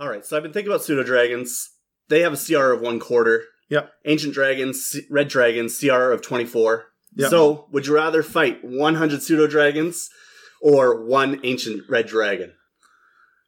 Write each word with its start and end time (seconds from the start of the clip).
All 0.00 0.08
right, 0.08 0.24
so 0.24 0.34
I've 0.34 0.42
been 0.42 0.52
thinking 0.52 0.72
about 0.72 0.82
pseudo 0.82 1.02
dragons. 1.02 1.74
They 2.08 2.20
have 2.20 2.32
a 2.32 2.36
CR 2.36 2.72
of 2.72 2.80
one 2.80 2.98
quarter. 2.98 3.44
Yep. 3.68 3.92
Ancient 4.06 4.32
dragons, 4.32 4.96
red 5.10 5.28
dragons, 5.28 5.78
CR 5.78 6.10
of 6.10 6.22
24. 6.22 6.86
Yep. 7.16 7.30
So, 7.30 7.66
would 7.70 7.86
you 7.86 7.94
rather 7.94 8.22
fight 8.22 8.64
100 8.64 9.22
pseudo 9.22 9.46
dragons 9.46 10.08
or 10.62 11.04
one 11.04 11.38
ancient 11.44 11.82
red 11.88 12.06
dragon? 12.06 12.54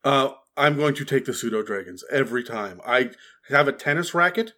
Uh, 0.04 0.32
I'm 0.54 0.76
going 0.76 0.94
to 0.96 1.06
take 1.06 1.24
the 1.24 1.32
pseudo 1.32 1.62
dragons 1.62 2.04
every 2.10 2.44
time. 2.44 2.82
I 2.86 3.12
have 3.48 3.66
a 3.66 3.72
tennis 3.72 4.12
racket. 4.12 4.52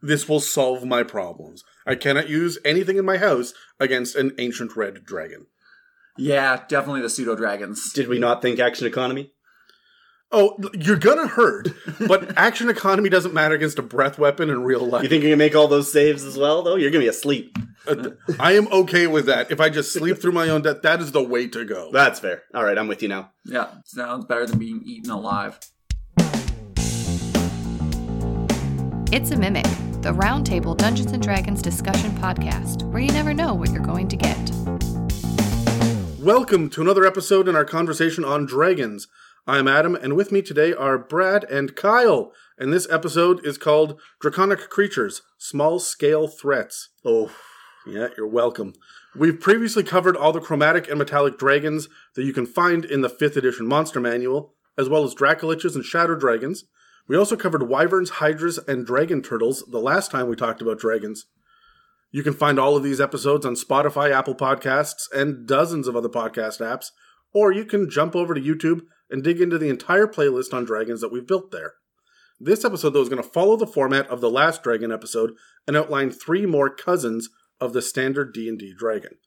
This 0.00 0.28
will 0.28 0.40
solve 0.40 0.84
my 0.84 1.02
problems. 1.02 1.64
I 1.84 1.96
cannot 1.96 2.28
use 2.28 2.58
anything 2.64 2.98
in 2.98 3.04
my 3.04 3.18
house 3.18 3.52
against 3.80 4.14
an 4.14 4.32
ancient 4.38 4.76
red 4.76 5.04
dragon. 5.04 5.46
Yeah, 6.16 6.62
definitely 6.68 7.02
the 7.02 7.10
pseudo 7.10 7.34
dragons. 7.34 7.92
Did 7.92 8.06
we 8.06 8.20
not 8.20 8.42
think 8.42 8.60
action 8.60 8.86
economy? 8.86 9.32
Oh, 10.34 10.56
you're 10.72 10.96
gonna 10.96 11.26
hurt, 11.26 11.68
but 12.08 12.38
action 12.38 12.70
economy 12.70 13.10
doesn't 13.10 13.34
matter 13.34 13.54
against 13.54 13.78
a 13.78 13.82
breath 13.82 14.18
weapon 14.18 14.48
in 14.48 14.62
real 14.62 14.80
life. 14.80 15.02
You 15.02 15.10
think 15.10 15.24
you 15.24 15.28
can 15.28 15.38
make 15.38 15.54
all 15.54 15.68
those 15.68 15.92
saves 15.92 16.24
as 16.24 16.38
well, 16.38 16.62
though? 16.62 16.76
You're 16.76 16.90
going 16.90 17.02
to 17.02 17.04
be 17.04 17.08
asleep. 17.08 17.58
Uh, 17.86 18.12
I 18.40 18.52
am 18.52 18.66
okay 18.68 19.06
with 19.06 19.26
that. 19.26 19.50
If 19.50 19.60
I 19.60 19.68
just 19.68 19.92
sleep 19.92 20.22
through 20.22 20.32
my 20.32 20.48
own 20.48 20.62
death, 20.62 20.80
that 20.82 21.02
is 21.02 21.12
the 21.12 21.22
way 21.22 21.48
to 21.48 21.66
go. 21.66 21.90
That's 21.92 22.18
fair. 22.18 22.44
All 22.54 22.64
right, 22.64 22.78
I'm 22.78 22.88
with 22.88 23.02
you 23.02 23.08
now. 23.08 23.30
Yeah, 23.44 23.72
sounds 23.84 24.24
better 24.24 24.46
than 24.46 24.58
being 24.58 24.80
eaten 24.86 25.10
alive. 25.10 25.60
It's 29.12 29.32
a 29.32 29.36
Mimic, 29.36 29.66
the 30.00 30.14
Roundtable 30.14 30.78
Dungeons 30.78 31.12
and 31.12 31.22
Dragons 31.22 31.60
discussion 31.60 32.10
podcast, 32.12 32.90
where 32.90 33.02
you 33.02 33.12
never 33.12 33.34
know 33.34 33.52
what 33.52 33.70
you're 33.70 33.84
going 33.84 34.08
to 34.08 34.16
get. 34.16 34.50
Welcome 36.18 36.70
to 36.70 36.80
another 36.80 37.04
episode 37.04 37.48
in 37.48 37.56
our 37.56 37.66
conversation 37.66 38.24
on 38.24 38.46
dragons. 38.46 39.08
I'm 39.44 39.66
Adam, 39.66 39.96
and 39.96 40.14
with 40.14 40.30
me 40.30 40.40
today 40.40 40.72
are 40.72 40.96
Brad 40.96 41.42
and 41.50 41.74
Kyle. 41.74 42.30
And 42.56 42.72
this 42.72 42.88
episode 42.88 43.44
is 43.44 43.58
called 43.58 44.00
Draconic 44.20 44.70
Creatures 44.70 45.22
Small 45.36 45.80
Scale 45.80 46.28
Threats. 46.28 46.90
Oh, 47.04 47.34
Yeah, 47.84 48.08
you're 48.16 48.28
welcome. 48.28 48.74
We've 49.16 49.40
previously 49.40 49.82
covered 49.82 50.16
all 50.16 50.32
the 50.32 50.40
chromatic 50.40 50.88
and 50.88 50.96
metallic 50.96 51.38
dragons 51.38 51.88
that 52.14 52.22
you 52.22 52.32
can 52.32 52.46
find 52.46 52.84
in 52.84 53.00
the 53.00 53.08
5th 53.08 53.36
edition 53.36 53.66
Monster 53.66 53.98
Manual, 53.98 54.54
as 54.78 54.88
well 54.88 55.02
as 55.02 55.12
Dracoliches 55.12 55.74
and 55.74 55.84
Shadow 55.84 56.14
Dragons. 56.14 56.62
We 57.08 57.16
also 57.16 57.34
covered 57.34 57.68
wyverns, 57.68 58.10
hydras, 58.10 58.58
and 58.68 58.86
dragon 58.86 59.22
turtles 59.22 59.64
the 59.68 59.80
last 59.80 60.12
time 60.12 60.28
we 60.28 60.36
talked 60.36 60.62
about 60.62 60.78
dragons. 60.78 61.26
You 62.12 62.22
can 62.22 62.32
find 62.34 62.60
all 62.60 62.76
of 62.76 62.84
these 62.84 63.00
episodes 63.00 63.44
on 63.44 63.56
Spotify, 63.56 64.12
Apple 64.12 64.36
Podcasts, 64.36 65.10
and 65.12 65.48
dozens 65.48 65.88
of 65.88 65.96
other 65.96 66.08
podcast 66.08 66.60
apps, 66.60 66.90
or 67.34 67.50
you 67.50 67.64
can 67.64 67.90
jump 67.90 68.14
over 68.14 68.34
to 68.34 68.40
YouTube 68.40 68.82
and 69.12 69.22
dig 69.22 69.40
into 69.40 69.58
the 69.58 69.68
entire 69.68 70.08
playlist 70.08 70.52
on 70.52 70.64
dragons 70.64 71.00
that 71.02 71.12
we've 71.12 71.26
built 71.26 71.52
there. 71.52 71.74
This 72.40 72.64
episode, 72.64 72.90
though, 72.90 73.02
is 73.02 73.08
going 73.08 73.22
to 73.22 73.28
follow 73.28 73.56
the 73.56 73.66
format 73.66 74.08
of 74.08 74.20
the 74.20 74.30
last 74.30 74.64
dragon 74.64 74.90
episode 74.90 75.34
and 75.68 75.76
outline 75.76 76.10
three 76.10 76.46
more 76.46 76.74
cousins 76.74 77.28
of 77.60 77.72
the 77.72 77.82
standard 77.82 78.32
D&D 78.32 78.74
dragon. 78.76 79.18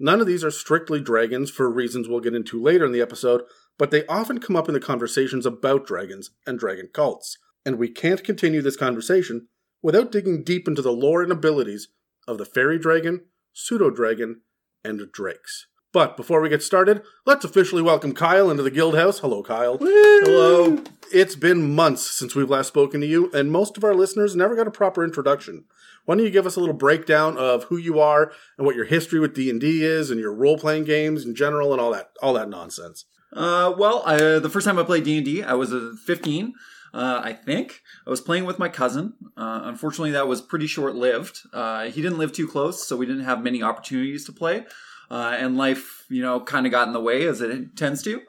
None 0.00 0.20
of 0.20 0.26
these 0.26 0.42
are 0.42 0.50
strictly 0.50 1.00
dragons 1.00 1.50
for 1.50 1.70
reasons 1.70 2.08
we'll 2.08 2.20
get 2.20 2.34
into 2.34 2.60
later 2.60 2.86
in 2.86 2.92
the 2.92 3.00
episode, 3.00 3.42
but 3.78 3.90
they 3.90 4.06
often 4.06 4.40
come 4.40 4.56
up 4.56 4.66
in 4.66 4.74
the 4.74 4.80
conversations 4.80 5.46
about 5.46 5.86
dragons 5.86 6.30
and 6.46 6.58
dragon 6.58 6.88
cults. 6.92 7.38
And 7.64 7.78
we 7.78 7.88
can't 7.88 8.24
continue 8.24 8.62
this 8.62 8.76
conversation 8.76 9.48
without 9.82 10.10
digging 10.10 10.42
deep 10.42 10.66
into 10.66 10.82
the 10.82 10.92
lore 10.92 11.22
and 11.22 11.30
abilities 11.30 11.88
of 12.26 12.38
the 12.38 12.44
fairy 12.44 12.78
dragon, 12.78 13.26
pseudo 13.52 13.90
dragon, 13.90 14.40
and 14.84 15.12
drakes. 15.12 15.66
But 15.98 16.16
before 16.16 16.40
we 16.40 16.48
get 16.48 16.62
started, 16.62 17.02
let's 17.26 17.44
officially 17.44 17.82
welcome 17.82 18.14
Kyle 18.14 18.52
into 18.52 18.62
the 18.62 18.70
guild 18.70 18.96
house. 18.96 19.18
Hello, 19.18 19.42
Kyle. 19.42 19.78
Hello. 19.80 20.80
It's 21.12 21.34
been 21.34 21.74
months 21.74 22.08
since 22.08 22.36
we've 22.36 22.48
last 22.48 22.68
spoken 22.68 23.00
to 23.00 23.06
you, 23.08 23.32
and 23.32 23.50
most 23.50 23.76
of 23.76 23.82
our 23.82 23.96
listeners 23.96 24.36
never 24.36 24.54
got 24.54 24.68
a 24.68 24.70
proper 24.70 25.02
introduction. 25.02 25.64
Why 26.04 26.14
don't 26.14 26.24
you 26.24 26.30
give 26.30 26.46
us 26.46 26.54
a 26.54 26.60
little 26.60 26.72
breakdown 26.72 27.36
of 27.36 27.64
who 27.64 27.76
you 27.76 27.98
are 27.98 28.30
and 28.56 28.64
what 28.64 28.76
your 28.76 28.84
history 28.84 29.18
with 29.18 29.34
D 29.34 29.50
and 29.50 29.60
D 29.60 29.84
is, 29.84 30.08
and 30.12 30.20
your 30.20 30.32
role 30.32 30.56
playing 30.56 30.84
games 30.84 31.24
in 31.24 31.34
general, 31.34 31.72
and 31.72 31.80
all 31.80 31.90
that 31.90 32.10
all 32.22 32.34
that 32.34 32.48
nonsense. 32.48 33.06
Uh, 33.32 33.74
well, 33.76 34.04
I, 34.06 34.38
the 34.38 34.48
first 34.48 34.68
time 34.68 34.78
I 34.78 34.84
played 34.84 35.02
D 35.02 35.16
and 35.16 35.24
D, 35.26 35.42
I 35.42 35.54
was 35.54 35.72
uh, 35.72 35.94
15, 36.06 36.54
uh, 36.94 37.22
I 37.24 37.32
think. 37.32 37.82
I 38.06 38.10
was 38.10 38.20
playing 38.20 38.44
with 38.44 38.60
my 38.60 38.68
cousin. 38.68 39.14
Uh, 39.36 39.62
unfortunately, 39.64 40.12
that 40.12 40.28
was 40.28 40.42
pretty 40.42 40.68
short 40.68 40.94
lived. 40.94 41.40
Uh, 41.52 41.86
he 41.86 42.02
didn't 42.02 42.18
live 42.18 42.30
too 42.30 42.46
close, 42.46 42.86
so 42.86 42.96
we 42.96 43.04
didn't 43.04 43.24
have 43.24 43.42
many 43.42 43.64
opportunities 43.64 44.24
to 44.26 44.32
play. 44.32 44.64
Uh, 45.10 45.36
and 45.38 45.56
life, 45.56 46.04
you 46.08 46.22
know, 46.22 46.40
kind 46.40 46.66
of 46.66 46.72
got 46.72 46.86
in 46.86 46.92
the 46.92 47.00
way 47.00 47.26
as 47.26 47.40
it 47.40 47.76
tends 47.76 48.02
to. 48.02 48.20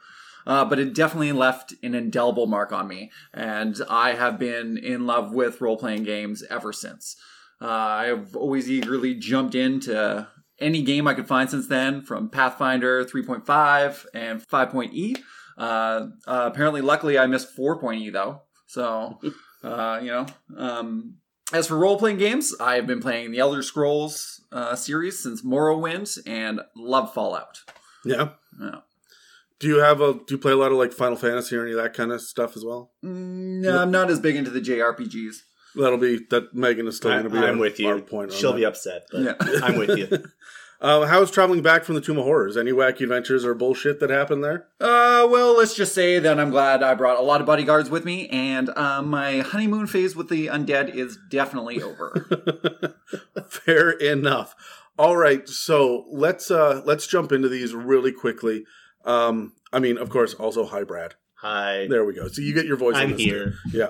Uh, 0.47 0.65
but 0.65 0.79
it 0.79 0.93
definitely 0.93 1.31
left 1.31 1.73
an 1.83 1.93
indelible 1.93 2.47
mark 2.47 2.71
on 2.71 2.87
me, 2.87 3.11
and 3.33 3.81
I 3.89 4.13
have 4.13 4.39
been 4.39 4.77
in 4.77 5.05
love 5.05 5.31
with 5.33 5.61
role 5.61 5.77
playing 5.77 6.05
games 6.05 6.43
ever 6.49 6.73
since. 6.73 7.15
Uh, 7.61 7.67
I've 7.67 8.35
always 8.35 8.69
eagerly 8.69 9.15
jumped 9.15 9.53
into 9.53 10.27
any 10.59 10.81
game 10.81 11.07
I 11.07 11.13
could 11.13 11.27
find 11.27 11.49
since 11.49 11.67
then, 11.67 12.01
from 12.01 12.29
Pathfinder 12.29 13.03
3.5 13.05 14.05
and 14.13 14.41
5.e. 14.41 15.15
Uh, 15.57 15.61
uh, 15.61 16.07
apparently, 16.51 16.81
luckily, 16.81 17.17
I 17.19 17.27
missed 17.27 17.55
4.e 17.55 18.09
though. 18.09 18.43
So, 18.67 19.19
uh, 19.63 19.99
you 20.01 20.07
know, 20.07 20.25
um, 20.57 21.15
as 21.53 21.67
for 21.67 21.77
role 21.77 21.97
playing 21.97 22.17
games, 22.17 22.53
I 22.59 22.75
have 22.75 22.87
been 22.87 23.01
playing 23.01 23.31
the 23.31 23.39
Elder 23.39 23.61
Scrolls 23.63 24.41
uh, 24.51 24.75
series 24.75 25.19
since 25.21 25.41
Morrowind 25.43 26.19
and 26.27 26.61
love 26.75 27.13
Fallout. 27.13 27.59
Yeah. 28.05 28.29
Yeah. 28.59 28.79
Do 29.59 29.67
you 29.67 29.79
have 29.79 29.99
a? 29.99 30.13
Do 30.13 30.23
you 30.29 30.37
play 30.37 30.53
a 30.53 30.55
lot 30.55 30.71
of 30.71 30.77
like 30.77 30.93
Final 30.93 31.17
Fantasy 31.17 31.55
or 31.57 31.63
any 31.63 31.71
of 31.71 31.77
that 31.77 31.93
kind 31.93 32.11
of 32.11 32.21
stuff 32.21 32.55
as 32.55 32.63
well? 32.63 32.91
Mm, 33.03 33.61
No, 33.61 33.79
I'm 33.81 33.91
not 33.91 34.09
as 34.09 34.19
big 34.19 34.35
into 34.37 34.49
the 34.51 34.61
JRPGs. 34.61 35.35
That'll 35.75 35.97
be 35.97 36.19
that. 36.29 36.53
Megan 36.53 36.87
is 36.87 36.97
still 36.97 37.11
going 37.11 37.23
to 37.23 37.29
be. 37.29 37.37
I'm 37.39 37.55
our- 37.55 37.57
with 37.57 37.79
you. 37.79 37.99
point 38.01 38.31
She'll 38.31 38.53
that. 38.53 38.57
be 38.57 38.65
upset, 38.65 39.07
but 39.11 39.21
Yeah. 39.21 39.33
I'm 39.61 39.77
with 39.77 39.97
you. 39.97 40.07
Uh, 40.81 41.05
how's 41.05 41.29
traveling 41.29 41.61
back 41.61 41.83
from 41.83 41.95
the 41.95 42.01
Tomb 42.01 42.17
of 42.17 42.23
Horrors? 42.23 42.55
Any 42.55 42.71
wacky 42.71 43.01
adventures 43.01 43.43
or 43.43 43.53
bullshit 43.53 43.99
that 43.99 44.09
happened 44.09 44.43
there? 44.43 44.67
Uh, 44.79 45.27
well, 45.29 45.57
let's 45.57 45.75
just 45.75 45.93
say 45.93 46.19
that 46.19 46.39
I'm 46.39 46.51
glad 46.51 46.81
I 46.81 46.93
brought 46.93 47.19
a 47.19 47.21
lot 47.21 47.41
of 47.41 47.47
bodyguards 47.47 47.89
with 47.89 48.05
me, 48.05 48.29
and 48.29 48.69
uh, 48.77 49.01
my 49.01 49.39
honeymoon 49.39 49.87
phase 49.87 50.15
with 50.15 50.29
the 50.29 50.47
undead 50.47 50.95
is 50.95 51.17
definitely 51.29 51.81
over. 51.83 52.95
Fair 53.49 53.91
enough. 53.91 54.55
All 54.97 55.17
right, 55.17 55.47
so 55.47 56.05
let's 56.09 56.51
uh 56.51 56.81
let's 56.85 57.07
jump 57.07 57.31
into 57.31 57.47
these 57.47 57.73
really 57.73 58.11
quickly. 58.11 58.65
Um, 59.05 59.53
I 59.71 59.79
mean, 59.79 59.97
of 59.97 60.09
course, 60.09 60.33
also 60.33 60.65
hi, 60.65 60.83
Brad. 60.83 61.15
Hi. 61.35 61.87
There 61.89 62.03
we 62.03 62.13
go. 62.13 62.27
So 62.27 62.41
you 62.41 62.53
get 62.53 62.65
your 62.65 62.75
voice. 62.77 62.95
on 62.95 63.01
I'm 63.01 63.11
this 63.11 63.21
here. 63.21 63.53
too. 63.71 63.77
Yeah. 63.77 63.89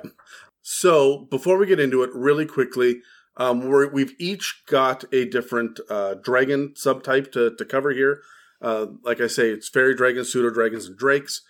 So 0.61 1.27
before 1.31 1.57
we 1.57 1.65
get 1.65 1.79
into 1.79 2.03
it, 2.03 2.11
really 2.13 2.45
quickly, 2.45 3.01
um, 3.39 3.69
we're, 3.69 3.87
we've 3.87 4.13
each 4.19 4.63
got 4.67 5.05
a 5.13 5.25
different 5.25 5.79
uh, 5.89 6.15
dragon 6.15 6.73
subtype 6.75 7.31
to, 7.31 7.55
to 7.55 7.65
cover 7.65 7.91
here. 7.91 8.21
Uh, 8.61 8.87
like 9.03 9.21
I 9.21 9.27
say, 9.27 9.49
it's 9.49 9.69
fairy 9.69 9.95
dragons, 9.95 10.31
pseudo 10.31 10.53
dragons, 10.53 10.85
and 10.87 10.97
drakes. 10.97 11.41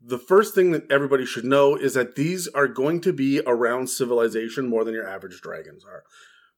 The 0.00 0.18
first 0.18 0.54
thing 0.54 0.70
that 0.70 0.90
everybody 0.90 1.26
should 1.26 1.44
know 1.44 1.74
is 1.74 1.94
that 1.94 2.14
these 2.14 2.46
are 2.48 2.68
going 2.68 3.00
to 3.02 3.12
be 3.12 3.40
around 3.44 3.88
civilization 3.88 4.68
more 4.68 4.84
than 4.84 4.94
your 4.94 5.06
average 5.06 5.40
dragons 5.40 5.84
are. 5.84 6.04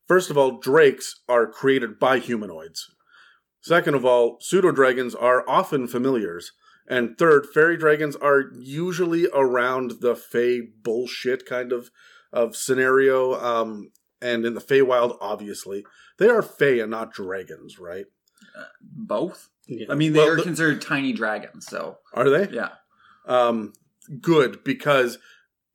First 0.06 0.30
of 0.30 0.36
all, 0.36 0.58
drakes 0.58 1.22
are 1.30 1.46
created 1.46 1.98
by 1.98 2.18
humanoids. 2.18 2.86
Second 3.62 3.94
of 3.94 4.04
all, 4.04 4.36
pseudo 4.40 4.70
dragons 4.70 5.14
are 5.14 5.48
often 5.48 5.86
familiars. 5.86 6.52
And 6.86 7.16
third, 7.16 7.46
fairy 7.46 7.78
dragons 7.78 8.14
are 8.16 8.50
usually 8.54 9.26
around 9.32 10.02
the 10.02 10.14
Fey 10.14 10.60
bullshit 10.60 11.46
kind 11.46 11.72
of 11.72 11.90
of 12.30 12.56
scenario. 12.56 13.40
Um, 13.40 13.92
and 14.20 14.44
in 14.44 14.54
the 14.54 14.60
Feywild, 14.60 15.16
obviously, 15.20 15.84
they 16.18 16.28
are 16.28 16.42
Fey 16.42 16.80
and 16.80 16.90
not 16.90 17.12
dragons, 17.12 17.78
right? 17.78 18.06
Both? 18.80 19.48
Yeah. 19.66 19.86
I 19.90 19.94
mean, 19.94 20.12
they 20.12 20.18
Well, 20.20 20.28
are 20.30 20.36
the- 20.36 20.42
considered 20.42 20.82
tiny 20.82 21.12
dragons, 21.12 21.66
so 21.66 21.98
Are 22.12 22.28
they? 22.28 22.48
yeah. 22.50 22.70
Um, 23.26 23.72
good 24.20 24.62
because 24.64 25.18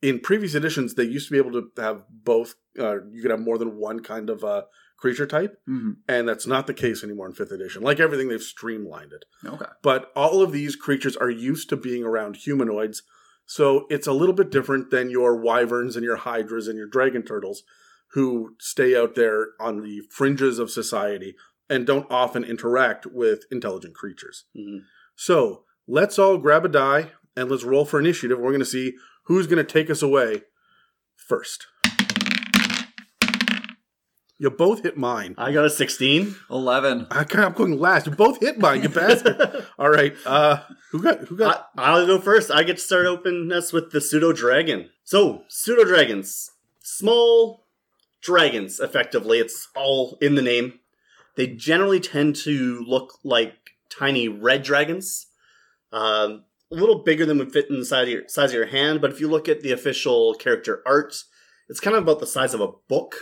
in 0.02 0.20
previous 0.20 0.54
editions 0.54 0.94
they 0.94 1.02
used 1.04 1.26
to 1.28 1.32
be 1.32 1.38
able 1.38 1.52
to 1.60 1.70
have 1.82 2.02
both. 2.10 2.54
Uh, 2.78 3.04
you 3.10 3.20
could 3.22 3.32
have 3.32 3.40
more 3.40 3.58
than 3.58 3.76
one 3.76 4.00
kind 4.00 4.30
of 4.30 4.44
uh, 4.44 4.62
creature 4.96 5.26
type, 5.26 5.58
hmm 5.66 5.92
and 6.06 6.28
that's 6.28 6.46
not 6.46 6.66
the 6.68 6.74
case 6.74 7.02
anymore 7.02 7.26
in 7.26 7.32
fifth 7.32 7.50
edition. 7.50 7.82
Like 7.82 7.98
everything, 7.98 8.28
they've 8.28 8.40
streamlined 8.40 9.12
it. 9.12 9.24
Okay. 9.44 9.66
but 9.82 10.12
all 10.14 10.40
of 10.42 10.52
these 10.52 10.76
creatures 10.76 11.16
are 11.16 11.30
used 11.30 11.68
to 11.70 11.76
being 11.76 12.04
around 12.04 12.36
humanoids 12.36 13.02
so 13.46 13.86
it's 13.90 14.06
a 14.06 14.12
little 14.12 14.34
bit 14.34 14.50
different 14.52 14.90
than 14.90 15.10
your 15.10 15.34
wyverns 15.34 15.96
and 15.96 16.04
your 16.04 16.14
hydras 16.18 16.68
and 16.68 16.78
your 16.78 16.86
dragon 16.86 17.22
turtles 17.24 17.64
who 18.12 18.56
stay 18.58 18.96
out 18.96 19.14
there 19.14 19.48
on 19.60 19.82
the 19.82 20.00
fringes 20.10 20.58
of 20.58 20.70
society 20.70 21.34
and 21.68 21.86
don't 21.86 22.06
often 22.10 22.42
interact 22.44 23.06
with 23.06 23.44
intelligent 23.50 23.94
creatures 23.94 24.44
Mhm. 24.56 24.82
so 25.14 25.64
let's 25.86 26.18
all 26.18 26.38
grab 26.38 26.64
a 26.64 26.68
die 26.68 27.12
and 27.36 27.50
let's 27.50 27.64
roll 27.64 27.84
for 27.84 27.98
initiative 28.00 28.38
we're 28.38 28.50
going 28.50 28.58
to 28.60 28.64
see 28.66 28.94
who's 29.24 29.46
going 29.46 29.64
to 29.64 29.72
take 29.72 29.88
us 29.90 30.02
away 30.02 30.42
first 31.16 31.66
You 34.42 34.48
both 34.50 34.82
hit 34.84 34.96
mine. 34.96 35.34
I 35.36 35.52
got 35.52 35.66
a 35.66 35.70
16. 35.70 36.34
11. 36.50 37.08
I, 37.10 37.26
I'm 37.34 37.52
going 37.52 37.78
last. 37.78 38.06
You 38.06 38.12
both 38.12 38.40
hit 38.40 38.58
mine, 38.58 38.82
you 38.82 38.88
bastard. 38.88 39.36
All 39.78 39.90
right. 39.90 40.14
Uh, 40.24 40.60
who 40.92 41.02
got? 41.02 41.18
Who 41.28 41.36
got? 41.36 41.68
I, 41.76 41.92
I'll 41.92 42.06
go 42.06 42.18
first. 42.18 42.50
I 42.50 42.62
get 42.62 42.76
to 42.76 42.82
start 42.82 43.04
opening 43.04 43.52
us 43.52 43.70
with 43.70 43.90
the 43.92 44.00
pseudo 44.00 44.32
dragon. 44.32 44.88
So, 45.04 45.42
pseudo 45.48 45.84
dragons, 45.84 46.50
small 46.82 47.66
dragons, 48.22 48.80
effectively. 48.80 49.38
It's 49.38 49.68
all 49.76 50.18
in 50.20 50.34
the 50.34 50.42
name. 50.42 50.80
They 51.36 51.46
generally 51.46 52.00
tend 52.00 52.36
to 52.36 52.84
look 52.86 53.14
like 53.24 53.54
tiny 53.88 54.28
red 54.28 54.62
dragons, 54.62 55.26
um, 55.92 56.44
a 56.72 56.76
little 56.76 57.02
bigger 57.02 57.26
than 57.26 57.38
would 57.38 57.52
fit 57.52 57.68
in 57.70 57.78
the 57.78 57.84
size 57.84 58.04
of, 58.04 58.08
your, 58.10 58.28
size 58.28 58.50
of 58.50 58.54
your 58.54 58.66
hand. 58.66 59.00
But 59.00 59.10
if 59.10 59.20
you 59.20 59.28
look 59.28 59.48
at 59.48 59.62
the 59.62 59.72
official 59.72 60.34
character 60.34 60.82
art, 60.86 61.24
it's 61.68 61.80
kind 61.80 61.96
of 61.96 62.02
about 62.02 62.20
the 62.20 62.26
size 62.26 62.54
of 62.54 62.60
a 62.60 62.68
book, 62.88 63.14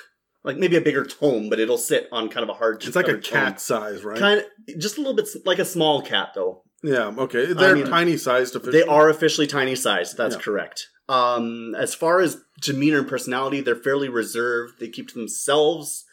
like 0.44 0.56
maybe 0.56 0.76
a 0.76 0.80
bigger 0.80 1.04
tome, 1.04 1.48
but 1.48 1.60
it'll 1.60 1.78
sit 1.78 2.08
on 2.12 2.28
kind 2.28 2.42
of 2.44 2.50
a 2.50 2.58
hard. 2.58 2.82
it's 2.84 2.96
like 2.96 3.06
a 3.06 3.12
covered 3.12 3.24
tome. 3.24 3.38
cat 3.44 3.60
size, 3.60 4.04
right? 4.04 4.18
Kind 4.18 4.40
of, 4.40 4.78
just 4.78 4.96
a 4.98 5.00
little 5.00 5.16
bit 5.16 5.28
like 5.44 5.58
a 5.58 5.64
small 5.64 6.02
cat, 6.02 6.30
though. 6.34 6.62
yeah. 6.82 7.12
Okay. 7.16 7.52
They're 7.52 7.74
mean, 7.76 7.86
tiny 7.86 8.16
sized. 8.16 8.56
Officially. 8.56 8.80
They 8.82 8.86
are 8.86 9.08
officially 9.08 9.46
tiny 9.46 9.74
sized. 9.74 10.16
That's 10.16 10.34
Yeah. 10.36 10.40
correct. 10.42 10.88
Um, 11.08 11.74
as 11.74 11.94
far 11.94 12.20
as 12.20 12.42
demeanor 12.60 12.98
and 12.98 13.08
personality, 13.08 13.60
they're 13.60 13.76
fairly 13.76 14.08
reserved. 14.08 14.78
They 14.78 14.88
keep 14.88 15.08
to 15.08 15.14
themselves. 15.18 16.04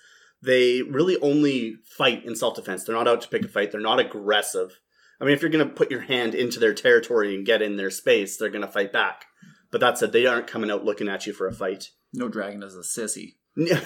They 0.42 0.82
really 0.84 1.18
only 1.20 1.78
fight 1.86 2.24
in 2.24 2.36
self 2.36 2.56
defense. 2.56 2.84
They're 2.84 2.96
not 2.96 3.08
out 3.08 3.22
to 3.22 3.28
pick 3.28 3.44
a 3.44 3.48
fight. 3.48 3.72
They're 3.72 3.82
not 3.82 4.00
aggressive. 4.00 4.80
I 5.20 5.26
mean, 5.26 5.34
if 5.34 5.42
you're 5.42 5.52
going 5.52 5.68
to 5.68 5.74
put 5.74 5.92
your 5.92 6.02
hand 6.02 6.36
into 6.36 6.60
their 6.60 6.74
territory 6.74 7.36
and 7.36 7.46
get 7.46 7.62
in 7.62 7.78
their 7.78 7.90
space, 7.90 8.38
they're 8.38 8.50
going 8.50 8.66
to 8.66 8.72
fight 8.72 8.92
back. 8.92 9.26
But 9.72 9.82
that 9.82 9.98
said, 9.98 10.12
They 10.12 10.26
aren't 10.26 10.48
coming 10.48 10.70
out 10.72 10.86
looking 10.86 11.10
at 11.10 11.26
you 11.26 11.34
for 11.34 11.48
a 11.48 11.54
fight. 11.54 11.90
No 12.14 12.30
dragon 12.30 12.64
is 12.64 12.76
a 12.76 12.80
sissy. 12.80 13.36
Yeah, 13.58 13.82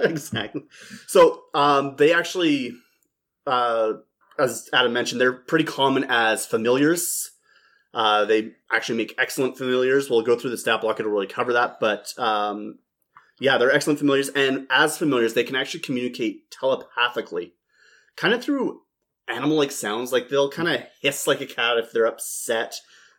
exactly. 0.00 0.62
So 1.06 1.44
um, 1.54 1.96
they 1.96 2.12
actually, 2.12 2.74
uh, 3.46 3.94
as 4.38 4.68
Adam 4.72 4.92
mentioned, 4.92 5.20
they're 5.20 5.32
pretty 5.32 5.64
common 5.64 6.04
as 6.04 6.46
familiars. 6.46 7.31
Uh, 7.94 8.24
they 8.24 8.52
actually 8.70 8.96
make 8.96 9.14
excellent 9.18 9.58
familiars. 9.58 10.08
We'll 10.08 10.22
go 10.22 10.36
through 10.36 10.50
the 10.50 10.58
stat 10.58 10.80
block; 10.80 10.98
it'll 10.98 11.12
really 11.12 11.26
cover 11.26 11.52
that. 11.52 11.78
But 11.80 12.12
um, 12.18 12.78
yeah, 13.38 13.58
they're 13.58 13.72
excellent 13.72 13.98
familiars, 13.98 14.28
and 14.30 14.66
as 14.70 14.96
familiars, 14.96 15.34
they 15.34 15.44
can 15.44 15.56
actually 15.56 15.80
communicate 15.80 16.50
telepathically, 16.50 17.54
kind 18.16 18.34
of 18.34 18.42
through 18.42 18.80
animal-like 19.28 19.72
sounds. 19.72 20.12
Like 20.12 20.28
they'll 20.28 20.50
kind 20.50 20.68
of 20.68 20.82
hiss 21.00 21.26
like 21.26 21.40
a 21.40 21.46
cat 21.46 21.78
if 21.78 21.92
they're 21.92 22.06
upset. 22.06 22.76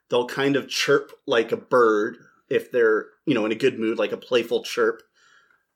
They'll 0.09 0.27
kind 0.27 0.55
of 0.55 0.69
chirp 0.69 1.11
like 1.25 1.51
a 1.51 1.57
bird 1.57 2.17
if 2.49 2.71
they're 2.71 3.07
you 3.25 3.33
know 3.33 3.45
in 3.45 3.51
a 3.51 3.55
good 3.55 3.79
mood, 3.79 3.97
like 3.97 4.11
a 4.11 4.17
playful 4.17 4.63
chirp. 4.63 5.01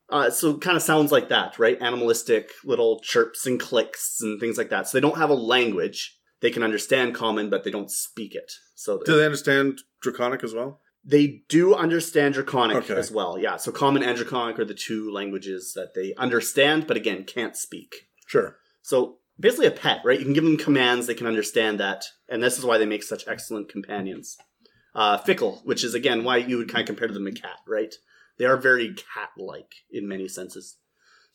Uh, 0.09 0.29
so 0.29 0.57
kind 0.57 0.77
of 0.77 0.83
sounds 0.83 1.11
like 1.11 1.29
that, 1.29 1.59
right? 1.59 1.81
Animalistic 1.81 2.51
little 2.63 3.01
chirps 3.01 3.45
and 3.45 3.59
clicks 3.59 4.21
and 4.21 4.39
things 4.39 4.57
like 4.57 4.69
that. 4.69 4.87
So 4.87 4.97
they 4.97 5.01
don't 5.01 5.17
have 5.17 5.29
a 5.29 5.35
language. 5.35 6.16
They 6.41 6.49
can 6.51 6.63
understand 6.63 7.15
common, 7.15 7.49
but 7.49 7.63
they 7.63 7.71
don't 7.71 7.89
speak 7.91 8.35
it. 8.35 8.51
So 8.75 9.01
Do 9.03 9.17
they 9.17 9.25
understand 9.25 9.79
Draconic 10.01 10.43
as 10.43 10.53
well? 10.53 10.81
they 11.09 11.43
do 11.47 11.73
understand 11.73 12.33
Draconic 12.33 12.75
Okay. 12.77 12.95
as 12.95 13.09
well. 13.11 13.37
Yeah. 13.39 13.55
So 13.55 13.71
common 13.71 14.03
and 14.03 14.17
Draconic 14.17 14.59
are 14.59 14.65
the 14.65 14.73
two 14.73 15.09
languages 15.09 15.71
that 15.73 15.93
they 15.95 16.13
understand, 16.15 16.85
but 16.85 16.97
again, 16.97 17.23
can't 17.23 17.55
speak. 17.55 18.09
Sure. 18.27 18.57
So 18.81 19.19
basically 19.39 19.67
a 19.67 19.71
pet, 19.71 20.01
right? 20.03 20.19
You 20.19 20.25
can 20.25 20.33
give 20.33 20.43
them 20.43 20.57
commands, 20.57 21.07
they 21.07 21.13
can 21.13 21.25
understand 21.27 21.79
that. 21.79 22.03
And 22.27 22.43
this 22.43 22.57
is 22.57 22.65
why 22.65 22.77
they 22.77 22.85
make 22.85 23.03
such 23.03 23.25
excellent 23.27 23.69
companions. 23.69 24.35
Uh, 24.93 25.17
fickle, 25.17 25.61
which 25.63 25.83
is 25.83 25.93
again 25.93 26.23
why 26.25 26.37
you 26.37 26.57
would 26.57 26.69
kind 26.69 26.81
of 26.81 26.87
compare 26.87 27.07
them 27.07 27.23
to 27.25 27.31
a 27.31 27.33
cat, 27.33 27.59
right? 27.67 27.93
They 28.37 28.45
are 28.45 28.57
very 28.57 28.93
cat 28.93 29.29
like 29.37 29.71
in 29.89 30.07
many 30.07 30.27
senses. 30.27 30.77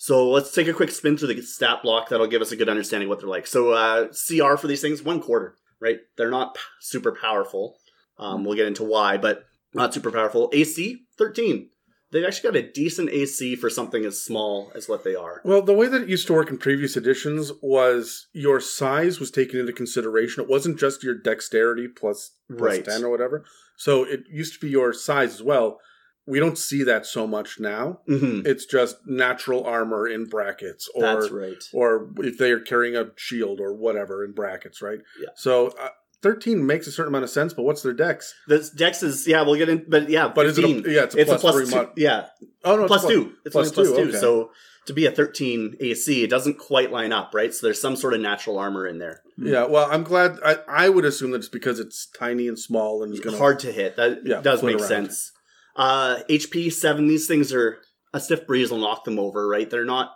So 0.03 0.29
let's 0.29 0.53
take 0.53 0.67
a 0.67 0.73
quick 0.73 0.91
spin 0.91 1.17
through 1.17 1.33
the 1.33 1.43
stat 1.43 1.85
block. 1.85 2.09
That'll 2.09 2.27
give 2.27 2.43
us 2.43 2.51
a 2.51 2.57
good 2.57 2.69
understanding 2.69 3.07
of 3.07 3.11
what 3.11 3.21
they're 3.21 3.29
like. 3.29 3.47
So 3.47 3.71
uh, 3.71 4.09
CR 4.09 4.57
for 4.57 4.67
these 4.67 4.81
things, 4.81 5.01
one 5.01 5.21
quarter, 5.21 5.55
right? 5.81 6.01
They're 6.19 6.29
not 6.29 6.59
super 6.81 7.13
powerful. 7.13 7.77
Um, 8.19 8.43
we'll 8.43 8.57
get 8.57 8.67
into 8.67 8.83
why, 8.83 9.17
but 9.17 9.45
not 9.73 9.95
super 9.95 10.11
powerful. 10.11 10.51
AC, 10.53 11.05
13. 11.19 11.69
They've 12.11 12.25
actually 12.25 12.51
got 12.51 12.59
a 12.59 12.73
decent 12.73 13.11
AC 13.11 13.55
for 13.55 13.71
something 13.71 14.05
as 14.05 14.21
small 14.21 14.73
as 14.75 14.89
what 14.89 15.05
they 15.05 15.15
are. 15.15 15.41
Well, 15.45 15.63
the 15.63 15.73
way 15.73 15.87
that 15.87 16.03
it 16.03 16.09
used 16.09 16.27
to 16.27 16.33
work 16.33 16.51
in 16.51 16.59
previous 16.59 16.97
editions 16.97 17.53
was 17.63 18.27
your 18.33 18.59
size 18.59 19.21
was 19.21 19.31
taken 19.31 19.61
into 19.61 19.73
consideration. 19.73 20.43
It 20.43 20.51
wasn't 20.51 20.81
just 20.81 21.05
your 21.05 21.15
dexterity 21.15 21.87
plus, 21.87 22.33
plus 22.49 22.61
Right. 22.61 22.85
10 22.85 23.05
or 23.05 23.09
whatever. 23.09 23.45
So 23.77 24.03
it 24.03 24.25
used 24.29 24.55
to 24.55 24.59
be 24.67 24.69
your 24.69 24.93
size 24.93 25.35
as 25.35 25.45
well. 25.45 25.79
We 26.27 26.39
don't 26.39 26.57
see 26.57 26.85
that 26.85 27.05
so 27.07 27.27
much 27.27 27.59
now. 27.59 28.01
hmm 28.07 28.43
It's 28.45 28.65
just 28.65 28.97
natural 29.07 29.65
armor 29.65 30.07
in 30.09 30.27
brackets 30.27 30.89
or 30.95 31.03
That's 31.03 31.31
right. 31.31 31.63
or 31.73 32.11
if 32.19 32.39
they 32.39 32.53
are 32.53 32.61
carrying 32.61 32.95
a 32.97 33.11
shield 33.17 33.61
or 33.61 33.75
whatever 33.75 34.25
in 34.25 34.33
brackets, 34.33 34.81
right? 34.81 35.01
Yeah. 35.21 35.31
So 35.35 35.69
uh, 35.81 35.89
13 36.23 36.65
makes 36.65 36.87
a 36.87 36.93
certain 36.93 37.11
amount 37.13 37.25
of 37.25 37.31
sense, 37.31 37.53
but 37.53 37.65
what's 37.65 37.83
their 37.83 37.93
dex? 37.93 38.33
The 38.47 38.71
dex 38.77 39.03
is 39.03 39.27
yeah, 39.27 39.43
we'll 39.43 39.57
get 39.57 39.69
in, 39.69 39.85
but 39.89 40.09
yeah, 40.09 40.29
But 40.29 40.47
is 40.47 40.59
it 40.59 40.65
a, 40.65 40.69
yeah, 40.91 41.03
it's 41.05 41.15
a 41.17 41.19
it's 41.23 41.29
plus, 41.31 41.41
a 41.41 41.41
plus 41.41 41.55
three 41.57 41.67
two. 41.67 41.75
mon- 41.77 41.91
Yeah, 41.97 42.27
Oh 42.65 42.77
no, 42.77 42.83
it's 42.83 42.89
plus 42.89 43.01
plus- 43.03 43.13
two. 43.13 43.33
It's 43.45 43.53
plus 43.53 43.67
only 43.67 43.75
plus 43.75 43.89
two, 43.89 44.03
two. 44.05 44.09
okay. 44.11 44.19
So 44.19 44.51
to 44.87 44.93
be 44.93 45.07
a 45.07 45.11
thirteen 45.11 45.75
AC, 45.81 46.23
it 46.23 46.31
doesn't 46.31 46.59
quite 46.59 46.93
line 46.93 47.13
up, 47.13 47.33
right? 47.35 47.53
So 47.53 47.67
there's 47.67 47.81
some 47.81 47.97
sort 47.97 48.15
of 48.15 48.21
natural 48.21 48.59
armor 48.59 48.87
in 48.87 48.99
there. 48.99 49.23
Yeah, 49.37 49.65
well, 49.67 49.89
I'm 49.91 50.05
glad. 50.05 50.39
I, 50.45 50.59
I 50.69 50.89
would 50.89 51.05
assume 51.05 51.33
that 51.33 51.39
it's 51.39 51.49
because 51.49 51.81
it's 51.81 52.07
tiny 52.07 52.47
and 52.47 52.57
small 52.59 53.03
and 53.03 53.13
it's 53.13 53.21
going 53.21 53.33
to 53.35 53.39
Hard 53.39 53.59
to 53.61 53.73
hit. 53.73 53.97
That 53.97 54.21
Yeah, 54.25 54.41
does 54.41 54.63
make 54.63 54.77
around. 54.77 54.87
sense. 54.89 55.32
Uh, 55.77 56.19
HP 56.29 56.73
seven. 56.73 57.07
These 57.09 57.27
things 57.27 57.53
are 57.53 57.79
a 58.13 58.21
stiff 58.21 58.47
breeze 58.47 58.71
will 58.71 58.79
knock 58.79 59.05
them 59.05 59.19
over, 59.19 59.47
right? 59.49 59.69
They're 59.71 59.85
not 59.85 60.13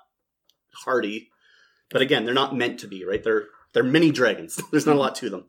hardy, 0.85 1.31
but 1.91 2.03
again, 2.03 2.25
they're 2.25 2.35
not 2.35 2.55
meant 2.57 2.81
to 2.81 2.87
be, 2.89 3.05
right? 3.05 3.23
They're 3.23 3.45
they're 3.73 3.83
mini 3.85 4.11
dragons. 4.11 4.61
There's 4.71 4.87
not 4.87 4.97
a 4.97 4.99
lot 4.99 5.15
to 5.17 5.31
them. 5.31 5.45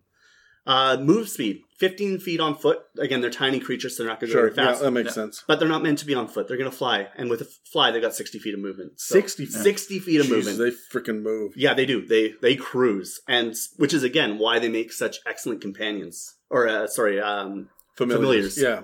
Uh, 0.66 0.98
move 1.00 1.30
speed, 1.30 1.62
15 1.78 2.20
feet 2.20 2.42
on 2.42 2.54
foot. 2.54 2.80
Again, 3.00 3.22
they're 3.22 3.30
tiny 3.30 3.58
creatures, 3.58 3.96
so 3.96 4.04
they're 4.04 4.12
not 4.12 4.20
going 4.20 4.28
to 4.30 4.34
go 4.36 4.42
Sure, 4.42 4.52
very 4.52 4.66
yeah, 4.68 4.72
fast. 4.74 4.84
that 4.84 4.92
makes 4.92 5.08
Yeah. 5.08 5.14
sense. 5.14 5.44
but 5.48 5.60
they're 5.60 5.68
not 5.70 5.82
meant 5.82 6.00
to 6.00 6.06
be 6.06 6.14
on 6.14 6.28
foot. 6.28 6.50
They're 6.50 6.58
going 6.58 6.70
to 6.70 6.76
fly, 6.76 7.08
and 7.16 7.30
with 7.30 7.40
a 7.40 7.46
fly, 7.72 7.90
they've 7.92 8.02
got 8.02 8.14
sixty 8.16 8.38
feet 8.38 8.54
of 8.54 8.60
movement. 8.60 9.00
So 9.00 9.14
60 9.16 9.46
feet. 9.46 9.54
sixty 9.54 10.00
feet 10.00 10.20
of 10.20 10.28
Jesus, 10.28 10.46
movement. 10.58 10.76
they 10.92 11.00
freaking 11.00 11.22
move. 11.22 11.54
yeah, 11.56 11.74
they 11.74 11.86
do. 11.86 12.06
They 12.06 12.34
they 12.42 12.56
cruise, 12.58 13.22
and 13.30 13.56
which 13.78 13.94
is 13.94 14.04
again 14.04 14.40
why 14.40 14.60
they 14.60 14.68
make 14.68 14.92
such 14.92 15.20
excellent 15.26 15.62
companions. 15.62 16.36
Or 16.50 16.68
uh, 16.68 16.88
sorry, 16.88 17.20
um, 17.22 17.70
Familiars. 17.96 18.56
Familiars. 18.56 18.62
Yeah. 18.62 18.82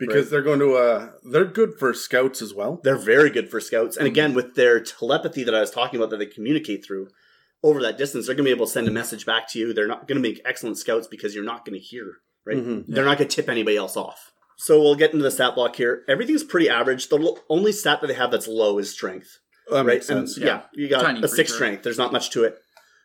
Because 0.00 0.24
Right. 0.24 0.30
they're 0.30 0.42
going 0.42 0.58
to, 0.60 0.74
uh, 0.74 1.10
they're 1.22 1.44
good 1.44 1.74
for 1.78 1.92
scouts 1.94 2.40
as 2.42 2.52
well. 2.54 2.80
they're 2.82 2.96
very 2.96 3.30
good 3.30 3.50
for 3.50 3.60
scouts. 3.60 3.96
And 3.96 4.06
again, 4.06 4.34
with 4.34 4.54
their 4.56 4.80
telepathy 4.80 5.44
that 5.44 5.54
I 5.54 5.60
was 5.60 5.70
talking 5.70 5.98
about 6.00 6.10
that 6.10 6.16
they 6.18 6.26
communicate 6.26 6.84
through 6.84 7.08
over 7.62 7.80
that 7.82 7.98
distance, 7.98 8.26
they're 8.26 8.34
going 8.34 8.46
to 8.46 8.48
be 8.48 8.56
able 8.56 8.66
to 8.66 8.72
send 8.72 8.88
a 8.88 8.90
message 8.90 9.26
back 9.26 9.46
to 9.50 9.58
you. 9.58 9.72
They're 9.74 9.86
not 9.86 10.08
going 10.08 10.20
to 10.20 10.26
make 10.28 10.40
excellent 10.44 10.78
scouts 10.78 11.06
because 11.06 11.34
you're 11.34 11.44
not 11.44 11.64
going 11.66 11.78
to 11.78 11.84
hear, 11.84 12.14
right? 12.46 12.56
Mhm. 12.56 12.84
They're 12.88 13.04
not 13.04 13.18
going 13.18 13.28
to 13.28 13.36
tip 13.36 13.48
anybody 13.50 13.76
else 13.76 13.96
off. 13.96 14.32
So 14.56 14.80
we'll 14.80 14.94
get 14.94 15.12
into 15.12 15.22
the 15.22 15.30
stat 15.30 15.54
block 15.54 15.76
here. 15.76 16.02
Everything's 16.08 16.44
pretty 16.44 16.68
average. 16.70 17.08
The 17.08 17.16
lo- 17.18 17.38
only 17.48 17.72
stat 17.72 18.00
that 18.00 18.06
they 18.08 18.14
have 18.14 18.30
that's 18.30 18.48
low 18.48 18.78
is 18.78 18.90
strength. 18.90 19.38
That 19.68 19.76
right? 19.76 19.86
makes 19.86 20.08
And, 20.10 20.28
sense. 20.28 20.38
yeah. 20.42 20.62
you 20.74 20.88
got 20.88 21.02
Tiny 21.02 21.18
a 21.20 21.28
six 21.28 21.34
creature. 21.50 21.52
strength. 21.54 21.82
There's 21.82 21.98
not 21.98 22.12
much 22.12 22.30
to 22.30 22.44
it. 22.44 22.58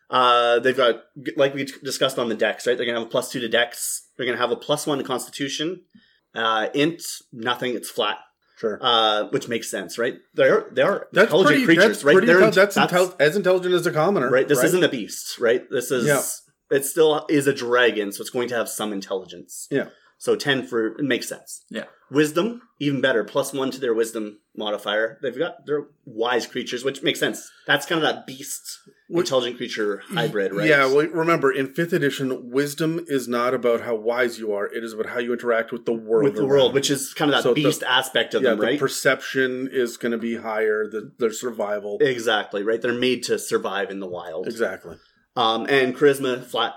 Uh, 0.08 0.58
they've 0.60 0.76
got, 0.76 1.02
like 1.36 1.52
we 1.54 1.64
discussed 1.82 2.18
on 2.18 2.28
the 2.28 2.34
dex, 2.34 2.66
right? 2.66 2.76
They're 2.76 2.86
gonna 2.86 2.98
have 3.00 3.08
a 3.08 3.10
plus 3.10 3.30
two 3.30 3.40
to 3.40 3.48
dex. 3.48 4.08
They're 4.16 4.26
gonna 4.26 4.38
have 4.38 4.50
a 4.52 4.56
plus 4.56 4.86
one 4.86 4.98
to 4.98 5.04
Constitution. 5.04 5.82
Uh, 6.36 6.68
int, 6.74 7.02
nothing. 7.32 7.74
It's 7.74 7.90
flat. 7.90 8.18
Sure. 8.58 8.78
Uh, 8.80 9.24
which 9.30 9.48
makes 9.48 9.70
sense, 9.70 9.98
right? 9.98 10.14
They're 10.34 10.66
they 10.72 10.80
are 10.82 11.08
That's 11.12 11.24
intelligent 11.26 11.48
pretty, 11.50 11.64
creatures, 11.66 11.84
that's 11.84 12.04
right? 12.04 12.12
pretty, 12.14 12.26
They're 12.26 12.42
in- 12.42 12.50
that's, 12.52 12.76
intel- 12.76 13.14
as 13.20 13.36
intelligent 13.36 13.74
as 13.74 13.86
a 13.86 13.92
commoner. 13.92 14.30
right. 14.30 14.48
This 14.48 14.62
isn't 14.62 14.82
a 14.82 14.88
beast, 14.88 15.38
right? 15.38 15.62
This 15.70 15.90
is 15.90 16.06
Yeah. 16.06 16.22
it. 16.74 16.84
Still 16.86 17.26
is 17.28 17.46
a 17.46 17.52
dragon, 17.52 18.12
so 18.12 18.22
it's 18.22 18.30
going 18.30 18.48
to 18.48 18.54
have 18.54 18.68
some 18.70 18.92
intelligence. 18.94 19.66
Yeah. 19.70 19.88
So 20.18 20.34
ten 20.36 20.66
for 20.66 20.86
it 20.98 21.04
makes 21.04 21.28
sense. 21.28 21.64
Yeah. 21.70 21.84
Wisdom, 22.10 22.62
even 22.80 23.00
better, 23.00 23.24
plus 23.24 23.52
one 23.52 23.70
to 23.72 23.80
their 23.80 23.92
wisdom 23.92 24.38
modifier. 24.56 25.18
They've 25.22 25.36
got 25.36 25.66
they're 25.66 25.88
wise 26.04 26.46
creatures, 26.46 26.84
which 26.84 27.02
makes 27.02 27.18
sense. 27.20 27.50
That's 27.66 27.84
kind 27.84 28.02
of 28.02 28.08
that 28.08 28.26
beast 28.26 28.62
What- 29.08 29.20
intelligent 29.22 29.56
creature 29.56 30.02
hybrid, 30.06 30.54
right? 30.54 30.68
Yeah, 30.68 30.86
well, 30.86 31.06
remember, 31.08 31.50
in 31.52 31.74
5th 31.74 31.92
edition, 31.92 32.50
wisdom 32.50 33.04
is 33.08 33.26
not 33.28 33.52
about 33.54 33.80
how 33.82 33.96
wise 33.96 34.38
you 34.38 34.52
are. 34.52 34.66
It 34.72 34.84
is 34.84 34.92
about 34.94 35.06
how 35.06 35.18
you 35.18 35.32
interact 35.32 35.72
with 35.72 35.84
the 35.84 35.92
world. 35.92 36.24
with 36.24 36.34
the 36.34 36.40
around 36.42 36.48
world, 36.48 36.70
you. 36.70 36.74
which 36.76 36.90
is 36.90 37.12
kind 37.12 37.30
of 37.30 37.36
that 37.36 37.42
So 37.42 37.52
the- 37.52 37.64
beast 37.64 37.82
aspect 37.82 38.34
of 38.34 38.42
yeah, 38.42 38.50
them, 38.50 38.60
the 38.60 38.66
right? 38.66 38.78
perception 38.78 39.68
is 39.72 39.96
going 39.96 40.12
to 40.12 40.18
be 40.18 40.36
higher, 40.36 40.86
the, 40.88 41.12
their 41.18 41.32
survival. 41.32 41.98
exactly, 42.00 42.62
right? 42.62 42.80
They're 42.80 42.92
made 42.94 43.24
to 43.24 43.38
survive 43.38 43.90
in 43.90 44.00
the 44.00 44.08
wild. 44.08 44.46
exactly. 44.46 44.96
Um, 45.36 45.66
and 45.68 45.94
charisma 45.94 46.42
flat, 46.42 46.72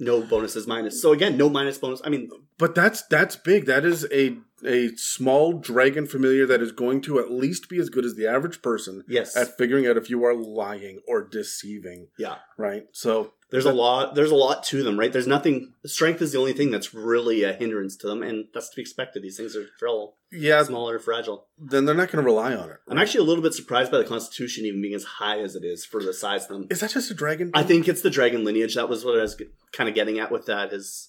no 0.00 0.22
bonuses 0.22 0.66
minus. 0.66 1.00
So 1.02 1.12
again, 1.12 1.36
no 1.36 1.48
minus 1.50 1.76
bonus. 1.78 2.00
I 2.02 2.08
mean, 2.08 2.28
But 2.60 2.74
that's 2.76 3.02
that's 3.02 3.34
big. 3.36 3.64
That 3.66 3.84
is 3.84 4.06
a 4.12 4.36
a 4.64 4.94
small 4.96 5.54
dragon 5.54 6.06
familiar 6.06 6.44
that 6.46 6.60
is 6.60 6.70
going 6.70 7.00
to 7.00 7.18
at 7.18 7.30
least 7.32 7.70
be 7.70 7.78
as 7.78 7.88
good 7.88 8.04
as 8.04 8.14
the 8.14 8.26
average 8.26 8.60
person 8.60 9.02
Yes. 9.08 9.34
at 9.34 9.56
figuring 9.56 9.86
out 9.86 9.96
if 9.96 10.10
you 10.10 10.22
are 10.26 10.34
lying 10.34 11.00
or 11.08 11.22
deceiving. 11.26 12.08
yeah. 12.18 12.36
Right. 12.58 12.84
So 12.92 13.32
There's 13.50 13.64
a 13.64 13.72
lot. 13.72 14.14
There's 14.14 14.30
a 14.30 14.36
lot 14.36 14.62
to 14.64 14.82
them, 14.82 14.98
right? 14.98 15.10
There's 15.12 15.26
nothing. 15.26 15.72
Strength 15.86 16.20
is 16.22 16.32
the 16.32 16.38
only 16.38 16.52
thing 16.52 16.70
that's 16.70 16.92
really 16.94 17.42
a 17.42 17.54
hindrance 17.54 17.96
to 17.96 18.06
them, 18.06 18.22
and 18.22 18.44
that's 18.54 18.68
to 18.68 18.76
be 18.76 18.82
expected. 18.82 19.22
These 19.22 19.38
things 19.38 19.56
are 19.56 19.64
frail, 19.78 20.14
yeah, 20.30 20.62
smaller, 20.62 20.98
fragile. 20.98 21.46
then 21.58 21.84
they're 21.86 21.94
not 21.96 22.12
going 22.12 22.22
to 22.22 22.30
rely 22.30 22.54
on 22.54 22.68
it. 22.70 22.76
I'm 22.86 22.98
actually 22.98 23.20
a 23.20 23.28
little 23.30 23.42
bit 23.42 23.54
surprised 23.54 23.90
by 23.90 23.96
the 23.98 24.04
Constitution 24.04 24.66
even 24.66 24.82
being 24.82 24.94
as 24.94 25.04
high 25.04 25.40
as 25.40 25.56
it 25.56 25.64
is 25.64 25.84
for 25.86 26.02
the 26.02 26.12
size 26.12 26.42
of 26.44 26.48
them. 26.50 26.66
Is 26.70 26.80
that 26.80 26.90
just 26.90 27.10
a 27.10 27.14
dragon? 27.14 27.50
I 27.54 27.62
think 27.64 27.88
it's 27.88 28.02
the 28.02 28.10
dragon 28.10 28.44
lineage. 28.44 28.74
That 28.74 28.88
was 28.90 29.04
what 29.06 29.18
I 29.18 29.22
was 29.22 29.40
kind 29.72 29.88
of 29.88 29.94
getting 29.96 30.18
at 30.20 30.30
with 30.30 30.44
that. 30.46 30.72
Is 30.72 31.08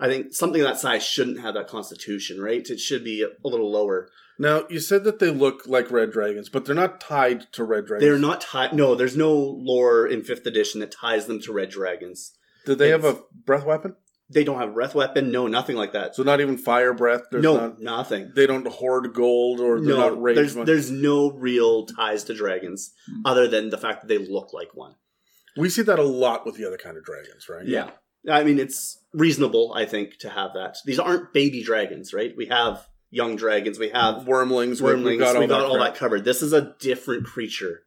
I 0.00 0.08
think 0.08 0.32
something 0.34 0.62
that 0.62 0.78
size 0.78 1.04
shouldn't 1.04 1.40
have 1.40 1.54
that 1.54 1.68
Constitution, 1.68 2.40
right? 2.40 2.68
It 2.68 2.80
should 2.80 3.04
be 3.04 3.22
a 3.22 3.48
little 3.48 3.70
lower. 3.70 4.08
Now 4.38 4.66
you 4.68 4.80
said 4.80 5.04
that 5.04 5.20
they 5.20 5.30
look 5.30 5.62
like 5.66 5.90
red 5.92 6.10
dragons, 6.10 6.48
but 6.48 6.64
they're 6.64 6.74
not 6.74 7.00
tied 7.00 7.52
to 7.52 7.62
red 7.62 7.86
dragons. 7.86 8.04
They're 8.08 8.18
not 8.18 8.40
tied. 8.40 8.72
No, 8.72 8.94
there's 8.96 9.16
no 9.16 9.32
lore 9.32 10.06
in 10.06 10.22
fifth 10.24 10.46
edition 10.46 10.80
that 10.80 10.90
ties 10.90 11.26
them 11.26 11.40
to 11.42 11.52
red 11.52 11.70
dragons. 11.70 12.32
Do 12.66 12.74
they 12.74 12.88
have 12.88 13.04
a 13.04 13.20
breath 13.44 13.64
weapon? 13.64 13.94
They 14.30 14.42
don't 14.42 14.58
have 14.58 14.70
a 14.70 14.72
breath 14.72 14.94
weapon. 14.94 15.30
No, 15.30 15.46
nothing 15.46 15.76
like 15.76 15.92
that. 15.92 16.16
So 16.16 16.22
not 16.24 16.40
even 16.40 16.56
fire 16.58 16.94
breath. 16.94 17.22
There's 17.30 17.44
no, 17.44 17.56
not, 17.56 17.78
nothing. 17.80 18.32
they 18.34 18.46
don't 18.46 18.66
hoard 18.66 19.12
gold 19.14 19.60
or 19.60 19.78
they're 19.80 19.94
No, 19.94 20.08
not 20.08 20.20
rage. 20.20 20.34
there's 20.34 20.54
there's 20.54 20.90
no 20.90 21.30
real 21.30 21.86
ties 21.86 22.24
to 22.24 22.34
dragons 22.34 22.92
Hmm. 23.06 23.20
other 23.24 23.46
than 23.46 23.68
the 23.70 23.78
fact 23.78 24.00
that 24.00 24.08
they 24.08 24.18
look 24.18 24.52
like 24.52 24.74
one. 24.74 24.96
we 25.56 25.68
see 25.68 25.82
that 25.82 26.00
a 26.00 26.02
lot 26.02 26.44
with 26.44 26.56
the 26.56 26.66
other 26.66 26.78
kind 26.78 26.96
of 26.96 27.04
dragons, 27.04 27.48
right? 27.48 27.66
Yeah. 27.66 27.90
I 28.30 28.44
mean, 28.44 28.58
it's 28.58 28.98
reasonable, 29.12 29.72
I 29.74 29.84
think, 29.86 30.18
to 30.18 30.30
have 30.30 30.52
that. 30.54 30.78
These 30.84 30.98
aren't 30.98 31.32
baby 31.32 31.62
dragons, 31.62 32.12
right? 32.14 32.34
We 32.36 32.46
have 32.46 32.86
young 33.10 33.36
dragons. 33.36 33.78
We 33.78 33.90
have 33.90 34.24
Wyrmlings. 34.24 34.80
wyrmlings. 34.80 35.04
We 35.04 35.16
got 35.18 35.36
all, 35.36 35.42
we 35.42 35.46
got 35.46 35.60
that, 35.60 35.66
all 35.66 35.78
that 35.78 35.94
covered. 35.94 36.24
This 36.24 36.42
is 36.42 36.52
a 36.52 36.74
different 36.80 37.24
creature. 37.26 37.82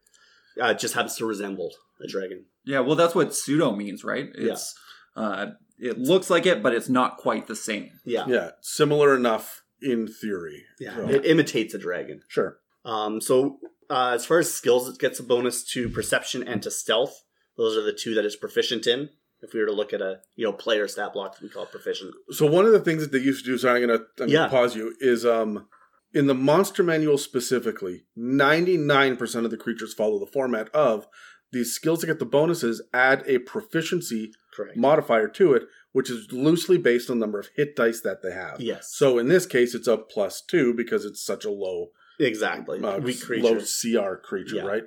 Uh, 0.61 0.67
it 0.67 0.79
just 0.79 0.93
happens 0.93 1.15
to 1.17 1.25
resemble 1.25 1.71
a 2.03 2.07
dragon. 2.07 2.45
Yeah, 2.65 2.79
well, 2.81 2.95
that's 2.95 3.15
what 3.15 3.33
pseudo 3.35 3.75
means, 3.75 4.03
right? 4.03 4.29
It's 4.35 4.75
uh, 5.15 5.47
it 5.79 5.97
looks 5.97 6.29
like 6.29 6.45
it, 6.45 6.61
but 6.63 6.73
it's 6.73 6.89
not 6.89 7.17
quite 7.17 7.47
the 7.47 7.55
same. 7.55 7.91
Yeah. 8.05 8.25
Yeah, 8.27 8.51
similar 8.61 9.15
enough 9.15 9.63
in 9.81 10.07
theory. 10.07 10.63
Yeah. 10.79 10.95
So, 10.95 11.09
It 11.09 11.25
imitates 11.25 11.73
a 11.73 11.77
dragon. 11.77 12.21
sure. 12.27 12.57
Um, 12.85 13.19
so, 13.21 13.59
uh, 13.89 14.11
as 14.15 14.25
far 14.25 14.39
as 14.39 14.53
skills, 14.53 14.87
it 14.89 14.97
gets 14.99 15.19
a 15.19 15.23
bonus 15.23 15.63
to 15.71 15.89
perception 15.89 16.41
and 16.47 16.61
to 16.63 16.71
stealth. 16.71 17.23
Those 17.57 17.75
are 17.77 17.81
the 17.83 17.93
two 17.93 18.13
that 18.15 18.25
it's 18.25 18.35
proficient 18.35 18.87
in. 18.87 19.09
If 19.41 19.53
we 19.53 19.59
were 19.59 19.67
to 19.67 19.71
look 19.73 19.93
at 19.93 20.01
a 20.01 20.19
you 20.35 20.45
know 20.45 20.53
player 20.53 20.87
stat 20.87 21.13
block, 21.13 21.37
we 21.41 21.49
call 21.49 21.63
it 21.63 21.71
proficient. 21.71 22.13
So 22.31 22.45
one 22.47 22.65
of 22.65 22.71
the 22.71 22.79
things 22.79 23.01
that 23.03 23.11
they 23.11 23.19
used 23.19 23.45
to 23.45 23.51
do, 23.51 23.57
so 23.57 23.69
I'm 23.73 23.81
gonna, 23.81 23.99
I'm 24.19 24.27
Yeah. 24.29 24.37
gonna 24.39 24.49
pause 24.49 24.75
you, 24.75 24.95
is 24.99 25.25
um 25.25 25.67
in 26.13 26.27
the 26.27 26.33
monster 26.33 26.83
manual 26.83 27.17
specifically, 27.17 28.05
99% 28.17 29.45
of 29.45 29.51
the 29.51 29.57
creatures 29.57 29.93
follow 29.93 30.19
the 30.19 30.25
format 30.31 30.69
of 30.73 31.07
these 31.51 31.73
skills 31.73 31.99
to 32.01 32.07
get 32.07 32.19
the 32.19 32.25
bonuses 32.25 32.81
add 32.93 33.23
a 33.25 33.39
proficiency 33.39 34.31
Correct. 34.53 34.75
modifier 34.77 35.27
to 35.29 35.53
it, 35.53 35.63
which 35.93 36.09
is 36.09 36.31
loosely 36.31 36.77
based 36.77 37.09
on 37.09 37.19
the 37.19 37.25
number 37.25 37.39
of 37.39 37.49
hit 37.55 37.75
dice 37.75 38.01
that 38.01 38.21
they 38.21 38.31
have. 38.31 38.59
yes. 38.59 38.89
So 38.95 39.17
in 39.17 39.27
this 39.27 39.45
case, 39.45 39.73
it's 39.75 39.87
a 39.87 39.97
plus 39.97 40.41
two 40.41 40.73
because 40.73 41.05
it's 41.05 41.23
such 41.23 41.45
a 41.45 41.51
low, 41.51 41.91
exactly. 42.19 42.79
uh, 42.79 42.99
low. 42.99 43.59
CR 43.59 44.15
creature, 44.15 44.57
Yeah. 44.57 44.63
right? 44.65 44.83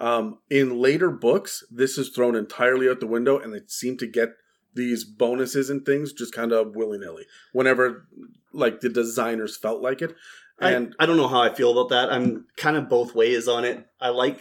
Um, 0.00 0.38
in 0.50 0.78
later 0.80 1.10
books, 1.10 1.64
this 1.70 1.98
is 1.98 2.08
thrown 2.08 2.34
entirely 2.34 2.88
out 2.88 3.00
the 3.00 3.06
window, 3.06 3.38
and 3.38 3.54
they 3.54 3.60
seem 3.66 3.96
to 3.98 4.06
get 4.06 4.30
these 4.74 5.04
bonuses 5.04 5.70
and 5.70 5.86
things 5.86 6.12
just 6.12 6.34
kind 6.34 6.52
of 6.52 6.74
willy 6.74 6.98
nilly 6.98 7.26
whenever, 7.52 8.08
like 8.52 8.80
the 8.80 8.88
designers 8.88 9.56
felt 9.56 9.80
like 9.80 10.02
it. 10.02 10.14
And 10.60 10.94
I, 10.98 11.04
I 11.04 11.06
don't 11.06 11.16
know 11.16 11.28
how 11.28 11.42
I 11.42 11.54
feel 11.54 11.72
about 11.72 11.90
that. 11.90 12.12
I'm 12.12 12.46
kind 12.56 12.76
of 12.76 12.88
both 12.88 13.14
ways 13.14 13.48
on 13.48 13.64
it. 13.64 13.86
I 14.00 14.08
like 14.08 14.40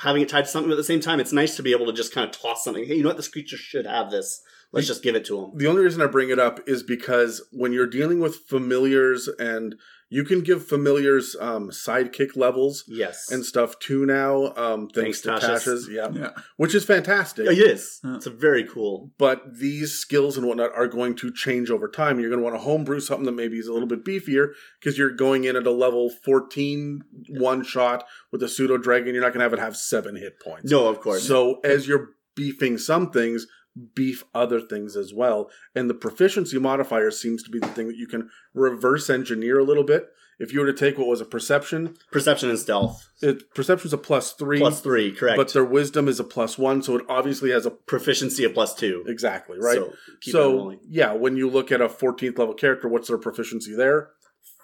having 0.00 0.22
it 0.22 0.28
tied 0.28 0.42
to 0.42 0.50
something, 0.50 0.68
but 0.68 0.74
at 0.74 0.78
the 0.78 0.84
same 0.84 1.00
time, 1.00 1.20
it's 1.20 1.32
nice 1.32 1.56
to 1.56 1.62
be 1.62 1.72
able 1.72 1.86
to 1.86 1.92
just 1.92 2.12
kind 2.12 2.28
of 2.28 2.36
toss 2.36 2.64
something. 2.64 2.84
Hey, 2.84 2.96
you 2.96 3.02
know 3.02 3.10
what? 3.10 3.16
This 3.16 3.28
creature 3.28 3.56
should 3.56 3.86
have 3.86 4.10
this. 4.10 4.42
Let's 4.72 4.86
just 4.86 5.02
give 5.02 5.14
it 5.14 5.24
to 5.26 5.36
them. 5.36 5.52
the 5.56 5.66
only 5.66 5.82
reason 5.82 6.00
I 6.00 6.06
bring 6.06 6.30
it 6.30 6.38
up 6.38 6.60
is 6.66 6.82
because 6.82 7.42
when 7.52 7.72
you're 7.72 7.86
dealing 7.86 8.20
with 8.20 8.36
familiars, 8.48 9.28
and 9.28 9.74
you 10.08 10.24
can 10.24 10.40
give 10.42 10.66
familiars 10.66 11.34
um, 11.40 11.70
sidekick 11.70 12.36
levels 12.36 12.84
Yes. 12.86 13.30
and 13.30 13.44
stuff 13.44 13.78
too 13.78 14.04
now, 14.06 14.52
um, 14.56 14.88
thanks, 14.88 15.20
Thanks, 15.20 15.20
to 15.22 15.28
Tasha's. 15.30 15.64
Tasha's, 15.64 15.88
yeah, 15.90 16.08
Yeah. 16.14 16.30
which 16.56 16.74
is 16.74 16.84
fantastic. 16.84 17.46
it 17.46 17.58
is. 17.58 17.98
Huh. 18.04 18.14
It's 18.16 18.26
a 18.26 18.30
very 18.30 18.64
cool. 18.64 19.10
but 19.18 19.42
these 19.58 19.92
skills 19.98 20.36
and 20.38 20.46
whatnot 20.46 20.70
are 20.74 20.86
going 20.86 21.14
to 21.16 21.32
change 21.32 21.70
over 21.70 21.88
time. 21.88 22.18
You're 22.20 22.28
going 22.30 22.40
to 22.40 22.44
want 22.44 22.56
to 22.56 22.62
homebrew 22.62 23.00
something 23.00 23.26
that 23.26 23.32
maybe 23.32 23.58
is 23.58 23.66
a 23.68 23.72
little 23.72 23.88
bit 23.88 24.04
beefier 24.04 24.48
because 24.80 24.96
you're 24.98 25.10
going 25.10 25.44
in 25.44 25.56
at 25.56 25.66
a 25.66 25.70
level 25.70 26.10
14 26.10 27.02
one 27.28 27.62
shot 27.64 28.04
with 28.30 28.42
a 28.42 28.48
pseudo 28.48 28.76
dragon. 28.78 29.14
You're 29.14 29.22
not 29.22 29.32
going 29.34 29.40
to 29.40 29.44
have 29.44 29.52
it 29.52 29.58
have 29.58 29.76
seven 29.76 30.16
hit 30.16 30.40
points. 30.40 30.70
No, 30.70 30.88
of 30.88 31.00
course. 31.00 31.22
So 31.26 31.60
as 31.64 31.86
you're 31.88 32.10
beefing 32.34 32.78
some 32.78 33.10
things, 33.10 33.46
beef 33.94 34.24
other 34.34 34.60
things 34.60 34.96
as 34.96 35.12
well. 35.14 35.50
And 35.74 35.88
the 35.88 35.94
proficiency 35.94 36.58
modifier 36.58 37.10
seems 37.10 37.42
to 37.44 37.50
be 37.50 37.58
the 37.58 37.66
thing 37.68 37.88
that 37.88 37.96
you 37.96 38.06
can 38.06 38.28
reverse 38.54 39.08
engineer 39.08 39.58
a 39.58 39.64
little 39.64 39.84
bit. 39.84 40.08
If 40.38 40.52
you 40.52 40.60
were 40.60 40.66
to 40.66 40.72
take 40.72 40.98
what 40.98 41.06
was 41.06 41.20
a 41.20 41.24
perception, 41.24 41.94
Perception 42.10 42.48
and 42.50 42.58
stealth. 42.58 43.06
it, 43.20 43.54
perception's 43.54 43.92
a 43.92 43.98
plus 43.98 44.32
three, 44.32 44.58
Plus 44.58 44.80
three, 44.80 45.12
correct. 45.12 45.36
but 45.36 45.52
their 45.52 45.64
wisdom 45.64 46.08
is 46.08 46.18
a 46.18 46.24
plus 46.24 46.58
one, 46.58 46.82
so 46.82 46.96
it 46.96 47.04
obviously 47.08 47.50
has 47.52 47.64
a 47.64 47.70
proficiency 47.70 48.42
of 48.44 48.52
plus 48.52 48.74
two. 48.74 49.04
exactly 49.06 49.58
right. 49.60 49.76
So, 49.76 49.92
keep 50.20 50.32
so 50.32 50.76
yeah, 50.88 51.12
when 51.12 51.36
you 51.36 51.48
look 51.48 51.70
at 51.70 51.80
a 51.80 51.88
14th 51.88 52.38
level 52.38 52.54
character, 52.54 52.88
what's 52.88 53.06
their 53.08 53.18
proficiency 53.18 53.74
there? 53.76 54.08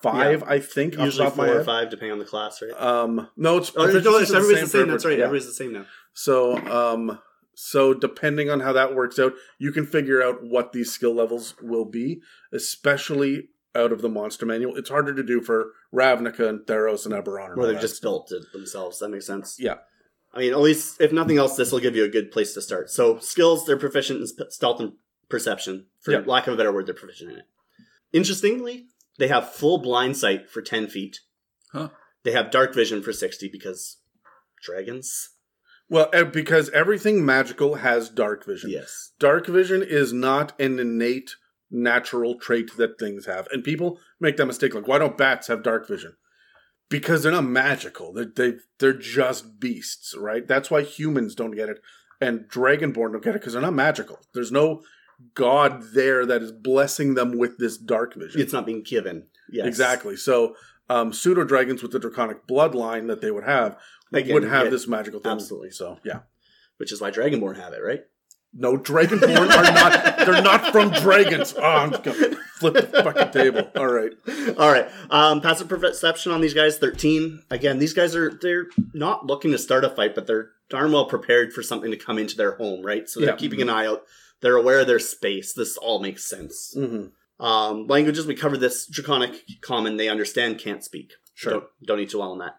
Five, 0.03 0.43
I 0.45 0.59
think. 0.59 0.97
usually 0.97 1.31
four 1.31 1.49
or 1.49 1.65
five, 1.65 1.91
depending 1.91 2.13
on 2.13 2.19
the 2.19 2.25
class, 2.25 2.61
right? 2.63 2.73
Um, 2.81 3.29
no, 3.37 3.59
it's 3.59 3.71
Oh, 3.77 3.85
no, 3.87 3.93
proficiency's 3.93 4.23
it's, 4.23 4.31
the 4.31 4.37
everybody's 4.37 4.61
the 4.73 4.79
same. 4.79 4.89
That's 4.89 5.05
right. 5.05 5.19
Yeah. 5.19 5.25
Everybody's 5.25 5.47
the 5.47 5.53
same 5.55 5.73
now. 5.73 5.87
So, 6.15 6.57
um, 6.57 7.19
so 7.61 7.93
depending 7.93 8.49
on 8.49 8.61
how 8.61 8.73
that 8.73 8.95
works 8.95 9.19
out, 9.19 9.33
you 9.59 9.73
can 9.73 9.85
figure 9.85 10.23
out 10.23 10.45
what 10.45 10.73
these 10.73 10.93
skill 10.93 11.13
levels 11.13 11.57
will 11.61 11.85
be, 11.85 12.21
especially 12.53 13.49
out 13.75 13.91
of 13.91 14.01
the 14.01 14.09
monster 14.09 14.47
manual. 14.47 14.77
It's 14.77 14.91
harder 14.91 15.13
to 15.13 15.25
do 15.25 15.41
for 15.41 15.73
Ravnica 15.93 16.49
and 16.49 16.61
Theros 16.61 17.05
and 17.05 17.13
Eberron. 17.13 17.57
Where 17.57 17.67
they've 17.67 17.81
just 17.81 18.01
built 18.01 18.31
it 18.31 18.53
themselves. 18.53 19.01
That 19.01 19.09
makes 19.09 19.27
sense. 19.27 19.57
Yeah. 19.59 19.79
I 20.33 20.39
mean, 20.39 20.53
at 20.53 20.61
least 20.61 21.01
if 21.01 21.11
nothing 21.11 21.37
else, 21.37 21.57
this 21.57 21.73
will 21.73 21.81
give 21.81 21.97
you 21.97 22.05
a 22.05 22.09
good 22.09 22.31
place 22.31 22.55
to 22.55 22.63
start. 22.63 22.91
So 22.91 23.19
skills, 23.19 23.67
they're 23.67 23.77
proficient 23.77 24.21
in 24.21 24.51
stealth 24.51 24.79
and 24.79 24.93
perception. 25.29 25.87
For 25.99 26.13
Yeah. 26.13 26.23
lack 26.27 26.47
of 26.47 26.55
a 26.55 26.57
better 26.57 26.73
word, 26.73 26.87
they're 26.87 26.95
proficient 26.95 27.33
in 27.33 27.39
it. 27.39 27.45
Interestingly, 28.13 28.87
they 29.19 29.27
have 29.27 29.53
full 29.53 29.79
blind 29.79 30.17
sight 30.17 30.49
for 30.49 30.63
ten 30.63 30.87
feet. 30.87 31.19
Huh. 31.73 31.89
They 32.23 32.31
have 32.31 32.53
dark 32.53 32.73
vision 32.73 33.03
for 33.03 33.13
sixty 33.13 33.49
because 33.49 33.97
dragons. 34.63 35.31
Well, 35.91 36.11
because 36.33 36.69
everything 36.71 37.25
magical 37.25 37.77
has 37.77 38.11
dark 38.11 38.45
vision. 38.45 38.71
Yes. 38.71 39.13
Dark 39.19 39.47
vision 39.47 39.83
is 39.83 40.13
not 40.13 40.59
an 40.61 40.79
innate 40.79 41.37
natural 41.71 42.39
trait 42.39 42.77
that 42.77 42.99
things 42.99 43.27
have. 43.27 43.47
And 43.53 43.65
people 43.65 43.99
make 44.21 44.37
that 44.37 44.47
mistake 44.47 44.75
like, 44.75 44.89
why 44.89 44.99
don't 44.99 45.17
bats 45.17 45.49
have 45.49 45.63
dark 45.63 45.89
vision? 45.89 46.17
Because 46.91 47.23
they're 47.23 47.33
not 47.33 47.45
magical. 47.45 48.13
They're, 48.13 48.33
they, 48.35 48.55
they're 48.79 48.93
just 48.93 49.61
beasts, 49.61 50.15
right? 50.17 50.47
That's 50.47 50.71
why 50.71 50.83
humans 50.83 51.35
don't 51.35 51.53
get 51.53 51.69
it. 51.69 51.81
And 52.21 52.41
Dragonborn 52.51 53.13
don't 53.13 53.23
get 53.23 53.35
it 53.35 53.41
because 53.41 53.53
they're 53.53 53.63
not 53.63 53.75
magical. 53.75 54.19
There's 54.35 54.53
no 54.53 54.83
god 55.35 55.83
there 55.95 56.25
that 56.27 56.43
is 56.43 56.53
blessing 56.53 57.15
them 57.15 57.37
with 57.39 57.59
this 57.59 57.77
dark 57.77 58.15
vision. 58.15 58.41
It's 58.41 58.53
not 58.53 58.67
being 58.67 58.83
given. 58.83 59.27
Yes. 59.51 59.67
Exactly. 59.67 60.17
So, 60.17 60.55
um, 60.91 61.13
pseudo 61.13 61.45
dragons 61.45 61.83
with 61.83 61.93
the 61.93 61.99
draconic 61.99 62.47
bloodline 62.47 63.09
that 63.09 63.21
they 63.21 63.31
would 63.31 63.45
have 63.45 63.79
Again, 64.13 64.35
would 64.35 64.45
have 64.45 64.65
yeah, 64.65 64.71
this 64.71 64.87
magical 64.89 65.21
thing. 65.21 65.33
absolutely. 65.33 65.71
So, 65.71 65.99
yeah. 66.05 66.21
Which 66.79 66.93
is 66.93 67.01
why 67.01 67.11
Dragonborn 67.11 67.57
have 67.57 67.73
it, 67.73 67.83
right? 67.83 68.05
No, 68.55 68.79
Dragonborn 68.79 69.37
are 69.51 69.63
not. 69.63 70.19
They're 70.19 70.43
not 70.43 70.73
from 70.73 70.91
dragons. 70.91 71.55
Oh, 71.57 71.63
I'm 71.63 71.91
just 71.91 72.03
gonna 72.03 72.37
flip 72.55 72.75
the 72.91 73.03
fucking 73.03 73.31
table. 73.33 73.71
All 73.77 73.87
right. 73.87 74.13
All 74.59 74.73
right. 74.73 74.89
Um, 75.11 75.41
passive 75.43 75.69
perception 75.69 76.33
on 76.33 76.41
these 76.41 76.55
guys, 76.55 76.79
thirteen. 76.79 77.43
Again, 77.51 77.79
these 77.79 77.93
guys 77.93 78.17
are 78.17 78.31
they're 78.41 78.67
not 78.95 79.27
looking 79.27 79.51
to 79.53 79.59
start 79.59 79.85
a 79.85 79.91
fight, 79.91 80.15
but 80.15 80.27
they're 80.27 80.51
darn 80.71 80.93
well 80.93 81.05
prepared 81.07 81.53
for 81.53 81.63
something 81.63 81.91
to 81.91 81.97
come 81.99 82.19
into 82.19 82.37
their 82.37 82.53
home, 82.57 82.85
right? 82.85 83.07
So 83.09 83.21
they're 83.21 83.31
Yeah. 83.31 83.37
keeping 83.37 83.61
an 83.61 83.69
eye 83.69 83.87
out. 83.87 84.05
They're 84.41 84.57
aware 84.57 84.81
of 84.81 84.87
their 84.87 84.99
space. 84.99 85.53
This 85.53 85.77
all 85.77 85.99
makes 86.01 86.25
sense. 86.25 86.75
Mm-hmm. 86.77 87.45
Um, 87.45 87.87
languages 87.87 88.27
we 88.27 88.35
covered 88.35 88.61
this 88.61 88.87
draconic 88.87 89.43
common. 89.61 89.97
They 89.99 90.09
understand, 90.09 90.59
can't 90.59 90.83
speak. 90.83 91.13
Sure. 91.35 91.53
Don't, 91.53 91.65
don't 91.85 91.99
need 91.99 92.09
to 92.11 92.17
dwell 92.17 92.33
on 92.33 92.39
that. 92.39 92.57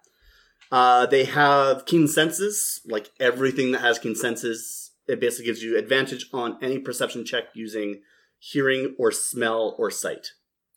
Uh, 0.71 1.05
they 1.05 1.25
have 1.25 1.85
keen 1.85 2.07
senses, 2.07 2.81
like 2.85 3.09
everything 3.19 3.71
that 3.71 3.81
has 3.81 3.97
keen 3.99 4.15
senses. 4.15 4.91
It 5.07 5.19
basically 5.19 5.45
gives 5.45 5.63
you 5.63 5.77
advantage 5.77 6.27
on 6.33 6.57
any 6.61 6.77
perception 6.79 7.25
check 7.25 7.45
using 7.55 8.01
hearing 8.38 8.95
or 8.99 9.11
smell 9.11 9.75
or 9.79 9.89
sight. 9.89 10.27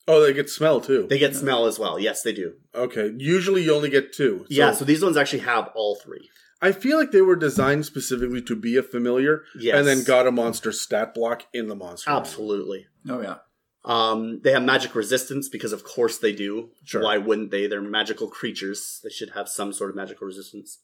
Oh, 0.08 0.20
they 0.22 0.32
get 0.32 0.48
smell 0.50 0.80
too. 0.80 1.06
They 1.08 1.18
get 1.18 1.36
smell 1.36 1.66
as 1.66 1.78
well. 1.78 1.98
Yes, 1.98 2.22
they 2.22 2.32
do. 2.32 2.54
okay. 2.74 3.12
Usually, 3.18 3.62
you 3.64 3.74
only 3.74 3.90
get 3.90 4.12
two. 4.12 4.46
yeah, 4.48 4.72
so 4.72 4.84
these 4.84 5.02
ones 5.04 5.16
actually 5.16 5.40
have 5.40 5.68
all 5.74 5.96
three. 5.96 6.28
I 6.60 6.72
feel 6.72 6.96
like 6.98 7.10
they 7.10 7.20
were 7.22 7.36
designed 7.36 7.86
specifically 7.86 8.40
to 8.42 8.54
be 8.56 8.76
a 8.76 8.82
familiar, 8.82 9.42
Yes. 9.58 9.76
and 9.76 9.86
then 9.86 10.04
got 10.04 10.26
a 10.28 10.32
monster 10.32 10.72
stat 10.72 11.12
block 11.12 11.44
in 11.52 11.68
the 11.68 11.74
monster. 11.76 12.08
manual. 12.10 12.20
Absolutely. 12.20 12.86
Oh 13.08 13.20
yeah. 13.20 13.36
Um, 13.84 14.40
they 14.42 14.52
have 14.52 14.62
magic 14.62 14.94
resistance 14.94 15.48
because, 15.48 15.72
of 15.72 15.84
course, 15.84 16.18
they 16.18 16.32
do. 16.32 16.70
Sure. 16.84 17.02
Why 17.02 17.18
wouldn't 17.18 17.50
they? 17.50 17.66
They're 17.66 17.82
magical 17.82 18.28
creatures. 18.28 19.00
They 19.02 19.10
should 19.10 19.30
have 19.30 19.48
some 19.48 19.72
sort 19.72 19.90
of 19.90 19.96
magical 19.96 20.26
resistance. 20.26 20.78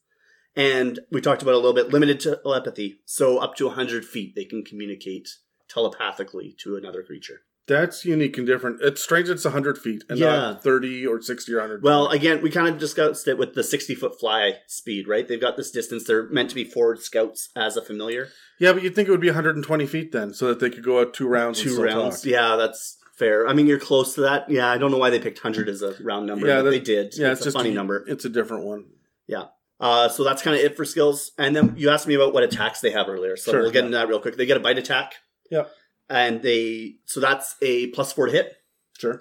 And 0.56 1.00
we 1.12 1.20
talked 1.20 1.42
about 1.42 1.54
a 1.54 1.58
little 1.58 1.74
bit 1.74 1.90
limited 1.92 2.20
telepathy. 2.20 3.00
So 3.04 3.38
up 3.38 3.54
to 3.56 3.66
100 3.66 4.04
feet, 4.04 4.34
they 4.34 4.44
can 4.44 4.64
communicate 4.64 5.28
telepathically 5.68 6.56
to 6.58 6.76
another 6.76 7.02
creature. 7.02 7.42
That's 7.68 8.04
unique 8.04 8.38
and 8.38 8.46
different. 8.46 8.80
It's 8.82 9.02
strange 9.02 9.28
it's 9.28 9.44
100 9.44 9.78
feet 9.78 10.02
and 10.08 10.18
Yeah. 10.18 10.36
not 10.36 10.64
30 10.64 11.06
or 11.06 11.20
60 11.20 11.52
or 11.52 11.58
100. 11.58 11.82
Well, 11.82 12.08
again, 12.08 12.40
we 12.42 12.50
kind 12.50 12.66
of 12.68 12.78
discussed 12.78 13.28
it 13.28 13.38
with 13.38 13.54
the 13.54 13.62
60 13.62 13.94
foot 13.94 14.18
fly 14.18 14.54
speed, 14.66 15.06
right? 15.06 15.28
They've 15.28 15.40
got 15.40 15.56
this 15.56 15.70
distance. 15.70 16.04
They're 16.04 16.28
meant 16.30 16.48
to 16.48 16.54
be 16.54 16.64
forward 16.64 17.00
scouts 17.00 17.50
as 17.54 17.76
a 17.76 17.82
familiar. 17.82 18.28
yeah, 18.58 18.72
but 18.72 18.82
you'd 18.82 18.94
think 18.94 19.06
it 19.06 19.12
would 19.12 19.20
be 19.20 19.28
120 19.28 19.86
feet 19.86 20.10
then, 20.12 20.34
so 20.34 20.48
that 20.48 20.58
they 20.60 20.70
could 20.70 20.82
go 20.82 21.00
out 21.00 21.14
two 21.14 21.28
rounds. 21.28 21.62
Two 21.62 21.80
rounds. 21.80 22.22
talk. 22.22 22.30
Yeah, 22.30 22.56
that's 22.56 22.96
fair. 23.16 23.46
I 23.46 23.52
mean, 23.52 23.66
you're 23.66 23.78
close 23.78 24.14
to 24.14 24.22
that. 24.22 24.48
Yeah, 24.50 24.68
I 24.68 24.78
don't 24.78 24.90
know 24.90 24.98
why 24.98 25.10
they 25.10 25.20
picked 25.20 25.38
100 25.38 25.68
as 25.68 25.82
a 25.82 25.94
round 26.02 26.26
number. 26.26 26.46
Yeah, 26.46 26.62
they 26.62 26.80
did. 26.80 27.16
Yeah, 27.16 27.32
it's, 27.32 27.40
it's, 27.44 27.54
a 27.54 27.58
funny 27.58 27.72
number. 27.72 28.04
It's 28.08 28.24
a 28.24 28.28
different 28.30 28.64
one. 28.64 28.86
Yeah. 29.26 29.44
Uh, 29.80 30.08
so 30.08 30.24
that's 30.24 30.42
kind 30.42 30.56
of 30.56 30.62
it 30.62 30.76
for 30.76 30.84
skills. 30.84 31.32
And 31.38 31.54
then 31.54 31.74
you 31.76 31.90
asked 31.90 32.06
me 32.06 32.14
about 32.14 32.32
what 32.32 32.42
attacks 32.42 32.80
they 32.80 32.90
have 32.90 33.08
earlier. 33.08 33.36
So 33.36 33.52
Sure, 33.52 33.60
we'll 33.62 33.70
get 33.70 33.80
yeah. 33.80 33.86
into 33.86 33.98
that 33.98 34.08
real 34.08 34.18
quick. 34.20 34.36
They 34.36 34.46
get 34.46 34.56
a 34.56 34.60
bite 34.60 34.78
attack. 34.78 35.14
Yep. 35.50 35.70
And 36.10 36.42
they, 36.42 36.94
so 37.04 37.20
that's 37.20 37.56
a 37.62 37.88
plus 37.88 38.12
four 38.12 38.26
to 38.26 38.32
hit. 38.32 38.54
Sure. 38.98 39.20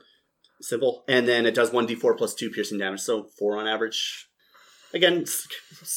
Simple. 0.62 1.04
And 1.08 1.28
then 1.28 1.46
it 1.46 1.54
does 1.54 1.70
1d4 1.72 2.18
plus 2.18 2.34
two 2.34 2.50
piercing 2.50 2.78
damage. 2.80 3.02
So 3.02 3.28
four 3.38 3.58
on 3.58 3.68
average. 3.68 4.28
Again, 4.94 5.26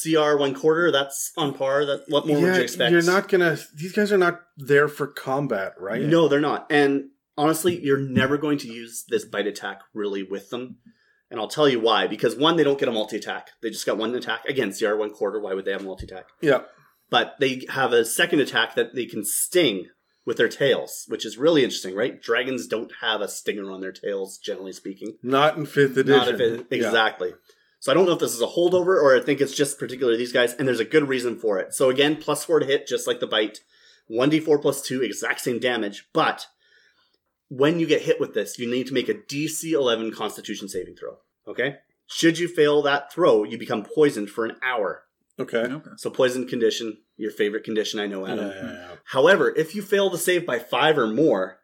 CR 0.03 0.35
one 0.37 0.53
quarter. 0.53 0.91
That's 0.91 1.31
on 1.37 1.53
par. 1.53 1.85
That 1.85 2.03
What 2.09 2.27
more 2.27 2.39
would 2.41 2.55
you 2.55 2.61
expect? 2.61 2.91
you're 2.91 3.01
not 3.01 3.29
gonna. 3.29 3.57
These 3.73 3.93
guys 3.93 4.11
are 4.11 4.17
not 4.17 4.41
there 4.57 4.87
for 4.87 5.07
combat, 5.07 5.73
right? 5.79 6.01
No, 6.01 6.27
they're 6.27 6.41
not. 6.41 6.67
And 6.69 7.05
honestly, 7.37 7.79
you're 7.81 7.97
never 7.97 8.37
going 8.37 8.57
to 8.59 8.67
use 8.67 9.05
this 9.07 9.25
bite 9.25 9.47
attack 9.47 9.81
really 9.93 10.23
with 10.23 10.49
them. 10.49 10.77
And 11.29 11.39
I'll 11.39 11.47
tell 11.47 11.69
you 11.69 11.79
why. 11.79 12.07
Because 12.07 12.35
one, 12.35 12.57
they 12.57 12.63
don't 12.65 12.77
get 12.79 12.89
a 12.89 12.91
multi 12.91 13.15
attack. 13.15 13.51
They 13.63 13.69
just 13.69 13.85
got 13.85 13.97
one 13.97 14.13
attack. 14.13 14.43
Again, 14.45 14.73
CR 14.73 14.95
one 14.95 15.11
quarter. 15.11 15.39
Why 15.39 15.53
would 15.53 15.63
they 15.63 15.71
have 15.71 15.83
multi 15.83 16.05
attack? 16.05 16.25
Yeah. 16.41 16.63
But 17.09 17.35
they 17.39 17.63
have 17.69 17.93
a 17.93 18.03
second 18.03 18.41
attack 18.41 18.75
that 18.75 18.93
they 18.93 19.05
can 19.05 19.23
sting 19.23 19.87
with 20.25 20.37
their 20.37 20.49
tails, 20.49 21.05
which 21.07 21.25
is 21.25 21.37
really 21.37 21.63
interesting, 21.63 21.95
right? 21.95 22.21
Dragons 22.21 22.67
don't 22.67 22.91
have 23.01 23.21
a 23.21 23.27
stinger 23.27 23.71
on 23.71 23.81
their 23.81 23.91
tails, 23.91 24.37
generally 24.37 24.73
speaking. 24.73 25.17
Not 25.23 25.57
in 25.57 25.65
fifth 25.65 25.97
edition. 25.97 26.39
It, 26.39 26.67
Yeah. 26.69 26.77
exactly. 26.77 27.33
So 27.79 27.91
I 27.91 27.95
don't 27.95 28.05
know 28.05 28.13
if 28.13 28.19
this 28.19 28.35
is 28.35 28.41
a 28.41 28.47
holdover 28.47 29.01
or 29.01 29.15
I 29.17 29.21
think 29.21 29.41
it's 29.41 29.55
just 29.55 29.79
particular 29.79 30.13
to 30.13 30.17
these 30.17 30.31
guys, 30.31 30.53
and 30.53 30.67
there's 30.67 30.79
a 30.79 30.85
good 30.85 31.09
reason 31.09 31.35
for 31.39 31.57
it. 31.57 31.73
So 31.73 31.89
again, 31.89 32.17
plus 32.17 32.45
four 32.45 32.59
to 32.59 32.65
hit, 32.65 32.87
just 32.87 33.07
like 33.07 33.19
the 33.19 33.27
bite. 33.27 33.61
1d4 34.09 34.61
plus 34.61 34.81
two, 34.81 35.01
exact 35.01 35.39
same 35.41 35.57
damage, 35.57 36.07
but 36.13 36.47
when 37.47 37.79
you 37.79 37.87
get 37.87 38.01
hit 38.03 38.19
with 38.19 38.33
this, 38.33 38.59
you 38.59 38.69
need 38.69 38.87
to 38.87 38.93
make 38.93 39.09
a 39.09 39.13
DC 39.13 39.71
11 39.71 40.11
Constitution 40.11 40.67
saving 40.67 40.95
throw. 40.95 41.17
Okay? 41.47 41.77
Should 42.07 42.37
you 42.37 42.47
fail 42.47 42.81
that 42.81 43.11
throw, 43.11 43.43
you 43.43 43.57
become 43.57 43.83
poisoned 43.83 44.29
for 44.29 44.45
an 44.45 44.57
hour. 44.61 45.03
Okay. 45.41 45.57
Okay. 45.57 45.89
So 45.97 46.09
poison 46.09 46.47
condition, 46.47 46.97
your 47.17 47.31
favorite 47.31 47.63
condition, 47.63 47.99
I 47.99 48.07
know, 48.07 48.25
Adam. 48.25 48.47
yeah, 48.49 48.63
yeah. 48.63 48.87
However, 49.05 49.53
if 49.55 49.75
you 49.75 49.81
fail 49.81 50.09
the 50.09 50.17
save 50.17 50.45
by 50.45 50.59
five 50.59 50.97
or 50.97 51.07
more, 51.07 51.59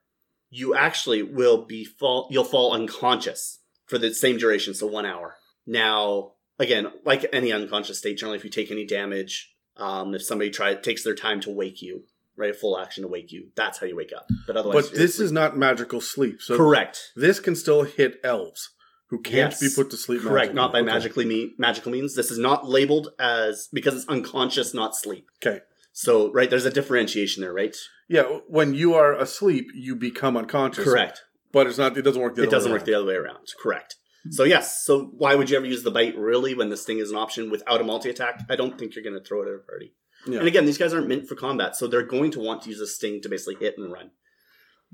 you 0.49 0.75
actually 0.75 1.21
will 1.23 1.65
be 1.65 1.83
fall. 1.85 2.27
You'll 2.31 2.43
fall 2.43 2.73
unconscious 2.73 3.59
for 3.85 3.97
the 3.97 4.13
same 4.13 4.37
duration, 4.37 4.73
so 4.73 4.87
one 4.87 5.05
hour. 5.05 5.35
Now, 5.65 6.33
again, 6.59 6.87
like 7.05 7.25
any 7.33 7.51
unconscious 7.51 7.99
state, 7.99 8.17
generally, 8.17 8.37
if 8.37 8.43
you 8.43 8.49
take 8.49 8.71
any 8.71 8.85
damage, 8.85 9.53
um, 9.77 10.15
if 10.15 10.23
somebody 10.23 10.49
try 10.49 10.73
takes 10.75 11.03
their 11.03 11.15
time 11.15 11.41
to 11.41 11.51
wake 11.51 11.81
you, 11.81 12.03
right, 12.35 12.51
a 12.51 12.53
full 12.53 12.79
action 12.79 13.03
to 13.03 13.07
wake 13.07 13.31
you, 13.31 13.49
that's 13.55 13.79
how 13.79 13.85
you 13.85 13.95
wake 13.95 14.13
up. 14.15 14.27
But 14.45 14.57
otherwise, 14.57 14.89
But 14.89 14.97
this 14.97 15.19
is 15.19 15.31
not 15.31 15.57
magical 15.57 16.01
sleep. 16.01 16.41
So 16.41 16.55
correct. 16.57 17.11
this 17.15 17.39
can 17.39 17.55
still 17.55 17.83
hit 17.83 18.19
elves 18.23 18.69
who 19.09 19.19
can't 19.21 19.51
Yes. 19.53 19.59
be 19.61 19.69
put 19.73 19.89
to 19.91 19.97
sleep. 19.97 20.21
Correct, 20.21 20.53
magically. 20.53 20.55
not 20.55 20.71
by 20.73 20.79
Okay. 20.79 20.85
magically 20.85 21.25
me- 21.25 21.55
magical 21.57 21.91
means. 21.91 22.15
This 22.15 22.29
is 22.31 22.37
not 22.37 22.67
labeled 22.67 23.13
as 23.19 23.69
because 23.71 23.95
it's 23.95 24.07
unconscious, 24.07 24.73
not 24.73 24.95
sleep. 24.95 25.27
Okay. 25.45 25.61
So, 25.93 26.31
right, 26.31 26.49
there's 26.49 26.65
a 26.65 26.69
differentiation 26.71 27.41
there, 27.41 27.53
right? 27.53 27.75
Yeah, 28.07 28.23
when 28.47 28.73
you 28.75 28.93
are 28.93 29.13
asleep, 29.13 29.69
you 29.73 29.95
become 29.95 30.37
unconscious. 30.37 30.83
Correct. 30.83 31.23
But 31.51 31.67
it's 31.67 31.77
not. 31.77 31.97
It 31.97 32.03
doesn't 32.03 32.21
work. 32.21 32.35
The 32.35 32.43
it 32.43 32.47
other 32.47 32.55
doesn't 32.57 32.71
way 32.71 32.77
work 32.77 32.85
the 32.85 32.93
other 32.93 33.05
way 33.05 33.15
around. 33.15 33.47
Correct. 33.59 33.95
Hmm. 34.23 34.31
So 34.31 34.43
yes. 34.43 34.83
So 34.85 35.05
why 35.17 35.35
would 35.35 35.49
you 35.49 35.57
ever 35.57 35.65
use 35.65 35.83
the 35.83 35.91
bite 35.91 36.15
really 36.17 36.53
when 36.53 36.69
this 36.69 36.83
thing 36.83 36.99
is 36.99 37.09
an 37.09 37.17
option 37.17 37.49
without 37.49 37.81
a 37.81 37.83
multi 37.83 38.09
attack? 38.09 38.41
I 38.49 38.55
don't 38.55 38.77
think 38.77 38.93
you're 38.95 39.03
going 39.03 39.17
to 39.17 39.23
throw 39.23 39.41
it 39.43 39.47
at 39.47 39.55
a 39.55 39.59
party. 39.59 39.93
Yeah. 40.27 40.39
And 40.39 40.47
again, 40.47 40.65
these 40.65 40.77
guys 40.77 40.93
aren't 40.93 41.07
meant 41.07 41.27
for 41.27 41.35
combat, 41.35 41.75
so 41.77 41.87
they're 41.87 42.03
going 42.03 42.31
to 42.31 42.39
want 42.39 42.61
to 42.63 42.69
use 42.69 42.81
a 42.81 42.87
sting 42.87 43.21
to 43.21 43.29
basically 43.29 43.55
hit 43.55 43.75
and 43.77 43.91
run. 43.91 44.11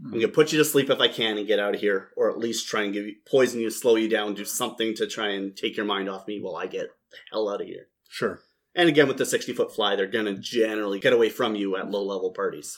I'm 0.04 0.10
going 0.12 0.22
to 0.22 0.28
put 0.28 0.52
you 0.52 0.58
to 0.58 0.66
sleep 0.66 0.90
if 0.90 1.00
I 1.00 1.08
can 1.08 1.38
and 1.38 1.46
get 1.48 1.60
out 1.60 1.76
of 1.76 1.82
here, 1.82 2.10
or 2.16 2.30
at 2.32 2.38
least 2.40 2.68
try 2.68 2.84
and 2.84 2.94
give 2.94 3.06
you 3.06 3.16
poison 3.30 3.60
you, 3.60 3.70
slow 3.70 3.96
you 3.96 4.10
down, 4.10 4.34
do 4.34 4.46
something 4.46 4.96
to 4.96 5.08
try 5.08 5.30
and 5.30 5.56
take 5.56 5.78
your 5.78 5.86
mind 5.86 6.10
off 6.10 6.28
me 6.28 6.40
while 6.42 6.56
I 6.56 6.66
get 6.68 6.88
the 7.12 7.18
hell 7.32 7.50
out 7.50 7.62
of 7.62 7.68
here. 7.68 7.88
Sure. 8.10 8.40
And 8.76 8.90
again, 8.90 9.08
with 9.08 9.18
the 9.18 9.26
60 9.26 9.54
foot 9.54 9.74
fly, 9.74 9.96
they're 9.96 10.08
going 10.08 10.26
to 10.26 10.34
generally 10.36 11.00
get 11.00 11.14
away 11.14 11.30
from 11.30 11.56
you 11.56 11.76
at 11.78 11.92
low 11.92 12.04
level 12.04 12.32
parties, 12.32 12.78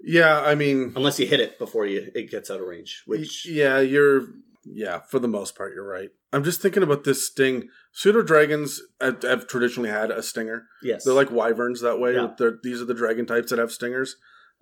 Yeah, 0.00 0.40
I 0.40 0.54
mean, 0.54 0.92
unless 0.96 1.18
you 1.20 1.26
hit 1.26 1.40
it 1.40 1.58
before 1.58 1.84
you 1.86 2.10
it 2.14 2.30
gets 2.30 2.50
out 2.50 2.60
of 2.60 2.66
range. 2.66 3.02
Which 3.06 3.46
yeah, 3.46 3.80
you're. 3.80 4.22
Yeah, 4.70 5.00
for 5.10 5.18
the 5.18 5.28
most 5.28 5.54
part, 5.56 5.72
you're 5.74 5.86
right. 5.86 6.10
I'm 6.32 6.44
just 6.44 6.60
thinking 6.60 6.82
about 6.82 7.04
this 7.04 7.26
sting. 7.26 7.68
Pseudo 7.92 8.22
dragons 8.22 8.82
have, 9.00 9.22
have 9.22 9.46
traditionally 9.46 9.88
had 9.88 10.10
a 10.10 10.22
stinger. 10.22 10.66
yes, 10.82 11.04
They're 11.04 11.14
like 11.14 11.30
wyverns 11.30 11.80
that 11.80 11.98
way. 12.00 12.14
Yeah. 12.14 12.28
These 12.62 12.82
are 12.82 12.84
the 12.84 12.92
dragon 12.94 13.24
types 13.24 13.48
that 13.50 13.58
have 13.58 13.72
stingers, 13.72 14.16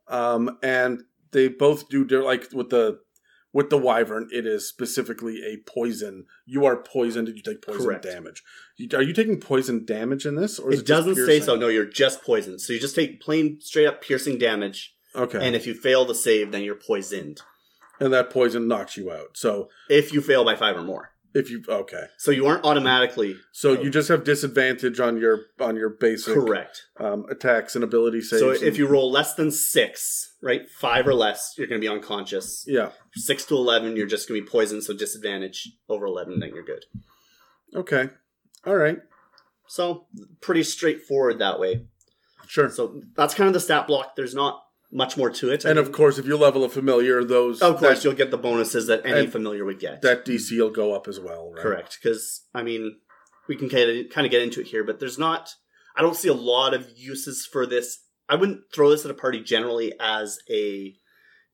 um, 0.09 0.59
and 0.63 1.03
they 1.37 1.49
both 1.49 1.89
do. 1.89 2.05
Like 2.05 2.51
with 2.53 2.71
the 2.71 2.99
with 3.53 3.71
the 3.71 3.79
wyvern, 3.79 4.29
it 4.33 4.47
is 4.47 4.67
specifically 4.67 5.43
a 5.45 5.59
poison. 5.71 6.25
You 6.47 6.65
are 6.65 6.77
poisoned. 6.77 7.29
and 7.29 7.37
You 7.37 7.43
take 7.43 7.63
poison 7.63 7.85
Correct. 7.85 8.03
damage. 8.05 8.43
Are 8.95 9.03
you 9.03 9.13
taking 9.13 9.39
poison 9.41 9.85
damage 9.85 10.27
in 10.27 10.35
this, 10.35 10.59
or 10.59 10.73
is 10.73 10.81
it, 10.81 10.83
it, 10.83 10.87
doesn't 10.89 11.17
say 11.27 11.41
so. 11.41 11.55
No, 11.57 11.69
you're 11.69 11.85
just 11.85 12.23
poisoned. 12.25 12.61
So 12.61 12.73
you 12.73 12.81
just 12.81 12.95
take 12.95 13.21
plain, 13.21 13.61
straight 13.61 13.87
up 13.87 14.03
piercing 14.03 14.39
damage, 14.39 14.95
Okay, 15.15 15.45
and 15.47 15.55
if 15.55 15.67
you 15.67 15.75
fail 15.75 16.05
the 16.05 16.15
save, 16.15 16.53
then 16.53 16.63
you're 16.63 16.75
poisoned. 16.75 17.41
and 18.01 18.13
that 18.13 18.31
poison 18.31 18.67
knocks 18.69 18.97
you 18.97 19.11
out. 19.13 19.37
So 19.37 19.69
If 19.89 20.13
you 20.13 20.21
fail 20.21 20.45
by 20.45 20.57
five 20.57 20.77
or 20.77 20.83
more, 20.83 21.11
if 21.39 21.51
you 21.51 21.63
okay, 21.69 22.05
so 22.19 22.31
you 22.31 22.47
aren't 22.47 22.65
automatically 22.65 23.37
so 23.53 23.73
you 23.73 23.91
just 23.91 24.09
have 24.09 24.25
disadvantage 24.25 24.99
on 25.01 25.17
your 25.19 25.37
on 25.61 25.77
your 25.77 25.91
basic 25.91 26.35
correct. 26.35 26.83
um, 26.99 27.27
attacks 27.31 27.75
and 27.75 27.85
ability 27.85 28.21
saves. 28.21 28.41
So 28.43 28.51
and- 28.51 28.63
if 28.63 28.79
you 28.79 28.87
roll 28.87 29.11
less 29.11 29.35
than 29.35 29.51
six, 29.51 30.35
right, 30.43 30.63
five 30.71 31.07
or 31.07 31.15
less, 31.15 31.55
you're 31.57 31.67
going 31.67 31.81
to 31.81 31.85
be 31.89 31.93
unconscious. 31.93 32.65
yeah, 32.67 32.91
Six 33.15 33.45
to 33.47 33.55
eleven, 33.55 33.97
you're 33.97 34.07
just 34.07 34.29
going 34.29 34.41
to 34.41 34.45
be 34.45 34.51
poisoned. 34.51 34.83
So 34.85 34.95
disadvantage 34.95 35.59
over 35.89 36.07
eleven, 36.07 36.41
then 36.41 36.51
you're 36.55 36.65
good. 36.65 36.85
okay, 37.75 38.11
all 38.67 38.77
right, 38.77 38.99
So 39.69 40.07
pretty 40.41 40.63
straightforward 40.63 41.39
that 41.41 41.61
way. 41.61 41.87
sure. 42.47 42.71
So 42.71 43.03
that's 43.17 43.35
kind 43.35 43.49
of 43.49 43.55
the 43.55 43.61
stat 43.61 43.87
block. 43.87 44.17
There's 44.17 44.35
not 44.35 44.63
much 44.91 45.17
more 45.17 45.31
to 45.31 45.51
it. 45.51 45.65
and 45.65 45.79
of 45.79 45.93
course, 45.93 46.19
if 46.19 46.27
you 46.27 46.37
level 46.37 46.65
a 46.65 46.69
familiar, 46.69 47.25
those 47.25 47.61
of 47.61 47.79
course, 47.79 47.99
that, 47.99 48.05
you'll 48.05 48.15
get 48.15 48.31
the 48.31 48.39
bonuses 48.39 48.87
that 48.87 49.05
any 49.05 49.27
familiar 49.27 49.65
would 49.65 49.81
get. 49.81 50.03
that 50.03 50.25
DC 50.25 50.57
will 50.59 50.71
go 50.71 50.95
up 50.95 51.09
as 51.09 51.19
well. 51.19 51.53
Right? 51.53 51.63
Correct. 51.63 51.99
Because, 52.03 52.43
I 52.55 52.63
mean, 52.63 52.97
we 53.49 53.57
can 53.57 53.69
kind 53.69 53.91
of, 53.91 54.11
kind 54.11 54.27
of 54.27 54.31
get 54.31 54.43
into 54.43 54.61
it 54.61 54.69
here, 54.69 54.85
but 54.85 55.01
there's 55.01 55.19
not, 55.19 55.51
I 55.97 56.03
don't 56.03 56.17
see 56.17 56.29
a 56.29 56.35
lot 56.35 56.75
of 56.75 56.89
uses 56.97 57.47
for 57.51 57.67
this. 57.67 57.99
I 58.29 58.37
wouldn't 58.37 58.61
throw 58.75 58.91
this 58.91 59.05
at 59.05 59.11
a 59.11 59.15
party 59.15 59.41
generally 59.41 59.93
as 60.01 60.39
a 60.51 60.95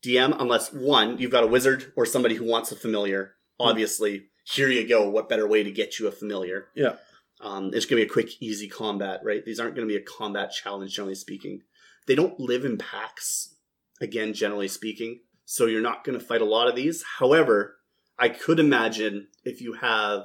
DM 0.04 0.36
unless, 0.38 0.72
one, 0.72 1.18
you've 1.18 1.30
got 1.30 1.44
a 1.44 1.48
wizard 1.48 1.92
or 1.96 2.06
somebody 2.06 2.34
who 2.34 2.44
wants 2.44 2.72
a 2.72 2.76
familiar. 2.76 3.34
Obviously, 3.60 4.24
here 4.44 4.68
you 4.68 4.88
go. 4.88 5.08
What 5.08 5.28
better 5.28 5.46
way 5.46 5.62
to 5.62 5.70
get 5.70 5.98
you 5.98 6.08
a 6.08 6.12
familiar? 6.12 6.68
Yeah. 6.74 6.96
Um, 7.40 7.70
it's 7.74 7.86
going 7.86 8.00
to 8.00 8.06
be 8.06 8.10
a 8.10 8.12
quick, 8.12 8.30
easy 8.40 8.68
combat, 8.68 9.20
right? 9.24 9.44
These 9.44 9.60
aren't 9.60 9.74
going 9.74 9.86
to 9.86 9.92
be 9.92 10.00
a 10.00 10.04
combat 10.04 10.52
challenge, 10.52 10.94
generally 10.94 11.14
speaking. 11.14 11.62
They 12.06 12.14
don't 12.14 12.40
live 12.40 12.64
in 12.64 12.78
packs, 12.78 13.54
again, 14.00 14.34
generally 14.34 14.68
speaking. 14.68 15.20
So 15.44 15.66
you're 15.66 15.80
not 15.80 16.04
going 16.04 16.18
to 16.18 16.24
fight 16.24 16.40
a 16.40 16.46
lot 16.46 16.68
of 16.68 16.76
these. 16.76 17.04
However, 17.18 17.76
I 18.18 18.28
could 18.28 18.58
imagine 18.58 19.28
if 19.44 19.60
you 19.60 19.74
have 19.74 20.22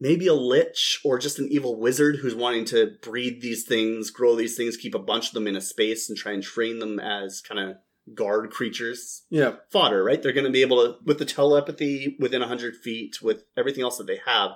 maybe 0.00 0.26
a 0.26 0.34
lich 0.34 1.00
or 1.04 1.18
just 1.18 1.38
an 1.38 1.48
evil 1.50 1.78
wizard 1.78 2.16
who's 2.16 2.34
wanting 2.34 2.64
to 2.66 2.92
breed 3.02 3.40
these 3.40 3.64
things, 3.64 4.10
grow 4.10 4.34
these 4.34 4.56
things, 4.56 4.76
keep 4.76 4.94
a 4.94 4.98
bunch 4.98 5.28
of 5.28 5.34
them 5.34 5.46
in 5.46 5.56
a 5.56 5.60
space 5.60 6.08
and 6.08 6.18
try 6.18 6.32
and 6.32 6.42
train 6.42 6.78
them 6.78 6.98
as 6.98 7.40
kind 7.40 7.60
of 7.60 7.76
guard 8.14 8.50
creatures. 8.50 9.22
Yeah, 9.30 9.54
Fodder, 9.70 10.04
right? 10.04 10.22
They're 10.22 10.32
going 10.32 10.44
to 10.44 10.50
be 10.50 10.62
able 10.62 10.82
to, 10.84 10.96
with 11.04 11.18
the 11.18 11.24
telepathy 11.24 12.16
within 12.18 12.40
100 12.40 12.76
feet, 12.76 13.22
with 13.22 13.44
everything 13.56 13.82
else 13.82 13.98
that 13.98 14.06
they 14.06 14.20
have, 14.26 14.50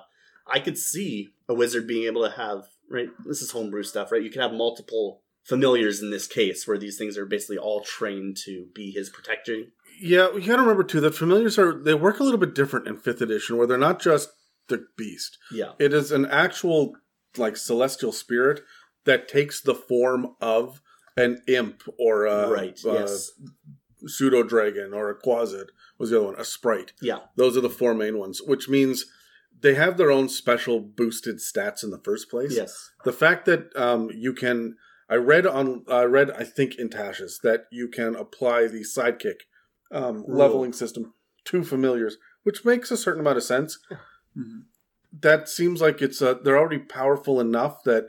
I 0.47 0.61
could 0.61 0.79
see 0.79 1.31
a 1.49 1.55
wizard 1.55 1.87
being 1.87 2.07
able 2.07 2.25
to 2.25 2.37
have, 2.37 2.65
right? 2.91 3.09
This 3.25 3.43
is 3.43 3.51
homebrew 3.51 3.85
stuff, 3.85 4.11
right? 4.13 4.23
You 4.23 4.31
could 4.31 4.43
have 4.43 4.53
multiple 4.53 5.23
familiars 5.49 6.03
in 6.03 6.11
this 6.11 6.27
case 6.27 6.67
where 6.67 6.79
these 6.79 6.99
things 6.99 7.17
are 7.17 7.27
basically 7.27 7.59
all 7.59 7.81
trained 7.81 8.37
to 8.45 8.67
be 8.75 8.91
his 8.91 9.09
protector. 9.09 9.63
yeah. 10.01 10.31
You 10.33 10.47
got 10.47 10.57
to 10.57 10.63
remember 10.63 10.85
too 10.85 11.01
that 11.01 11.15
familiars 11.15 11.59
are 11.59 11.73
they 11.73 11.95
work 11.95 12.21
a 12.21 12.23
little 12.23 12.39
bit 12.39 12.55
different 12.55 12.87
in 12.87 12.99
fifth 12.99 13.23
edition, 13.23 13.57
where 13.57 13.67
they're 13.67 13.79
not 13.79 14.01
just 14.01 14.29
the 14.69 14.87
beast. 14.97 15.39
Yeah. 15.51 15.73
It 15.79 15.95
is 15.95 16.13
an 16.13 16.27
actual 16.27 16.93
like 17.37 17.57
celestial 17.57 18.13
spirit 18.13 18.61
that 19.05 19.29
takes 19.29 19.61
the 19.61 19.75
form 19.75 20.35
of 20.41 20.83
an 21.17 21.41
imp 21.49 21.83
or 21.99 22.27
a, 22.27 22.51
right. 22.51 22.79
uh, 22.85 22.93
yes. 22.93 23.31
pseudo 24.07 24.43
dragon 24.43 24.93
or 24.93 25.11
a 25.11 25.19
quasit 25.19 25.69
was 25.99 26.11
the 26.11 26.19
other 26.19 26.27
one, 26.27 26.39
a 26.39 26.45
sprite. 26.45 26.93
Yeah. 27.01 27.21
Those 27.37 27.57
are 27.57 27.63
the 27.63 27.71
four 27.71 27.95
main 27.95 28.19
ones, 28.19 28.41
which 28.45 28.69
means 28.69 29.07
they 29.61 29.75
have 29.75 29.97
their 29.97 30.11
own 30.11 30.29
special 30.29 30.79
boosted 30.79 31.39
stats 31.39 31.83
in 31.83 31.91
the 31.91 31.99
first 31.99 32.31
place. 32.31 32.55
Yes. 32.55 32.91
The 33.05 33.13
fact 33.13 33.47
that 33.47 33.75
um, 33.75 34.11
you 34.15 34.33
can, 34.33 34.77
I 35.09 35.15
read 35.17 35.47
on, 35.47 35.85
I 35.89 36.03
read, 36.05 36.31
I 36.31 36.45
think 36.45 36.75
in 36.77 36.89
Tasha's 36.91 37.41
that 37.43 37.67
you 37.71 37.89
can 37.89 38.15
apply 38.15 38.67
the 38.69 38.81
sidekick 38.83 39.41
um, 39.91 40.25
leveling 40.29 40.73
system 40.73 41.15
to 41.45 41.65
familiars, 41.65 42.19
which 42.43 42.65
makes 42.65 42.91
a 42.91 42.97
certain 42.97 43.21
amount 43.21 43.39
of 43.39 43.43
sense. 43.45 43.79
Mhm. 44.37 44.65
That 45.21 45.49
seems 45.49 45.81
like 45.81 46.03
it's 46.03 46.21
uh, 46.21 46.35
they're 46.45 46.59
already 46.59 46.79
powerful 46.79 47.41
enough 47.41 47.83
that 47.85 48.09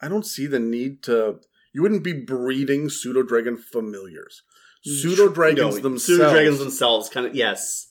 I 0.00 0.08
don't 0.08 0.24
see 0.24 0.46
the 0.46 0.58
need 0.58 1.02
to. 1.02 1.40
You 1.74 1.82
wouldn't 1.82 2.02
be 2.02 2.14
breeding 2.14 2.88
pseudo 2.88 3.22
dragon 3.22 3.58
familiars. 3.58 4.42
Pseudo 4.82 5.28
dragons 5.28 5.76
No, 5.76 5.82
themselves. 5.82 6.04
Pseudo 6.06 6.30
dragons 6.30 6.58
themselves, 6.60 7.08
kind 7.10 7.26
of 7.26 7.34
yes, 7.34 7.84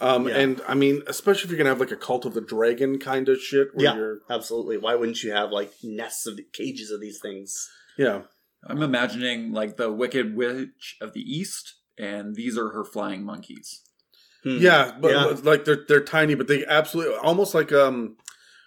Um, 0.00 0.26
Yeah. 0.28 0.36
And 0.38 0.60
I 0.68 0.74
mean, 0.74 1.02
especially 1.06 1.44
if 1.44 1.50
you're 1.50 1.58
gonna 1.58 1.70
have 1.70 1.80
like 1.80 1.90
a 1.92 1.96
cult 1.96 2.24
of 2.26 2.34
the 2.34 2.40
dragon 2.40 2.98
kind 2.98 3.28
of 3.28 3.40
shit, 3.40 3.74
where 3.74 3.84
Yeah. 3.84 3.96
you're 3.96 4.20
absolutely. 4.30 4.76
Why 4.76 4.94
wouldn't 4.96 5.22
you 5.22 5.32
have 5.32 5.50
like 5.50 5.72
nests 5.82 6.26
of 6.26 6.38
cages 6.52 6.90
of 6.90 7.00
these 7.00 7.18
things? 7.20 7.70
Yeah, 7.98 8.22
I'm 8.66 8.82
imagining 8.82 9.52
like 9.52 9.76
the 9.76 9.92
Wicked 9.92 10.36
Witch 10.36 10.96
of 11.00 11.12
the 11.12 11.20
East, 11.20 11.74
and 11.98 12.34
these 12.34 12.56
are 12.58 12.70
her 12.70 12.84
flying 12.84 13.24
monkeys. 13.24 13.82
Hmm. 14.42 14.58
yeah, 14.60 14.92
but 15.00 15.10
Yeah. 15.12 15.36
like 15.42 15.64
they're 15.64 15.84
they're 15.88 16.04
tiny, 16.04 16.34
but 16.34 16.48
they 16.48 16.64
absolutely 16.66 17.16
almost 17.16 17.54
like 17.54 17.72
um, 17.72 18.16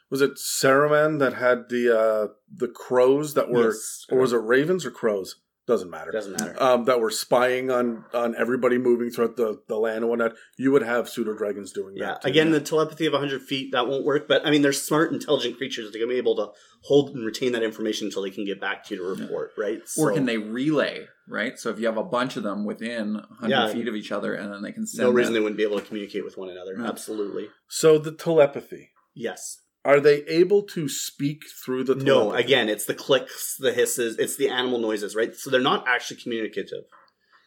was 0.09 0.21
it 0.21 0.35
Saruman 0.35 1.19
that 1.19 1.33
had 1.33 1.69
the 1.69 1.95
uh 1.97 2.27
the 2.53 2.67
crows 2.67 3.33
that 3.35 3.49
were 3.49 3.67
Yes. 3.71 4.05
or 4.09 4.19
was 4.19 4.33
it 4.33 4.37
ravens 4.37 4.85
or 4.85 4.91
crows? 4.91 5.35
Doesn't 5.67 5.89
matter. 5.89 6.11
Doesn't 6.11 6.39
matter. 6.39 6.55
Um, 6.63 6.85
that 6.85 7.01
were 7.01 7.11
spying 7.11 7.69
on 7.69 8.05
on 8.13 8.35
everybody 8.37 8.77
moving 8.77 9.09
throughout 9.09 9.35
the, 9.35 9.59
the 9.67 9.75
land 9.75 9.97
and 9.97 10.07
whatnot. 10.09 10.31
You 10.57 10.71
would 10.71 10.81
have 10.81 11.09
pseudo 11.09 11.33
dragons 11.37 11.73
doing 11.73 11.97
Yeah. 11.97 12.05
that. 12.13 12.21
too. 12.21 12.29
Again, 12.29 12.51
the 12.51 12.61
telepathy 12.61 13.05
of 13.05 13.11
100 13.13 13.41
feet 13.41 13.73
that 13.73 13.85
won't 13.87 14.05
work. 14.05 14.29
But 14.29 14.47
I 14.47 14.51
mean, 14.51 14.61
they're 14.61 14.71
smart, 14.71 15.11
intelligent 15.11 15.57
creatures. 15.57 15.91
They're 15.91 15.99
gonna 16.01 16.13
be 16.13 16.17
able 16.17 16.37
to 16.37 16.47
hold 16.83 17.13
and 17.15 17.25
retain 17.25 17.51
that 17.51 17.63
information 17.63 18.07
until 18.07 18.21
they 18.21 18.29
can 18.29 18.45
get 18.45 18.61
back 18.61 18.85
to 18.85 18.95
you 18.95 19.01
to 19.01 19.21
report, 19.23 19.51
right? 19.57 19.81
Or 19.97 20.13
can 20.13 20.25
they 20.25 20.37
relay, 20.37 21.05
right? 21.27 21.59
So 21.59 21.69
if 21.69 21.79
you 21.79 21.85
have 21.87 21.97
a 21.97 22.03
bunch 22.03 22.37
of 22.37 22.43
them 22.43 22.63
within 22.63 23.15
100 23.15 23.49
Yeah. 23.49 23.67
feet 23.73 23.89
of 23.89 23.95
each 23.95 24.13
other, 24.13 24.33
and 24.35 24.53
then 24.53 24.61
they 24.61 24.71
can 24.71 24.87
send 24.87 25.05
No 25.05 25.11
reason 25.13 25.33
that- 25.33 25.39
they 25.39 25.43
wouldn't 25.43 25.57
be 25.57 25.63
able 25.63 25.79
to 25.79 25.85
communicate 25.85 26.23
with 26.23 26.37
one 26.37 26.49
another. 26.49 26.75
Yeah. 26.79 26.87
Absolutely. 26.87 27.49
so 27.67 27.97
the 27.97 28.11
telepathy. 28.13 28.91
Yes. 29.13 29.57
Are 29.87 30.01
they 30.01 30.23
able 30.25 30.63
to 30.63 30.89
speak 30.89 31.45
through 31.63 31.85
the 31.85 31.95
No. 31.95 32.33
Again, 32.33 32.67
it's 32.67 32.83
the 32.83 32.93
clicks, 32.93 33.55
the 33.57 33.71
hisses, 33.71 34.19
it's 34.19 34.35
the 34.35 34.49
animal 34.49 34.79
noises, 34.79 35.15
right? 35.15 35.33
So 35.33 35.49
they're 35.49 35.61
not 35.61 35.87
actually 35.87 36.17
communicative 36.17 36.83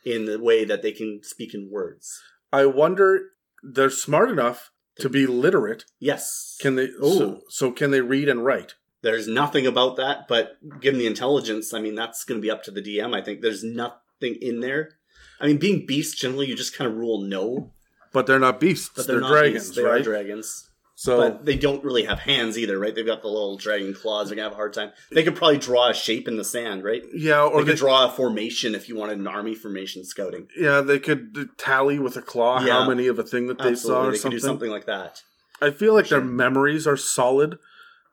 in 0.06 0.24
the 0.24 0.40
way 0.40 0.64
that 0.64 0.80
they 0.80 0.92
can 0.92 1.20
speak 1.22 1.52
in 1.52 1.68
words. 1.70 2.22
I 2.50 2.64
wonder 2.64 3.32
they're 3.62 3.90
smart 3.90 4.30
enough 4.30 4.70
to 5.00 5.10
be 5.10 5.26
literate. 5.26 5.84
Yes. 5.98 6.56
Can 6.62 6.76
they 6.76 6.86
Ooh. 6.86 7.18
so, 7.18 7.40
so 7.50 7.70
can 7.72 7.90
they 7.90 8.00
read 8.00 8.26
and 8.30 8.42
write? 8.42 8.72
There's 9.02 9.28
nothing 9.28 9.66
about 9.66 9.96
that, 9.96 10.26
but 10.26 10.56
given 10.80 10.98
the 10.98 11.06
intelligence, 11.06 11.74
I 11.74 11.80
mean, 11.80 11.94
that's 11.94 12.24
going 12.24 12.40
to 12.40 12.42
be 12.42 12.50
up 12.50 12.62
to 12.64 12.70
the 12.70 12.82
DM. 12.82 13.14
I 13.14 13.22
think 13.22 13.42
there's 13.42 13.62
nothing 13.62 14.36
in 14.40 14.60
there. 14.60 14.92
I 15.40 15.46
mean, 15.46 15.58
being 15.58 15.84
beasts, 15.84 16.18
generally, 16.18 16.46
you 16.46 16.56
just 16.56 16.74
kind 16.76 16.90
of 16.90 16.96
rule 16.96 17.20
no, 17.20 17.72
But 18.12 18.26
they're 18.26 18.38
not 18.38 18.60
beasts. 18.60 18.90
but 18.96 19.06
they're 19.06 19.16
they're, 19.16 19.20
not 19.20 19.30
dragons, 19.30 19.64
beasts. 19.64 19.76
They 19.76 19.82
right? 19.82 20.00
are 20.00 20.04
dragons. 20.04 20.69
So 21.00 21.16
But 21.16 21.46
they 21.46 21.56
don't 21.56 21.82
really 21.82 22.04
have 22.04 22.18
hands 22.18 22.58
either, 22.58 22.78
right? 22.78 22.94
They've 22.94 23.06
got 23.06 23.22
the 23.22 23.28
little 23.28 23.56
dragon 23.56 23.94
claws. 23.94 24.28
They're 24.28 24.36
to 24.36 24.42
have 24.42 24.52
a 24.52 24.56
hard 24.56 24.74
time. 24.74 24.92
They 25.10 25.22
could 25.22 25.34
probably 25.34 25.56
draw 25.56 25.88
a 25.88 25.94
shape 25.94 26.28
in 26.28 26.36
the 26.36 26.44
sand, 26.44 26.84
right? 26.84 27.02
yeah, 27.14 27.42
or 27.42 27.60
They 27.60 27.64
they, 27.64 27.70
could 27.72 27.78
draw 27.78 28.04
a 28.04 28.10
formation 28.10 28.74
if 28.74 28.86
you 28.86 28.96
wanted 28.96 29.16
an 29.18 29.26
army 29.26 29.54
formation 29.54 30.04
scouting. 30.04 30.48
yeah, 30.54 30.82
they 30.82 30.98
could 30.98 31.56
tally 31.56 31.98
with 31.98 32.18
a 32.18 32.20
claw 32.20 32.60
how 32.60 32.86
many 32.86 33.06
of 33.06 33.18
a 33.18 33.22
thing 33.22 33.46
that 33.46 33.56
they 33.60 33.74
saw 33.74 34.02
or 34.02 34.04
they 34.08 34.10
could 34.10 34.20
something. 34.20 34.36
do 34.36 34.40
something 34.40 34.70
like 34.70 34.84
that. 34.84 35.22
I 35.62 35.70
feel 35.70 35.94
like 35.94 36.08
their 36.08 36.20
memories 36.20 36.86
are 36.86 36.98
solid 36.98 37.56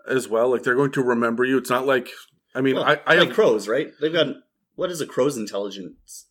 as 0.09 0.29
well. 0.29 0.49
Like 0.51 0.63
they're 0.63 0.73
going 0.75 0.93
to 0.93 1.03
remember 1.03 1.43
you. 1.43 1.57
It's 1.57 1.69
not 1.69 1.85
like 1.85 2.07
I 2.55 2.61
mean, 2.61 2.75
Well, 2.75 2.85
I, 2.85 3.01
I 3.05 3.15
like 3.15 3.27
have 3.27 3.35
crows, 3.35 3.67
right? 3.67 3.91
They've 3.99 4.13
got 4.13 4.27
what 4.75 4.91
is 4.91 5.01
a 5.01 5.05
crow's 5.05 5.35
intelligence? 5.35 6.27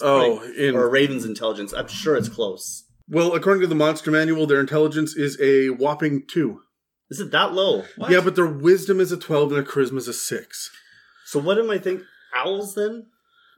oh 0.00 0.42
in 0.56 0.74
or 0.74 0.86
a 0.86 0.90
raven's 0.90 1.26
intelligence. 1.26 1.74
I'm 1.74 1.88
sure 1.88 2.16
it's 2.16 2.30
close. 2.30 2.84
Well 3.08 3.34
according 3.34 3.60
to 3.62 3.66
the 3.66 3.74
monster 3.74 4.10
manual, 4.10 4.46
their 4.46 4.60
intelligence 4.60 5.14
is 5.16 5.38
a 5.40 5.68
whopping 5.68 6.24
two. 6.26 6.62
Is 7.10 7.20
it 7.20 7.30
that 7.30 7.52
low? 7.54 7.84
What? 7.96 8.10
Yeah, 8.10 8.20
but 8.20 8.36
their 8.36 8.46
wisdom 8.46 9.00
is 9.00 9.12
a 9.12 9.16
twelve 9.16 9.52
and 9.52 9.56
their 9.56 9.70
charisma 9.72 9.96
is 9.98 10.08
a 10.08 10.12
six. 10.12 10.70
So 11.26 11.38
what 11.38 11.58
am 11.58 11.70
I 11.70 11.78
think? 11.78 12.02
Owls 12.34 12.74
then? 12.74 13.06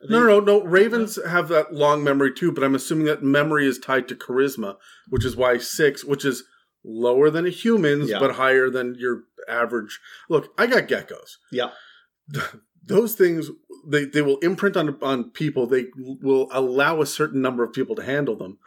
Are 0.03 0.09
No, 0.09 0.21
they- 0.21 0.27
no, 0.27 0.41
no, 0.41 0.59
no. 0.61 0.65
Ravens 0.65 1.19
have 1.27 1.49
that 1.49 1.73
long 1.75 2.03
memory 2.05 2.33
too, 2.33 2.53
but 2.53 2.63
I'm 2.65 2.75
assuming 2.75 3.07
that 3.07 3.23
memory 3.23 3.67
is 3.67 3.79
tied 3.79 4.09
to 4.09 4.15
charisma, 4.15 4.77
which 5.09 5.25
is 5.25 5.37
why 5.37 5.59
six, 5.59 6.05
which 6.05 6.25
is 6.25 6.45
lower 6.85 7.29
than 7.29 7.45
a 7.47 7.51
human's, 7.51 8.09
Yeah. 8.11 8.19
but 8.21 8.33
higher 8.37 8.71
than 8.71 8.95
your 8.99 9.25
average. 9.49 10.01
Look, 10.29 10.53
I 10.57 10.67
got 10.67 10.89
geckos. 10.89 11.37
Yeah. 11.51 11.71
Those 12.85 13.15
things 13.15 13.51
they, 13.87 14.05
they 14.05 14.23
will 14.23 14.39
imprint 14.39 14.77
on 14.77 14.97
on 15.03 15.31
people. 15.31 15.67
They 15.67 15.87
will 15.97 16.49
allow 16.53 17.01
a 17.01 17.07
certain 17.07 17.43
number 17.43 17.63
of 17.63 17.73
people 17.73 17.95
to 17.97 18.03
handle 18.03 18.37
them. 18.37 18.59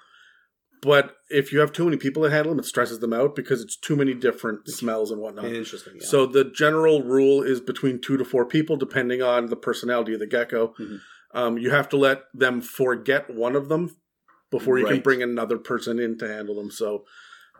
But 0.83 1.15
if 1.29 1.53
you 1.53 1.59
have 1.59 1.71
too 1.71 1.85
many 1.85 1.97
people 1.97 2.23
that 2.23 2.31
handle 2.31 2.51
them, 2.51 2.59
it 2.59 2.65
stresses 2.65 2.99
them 2.99 3.13
out 3.13 3.35
because 3.35 3.61
it's 3.61 3.77
too 3.77 3.95
many 3.95 4.13
different 4.13 4.67
smells 4.67 5.11
and 5.11 5.21
whatnot. 5.21 5.45
Interesting. 5.45 5.93
Yeah. 5.99 6.05
So 6.07 6.25
the 6.25 6.43
general 6.43 7.03
rule 7.03 7.41
is 7.41 7.61
between 7.61 8.01
two 8.01 8.17
to 8.17 8.25
four 8.25 8.45
people, 8.45 8.75
depending 8.75 9.21
on 9.21 9.47
the 9.47 9.55
personality 9.55 10.13
of 10.13 10.19
the 10.19 10.27
gecko. 10.27 10.73
Mhm. 10.79 10.99
Um, 11.33 11.57
you 11.57 11.69
have 11.71 11.87
to 11.89 11.97
let 11.97 12.23
them 12.33 12.61
forget 12.61 13.29
one 13.29 13.55
of 13.55 13.69
them 13.69 13.95
before 14.51 14.77
you 14.77 14.85
can 14.85 14.99
bring 14.99 15.23
another 15.23 15.57
person 15.57 15.99
in 15.99 16.17
to 16.19 16.27
handle 16.27 16.55
them. 16.55 16.69
So, 16.69 17.05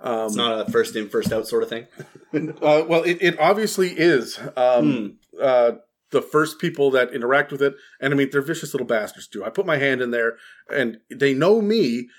um, 0.02 0.26
it's 0.28 0.36
not 0.36 0.68
a 0.68 0.72
first 0.72 0.96
in, 0.96 1.10
first 1.10 1.32
out 1.32 1.48
sort 1.48 1.64
of 1.64 1.70
thing. 1.70 1.88
uh, 2.62 2.84
well, 2.88 3.04
it, 3.04 3.18
it 3.22 3.40
obviously 3.40 3.90
is. 3.98 4.38
Um, 4.58 4.92
Hmm. 4.92 5.08
uh, 5.42 5.72
the 6.12 6.22
first 6.22 6.60
people 6.60 6.92
that 6.92 7.12
interact 7.14 7.52
with 7.52 7.62
it, 7.64 7.74
and 8.00 8.14
I 8.14 8.18
mean, 8.18 8.30
they're 8.32 8.42
vicious 8.44 8.74
little 8.76 8.86
bastards 8.86 9.28
too. 9.28 9.44
I 9.44 9.50
put 9.50 9.66
my 9.66 9.78
hand 9.78 10.00
in 10.02 10.12
there, 10.12 10.36
and 10.70 11.00
they 11.10 11.34
know 11.34 11.60
me, 11.60 12.10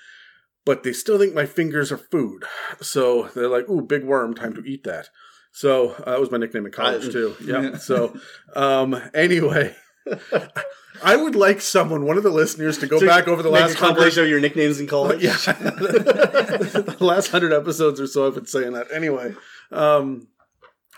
but 0.65 0.83
they 0.83 0.93
still 0.93 1.19
think 1.19 1.33
my 1.33 1.45
fingers 1.45 1.91
are 1.91 1.97
food. 1.97 2.43
So 2.81 3.29
they're 3.35 3.47
like, 3.47 3.69
"Ooh, 3.69 3.81
big 3.81 4.03
worm, 4.03 4.33
time 4.33 4.53
to 4.55 4.63
eat 4.65 4.83
that." 4.83 5.09
So 5.51 5.91
uh, 5.91 6.11
that 6.11 6.19
was 6.19 6.31
my 6.31 6.37
nickname 6.37 6.65
in 6.65 6.71
college 6.71 7.11
too. 7.11 7.35
Yeah. 7.45 7.77
So 7.77 8.17
um, 8.55 8.99
anyway, 9.13 9.75
I 11.03 11.15
would 11.15 11.35
like 11.35 11.61
someone, 11.61 12.05
one 12.05 12.17
of 12.17 12.23
the 12.23 12.29
listeners, 12.29 12.77
to 12.79 12.87
go 12.87 12.99
So 12.99 13.05
back 13.05 13.27
over 13.27 13.41
the 13.41 13.49
last 13.49 13.77
compilation 13.77 14.23
of 14.23 14.29
your 14.29 14.39
nicknames 14.39 14.79
in 14.79 14.87
college. 14.87 15.23
yeah. 15.23 15.35
the 15.37 16.97
last 16.99 17.29
hundred 17.29 17.53
episodes 17.53 18.01
or 18.01 18.07
so 18.07 18.27
I've 18.27 18.35
been 18.35 18.45
saying 18.45 18.73
that. 18.73 18.87
Anyway, 18.91 19.33
um, 19.71 20.27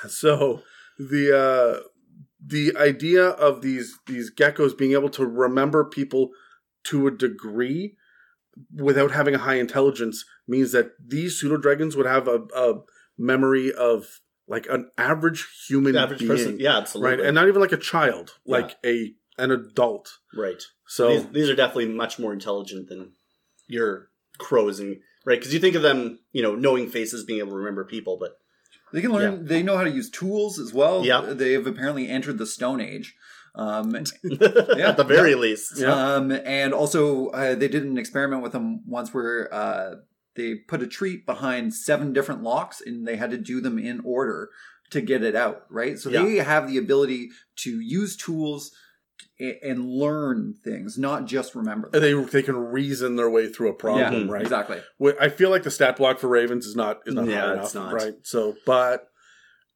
so 0.08 0.63
the 0.97 1.38
uh, 1.38 1.88
the 2.43 2.75
idea 2.77 3.25
of 3.27 3.62
these 3.62 3.99
these 4.08 4.32
geckos 4.34 4.77
being 4.77 4.93
able 4.93 5.10
to 5.10 5.25
remember 5.25 5.84
people 5.84 6.30
to 6.86 7.08
a 7.08 7.12
degree 7.12 7.95
without 8.74 9.12
having 9.12 9.36
a 9.36 9.39
high 9.39 9.56
intelligence 9.56 10.26
means 10.48 10.72
that 10.72 10.91
these 11.06 11.39
pseudo 11.39 11.58
dragons 11.58 11.96
would 11.96 12.06
have 12.06 12.28
a, 12.28 12.39
a 12.56 12.74
memory 13.17 13.74
of 13.74 14.20
like 14.48 14.65
an 14.70 14.89
average 14.98 15.46
human 15.67 15.93
The 15.93 16.02
average 16.02 16.20
being, 16.20 16.30
person. 16.32 16.58
Yeah, 16.60 16.78
absolutely. 16.78 17.12
right? 17.17 17.20
And 17.26 17.36
not 17.36 17.48
even 17.48 17.62
like 17.62 17.72
a 17.74 17.78
child, 17.78 18.32
like 18.46 18.76
a 18.86 19.13
an 19.38 19.52
adult. 19.52 20.17
right. 20.36 20.62
So 20.88 21.10
these, 21.10 21.28
these 21.32 21.50
are 21.50 21.56
definitely 21.56 21.89
much 21.89 22.17
more 22.17 22.34
intelligent 22.34 22.88
than 22.89 23.12
your 23.67 24.10
crows 24.38 24.80
and 24.80 24.98
right 25.26 25.38
because 25.39 25.54
you 25.54 25.60
think 25.60 25.76
of 25.76 25.82
them, 25.82 26.20
you 26.32 26.41
know, 26.41 26.56
knowing 26.56 26.89
faces, 26.89 27.24
being 27.26 27.39
able 27.39 27.52
to 27.52 27.58
remember 27.58 27.84
people, 27.84 28.17
but 28.20 28.38
They 28.93 29.02
can 29.02 29.12
learn. 29.12 29.46
They 29.46 29.62
know 29.63 29.76
how 29.78 29.84
to 29.84 29.91
use 29.91 30.10
tools 30.10 30.58
as 30.60 30.74
well. 30.74 31.06
Yeah. 31.06 31.22
They 31.22 31.52
have 31.54 31.67
apparently 31.67 32.08
entered 32.08 32.38
the 32.38 32.46
Stone 32.46 32.80
Age. 32.82 33.15
Um, 33.58 33.96
yeah, 34.24 34.89
at 34.89 34.98
the 34.98 35.04
very 35.08 35.34
least, 35.36 35.80
Yeah. 35.80 35.93
um, 36.15 36.32
and 36.32 36.74
also, 36.74 37.28
uh, 37.30 37.56
they 37.56 37.67
did 37.67 37.84
an 37.84 37.98
experiment 37.98 38.43
with 38.43 38.52
them 38.52 38.84
once 38.88 39.13
where 39.13 39.52
uh, 39.54 39.96
they 40.36 40.56
put 40.56 40.84
a 40.84 40.88
treat 40.88 41.26
behind 41.26 41.74
seven 41.74 42.13
different 42.13 42.43
locks, 42.43 42.82
and 42.82 43.08
they 43.08 43.15
had 43.17 43.32
to 43.32 43.38
do 43.38 43.60
them 43.60 43.80
in 43.80 44.00
order 44.06 44.50
to 44.91 45.02
get 45.02 45.24
it 45.24 45.36
out. 45.36 45.63
Right. 45.70 45.98
So 45.98 46.10
they 46.10 46.36
have 46.36 46.67
the 46.70 46.78
ability 46.78 47.30
to 47.63 47.82
use 47.82 48.15
tools 48.15 48.72
and 49.39 49.86
learn 49.89 50.54
things, 50.63 50.98
not 50.98 51.26
just 51.26 51.56
remember. 51.56 51.89
Them. 51.89 52.02
they 52.02 52.13
they 52.13 52.43
can 52.43 52.56
reason 52.58 53.15
their 53.15 53.30
way 53.30 53.48
through 53.52 53.70
a 53.70 53.74
problem, 53.74 54.28
yeah, 54.28 54.32
right? 54.34 54.41
Exactly. 54.41 54.80
I 55.20 55.30
feel 55.30 55.50
like 55.50 55.63
the 55.63 55.72
stat 55.72 55.98
block 55.98 56.20
for 56.20 56.28
Ravens 56.28 56.65
is 56.65 56.76
not 56.76 57.00
is 57.06 57.13
not 57.15 57.28
Yeah, 57.28 57.41
high 57.56 57.62
it's 57.63 57.74
enough, 57.76 57.91
not. 57.91 57.93
right? 57.93 58.13
So, 58.24 58.56
but 58.65 59.08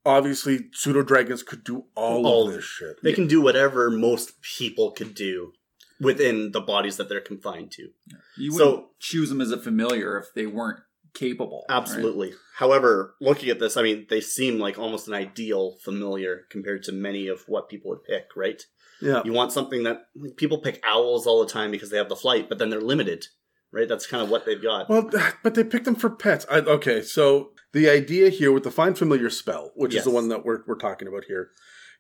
obviously, 0.06 0.70
pseudo 0.74 1.02
dragons 1.04 1.44
could 1.44 1.64
do 1.64 1.86
all, 1.96 2.26
All 2.28 2.44
of 2.44 2.50
of 2.50 2.56
this 2.56 2.66
shit. 2.66 3.02
they 3.04 3.14
can 3.14 3.28
do 3.28 3.42
whatever 3.42 3.90
most 3.90 4.42
people 4.42 4.92
could 4.92 5.14
do 5.16 5.54
within 6.00 6.52
the 6.52 6.62
bodies 6.62 6.98
that 6.98 7.10
they're 7.10 7.22
confined 7.22 7.72
to. 7.72 7.90
You 8.38 8.52
So- 8.52 8.70
wouldn't 8.72 8.88
choose 9.00 9.30
them 9.30 9.42
as 9.42 9.52
a 9.52 9.58
familiar 9.58 10.18
if 10.18 10.34
they 10.34 10.46
weren't 10.48 10.80
capable. 11.14 11.66
right? 11.70 11.76
Absolutely. 11.78 12.34
However, 12.56 13.16
looking 13.20 13.50
at 13.50 13.60
this, 13.60 13.76
I 13.78 13.84
mean, 13.84 14.08
they 14.10 14.22
seem 14.22 14.60
like 14.60 14.80
almost 14.80 15.08
an 15.08 15.14
ideal 15.14 15.78
familiar 15.84 16.46
compared 16.50 16.84
to 16.84 16.92
many 16.92 17.28
of 17.28 17.42
what 17.48 17.70
people 17.70 17.90
would 17.90 18.04
pick, 18.04 18.30
right? 18.36 18.64
Yeah. 19.02 19.22
You 19.26 19.34
want 19.34 19.52
something 19.52 19.84
that 19.84 20.06
like, 20.16 20.38
people 20.38 20.60
pick 20.60 20.80
owls 20.84 21.28
all 21.28 21.44
the 21.44 21.52
time 21.52 21.70
because 21.72 21.90
they 21.90 21.98
have 21.98 22.08
the 22.10 22.16
flight, 22.16 22.48
but 22.50 22.60
then 22.60 22.70
they're 22.70 22.80
limited, 22.82 23.26
right? 23.72 23.90
That's 23.90 24.08
kind 24.08 24.24
of 24.24 24.30
what 24.30 24.46
they've 24.46 24.62
got. 24.62 24.90
Well, 24.90 25.10
but 25.44 25.54
they 25.56 25.64
picked 25.64 25.86
them 25.86 25.96
for 25.96 26.10
pets. 26.10 26.46
I, 26.50 26.60
okay, 26.60 27.02
so 27.02 27.52
the 27.74 27.90
idea 27.90 28.30
here 28.30 28.52
with 28.52 28.64
the 28.64 28.72
Find 28.72 28.98
Familiar 28.98 29.30
spell, 29.30 29.72
which 29.76 29.96
is 29.96 30.04
the 30.04 30.12
one 30.12 30.30
that 30.30 30.44
we're, 30.46 30.62
we're 30.68 30.76
talking 30.76 31.08
about 31.08 31.26
here, 31.26 31.50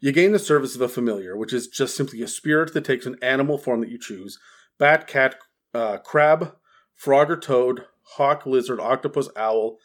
you 0.01 0.11
gain 0.11 0.31
the 0.31 0.39
service 0.39 0.75
of 0.75 0.81
a 0.81 0.89
familiar, 0.89 1.37
which 1.37 1.53
is 1.53 1.67
just 1.67 1.95
simply 1.95 2.21
a 2.21 2.27
spirit 2.27 2.73
that 2.73 2.83
takes 2.83 3.05
an 3.05 3.17
animal 3.21 3.57
form 3.57 3.81
that 3.81 3.89
you 3.89 3.99
choose 3.99 4.39
bat, 4.79 5.07
cat, 5.07 5.35
uh, 5.73 5.97
crab, 5.97 6.55
frog 6.95 7.29
or 7.29 7.37
toad, 7.37 7.85
hawk, 8.15 8.45
lizard, 8.45 8.79
octopus, 8.79 9.29
owl, 9.35 9.77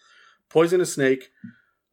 poisonous 0.48 0.94
snake, 0.94 1.30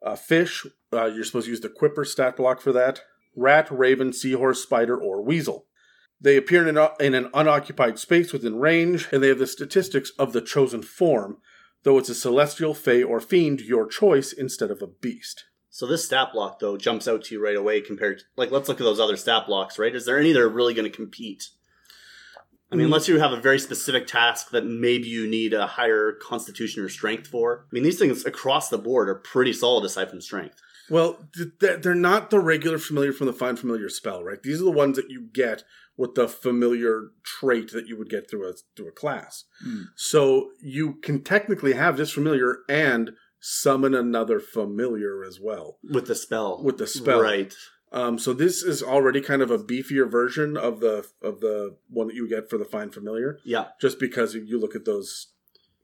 uh, 0.06 0.16
fish. 0.16 0.66
Uh, 0.92 1.06
you're 1.06 1.24
supposed 1.24 1.46
to 1.46 1.52
use 1.52 1.62
the 1.62 1.70
Quipper 1.70 2.06
stat 2.06 2.38
block 2.38 2.62
for 2.62 2.72
that. 2.72 3.02
Rat, 3.36 3.70
raven, 3.72 4.14
seahorse, 4.14 4.62
spider, 4.64 4.98
or 4.98 5.22
weasel. 5.22 5.66
They 6.22 6.38
appear 6.38 6.66
in 6.66 6.78
an, 6.78 6.90
in 7.00 7.14
an 7.14 7.30
unoccupied 7.34 8.00
space 8.00 8.32
within 8.32 8.60
range, 8.60 9.10
and 9.12 9.22
they 9.22 9.28
have 9.28 9.40
the 9.40 9.48
statistics 9.48 10.12
of 10.18 10.32
the 10.32 10.42
chosen 10.42 10.82
form, 10.82 11.38
though 11.84 11.98
it's 11.98 12.10
a 12.10 12.16
celestial, 12.16 12.74
fey, 12.74 13.04
or 13.04 13.20
fiend, 13.20 13.62
your 13.62 13.86
choice 13.88 14.34
instead 14.34 14.72
of 14.72 14.82
a 14.82 14.88
beast. 14.88 15.46
So 15.70 15.86
this 15.88 16.06
stat 16.06 16.30
block 16.34 16.60
though 16.60 16.78
jumps 16.78 17.08
out 17.08 17.24
to 17.26 17.36
you 17.36 17.44
right 17.44 17.56
away 17.56 17.82
compared 17.82 18.20
to 18.20 18.26
like 18.36 18.52
let's 18.52 18.68
look 18.70 18.80
at 18.80 18.84
those 18.84 19.00
other 19.00 19.18
stat 19.18 19.46
blocks, 19.48 19.80
right? 19.80 19.96
Is 19.96 20.06
there 20.06 20.20
any 20.20 20.32
that 20.34 20.42
are 20.42 20.50
really 20.50 20.74
going 20.74 20.90
to 20.90 20.96
compete? 20.96 21.50
I 22.72 22.76
mean, 22.76 22.86
Mm. 22.86 22.88
unless 22.88 23.08
you 23.08 23.20
have 23.20 23.32
a 23.32 23.40
very 23.40 23.60
specific 23.60 24.08
task 24.08 24.50
that 24.50 24.66
maybe 24.66 25.08
you 25.08 25.28
need 25.28 25.54
a 25.54 25.68
higher 25.68 26.12
constitution 26.14 26.84
or 26.84 26.90
strength 26.90 27.28
for. 27.28 27.66
I 27.66 27.70
mean, 27.72 27.84
these 27.84 28.00
things 28.00 28.26
across 28.26 28.70
the 28.70 28.80
board 28.80 29.10
are 29.10 29.16
pretty 29.16 29.54
solid 29.54 29.86
aside 29.86 30.10
from 30.10 30.22
strength. 30.22 30.60
Well, 30.90 31.20
th- 31.36 31.50
th- 31.60 31.82
they're 31.82 31.94
not 31.96 32.30
the 32.32 32.40
regular 32.40 32.78
familiar 32.80 33.14
from 33.14 33.28
the 33.28 33.34
Find 33.34 33.58
Familiar 33.60 33.90
spell, 33.90 34.24
right? 34.24 34.42
These 34.42 34.60
are 34.60 34.66
the 34.66 34.72
ones 34.72 34.96
that 34.98 35.10
you 35.12 35.22
get 35.22 35.64
with 35.98 36.16
the 36.16 36.28
familiar 36.28 37.12
trait 37.24 37.72
that 37.72 37.88
you 37.88 37.98
would 37.98 38.10
get 38.10 38.30
through 38.30 38.50
a 38.50 38.54
through 38.76 38.88
a 38.90 38.92
class. 38.92 39.46
Hmm. 39.64 39.82
So 39.96 40.52
you 40.62 40.94
can 40.96 41.24
technically 41.24 41.74
have 41.74 41.98
this 41.98 42.12
familiar 42.12 42.58
and 42.68 43.12
summon 43.40 43.94
another 43.94 44.40
familiar 44.40 45.24
as 45.24 45.40
well. 45.42 45.78
With 45.84 46.08
the 46.08 46.16
spell. 46.16 46.64
With 46.64 46.78
the 46.78 46.88
spell. 46.88 47.22
Right. 47.22 47.54
Um, 47.92 48.18
so 48.18 48.34
this 48.34 48.64
is 48.64 48.82
already 48.82 49.22
kind 49.22 49.44
of 49.44 49.52
a 49.52 49.60
beefier 49.60 50.10
version 50.10 50.58
of 50.58 50.80
the 50.80 51.06
of 51.22 51.42
the 51.42 51.76
one 51.90 52.08
that 52.08 52.16
you 52.16 52.28
get 52.28 52.50
for 52.50 52.58
the 52.58 52.66
Find 52.66 52.92
Familiar, 52.94 53.38
Yeah. 53.44 53.68
just 53.80 54.00
because 54.00 54.34
you 54.34 54.60
look 54.60 54.76
at 54.76 54.86
those 54.86 55.28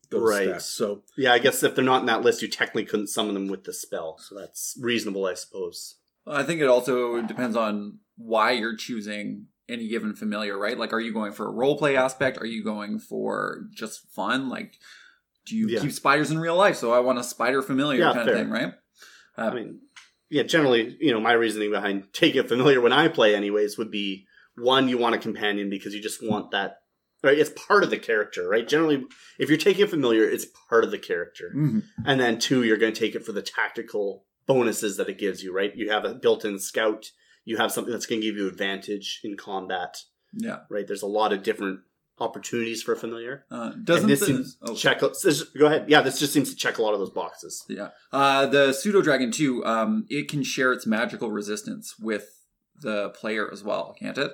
those 0.10 0.28
Right. 0.28 0.48
stats. 0.48 0.62
So 0.62 1.04
Yeah, 1.18 1.34
I 1.34 1.38
guess 1.40 1.62
if 1.62 1.76
they're 1.76 1.86
not 1.86 2.00
in 2.00 2.08
that 2.08 2.24
list, 2.24 2.42
you 2.42 2.48
technically 2.48 2.86
couldn't 2.86 3.08
summon 3.08 3.36
them 3.36 3.48
with 3.48 3.66
the 3.66 3.74
spell. 3.74 4.18
So 4.18 4.34
that's 4.34 4.76
reasonable, 4.82 5.26
I 5.28 5.36
suppose. 5.36 5.98
I 6.26 6.42
think 6.42 6.62
it 6.62 6.68
also 6.68 7.22
depends 7.22 7.56
on 7.56 8.00
why 8.18 8.52
you're 8.54 8.76
choosing 8.76 9.49
any 9.70 9.88
given 9.88 10.14
familiar, 10.16 10.58
right? 10.58 10.78
Like, 10.78 10.94
are 10.94 11.00
you 11.00 11.14
going 11.14 11.32
for 11.32 11.48
a 11.48 11.52
role 11.52 11.78
play 11.78 11.96
aspect? 11.96 12.38
Are 12.40 12.46
you 12.46 12.64
going 12.64 13.00
for 13.00 13.66
just 13.74 14.10
fun? 14.12 14.50
Like, 14.50 14.74
do 15.46 15.56
you 15.56 15.68
Yeah. 15.70 15.82
keep 15.82 15.92
spiders 15.92 16.32
in 16.32 16.40
real 16.40 16.56
life? 16.56 16.76
So 16.76 16.92
I 16.92 17.00
want 17.00 17.20
a 17.20 17.24
spider 17.24 17.62
familiar 17.62 18.00
Yeah, 18.02 18.14
kind 18.14 18.26
fair. 18.26 18.36
of 18.36 18.40
thing, 18.42 18.50
right? 18.50 18.74
Uh, 19.38 19.42
I 19.42 19.54
mean, 19.54 19.80
yeah, 20.30 20.44
generally, 20.44 20.98
you 21.00 21.12
know, 21.12 21.20
my 21.20 21.34
reasoning 21.34 21.72
behind 21.72 22.06
taking 22.14 22.40
a 22.42 22.44
familiar 22.44 22.82
when 22.82 22.94
I 22.94 23.08
play, 23.08 23.36
anyways, 23.36 23.78
would 23.78 23.92
be 23.92 24.26
one, 24.58 24.90
you 24.90 24.98
want 24.98 25.16
a 25.16 25.20
companion 25.20 25.70
because 25.70 25.94
you 25.94 26.02
just 26.02 26.22
want 26.26 26.52
that, 26.52 26.78
right? 27.24 27.38
It's 27.38 27.52
part 27.52 27.84
of 27.84 27.90
the 27.90 27.98
character, 27.98 28.48
right? 28.48 28.68
Generally, 28.68 29.06
if 29.40 29.48
you're 29.50 29.58
taking 29.58 29.84
a 29.86 29.88
familiar, 29.88 30.24
it's 30.30 30.46
part 30.70 30.84
of 30.84 30.92
the 30.92 31.00
character. 31.00 31.54
mhm. 31.56 31.84
And 32.06 32.20
then 32.20 32.40
two, 32.40 32.64
you're 32.64 32.78
going 32.78 32.94
to 32.94 33.00
take 33.00 33.16
it 33.16 33.26
for 33.26 33.32
the 33.32 33.42
tactical 33.42 34.26
bonuses 34.46 34.98
that 34.98 35.10
it 35.10 35.18
gives 35.18 35.44
you, 35.44 35.54
right? 35.54 35.76
You 35.76 35.90
have 35.92 36.06
a 36.06 36.14
built 36.16 36.44
in 36.44 36.60
scout, 36.60 37.12
you 37.50 37.58
have 37.58 37.72
something 37.72 37.92
that's 37.92 38.06
going 38.06 38.22
to 38.22 38.28
give 38.28 38.36
you 38.38 38.48
advantage 38.48 39.22
in 39.24 39.36
combat, 39.36 39.98
Yeah. 40.34 40.60
right? 40.70 40.86
There's 40.88 41.02
a 41.02 41.08
lot 41.08 41.34
of 41.34 41.42
different 41.44 41.80
opportunities 42.20 42.84
for 42.84 42.94
a 42.94 42.98
familiar. 42.98 43.46
Uh, 43.50 43.72
doesn't 43.84 44.08
this 44.08 44.20
the- 44.20 44.26
seems 44.28 44.58
oh, 44.62 44.76
check. 44.76 45.00
this- 45.00 45.44
Go 45.58 45.66
ahead. 45.66 45.86
Yeah, 45.90 46.02
this 46.02 46.20
just 46.20 46.32
seems 46.34 46.50
to 46.52 46.56
check 46.56 46.78
a 46.78 46.82
lot 46.84 46.94
of 46.94 47.00
those 47.00 47.10
boxes. 47.10 47.64
Yeah. 47.68 47.90
Uh, 48.12 48.46
the 48.46 48.74
pseudo 48.74 49.02
dragon 49.02 49.32
too. 49.32 49.66
Um, 49.66 50.06
it 50.10 50.28
can 50.30 50.44
share 50.44 50.72
its 50.74 50.86
magical 50.86 51.32
resistance 51.32 51.96
with 52.00 52.26
the 52.82 53.10
player 53.10 53.50
as 53.52 53.64
well, 53.64 53.96
can't 54.00 54.18
it? 54.18 54.32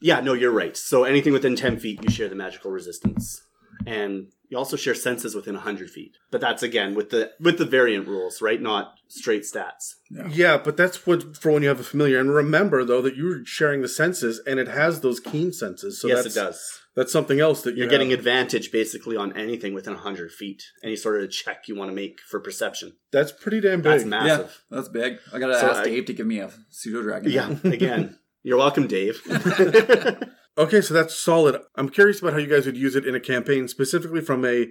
Yeah, 0.00 0.20
no, 0.20 0.32
you're 0.34 0.52
right. 0.52 0.76
So 0.76 1.04
anything 1.04 1.32
within 1.32 1.56
10 1.56 1.78
feet, 1.78 2.00
you 2.04 2.10
share 2.10 2.28
the 2.28 2.34
magical 2.34 2.70
resistance. 2.70 3.42
And 3.86 4.28
you 4.52 4.58
also 4.58 4.76
share 4.76 4.94
senses 4.94 5.34
within 5.34 5.54
100 5.54 5.88
feet. 5.88 6.18
But 6.30 6.42
that's 6.42 6.62
again 6.62 6.94
with 6.94 7.08
the 7.08 7.32
with 7.40 7.56
the 7.56 7.64
variant 7.64 8.06
rules, 8.06 8.42
right? 8.42 8.60
Not 8.60 8.92
straight 9.08 9.44
stats. 9.44 9.94
Yeah, 10.28 10.58
but 10.58 10.76
that's 10.76 11.06
what 11.06 11.38
for 11.38 11.52
when 11.52 11.62
you 11.62 11.70
have 11.70 11.80
a 11.80 11.84
familiar. 11.84 12.20
And 12.20 12.34
remember 12.34 12.84
though 12.84 13.00
that 13.00 13.16
you're 13.16 13.46
sharing 13.46 13.80
the 13.80 13.88
senses, 13.88 14.42
and 14.46 14.60
it 14.60 14.68
has 14.68 15.00
those 15.00 15.20
keen 15.20 15.52
senses. 15.54 15.98
So 15.98 16.08
yes, 16.08 16.24
that's, 16.24 16.36
it 16.36 16.40
does. 16.40 16.80
That's 16.94 17.10
something 17.10 17.40
else 17.40 17.62
that 17.62 17.70
you 17.70 17.76
You're 17.78 17.84
have. 17.86 17.92
getting 17.92 18.12
advantage 18.12 18.70
basically 18.70 19.16
on 19.16 19.34
anything 19.34 19.72
within 19.72 19.94
100 19.94 20.30
feet. 20.30 20.62
Any 20.84 20.96
sort 20.96 21.22
of 21.22 21.30
check 21.30 21.66
you 21.66 21.74
want 21.74 21.90
to 21.90 21.94
make 21.94 22.20
for 22.20 22.38
perception. 22.38 22.92
That's 23.10 23.32
pretty 23.32 23.62
damn 23.62 23.80
big. 23.80 23.92
That's 23.92 24.04
massive. 24.04 24.62
Yeah, 24.70 24.76
that's 24.76 24.88
big. 24.90 25.18
I 25.32 25.38
gotta 25.38 25.58
So 25.58 25.70
ask 25.70 25.80
I- 25.80 25.84
Dave 25.84 26.04
to 26.04 26.12
give 26.12 26.26
me 26.26 26.40
a 26.40 26.50
pseudo 26.68 27.00
dragon. 27.02 27.32
Yeah, 27.32 27.56
again, 27.64 28.18
you're 28.42 28.58
welcome, 28.58 28.86
Dave. 28.86 29.22
Okay, 30.58 30.80
so 30.82 30.92
that's 30.92 31.14
solid. 31.18 31.60
I'm 31.76 31.88
curious 31.88 32.20
about 32.20 32.34
how 32.34 32.38
you 32.38 32.46
guys 32.46 32.66
would 32.66 32.76
use 32.76 32.94
it 32.94 33.06
in 33.06 33.14
a 33.14 33.20
campaign, 33.20 33.68
specifically 33.68 34.20
from 34.20 34.44
a 34.44 34.68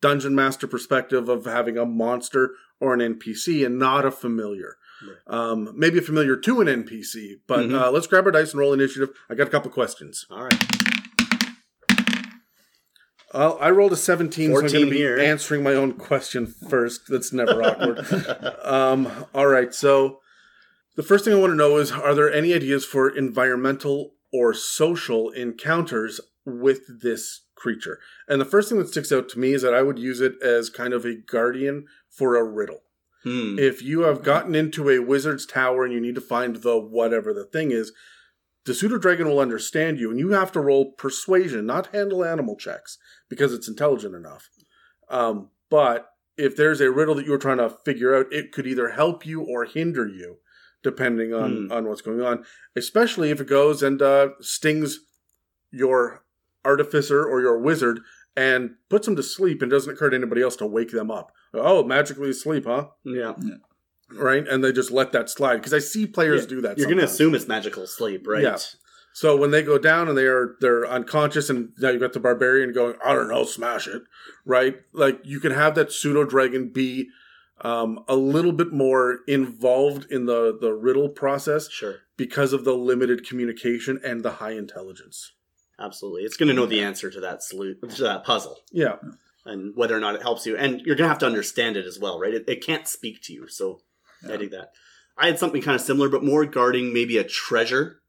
dungeon 0.00 0.34
master 0.36 0.66
perspective 0.68 1.28
of 1.28 1.44
having 1.46 1.76
a 1.76 1.84
monster 1.84 2.50
or 2.78 2.94
an 2.94 3.00
NPC 3.00 3.66
and 3.66 3.78
not 3.78 4.04
a 4.04 4.10
familiar. 4.12 4.76
Um, 5.26 5.72
maybe 5.76 5.98
a 5.98 6.02
familiar 6.02 6.36
to 6.36 6.60
an 6.60 6.68
NPC, 6.68 7.40
but 7.46 7.66
Mhm. 7.66 7.80
uh, 7.80 7.90
let's 7.90 8.06
grab 8.06 8.24
our 8.26 8.30
dice 8.30 8.52
and 8.52 8.60
roll 8.60 8.72
initiative. 8.72 9.10
I 9.28 9.34
got 9.34 9.48
a 9.48 9.50
couple 9.50 9.70
questions. 9.70 10.24
All 10.30 10.44
right. 10.44 10.64
Uh, 13.34 13.52
I 13.60 13.70
rolled 13.70 13.92
a 13.92 13.96
17, 13.96 14.50
so 14.50 14.54
I'm 14.54 14.60
going 14.60 14.70
14 14.70 14.84
to 14.86 14.90
be 14.90 14.96
here. 14.98 15.18
answering 15.18 15.62
my 15.62 15.74
own 15.74 15.94
question 15.94 16.46
first. 16.46 17.02
That's 17.08 17.32
never 17.32 17.62
awkward. 17.64 18.06
Um, 18.64 19.08
all 19.34 19.48
right, 19.48 19.74
so 19.74 20.20
the 20.94 21.02
first 21.02 21.24
thing 21.24 21.34
I 21.34 21.36
want 21.36 21.50
to 21.52 21.56
know 21.56 21.76
is 21.76 21.90
are 21.92 22.14
there 22.14 22.32
any 22.32 22.54
ideas 22.54 22.84
for 22.86 23.08
environmental 23.10 24.14
or 24.32 24.54
social 24.54 25.30
encounters 25.30 26.20
with 26.44 27.02
this 27.02 27.42
creature? 27.54 27.98
And 28.28 28.40
the 28.40 28.44
first 28.44 28.68
thing 28.68 28.78
that 28.78 28.88
sticks 28.88 29.12
out 29.12 29.28
to 29.30 29.38
me 29.38 29.52
is 29.52 29.62
that 29.62 29.74
I 29.74 29.82
would 29.82 29.98
use 29.98 30.20
it 30.20 30.34
as 30.42 30.70
kind 30.70 30.92
of 30.92 31.04
a 31.04 31.14
guardian 31.14 31.86
for 32.10 32.36
a 32.36 32.44
riddle. 32.44 32.82
Hmm. 33.24 33.58
If 33.58 33.82
you 33.82 34.02
have 34.02 34.22
gotten 34.22 34.54
into 34.54 34.88
a 34.88 35.00
wizard's 35.00 35.46
tower 35.46 35.84
and 35.84 35.92
you 35.92 36.00
need 36.00 36.14
to 36.14 36.20
find 36.20 36.56
the 36.56 36.78
whatever 36.78 37.32
the 37.32 37.44
thing 37.44 37.72
is, 37.72 37.92
the 38.66 38.74
pseudo 38.74 38.98
dragon 38.98 39.28
will 39.28 39.38
understand 39.38 39.98
you, 39.98 40.10
and 40.10 40.18
you 40.18 40.30
have 40.30 40.50
to 40.52 40.60
roll 40.60 40.92
persuasion, 40.92 41.66
not 41.66 41.94
handle 41.94 42.24
animal 42.24 42.56
checks, 42.56 42.98
because 43.28 43.52
it's 43.54 43.68
intelligent 43.68 44.14
enough. 44.14 44.48
Um, 45.08 45.50
but 45.70 46.08
if 46.36 46.56
there's 46.56 46.80
a 46.80 46.90
riddle 46.90 47.14
that 47.14 47.26
you're 47.26 47.38
trying 47.38 47.58
to 47.58 47.70
figure 47.84 48.14
out, 48.14 48.26
it 48.32 48.52
could 48.52 48.66
either 48.66 48.90
help 48.90 49.24
you 49.24 49.40
or 49.42 49.64
hinder 49.64 50.06
you, 50.06 50.38
depending 50.90 51.34
on 51.34 51.50
Hmm. 51.66 51.72
on 51.72 51.82
what's 51.88 52.00
going 52.08 52.22
on. 52.22 52.44
Especially 52.76 53.30
if 53.30 53.40
it 53.40 53.48
goes 53.48 53.82
and 53.82 54.00
uh, 54.00 54.28
stings 54.40 55.00
your 55.70 56.22
artificer 56.64 57.24
or 57.24 57.40
your 57.40 57.58
wizard 57.58 58.00
and 58.36 58.70
puts 58.88 59.06
them 59.06 59.16
to 59.16 59.22
sleep 59.22 59.62
and 59.62 59.70
doesn't 59.70 59.92
occur 59.92 60.10
to 60.10 60.16
anybody 60.16 60.42
else 60.42 60.56
to 60.56 60.66
wake 60.66 60.90
them 60.92 61.10
up. 61.10 61.32
Oh, 61.54 61.82
magically 61.84 62.30
asleep, 62.30 62.64
huh? 62.66 62.88
yeah. 63.04 63.32
right? 64.12 64.46
And 64.46 64.62
they 64.62 64.72
just 64.72 64.90
let 64.90 65.12
that 65.12 65.28
slide 65.30 65.56
because 65.56 65.72
I 65.74 65.78
see 65.80 66.06
players 66.06 66.42
Yeah, 66.42 66.48
do 66.48 66.60
that. 66.62 66.78
You're 66.78 66.86
going 66.86 66.98
to 66.98 67.04
assume 67.04 67.34
it's 67.34 67.48
magical 67.48 67.86
sleep, 67.86 68.26
right? 68.26 68.42
Yeah. 68.42 68.58
So 69.12 69.34
when 69.36 69.50
they 69.50 69.62
go 69.62 69.78
down 69.78 70.08
and 70.08 70.16
they 70.18 70.26
are 70.26 70.56
they're 70.60 70.86
unconscious, 70.86 71.48
and 71.48 71.70
now 71.78 71.88
you've 71.88 72.02
got 72.02 72.12
the 72.12 72.20
barbarian 72.20 72.72
going, 72.74 72.96
I 73.02 73.14
don't 73.14 73.28
know, 73.28 73.44
smash 73.44 73.86
it, 73.88 74.02
right? 74.44 74.76
Like 74.92 75.20
you 75.24 75.40
can 75.40 75.52
have 75.52 75.74
that 75.76 75.90
pseudo 75.90 76.24
dragon 76.24 76.68
be 76.68 77.08
um, 77.62 78.04
a 78.08 78.16
little 78.16 78.52
bit 78.52 78.72
more 78.72 79.20
involved 79.26 80.06
in 80.10 80.26
the 80.26 80.56
the 80.60 80.72
riddle 80.72 81.08
process 81.08 81.70
Sure. 81.70 81.96
because 82.16 82.52
of 82.52 82.64
the 82.64 82.74
limited 82.74 83.26
communication 83.26 83.98
and 84.04 84.22
the 84.22 84.32
high 84.32 84.52
intelligence. 84.52 85.32
Absolutely. 85.78 86.22
It's 86.22 86.36
going 86.36 86.48
to 86.48 86.54
know 86.54 86.66
the 86.66 86.82
answer 86.82 87.10
to 87.10 87.20
that 87.20 87.42
salute, 87.42 87.78
to 87.96 88.02
that 88.02 88.24
puzzle 88.24 88.60
Yeah, 88.72 88.96
and 89.44 89.74
whether 89.76 89.94
or 89.96 90.00
not 90.00 90.14
it 90.14 90.22
helps 90.22 90.46
you. 90.46 90.56
And 90.56 90.80
you're 90.80 90.96
going 90.96 91.04
to 91.06 91.08
have 91.10 91.18
to 91.18 91.26
understand 91.26 91.76
it 91.76 91.84
as 91.86 91.98
well, 91.98 92.18
right? 92.18 92.32
It, 92.32 92.44
it 92.48 92.64
can't 92.64 92.88
speak 92.88 93.22
to 93.24 93.32
you. 93.34 93.46
So 93.48 93.80
I 94.24 94.30
Yeah. 94.30 94.36
dig 94.38 94.50
that. 94.52 94.70
I 95.18 95.26
had 95.26 95.38
something 95.38 95.60
kind 95.62 95.74
of 95.74 95.80
similar, 95.82 96.08
but 96.08 96.24
more 96.24 96.44
guarding 96.46 96.92
maybe 96.94 97.16
a 97.18 97.24
treasure. 97.24 98.00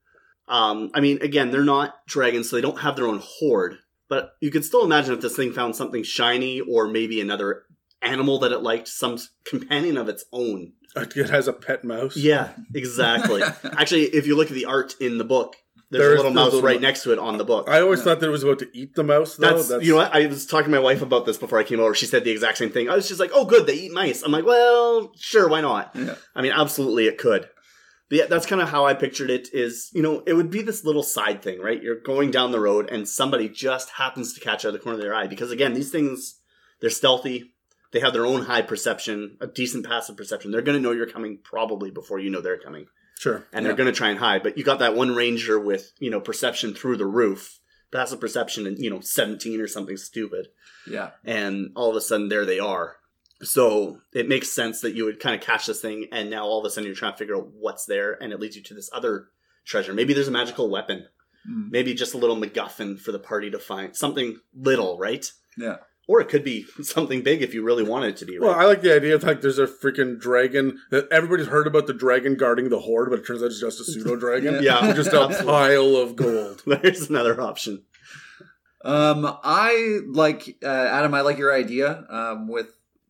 Um, 0.48 0.92
I 0.94 1.02
mean, 1.02 1.22
again, 1.22 1.52
they're 1.52 1.64
not 1.64 2.06
dragons, 2.08 2.50
so 2.50 2.56
they 2.56 2.62
don't 2.62 2.80
have 2.80 2.96
their 2.96 3.08
own 3.08 3.22
hoard. 3.22 3.80
But 4.10 4.32
you 4.40 4.50
can 4.52 4.64
still 4.64 4.86
imagine 4.86 5.14
if 5.14 5.20
this 5.22 5.36
thing 5.36 5.52
found 5.52 5.76
something 5.76 6.04
shiny 6.04 6.62
or 6.62 6.88
maybe 6.88 7.20
another 7.20 7.64
animal 8.02 8.40
that 8.40 8.52
it 8.52 8.60
liked, 8.60 8.88
some 8.88 9.18
companion 9.46 9.98
of 9.98 10.10
its 10.10 10.26
own. 10.32 10.74
it 10.96 11.30
has 11.30 11.48
a 11.48 11.54
pet 11.54 11.84
mouse. 11.84 12.16
Yeah, 12.16 12.52
exactly. 12.74 13.42
Actually, 13.64 14.04
if 14.06 14.28
you 14.28 14.36
look 14.36 14.48
at 14.48 14.54
the 14.54 14.66
art 14.66 14.96
in 15.00 15.18
the 15.18 15.24
book, 15.24 15.56
There's 15.90 16.02
There 16.04 16.14
a 16.14 16.16
little 16.18 16.32
mouse 16.32 16.46
little 16.54 16.62
right 16.62 16.82
mo- 16.82 16.88
next 16.88 17.04
to 17.04 17.14
it 17.14 17.20
on 17.20 17.38
the 17.38 17.44
book. 17.46 17.70
I 17.70 17.82
always 17.82 18.02
thought 18.04 18.20
that 18.20 18.28
it 18.28 18.32
was 18.32 18.44
about 18.44 18.60
to 18.60 18.70
eat 18.74 18.96
the 18.96 19.04
mouse. 19.04 19.36
Though. 19.36 19.62
That's, 19.62 19.86
you 19.86 19.94
know 19.94 19.98
what? 20.00 20.14
I 20.14 20.28
was 20.28 20.46
talking 20.46 20.72
to 20.72 20.78
my 20.78 20.84
wife 20.84 21.02
about 21.02 21.26
this 21.26 21.38
before 21.38 21.60
I 21.60 21.64
came 21.64 21.80
over. 21.80 21.94
She 21.96 22.06
said 22.06 22.24
the 22.24 22.32
exact 22.32 22.58
same 22.58 22.72
thing. 22.72 22.90
I 22.90 22.96
was 22.96 23.08
just 23.08 23.20
like, 23.20 23.32
"Oh, 23.34 23.46
good, 23.46 23.68
they 23.68 23.76
eat 23.76 23.92
mice." 23.94 24.22
I'm 24.24 24.32
like, 24.32 24.46
"Well, 24.46 25.12
sure, 25.18 25.48
why 25.48 25.62
not?" 25.62 25.92
Yeah. 25.96 26.16
I 26.36 26.42
mean, 26.42 26.52
absolutely, 26.52 27.08
it 27.08 27.18
could. 27.18 27.48
But 28.10 28.18
yeah, 28.20 28.26
that's 28.26 28.46
kind 28.46 28.62
of 28.62 28.70
how 28.70 28.86
I 28.86 28.94
pictured 28.94 29.30
it. 29.30 29.50
Is 29.54 29.90
you 29.94 30.02
know, 30.02 30.24
it 30.26 30.34
would 30.34 30.50
be 30.50 30.62
this 30.62 30.84
little 30.86 31.04
side 31.04 31.42
thing, 31.42 31.60
right? 31.60 31.82
You're 31.82 32.00
going 32.02 32.32
down 32.32 32.52
the 32.52 32.60
road, 32.60 32.90
and 32.90 33.08
somebody 33.08 33.48
just 33.50 33.92
happens 33.92 34.34
to 34.34 34.40
catch 34.40 34.64
out 34.66 34.70
of 34.70 34.74
the 34.74 34.80
corner 34.80 34.98
of 34.98 35.02
their 35.04 35.14
eye. 35.16 35.28
Because 35.28 35.52
again, 35.52 35.74
these 35.74 35.92
things, 35.92 36.40
they're 36.82 36.90
stealthy. 36.90 37.54
They 37.92 38.00
have 38.02 38.14
their 38.14 38.26
own 38.26 38.44
high 38.44 38.62
perception, 38.64 39.38
a 39.42 39.48
decent 39.48 39.86
passive 39.86 40.18
perception. 40.18 40.52
They're 40.52 40.62
going 40.62 40.78
to 40.78 40.82
know 40.84 40.92
you're 40.92 41.08
coming 41.10 41.40
probably 41.44 41.90
before 41.92 42.20
you 42.20 42.30
know 42.30 42.42
they're 42.42 42.60
coming 42.60 42.88
sure. 43.18 43.46
and 43.54 43.64
Yeah. 43.64 43.70
they're 43.70 43.78
going 43.78 43.92
to 43.92 43.98
try 43.98 44.10
and 44.10 44.20
hide. 44.20 44.44
But 44.44 44.58
you 44.58 44.64
got 44.64 44.80
that 44.80 44.96
one 44.96 45.16
ranger 45.16 45.60
with 45.60 45.92
you 46.00 46.10
know 46.10 46.20
perception 46.20 46.74
through 46.74 46.98
the 46.98 47.06
roof, 47.06 47.60
passive 47.92 48.20
perception, 48.20 48.68
and 48.68 48.78
you 48.78 48.90
know 48.90 49.00
seventeen 49.00 49.62
or 49.62 49.68
something 49.68 49.98
stupid, 49.98 50.48
Yeah. 50.90 51.12
and 51.24 51.72
all 51.76 51.90
of 51.90 51.96
a 51.96 52.02
sudden 52.02 52.28
there 52.30 52.46
they 52.46 52.60
are. 52.60 52.98
So 53.44 54.02
it 54.14 54.28
makes 54.28 54.50
sense 54.50 54.82
that 54.82 54.96
you 54.96 55.06
would 55.06 55.20
kind 55.20 55.36
of 55.36 55.42
catch 55.46 55.68
this 55.68 55.80
thing, 55.82 56.08
and 56.12 56.30
now 56.30 56.46
all 56.46 56.60
of 56.60 56.66
a 56.66 56.70
sudden 56.72 56.88
you're 56.88 56.96
trying 56.96 57.14
to 57.14 57.18
figure 57.20 57.36
out 57.38 57.50
what's 57.54 57.86
there, 57.86 58.14
and 58.22 58.34
it 58.34 58.40
leads 58.40 58.56
you 58.56 58.64
to 58.64 58.74
this 58.74 58.90
other 58.92 59.28
treasure. 59.64 59.94
Maybe 59.94 60.14
there's 60.14 60.28
a 60.28 60.32
magical 60.32 60.70
weapon, 60.70 61.08
Mm. 61.48 61.72
maybe 61.72 61.94
just 61.94 62.14
a 62.14 62.18
little 62.18 62.36
MacGuffin 62.36 63.00
for 63.00 63.12
the 63.14 63.20
party 63.20 63.50
to 63.52 63.60
find 63.60 63.96
something 63.96 64.40
little, 64.54 64.98
right? 64.98 65.32
Yeah. 65.58 65.78
Or 66.08 66.22
it 66.22 66.30
could 66.30 66.44
be 66.44 66.66
something 66.82 67.22
big 67.22 67.42
if 67.42 67.54
you 67.54 67.64
really 67.64 67.84
wanted 67.84 68.10
it 68.10 68.18
to 68.18 68.26
be. 68.26 68.38
Right? 68.38 68.48
Well, 68.48 68.60
I 68.60 68.64
like 68.64 68.82
the 68.82 68.96
idea 68.96 69.16
of 69.16 69.24
like 69.24 69.42
there's 69.42 69.60
a 69.60 69.68
freaking 69.68 70.20
dragon 70.20 70.80
that 70.90 71.08
everybody's 71.12 71.48
heard 71.48 71.68
about 71.68 71.88
the 71.88 71.94
dragon 71.94 72.36
guarding 72.36 72.70
the 72.70 72.80
hoard, 72.80 73.10
but 73.10 73.20
it 73.20 73.28
turns 73.28 73.44
out 73.44 73.48
it's 73.48 73.60
just 73.60 73.82
a 73.82 73.84
pseudo 73.84 74.16
dragon. 74.20 74.64
Yeah. 74.64 74.94
just 74.96 75.14
a 75.14 75.28
pile 75.44 75.98
of 75.98 76.16
gold. 76.16 76.64
there's 76.66 77.10
another 77.10 77.40
option. 77.42 77.84
Um, 78.86 79.38
I 79.44 80.00
like 80.08 80.58
uh, 80.64 80.68
Adam. 80.68 81.14
I 81.14 81.22
like 81.22 81.38
your 81.38 81.54
idea. 81.54 82.06
Um, 82.10 82.48
with 82.48 82.68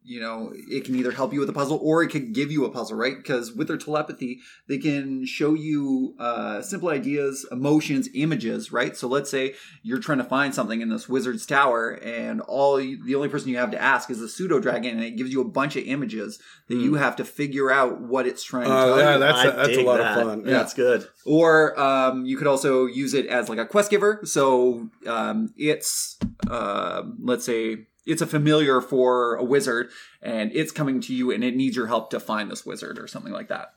you 0.07 0.21
know, 0.21 0.53
it 0.55 0.85
can 0.85 0.95
either 0.95 1.11
help 1.11 1.33
you 1.33 1.39
with 1.41 1.49
a 1.49 1.53
puzzle 1.53 1.77
or 1.83 2.01
it 2.01 2.09
can 2.09 2.31
give 2.31 2.49
you 2.49 2.63
a 2.65 2.69
puzzle, 2.69 2.95
right? 2.95 3.17
Because 3.17 3.51
with 3.51 3.67
their 3.67 3.75
telepathy, 3.77 4.39
they 4.69 4.77
can 4.77 5.25
show 5.25 5.53
you 5.53 6.15
uh, 6.17 6.61
simple 6.61 6.87
ideas, 6.89 7.45
emotions, 7.51 8.07
images, 8.13 8.71
right? 8.71 8.95
So 8.95 9.07
let's 9.09 9.29
say 9.29 9.55
you're 9.83 9.99
trying 9.99 10.19
to 10.19 10.23
find 10.23 10.55
something 10.55 10.79
in 10.79 10.87
this 10.89 11.09
wizard's 11.09 11.45
tower, 11.45 11.91
and 12.01 12.39
all 12.41 12.79
you, 12.79 13.03
the 13.03 13.15
only 13.15 13.27
person 13.27 13.49
you 13.49 13.57
have 13.57 13.71
to 13.71 13.81
ask 13.81 14.09
is 14.09 14.19
the 14.19 14.29
pseudo 14.29 14.59
dragon, 14.59 14.91
and 14.95 15.03
it 15.03 15.17
gives 15.17 15.31
you 15.33 15.41
a 15.41 15.45
bunch 15.45 15.75
of 15.75 15.83
images 15.83 16.39
that 16.69 16.75
you 16.75 16.95
have 16.95 17.15
to 17.17 17.25
figure 17.25 17.69
out 17.69 17.99
what 18.01 18.25
it's 18.25 18.43
trying 18.43 18.67
to 18.67 18.71
Uh, 18.73 18.85
tell 18.85 18.97
yeah, 18.99 19.13
you. 19.13 19.19
that's 19.19 19.43
a, 19.43 19.53
I 19.53 19.55
that's 19.67 19.77
a 19.77 19.81
lot 19.83 19.97
that. 19.97 20.17
of 20.17 20.23
fun. 20.23 20.39
Yeah, 20.45 20.51
that's 20.53 20.73
good. 20.73 21.05
Or 21.25 21.77
um, 21.79 22.25
you 22.25 22.37
could 22.37 22.47
also 22.47 22.85
use 22.85 23.13
it 23.13 23.25
as 23.27 23.49
like 23.49 23.59
a 23.59 23.65
quest 23.65 23.91
giver. 23.91 24.21
So 24.23 24.89
um, 25.05 25.53
it's 25.57 26.17
uh, 26.49 27.03
let's 27.21 27.45
say 27.45 27.87
it's 28.07 28.21
a 28.21 28.27
familiar 28.27 28.81
for 28.81 29.35
a 29.35 29.43
wizard, 29.43 29.89
and 30.21 30.51
it's 30.53 30.71
coming 30.71 31.01
to 31.01 31.13
you, 31.13 31.31
and 31.31 31.43
it 31.43 31.55
needs 31.55 31.75
your 31.75 31.87
help 31.87 32.09
to 32.11 32.19
find 32.19 32.49
this 32.49 32.65
wizard 32.65 32.97
or 32.99 33.07
something 33.07 33.33
like 33.33 33.49
that. 33.49 33.73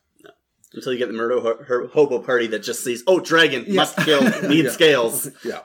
until 0.73 0.93
you 0.93 0.99
get 1.01 1.09
the 1.09 1.13
murder 1.13 1.41
ho- 1.41 1.65
her- 1.67 1.89
hobo 1.89 2.21
party 2.21 2.47
that 2.47 2.61
just 2.63 2.85
sees, 2.85 3.03
oh, 3.09 3.19
dragon 3.19 3.65
Yeah. 3.67 3.75
must 3.75 3.97
kill, 3.97 4.21
need 4.49 4.67
Yeah. 4.67 4.71
scales. 4.71 5.29
Yeah. 5.45 5.63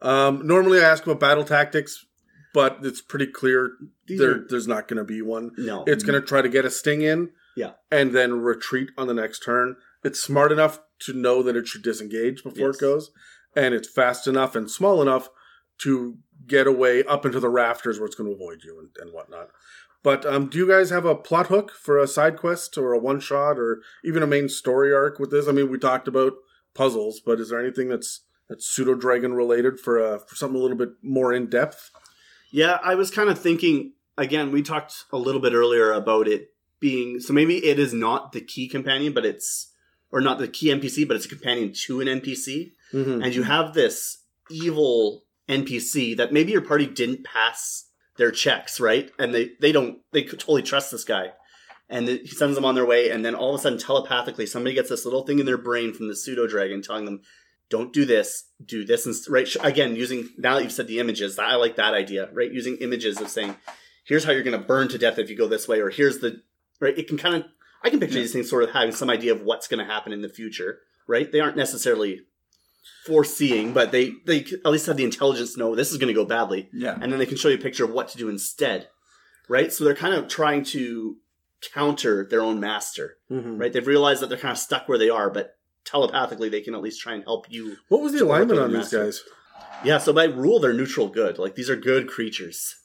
Um, 0.00 0.46
normally 0.46 0.78
I 0.80 0.84
ask 0.84 1.04
about 1.04 1.20
battle 1.20 1.44
tactics, 1.44 2.06
but 2.54 2.78
it's 2.82 3.02
pretty 3.02 3.26
clear 3.26 3.72
there, 4.08 4.30
are- 4.30 4.46
there's 4.48 4.66
not 4.66 4.88
going 4.88 4.96
to 4.96 5.04
be 5.04 5.20
one. 5.20 5.50
No, 5.58 5.84
It's 5.86 6.02
going 6.04 6.18
to 6.18 6.26
try 6.26 6.40
to 6.40 6.48
get 6.48 6.64
a 6.64 6.70
sting 6.70 7.02
in, 7.02 7.32
Yeah. 7.54 7.72
and 7.90 8.12
then 8.14 8.40
retreat 8.40 8.88
on 8.96 9.08
the 9.08 9.12
next 9.14 9.40
turn. 9.40 9.76
It's 10.02 10.18
smart 10.18 10.52
enough 10.52 10.80
to 11.00 11.12
know 11.12 11.42
that 11.42 11.54
it 11.54 11.68
should 11.68 11.82
disengage 11.82 12.42
before 12.42 12.68
Yes. 12.68 12.76
it 12.76 12.80
goes, 12.80 13.10
and 13.54 13.74
it's 13.74 13.90
fast 13.90 14.26
enough 14.26 14.56
and 14.56 14.70
small 14.70 15.02
enough 15.02 15.28
to 15.82 16.16
get 16.50 16.66
away 16.66 17.02
up 17.04 17.24
into 17.24 17.40
the 17.40 17.48
rafters 17.48 17.98
where 17.98 18.06
it's 18.06 18.16
going 18.16 18.28
to 18.28 18.34
avoid 18.34 18.62
you 18.64 18.78
and, 18.78 18.88
and 19.00 19.14
whatnot. 19.14 19.48
But 20.02 20.24
um, 20.26 20.48
do 20.48 20.58
you 20.58 20.66
guys 20.68 20.90
have 20.90 21.04
a 21.04 21.14
plot 21.14 21.46
hook 21.48 21.72
for 21.72 21.98
a 21.98 22.06
side 22.06 22.36
quest 22.38 22.76
or 22.78 22.92
a 22.92 22.98
one 22.98 23.20
shot 23.20 23.58
or 23.58 23.80
even 24.04 24.22
a 24.22 24.26
main 24.26 24.48
story 24.48 24.92
arc 24.94 25.18
with 25.18 25.30
this? 25.30 25.46
I 25.46 25.52
mean, 25.52 25.70
we 25.70 25.78
talked 25.78 26.08
about 26.08 26.32
puzzles, 26.74 27.20
but 27.24 27.38
is 27.40 27.50
there 27.50 27.60
anything 27.60 27.88
that's 27.88 28.22
that's 28.48 28.66
pseudo 28.66 28.94
dragon 28.94 29.32
related 29.34 29.78
for 29.78 30.00
uh, 30.02 30.18
for 30.18 30.34
something 30.36 30.58
a 30.58 30.62
little 30.62 30.76
bit 30.76 30.90
more 31.02 31.32
in 31.32 31.48
depth? 31.48 31.90
yeah, 32.50 32.78
I 32.82 32.94
was 32.96 33.10
kind 33.10 33.28
of 33.30 33.38
thinking 33.38 33.92
again. 34.18 34.50
We 34.52 34.62
talked 34.62 35.04
a 35.12 35.18
little 35.18 35.40
bit 35.40 35.52
earlier 35.52 35.92
about 35.92 36.26
it 36.26 36.48
being 36.80 37.20
so 37.20 37.32
maybe 37.34 37.56
it 37.64 37.78
is 37.78 37.92
not 37.92 38.32
the 38.32 38.40
key 38.40 38.68
companion, 38.68 39.12
but 39.12 39.26
it's 39.26 39.72
or 40.10 40.20
not 40.20 40.38
the 40.38 40.48
key 40.48 40.68
NPC, 40.68 41.06
but 41.06 41.16
it's 41.16 41.26
a 41.26 41.28
companion 41.28 41.72
to 41.86 42.00
an 42.00 42.08
NPC, 42.08 42.72
Mm-hmm. 42.92 43.22
and 43.22 43.34
you 43.36 43.44
have 43.44 43.72
this 43.74 44.24
evil 44.50 45.22
NPC 45.50 46.16
that 46.16 46.32
maybe 46.32 46.52
your 46.52 46.62
party 46.62 46.86
didn't 46.86 47.24
pass 47.24 47.86
their 48.16 48.30
checks, 48.30 48.80
right? 48.80 49.10
And 49.18 49.34
they 49.34 49.50
they 49.60 49.72
don't 49.72 49.98
they 50.12 50.22
could 50.22 50.40
totally 50.40 50.62
trust 50.62 50.90
this 50.90 51.04
guy. 51.04 51.32
And 51.88 52.06
he 52.06 52.28
sends 52.28 52.54
them 52.54 52.64
on 52.64 52.76
their 52.76 52.86
way, 52.86 53.10
and 53.10 53.24
then 53.24 53.34
all 53.34 53.52
of 53.52 53.58
a 53.58 53.62
sudden, 53.62 53.78
telepathically, 53.78 54.46
somebody 54.46 54.76
gets 54.76 54.90
this 54.90 55.04
little 55.04 55.26
thing 55.26 55.40
in 55.40 55.46
their 55.46 55.58
brain 55.58 55.92
from 55.92 56.06
the 56.06 56.14
pseudo 56.14 56.46
dragon 56.46 56.82
telling 56.82 57.04
them, 57.04 57.20
"Don't 57.68 57.92
do 57.92 58.04
this, 58.04 58.44
do 58.64 58.84
this." 58.84 59.06
And 59.06 59.16
right 59.28 59.48
again, 59.60 59.96
using 59.96 60.28
now 60.38 60.54
that 60.54 60.62
you've 60.62 60.72
said 60.72 60.86
the 60.86 61.00
images, 61.00 61.36
I 61.38 61.56
like 61.56 61.74
that 61.76 61.92
idea, 61.94 62.28
right? 62.32 62.52
Using 62.52 62.76
images 62.76 63.20
of 63.20 63.28
saying, 63.28 63.56
"Here's 64.04 64.22
how 64.22 64.30
you're 64.30 64.44
going 64.44 64.60
to 64.60 64.64
burn 64.64 64.86
to 64.88 64.98
death 64.98 65.18
if 65.18 65.28
you 65.30 65.36
go 65.36 65.48
this 65.48 65.66
way," 65.66 65.80
or 65.80 65.90
"Here's 65.90 66.20
the 66.20 66.42
right." 66.78 66.96
It 66.96 67.08
can 67.08 67.18
kind 67.18 67.34
of 67.34 67.44
I 67.82 67.90
can 67.90 67.98
picture 67.98 68.16
Yeah. 68.18 68.22
these 68.22 68.32
things 68.34 68.48
sort 68.50 68.62
of 68.62 68.70
having 68.70 68.92
some 68.92 69.10
idea 69.10 69.32
of 69.32 69.42
what's 69.42 69.66
going 69.66 69.84
to 69.84 69.90
happen 69.92 70.12
in 70.12 70.20
the 70.20 70.28
future, 70.28 70.80
right? 71.08 71.32
They 71.32 71.40
aren't 71.40 71.56
necessarily 71.56 72.20
foreseeing, 73.06 73.72
but 73.72 73.92
they 73.92 74.12
they 74.26 74.44
at 74.64 74.70
least 74.70 74.86
have 74.86 74.96
the 74.96 75.04
intelligence 75.04 75.54
to 75.54 75.58
know 75.58 75.74
this 75.74 75.90
is 75.92 75.98
going 75.98 76.08
to 76.08 76.14
go 76.14 76.24
badly, 76.24 76.68
Yeah. 76.72 76.98
and 77.00 77.10
then 77.12 77.18
they 77.18 77.26
can 77.26 77.36
show 77.36 77.48
you 77.48 77.56
a 77.56 77.58
picture 77.58 77.84
of 77.84 77.90
what 77.90 78.08
to 78.08 78.18
do 78.18 78.28
instead, 78.28 78.88
right? 79.48 79.72
So 79.72 79.84
they're 79.84 79.94
kind 79.94 80.14
of 80.14 80.28
trying 80.28 80.64
to 80.66 81.16
counter 81.74 82.26
their 82.30 82.40
own 82.42 82.60
master, 82.60 83.16
Mm-hmm. 83.30 83.58
right? 83.58 83.72
They've 83.72 83.86
realized 83.86 84.22
that 84.22 84.28
they're 84.28 84.38
kind 84.38 84.52
of 84.52 84.58
stuck 84.58 84.88
where 84.88 84.98
they 84.98 85.10
are, 85.10 85.30
but 85.30 85.56
telepathically 85.84 86.48
they 86.48 86.60
can 86.60 86.74
at 86.74 86.82
least 86.82 87.00
try 87.00 87.14
and 87.14 87.24
help 87.24 87.46
you. 87.50 87.76
What 87.88 88.02
was 88.02 88.12
the 88.12 88.24
alignment 88.24 88.58
on 88.60 88.70
the 88.70 88.78
these 88.78 88.92
master. 88.92 89.04
guys? 89.04 89.22
Yeah, 89.84 89.98
so 89.98 90.12
by 90.12 90.24
rule 90.24 90.58
they're 90.60 90.72
neutral 90.74 91.08
good. 91.08 91.38
Like 91.38 91.54
these 91.54 91.70
are 91.70 91.76
good 91.76 92.08
creatures. 92.08 92.76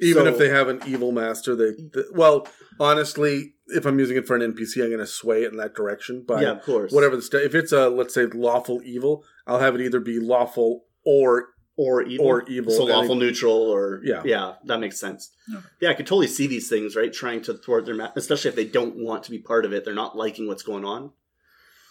Even 0.00 0.24
So- 0.24 0.30
if 0.30 0.38
they 0.38 0.48
have 0.48 0.68
an 0.68 0.80
evil 0.86 1.12
master, 1.12 1.54
they, 1.54 1.70
they- 1.70 2.08
well, 2.12 2.46
honestly, 2.80 3.54
if 3.68 3.86
I'm 3.86 3.98
using 3.98 4.16
it 4.16 4.26
for 4.26 4.36
an 4.36 4.42
NPC, 4.42 4.82
I'm 4.82 4.88
going 4.88 4.98
to 4.98 5.06
sway 5.06 5.44
it 5.44 5.52
in 5.52 5.56
that 5.58 5.74
direction. 5.74 6.22
By 6.26 6.42
yeah, 6.42 6.50
of 6.52 6.62
course. 6.62 6.92
whatever 6.92 7.16
the 7.16 7.22
st- 7.22 7.44
if 7.44 7.54
it's 7.54 7.72
a 7.72 7.88
let's 7.88 8.12
say 8.14 8.26
lawful 8.26 8.80
evil, 8.84 9.24
I'll 9.46 9.60
have 9.60 9.74
it 9.74 9.80
either 9.80 10.00
be 10.00 10.18
lawful 10.18 10.84
or 11.04 11.48
or 11.76 12.02
evil, 12.02 12.26
Or 12.26 12.44
evil, 12.48 12.72
so 12.72 12.84
lawful 12.84 13.16
it- 13.16 13.18
neutral, 13.24 13.52
or 13.56 14.00
Yeah. 14.04 14.22
yeah, 14.24 14.54
that 14.66 14.78
makes 14.78 14.96
sense. 15.00 15.32
Yeah. 15.48 15.60
Yeah, 15.80 15.90
I 15.90 15.94
could 15.94 16.06
totally 16.06 16.28
see 16.28 16.46
these 16.46 16.68
things, 16.68 16.94
right? 16.94 17.12
Trying 17.12 17.42
to 17.42 17.54
thwart 17.54 17.84
their, 17.84 17.96
ma- 17.96 18.12
especially 18.14 18.50
if 18.50 18.54
they 18.54 18.64
don't 18.64 18.94
want 18.96 19.24
to 19.24 19.32
be 19.32 19.38
part 19.40 19.64
of 19.64 19.72
it, 19.72 19.84
they're 19.84 19.92
not 19.92 20.16
liking 20.16 20.46
what's 20.46 20.62
going 20.62 20.84
on. 20.84 21.10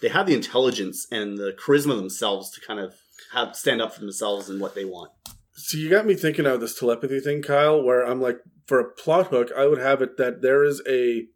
They 0.02 0.08
have 0.08 0.26
the 0.26 0.36
intelligence 0.36 1.06
and 1.12 1.38
the 1.38 1.52
charisma 1.52 1.98
themselves 1.98 2.50
to 2.52 2.62
kind 2.62 2.80
of 2.80 2.94
have 3.34 3.58
stand 3.58 3.82
up 3.82 3.94
for 3.94 4.00
themselves 4.00 4.48
and 4.50 4.62
what 4.62 4.74
they 4.74 4.86
want. 4.86 5.12
So 5.56 5.78
you 5.78 5.90
got 5.90 6.06
me 6.06 6.16
thinking 6.16 6.46
of 6.46 6.60
this 6.60 6.78
telepathy 6.78 7.20
thing, 7.20 7.42
Kyle, 7.42 7.82
where 7.82 8.06
I'm 8.06 8.20
like, 8.20 8.40
for 8.66 8.80
a 8.80 8.92
plot 8.92 9.28
hook, 9.28 9.50
I 9.56 9.68
would 9.68 9.80
have 9.80 10.02
it 10.02 10.18
that 10.18 10.42
there 10.42 10.64
is 10.64 10.82
a 10.88 11.28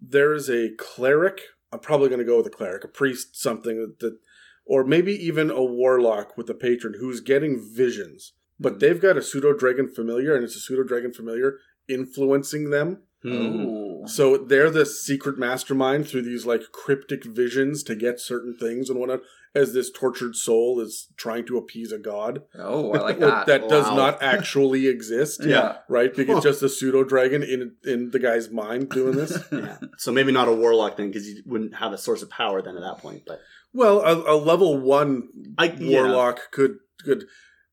there 0.00 0.34
is 0.34 0.50
a 0.50 0.70
cleric. 0.76 1.40
I'm 1.72 1.80
probably 1.80 2.08
going 2.08 2.18
to 2.18 2.24
go 2.24 2.36
with 2.36 2.46
a 2.46 2.50
cleric, 2.50 2.84
a 2.84 2.88
priest, 2.88 3.40
something 3.40 3.94
that, 4.00 4.18
or 4.66 4.84
maybe 4.84 5.12
even 5.12 5.50
a 5.50 5.62
warlock 5.62 6.36
with 6.36 6.48
a 6.50 6.54
patron 6.54 6.94
who's 7.00 7.20
getting 7.20 7.58
visions, 7.58 8.34
but 8.60 8.74
hmm. 8.74 8.78
they've 8.80 9.00
got 9.00 9.16
a 9.16 9.22
pseudo 9.22 9.52
dragon 9.56 9.88
familiar, 9.88 10.34
and 10.34 10.44
it's 10.44 10.56
a 10.56 10.60
pseudo 10.60 10.82
dragon 10.82 11.12
familiar 11.12 11.58
influencing 11.88 12.70
them. 12.70 13.02
Oh. 13.26 14.06
So 14.06 14.36
they're 14.36 14.70
the 14.70 14.84
secret 14.84 15.38
mastermind 15.38 16.08
through 16.08 16.22
these 16.22 16.44
like 16.44 16.72
cryptic 16.72 17.24
visions 17.24 17.82
to 17.84 17.94
get 17.94 18.20
certain 18.20 18.56
things 18.56 18.90
and 18.90 18.98
whatnot. 18.98 19.20
As 19.54 19.72
this 19.72 19.90
tortured 19.90 20.34
soul 20.34 20.80
is 20.80 21.08
trying 21.16 21.46
to 21.46 21.56
appease 21.56 21.92
a 21.92 21.98
god 21.98 22.42
Oh, 22.58 22.92
I 22.92 22.98
like 22.98 23.18
that, 23.20 23.46
that. 23.46 23.68
does 23.68 23.86
not 23.86 24.20
actually 24.22 24.88
exist. 24.94 25.44
Yeah. 25.44 25.76
Right? 25.88 26.12
Because 26.14 26.38
it's 26.38 26.44
just 26.44 26.62
a 26.62 26.68
pseudo 26.68 27.04
dragon 27.04 27.42
in 27.44 27.76
in 27.84 28.10
the 28.10 28.18
guy's 28.18 28.50
mind 28.50 28.90
doing 28.90 29.16
this. 29.16 29.38
Yeah. 29.52 29.76
So 29.98 30.10
maybe 30.10 30.32
not 30.32 30.48
a 30.48 30.52
warlock 30.52 30.96
then, 30.96 31.08
because 31.08 31.28
you 31.28 31.42
wouldn't 31.46 31.76
have 31.76 31.92
a 31.92 31.98
source 31.98 32.22
of 32.22 32.30
power 32.30 32.60
then 32.62 32.76
at 32.76 32.82
that 32.82 32.98
point. 32.98 33.22
But 33.26 33.40
well, 33.72 34.00
a, 34.00 34.34
a 34.34 34.36
level 34.36 34.76
one 34.78 35.28
I 35.56 35.66
yeah. 35.66 35.90
warlock 36.02 36.50
could 36.50 36.78
could 37.04 37.24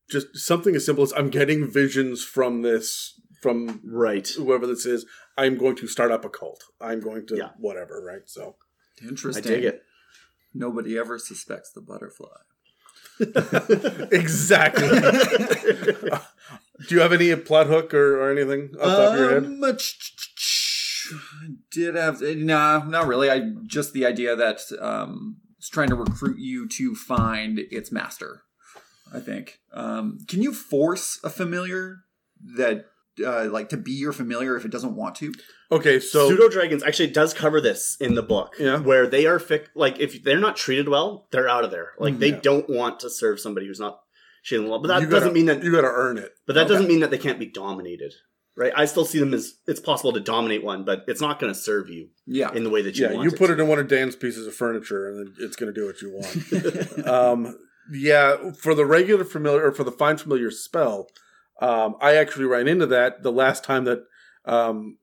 just 0.09 0.27
something 0.37 0.75
as 0.75 0.85
simple 0.85 1.03
as 1.03 1.13
I'm 1.13 1.29
getting 1.29 1.67
visions 1.71 2.23
from 2.23 2.61
this 2.61 3.19
from 3.41 3.81
right. 3.83 4.27
whoever 4.27 4.67
this 4.67 4.85
is. 4.85 5.05
I'm 5.37 5.57
going 5.57 5.75
to 5.77 5.87
start 5.87 6.11
up 6.11 6.25
a 6.25 6.29
cult. 6.29 6.63
I'm 6.79 6.99
going 6.99 7.25
to 7.27 7.37
Yeah. 7.37 7.49
whatever. 7.57 8.03
Right? 8.05 8.23
So 8.27 8.55
interesting. 9.01 9.43
I 9.43 9.55
dig 9.55 9.63
it. 9.63 9.81
Nobody 10.53 10.97
ever 10.97 11.17
suspects 11.17 11.71
the 11.71 11.81
butterfly. 11.81 12.27
exactly. 14.11 14.87
Do 16.87 16.95
you 16.95 17.01
have 17.01 17.13
any 17.13 17.35
plot 17.35 17.67
hook 17.67 17.93
or, 17.93 18.21
or 18.21 18.31
anything 18.31 18.71
off 18.75 18.81
the 18.81 18.95
top 18.95 19.13
of 19.13 19.19
your 19.19 19.29
head? 19.29 19.43
Um, 19.45 19.77
ch- 19.77 19.99
ch- 19.99 20.35
ch- 20.35 21.13
Did 21.71 21.95
have 21.95 22.21
nah, 22.21 22.83
not 22.85 23.07
really. 23.07 23.29
I 23.29 23.51
just 23.65 23.93
the 23.93 24.05
idea 24.05 24.35
that 24.35 24.61
um, 24.79 25.37
is 25.59 25.69
trying 25.69 25.89
to 25.89 25.95
recruit 25.95 26.39
you 26.39 26.67
to 26.69 26.95
find 26.95 27.59
its 27.59 27.91
master. 27.91 28.43
I 29.13 29.19
think. 29.19 29.59
Um, 29.73 30.19
can 30.27 30.41
you 30.41 30.53
force 30.53 31.19
a 31.23 31.29
familiar 31.29 31.97
that 32.55 32.85
uh, 33.25 33.45
like 33.49 33.69
to 33.69 33.77
be 33.77 33.91
your 33.91 34.13
familiar 34.13 34.55
if 34.55 34.65
it 34.65 34.71
doesn't 34.71 34.95
want 34.95 35.15
to? 35.15 35.33
Okay, 35.71 35.99
so 35.99 36.29
Pseudo 36.29 36.49
dragons 36.49 36.83
actually 36.83 37.11
does 37.11 37.33
cover 37.33 37.61
this 37.61 37.97
in 37.99 38.15
the 38.15 38.23
book. 38.23 38.55
Yeah. 38.59 38.79
Where 38.79 39.07
they 39.07 39.25
are 39.25 39.39
fic- 39.39 39.67
like 39.75 39.99
if 39.99 40.23
they're 40.23 40.39
not 40.39 40.55
treated 40.57 40.89
well, 40.89 41.27
they're 41.31 41.49
out 41.49 41.63
of 41.63 41.71
there. 41.71 41.91
Like 41.99 42.19
they 42.19 42.29
Yeah. 42.29 42.39
don't 42.41 42.69
want 42.69 42.99
to 43.01 43.09
serve 43.09 43.39
somebody 43.39 43.67
who's 43.67 43.79
not 43.79 43.99
treated 44.43 44.67
well. 44.67 44.79
But 44.79 44.87
that 44.89 44.99
gotta- 45.01 45.11
doesn't 45.11 45.33
mean 45.33 45.45
that 45.45 45.63
you 45.63 45.71
got 45.71 45.81
to 45.81 45.87
earn 45.87 46.17
it. 46.17 46.31
but 46.47 46.53
that 46.53 46.61
Okay. 46.65 46.73
doesn't 46.73 46.87
mean 46.87 46.99
that 47.01 47.11
they 47.11 47.17
can't 47.17 47.39
be 47.39 47.45
dominated. 47.45 48.13
Right? 48.57 48.73
I 48.75 48.83
still 48.85 49.05
see 49.05 49.17
them 49.17 49.33
as 49.33 49.53
it's 49.65 49.79
possible 49.79 50.11
to 50.11 50.19
dominate 50.19 50.61
one, 50.61 50.83
but 50.83 51.05
it's 51.07 51.21
not 51.21 51.39
gonna 51.39 51.55
serve 51.55 51.89
you 51.89 52.09
Yeah. 52.27 52.53
in 52.53 52.65
the 52.65 52.69
way 52.69 52.81
that 52.81 52.97
you 52.97 53.05
Yeah, 53.05 53.13
want 53.13 53.23
you 53.31 53.37
put 53.37 53.47
to. 53.47 53.53
it 53.53 53.59
in 53.61 53.67
one 53.69 53.79
of 53.79 53.87
Dan's 53.87 54.17
pieces 54.17 54.45
of 54.45 54.53
furniture, 54.53 55.07
and 55.07 55.17
then 55.19 55.33
it's 55.39 55.55
going 55.55 55.73
to 55.73 55.79
do 55.79 55.85
what 55.87 56.01
you 56.01 56.11
want. 56.11 57.07
um, 57.07 57.57
yeah, 57.93 58.51
for 58.51 58.75
the 58.75 58.85
regular 58.85 59.23
familiar 59.23 59.67
or 59.67 59.71
for 59.71 59.85
the 59.85 59.91
find 59.91 60.19
familiar 60.19 60.51
spell, 60.51 61.07
um, 61.61 61.95
I 62.01 62.15
actually 62.15 62.45
ran 62.45 62.67
into 62.67 62.87
that 62.87 63.23
the 63.23 63.31
last 63.31 63.63
time 63.63 63.85
that 63.85 64.03
um, 64.45 64.97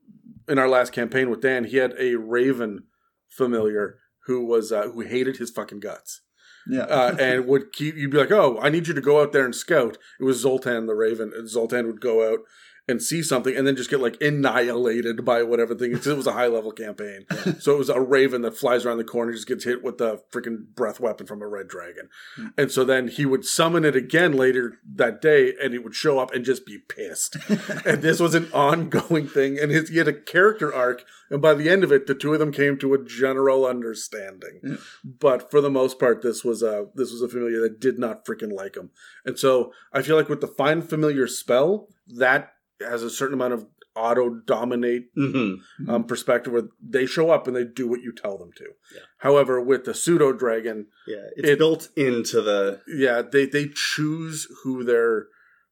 in 0.49 0.59
our 0.59 0.69
last 0.69 0.93
campaign 0.93 1.31
with 1.31 1.41
Dan, 1.41 1.65
he 1.65 1.77
had 1.77 1.95
a 1.99 2.17
raven 2.17 2.85
familiar 3.31 3.99
who 4.27 4.45
was 4.45 4.73
uh, 4.73 4.89
who 4.89 5.01
hated 5.01 5.37
his 5.37 5.51
fucking 5.51 5.81
guts. 5.81 6.23
Yeah. 6.71 6.83
uh, 6.83 7.17
and 7.19 7.47
would 7.47 7.73
keep 7.73 7.97
you'd 7.97 8.11
be 8.11 8.19
like, 8.19 8.31
"Oh, 8.31 8.59
I 8.61 8.69
need 8.69 8.89
you 8.89 8.95
to 8.95 9.01
go 9.01 9.23
out 9.23 9.33
there 9.33 9.45
and 9.45 9.55
scout." 9.55 9.97
It 10.21 10.25
was 10.25 10.41
Zoltan 10.41 10.87
the 10.87 10.95
Raven, 10.95 11.33
and 11.35 11.49
Zoltan 11.49 11.87
would 11.87 12.01
go 12.01 12.31
out 12.31 12.41
and 12.89 13.03
see 13.03 13.23
something, 13.23 13.55
and 13.55 13.67
then 13.67 13.77
just 13.77 13.91
get 13.91 14.01
like 14.01 14.21
annihilated 14.21 15.25
by 15.25 15.43
whatever 15.43 15.75
thing. 15.75 15.93
because 15.93 16.07
It 16.07 16.17
was 16.17 16.27
a 16.27 16.33
high 16.33 16.47
level 16.47 16.73
campaign, 16.73 17.27
so 17.61 17.75
it 17.75 17.79
was 17.79 17.91
a 17.91 18.01
Raven 18.01 18.43
that 18.43 18.57
flies 18.57 18.85
around 18.85 18.99
the 18.99 19.05
corner, 19.05 19.33
just 19.33 19.47
gets 19.47 19.65
hit 19.65 19.85
with 19.85 19.99
the 19.99 20.23
freaking 20.33 20.75
breath 20.75 20.99
weapon 20.99 21.27
from 21.27 21.43
a 21.43 21.47
red 21.47 21.69
dragon, 21.69 22.09
hmm. 22.37 22.49
and 22.57 22.73
so 22.73 22.85
then 22.85 23.09
he 23.09 23.27
would 23.27 23.45
summon 23.45 23.85
it 23.85 23.95
again 23.95 24.33
later 24.33 24.79
that 24.95 25.21
day, 25.21 25.53
and 25.63 25.75
it 25.75 25.85
would 25.85 25.95
show 25.95 26.19
up 26.19 26.33
and 26.33 26.45
just 26.45 26.65
be 26.65 26.79
pissed. 26.79 27.37
and 27.85 28.03
this 28.03 28.21
was 28.21 28.35
an 28.35 28.51
ongoing 28.53 29.29
thing, 29.29 29.59
and 29.59 29.71
his, 29.71 29.91
he 29.91 29.99
had 29.99 30.09
a 30.09 30.13
character 30.13 30.75
arc, 30.75 31.05
and 31.31 31.43
by 31.43 31.53
the 31.53 31.69
end 31.69 31.85
of 31.85 31.93
it, 31.93 32.07
the 32.07 32.15
two 32.15 32.33
of 32.33 32.39
them 32.39 32.53
came 32.53 32.79
to 32.79 32.95
a 32.95 33.05
general 33.05 33.67
understanding. 33.67 34.79
But 35.05 35.51
for 35.51 35.61
the 35.61 35.71
most 35.71 35.99
part, 35.99 36.23
this 36.23 36.43
was 36.43 36.63
a 36.63 36.87
this 36.95 37.13
was 37.13 37.21
a 37.21 37.29
familiar 37.29 37.61
that 37.61 37.81
did 37.81 37.99
not 37.99 38.25
freaking 38.25 38.53
like 38.53 38.77
him, 38.77 38.91
and 39.27 39.39
so 39.39 39.73
I 39.93 40.01
feel 40.03 40.17
like 40.17 40.29
with 40.29 40.41
the 40.41 40.49
find 40.49 40.89
familiar 40.89 41.27
spell, 41.27 41.89
that 42.07 42.53
has 42.81 43.03
a 43.03 43.11
certain 43.11 43.35
amount 43.35 43.55
of 43.55 43.67
auto 43.97 44.31
dominate 44.31 45.07
hmm 45.17 45.55
um, 45.89 46.05
perspective 46.05 46.53
where 46.53 46.69
they 46.81 47.05
show 47.05 47.31
up 47.31 47.47
and 47.49 47.57
they 47.57 47.65
do 47.65 47.89
what 47.89 48.01
you 48.01 48.13
tell 48.13 48.39
them 48.39 48.51
to. 48.57 48.65
Yeah. 48.95 49.01
However, 49.19 49.61
with 49.61 49.85
the 49.85 49.95
pseudo 49.95 50.33
dragon, 50.33 50.87
Yeah. 51.07 51.27
It's 51.37 51.49
It- 51.51 51.59
built 51.59 51.89
into 51.97 52.41
the 52.41 52.81
yeah, 52.87 53.23
they 53.23 53.47
they 53.47 53.69
choose 53.75 54.47
who 54.63 54.85
their 54.85 55.27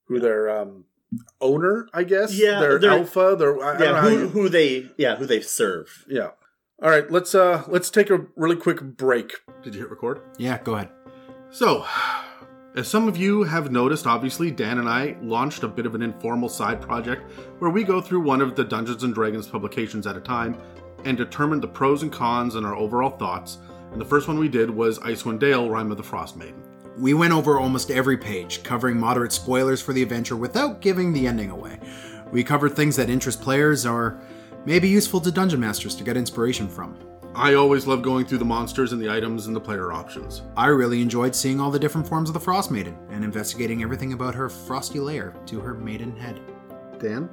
who 0.08 0.18
their 0.18 0.50
um 0.50 0.84
owner, 1.40 1.86
I 1.94 2.02
guess. 2.02 2.36
Yeah, 2.36 2.58
their 2.60 2.78
they're- 2.80 2.90
alpha. 2.90 3.36
Their 3.38 3.62
I, 3.62 3.74
I 3.74 3.78
don't 3.78 3.80
know 3.80 3.84
yeah, 3.86 4.00
how 4.00 4.08
who, 4.08 4.18
you- 4.18 4.28
who 4.28 4.48
they 4.48 4.90
yeah, 4.96 5.16
who 5.16 5.26
they 5.26 5.40
serve. 5.40 6.04
yeah. 6.08 6.30
All 6.82 6.90
right, 6.90 7.08
let's 7.10 7.34
uh 7.34 7.62
let's 7.68 7.90
take 7.90 8.10
a 8.10 8.26
really 8.34 8.56
quick 8.56 8.80
break. 8.82 9.34
Did 9.62 9.74
you 9.74 9.82
hit 9.82 9.90
record? 9.90 10.20
Yeah, 10.38 10.58
go 10.62 10.74
ahead. 10.74 10.90
So, 11.50 11.86
as 12.76 12.86
some 12.86 13.08
of 13.08 13.16
you 13.16 13.42
have 13.42 13.72
noticed, 13.72 14.06
obviously, 14.06 14.50
Dan 14.50 14.78
and 14.78 14.88
I 14.88 15.16
launched 15.22 15.62
a 15.62 15.68
bit 15.68 15.86
of 15.86 15.94
an 15.94 16.02
informal 16.02 16.50
side 16.50 16.78
project 16.78 17.22
where 17.58 17.70
we 17.70 17.82
go 17.82 18.02
through 18.02 18.20
one 18.20 18.42
of 18.42 18.54
the 18.54 18.64
Dungeons 18.64 19.02
and 19.02 19.14
Dragons 19.14 19.48
publications 19.48 20.06
at 20.06 20.16
a 20.16 20.20
time 20.20 20.60
and 21.06 21.16
determine 21.16 21.58
the 21.58 21.68
pros 21.68 22.02
and 22.02 22.12
cons 22.12 22.54
and 22.54 22.66
our 22.66 22.76
overall 22.76 23.08
thoughts. 23.08 23.58
And 23.92 24.00
the 24.00 24.04
first 24.04 24.28
one 24.28 24.38
we 24.38 24.50
did 24.50 24.68
was 24.68 24.98
Icewind 24.98 25.38
Dale, 25.38 25.70
Rime 25.70 25.90
of 25.90 25.96
the 25.96 26.02
Frost 26.02 26.36
Maiden. 26.36 26.62
We 26.98 27.14
went 27.14 27.32
over 27.32 27.58
almost 27.58 27.90
every 27.90 28.18
page, 28.18 28.62
covering 28.62 29.00
moderate 29.00 29.32
spoilers 29.32 29.80
for 29.80 29.94
the 29.94 30.02
adventure 30.02 30.36
without 30.36 30.82
giving 30.82 31.14
the 31.14 31.26
ending 31.26 31.50
away. 31.50 31.80
We 32.30 32.44
covered 32.44 32.76
things 32.76 32.96
that 32.96 33.08
interest 33.08 33.40
players 33.40 33.86
or 33.86 34.20
may 34.66 34.80
be 34.80 34.88
useful 34.88 35.20
to 35.22 35.32
dungeon 35.32 35.60
masters 35.60 35.94
to 35.96 36.04
get 36.04 36.18
inspiration 36.18 36.68
from. 36.68 36.98
I 37.36 37.52
always 37.52 37.86
love 37.86 38.00
going 38.00 38.24
through 38.24 38.38
the 38.38 38.46
monsters 38.46 38.94
and 38.94 39.02
the 39.02 39.10
items 39.10 39.46
and 39.46 39.54
the 39.54 39.60
player 39.60 39.92
options. 39.92 40.40
I 40.56 40.68
really 40.68 41.02
enjoyed 41.02 41.36
seeing 41.36 41.60
all 41.60 41.70
the 41.70 41.78
different 41.78 42.08
forms 42.08 42.30
of 42.30 42.32
the 42.32 42.40
Frost 42.40 42.70
Maiden 42.70 42.96
and 43.10 43.22
investigating 43.22 43.82
everything 43.82 44.14
about 44.14 44.34
her 44.34 44.48
frosty 44.48 44.98
lair 44.98 45.34
to 45.44 45.60
her 45.60 45.74
maiden 45.74 46.16
head. 46.16 46.40
Dan? 46.98 47.24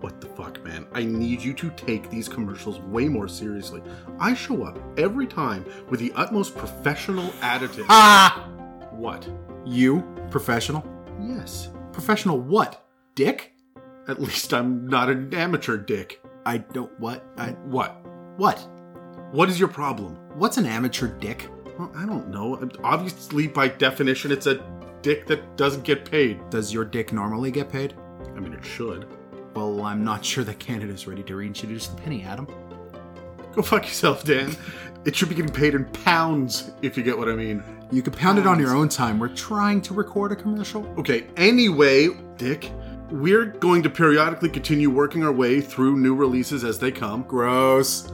What 0.00 0.20
the 0.20 0.26
fuck, 0.26 0.62
man? 0.62 0.86
I 0.92 1.04
need 1.04 1.40
you 1.40 1.54
to 1.54 1.70
take 1.70 2.10
these 2.10 2.28
commercials 2.28 2.78
way 2.80 3.08
more 3.08 3.26
seriously. 3.26 3.80
I 4.20 4.34
show 4.34 4.64
up 4.64 4.78
every 4.98 5.26
time 5.26 5.64
with 5.88 5.98
the 5.98 6.12
utmost 6.14 6.54
professional 6.54 7.32
attitude. 7.40 7.86
Ah! 7.88 8.46
What? 8.90 9.26
You? 9.64 10.02
Professional? 10.30 10.84
Yes. 11.18 11.70
Professional 11.92 12.38
what? 12.38 12.84
Dick? 13.14 13.54
At 14.08 14.20
least 14.20 14.52
I'm 14.52 14.86
not 14.86 15.08
an 15.08 15.32
amateur 15.32 15.78
dick. 15.78 16.20
I 16.44 16.58
don't. 16.58 16.92
What? 17.00 17.24
I. 17.38 17.52
What? 17.64 18.04
What? 18.36 18.68
What 19.32 19.48
is 19.48 19.58
your 19.58 19.68
problem? 19.68 20.16
What's 20.34 20.58
an 20.58 20.66
amateur 20.66 21.08
dick? 21.08 21.48
Well, 21.78 21.90
I 21.96 22.04
don't 22.04 22.28
know. 22.28 22.68
Obviously, 22.84 23.46
by 23.46 23.66
definition, 23.66 24.30
it's 24.30 24.46
a 24.46 24.62
dick 25.00 25.26
that 25.26 25.56
doesn't 25.56 25.84
get 25.84 26.04
paid. 26.04 26.50
Does 26.50 26.70
your 26.70 26.84
dick 26.84 27.14
normally 27.14 27.50
get 27.50 27.70
paid? 27.70 27.94
I 28.36 28.40
mean, 28.40 28.52
it 28.52 28.62
should. 28.62 29.08
Well, 29.54 29.84
I'm 29.86 30.04
not 30.04 30.22
sure 30.22 30.44
that 30.44 30.58
Canada's 30.58 31.06
ready 31.06 31.22
to 31.22 31.34
reintroduce 31.34 31.86
the 31.86 31.96
penny, 31.96 32.22
Adam. 32.24 32.46
Go 33.54 33.62
fuck 33.62 33.84
yourself, 33.84 34.22
Dan. 34.22 34.54
It 35.06 35.16
should 35.16 35.30
be 35.30 35.34
getting 35.34 35.50
paid 35.50 35.74
in 35.74 35.86
pounds, 35.86 36.70
if 36.82 36.98
you 36.98 37.02
get 37.02 37.16
what 37.16 37.30
I 37.30 37.34
mean. 37.34 37.64
You 37.90 38.02
can 38.02 38.12
pound 38.12 38.38
it 38.38 38.46
on 38.46 38.58
your 38.60 38.76
own 38.76 38.90
time. 38.90 39.18
We're 39.18 39.28
trying 39.28 39.80
to 39.80 39.94
record 39.94 40.32
a 40.32 40.36
commercial. 40.36 40.86
Okay, 40.98 41.26
anyway, 41.38 42.08
Dick, 42.36 42.70
we're 43.10 43.46
going 43.46 43.82
to 43.82 43.88
periodically 43.88 44.50
continue 44.50 44.90
working 44.90 45.24
our 45.24 45.32
way 45.32 45.62
through 45.62 45.96
new 45.96 46.14
releases 46.14 46.64
as 46.64 46.78
they 46.78 46.92
come, 46.92 47.22
Gross. 47.22 48.12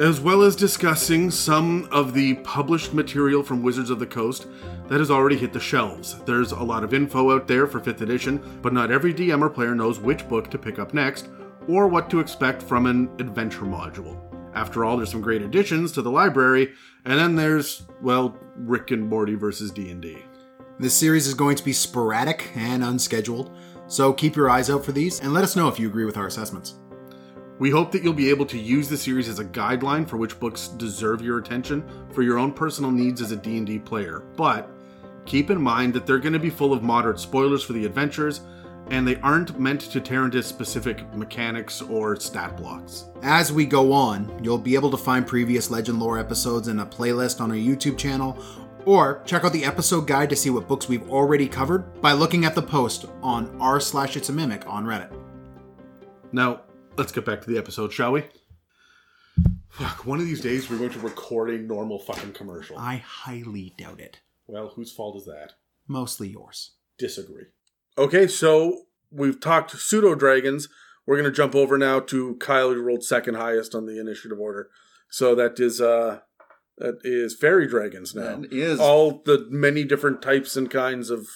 As 0.00 0.20
well 0.20 0.42
as 0.42 0.54
discussing 0.54 1.28
some 1.28 1.88
of 1.90 2.14
the 2.14 2.34
published 2.36 2.94
material 2.94 3.42
from 3.42 3.64
Wizards 3.64 3.90
of 3.90 3.98
the 3.98 4.06
Coast 4.06 4.46
that 4.86 5.00
has 5.00 5.10
already 5.10 5.36
hit 5.36 5.52
the 5.52 5.58
shelves. 5.58 6.20
There's 6.24 6.52
a 6.52 6.62
lot 6.62 6.84
of 6.84 6.94
info 6.94 7.34
out 7.34 7.48
there 7.48 7.66
for 7.66 7.80
5th 7.80 8.00
edition, 8.00 8.60
but 8.62 8.72
not 8.72 8.92
every 8.92 9.12
DM 9.12 9.42
or 9.42 9.50
player 9.50 9.74
knows 9.74 9.98
which 9.98 10.28
book 10.28 10.50
to 10.50 10.58
pick 10.58 10.78
up 10.78 10.94
next 10.94 11.28
or 11.66 11.88
what 11.88 12.08
to 12.10 12.20
expect 12.20 12.62
from 12.62 12.86
an 12.86 13.10
adventure 13.18 13.64
module. 13.64 14.20
After 14.54 14.84
all, 14.84 14.96
there's 14.96 15.10
some 15.10 15.20
great 15.20 15.42
additions 15.42 15.90
to 15.92 16.02
the 16.02 16.10
library, 16.10 16.74
and 17.04 17.18
then 17.18 17.34
there's, 17.34 17.82
well, 18.00 18.38
Rick 18.56 18.92
and 18.92 19.08
Morty 19.08 19.34
versus 19.34 19.72
D&D. 19.72 20.18
This 20.78 20.94
series 20.94 21.26
is 21.26 21.34
going 21.34 21.56
to 21.56 21.64
be 21.64 21.72
sporadic 21.72 22.52
and 22.54 22.84
unscheduled, 22.84 23.50
so 23.88 24.12
keep 24.12 24.36
your 24.36 24.48
eyes 24.48 24.70
out 24.70 24.84
for 24.84 24.92
these 24.92 25.18
and 25.20 25.32
let 25.32 25.42
us 25.42 25.56
know 25.56 25.66
if 25.66 25.80
you 25.80 25.88
agree 25.88 26.04
with 26.04 26.16
our 26.16 26.28
assessments. 26.28 26.74
We 27.58 27.70
hope 27.70 27.90
that 27.92 28.02
you'll 28.02 28.12
be 28.12 28.30
able 28.30 28.46
to 28.46 28.58
use 28.58 28.88
the 28.88 28.96
series 28.96 29.28
as 29.28 29.40
a 29.40 29.44
guideline 29.44 30.08
for 30.08 30.16
which 30.16 30.38
books 30.38 30.68
deserve 30.68 31.22
your 31.22 31.38
attention 31.38 31.84
for 32.12 32.22
your 32.22 32.38
own 32.38 32.52
personal 32.52 32.92
needs 32.92 33.20
as 33.20 33.32
a 33.32 33.36
D&D 33.36 33.80
player. 33.80 34.20
But 34.36 34.70
keep 35.24 35.50
in 35.50 35.60
mind 35.60 35.92
that 35.94 36.06
they're 36.06 36.20
going 36.20 36.32
to 36.34 36.38
be 36.38 36.50
full 36.50 36.72
of 36.72 36.84
moderate 36.84 37.18
spoilers 37.18 37.64
for 37.64 37.72
the 37.72 37.84
adventures 37.84 38.42
and 38.90 39.06
they 39.06 39.16
aren't 39.16 39.58
meant 39.58 39.80
to 39.80 40.00
tear 40.00 40.24
into 40.24 40.42
specific 40.42 41.12
mechanics 41.14 41.82
or 41.82 42.18
stat 42.18 42.56
blocks. 42.56 43.06
As 43.22 43.52
we 43.52 43.66
go 43.66 43.92
on, 43.92 44.40
you'll 44.42 44.56
be 44.56 44.74
able 44.74 44.90
to 44.90 44.96
find 44.96 45.26
previous 45.26 45.70
Legend 45.70 45.98
Lore 45.98 46.18
episodes 46.18 46.68
in 46.68 46.80
a 46.80 46.86
playlist 46.86 47.40
on 47.40 47.50
our 47.50 47.56
YouTube 47.56 47.98
channel, 47.98 48.42
or 48.86 49.22
check 49.26 49.44
out 49.44 49.52
the 49.52 49.64
episode 49.64 50.06
guide 50.06 50.30
to 50.30 50.36
see 50.36 50.48
what 50.48 50.68
books 50.68 50.88
we've 50.88 51.10
already 51.10 51.46
covered 51.46 52.00
by 52.00 52.12
looking 52.12 52.44
at 52.46 52.54
the 52.54 52.62
post 52.62 53.04
on 53.22 53.54
r 53.60 53.78
slash 53.80 54.16
it's 54.16 54.30
a 54.30 54.32
mimic 54.32 54.66
on 54.66 54.86
Reddit. 54.86 55.12
Now, 56.32 56.62
let's 56.98 57.12
get 57.12 57.24
back 57.24 57.40
to 57.42 57.50
the 57.50 57.58
episode, 57.58 57.92
shall 57.92 58.12
we? 58.12 58.24
Fuck, 59.70 60.04
one 60.04 60.18
of 60.18 60.24
these 60.26 60.40
days 60.40 60.68
we're 60.68 60.78
going 60.78 60.90
to 60.90 60.98
record 60.98 61.50
a 61.50 61.58
normal 61.58 61.98
fucking 62.00 62.32
commercial. 62.32 62.76
I 62.76 62.96
highly 62.96 63.74
doubt 63.78 64.00
it. 64.00 64.18
Well, 64.46 64.68
whose 64.74 64.92
fault 64.92 65.16
is 65.16 65.26
that? 65.26 65.52
Mostly 65.86 66.28
yours. 66.28 66.72
disagree. 66.98 67.44
Okay, 67.96 68.26
so 68.26 68.82
we've 69.10 69.40
talked 69.40 69.70
pseudo 69.72 70.14
dragons. 70.14 70.68
We're 71.06 71.16
gonna 71.16 71.30
jump 71.30 71.54
over 71.54 71.78
now 71.78 72.00
to 72.00 72.34
Kyle, 72.36 72.72
who 72.74 72.82
rolled 72.82 73.02
second 73.04 73.34
highest 73.36 73.74
on 73.74 73.86
the 73.86 73.98
initiative 74.00 74.38
order. 74.38 74.68
So 75.10 75.34
that 75.36 75.58
is 75.58 75.80
uh 75.80 76.20
that 76.76 76.98
is 77.02 77.34
fairy 77.36 77.66
dragons 77.66 78.14
now. 78.14 78.36
That 78.36 78.52
is- 78.52 78.78
all 78.80 79.22
the 79.24 79.46
many 79.50 79.84
different 79.84 80.20
types 80.22 80.56
and 80.56 80.70
kinds 80.70 81.08
of 81.10 81.26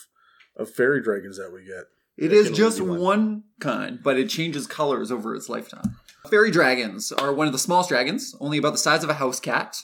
of 0.57 0.69
fairy 0.71 1.01
dragons 1.03 1.39
that 1.39 1.53
we 1.53 1.65
get. 1.65 1.85
It 2.17 2.33
is 2.33 2.51
just 2.51 2.81
one. 2.81 3.01
one. 3.01 3.43
kind, 3.61 4.01
but 4.03 4.19
it 4.19 4.29
changes 4.29 4.67
colors 4.67 5.11
over 5.11 5.35
its 5.35 5.49
lifetime. 5.49 5.97
Fairy 6.29 6.51
dragons 6.51 7.11
are 7.11 7.33
one 7.33 7.47
of 7.47 7.53
the 7.53 7.59
smallest 7.59 7.89
dragons, 7.89 8.35
only 8.41 8.59
about 8.59 8.73
the 8.73 8.79
size 8.79 9.03
of 9.03 9.11
a 9.11 9.15
house 9.15 9.41
cat. 9.41 9.77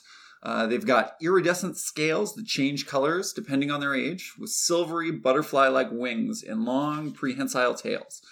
Uh, 0.43 0.67
they've 0.67 0.87
got 0.87 1.15
iridescent 1.21 1.77
scales 1.77 2.35
that 2.35 2.47
change 2.47 2.87
colors 2.87 3.33
depending 3.33 3.71
on 3.71 3.81
their 3.81 3.95
age, 3.95 4.35
with 4.39 4.51
silvery 4.51 5.11
butterfly 5.11 5.67
like 5.69 5.89
wings 5.91 6.43
and 6.43 6.65
long 6.65 7.13
prehensile 7.13 7.75
tails. 7.75 8.23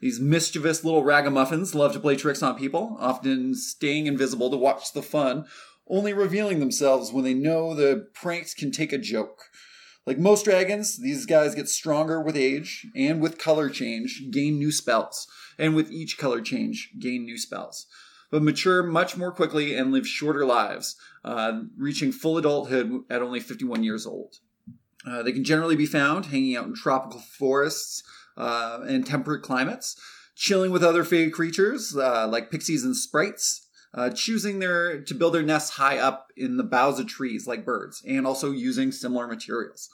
These 0.00 0.20
mischievous 0.20 0.84
little 0.84 1.02
ragamuffins 1.02 1.74
love 1.74 1.92
to 1.94 2.00
play 2.00 2.16
tricks 2.16 2.42
on 2.42 2.56
people, 2.56 2.96
often 3.00 3.54
staying 3.54 4.06
invisible 4.06 4.50
to 4.50 4.56
watch 4.56 4.92
the 4.92 5.02
fun, 5.02 5.46
only 5.88 6.12
revealing 6.12 6.60
themselves 6.60 7.12
when 7.12 7.24
they 7.24 7.34
know 7.34 7.74
the 7.74 8.08
pranks 8.14 8.54
can 8.54 8.70
take 8.70 8.92
a 8.92 8.98
joke. 8.98 9.44
Like 10.06 10.18
most 10.18 10.44
dragons, 10.44 10.98
these 10.98 11.26
guys 11.26 11.56
get 11.56 11.68
stronger 11.68 12.20
with 12.20 12.36
age 12.36 12.86
and 12.94 13.20
with 13.20 13.38
color 13.38 13.68
change, 13.68 14.22
gain 14.30 14.56
new 14.56 14.70
spells, 14.70 15.26
and 15.58 15.74
with 15.74 15.90
each 15.90 16.16
color 16.16 16.40
change, 16.40 16.92
gain 17.00 17.24
new 17.24 17.36
spells. 17.36 17.86
But 18.30 18.44
mature 18.44 18.84
much 18.84 19.16
more 19.16 19.32
quickly 19.32 19.74
and 19.76 19.90
live 19.90 20.06
shorter 20.06 20.46
lives, 20.46 20.94
uh, 21.24 21.62
reaching 21.76 22.12
full 22.12 22.38
adulthood 22.38 23.02
at 23.10 23.22
only 23.22 23.40
51 23.40 23.82
years 23.82 24.06
old. 24.06 24.36
Uh, 25.04 25.22
they 25.22 25.32
can 25.32 25.44
generally 25.44 25.76
be 25.76 25.86
found 25.86 26.26
hanging 26.26 26.56
out 26.56 26.66
in 26.66 26.74
tropical 26.74 27.20
forests 27.20 28.02
uh, 28.36 28.80
and 28.86 29.06
temperate 29.06 29.42
climates, 29.42 30.00
chilling 30.36 30.70
with 30.70 30.84
other 30.84 31.02
fey 31.02 31.30
creatures 31.30 31.96
uh, 31.96 32.28
like 32.28 32.50
pixies 32.50 32.84
and 32.84 32.96
sprites, 32.96 33.65
uh, 33.96 34.10
choosing 34.10 34.58
their 34.58 35.00
to 35.02 35.14
build 35.14 35.34
their 35.34 35.42
nests 35.42 35.70
high 35.70 35.98
up 35.98 36.28
in 36.36 36.58
the 36.58 36.64
boughs 36.64 37.00
of 37.00 37.06
trees 37.06 37.46
like 37.46 37.64
birds, 37.64 38.02
and 38.06 38.26
also 38.26 38.52
using 38.52 38.92
similar 38.92 39.26
materials. 39.26 39.88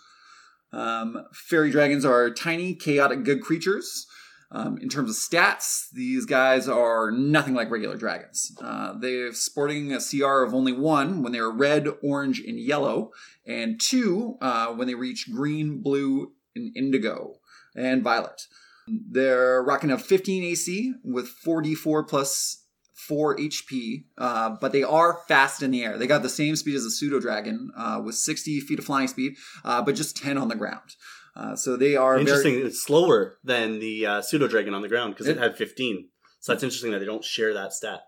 Um, 0.72 1.26
fairy 1.32 1.70
dragons 1.70 2.04
are 2.04 2.30
tiny, 2.30 2.74
chaotic, 2.74 3.24
good 3.24 3.40
creatures. 3.40 4.06
Um, 4.50 4.76
in 4.78 4.90
terms 4.90 5.08
of 5.08 5.16
stats, 5.16 5.88
these 5.94 6.26
guys 6.26 6.68
are 6.68 7.10
nothing 7.10 7.54
like 7.54 7.70
regular 7.70 7.96
dragons. 7.96 8.54
Uh, 8.60 8.92
they're 8.98 9.32
sporting 9.32 9.94
a 9.94 9.98
CR 9.98 10.42
of 10.42 10.52
only 10.52 10.72
one 10.72 11.22
when 11.22 11.32
they 11.32 11.38
are 11.38 11.50
red, 11.50 11.88
orange, 12.02 12.40
and 12.40 12.60
yellow, 12.60 13.12
and 13.46 13.80
two 13.80 14.36
uh, 14.42 14.66
when 14.68 14.88
they 14.88 14.94
reach 14.94 15.30
green, 15.32 15.80
blue, 15.80 16.32
and 16.54 16.76
indigo, 16.76 17.36
and 17.74 18.02
violet. 18.02 18.42
They're 18.86 19.62
rocking 19.62 19.90
a 19.90 19.96
15 19.96 20.42
AC 20.44 20.94
with 21.02 21.32
4d4 21.42 22.06
plus 22.06 22.61
4 23.08 23.36
HP, 23.36 24.04
uh, 24.18 24.50
but 24.60 24.72
they 24.72 24.82
are 24.82 25.18
fast 25.28 25.62
in 25.62 25.70
the 25.70 25.82
air. 25.84 25.98
They 25.98 26.06
got 26.06 26.22
the 26.22 26.28
same 26.28 26.56
speed 26.56 26.74
as 26.76 26.84
a 26.84 26.90
pseudo 26.90 27.20
dragon 27.20 27.70
uh, 27.76 28.00
with 28.04 28.14
60 28.14 28.60
feet 28.60 28.78
of 28.78 28.84
flying 28.84 29.08
speed, 29.08 29.34
uh, 29.64 29.82
but 29.82 29.94
just 29.94 30.16
10 30.16 30.38
on 30.38 30.48
the 30.48 30.54
ground. 30.56 30.96
Uh, 31.34 31.56
so 31.56 31.76
they 31.76 31.96
are 31.96 32.18
Interesting. 32.18 32.54
Very, 32.54 32.66
It's 32.66 32.82
slower 32.82 33.38
than 33.42 33.78
the 33.80 34.06
uh, 34.06 34.22
pseudo 34.22 34.48
dragon 34.48 34.74
on 34.74 34.82
the 34.82 34.88
ground 34.88 35.14
because 35.14 35.26
it, 35.28 35.36
It- 35.36 35.40
had 35.42 35.56
15. 35.56 36.08
So 36.40 36.52
that's 36.52 36.62
interesting 36.64 36.90
that 36.92 36.98
they 36.98 37.04
don't 37.06 37.24
share 37.24 37.54
that 37.54 37.72
stat. 37.72 38.00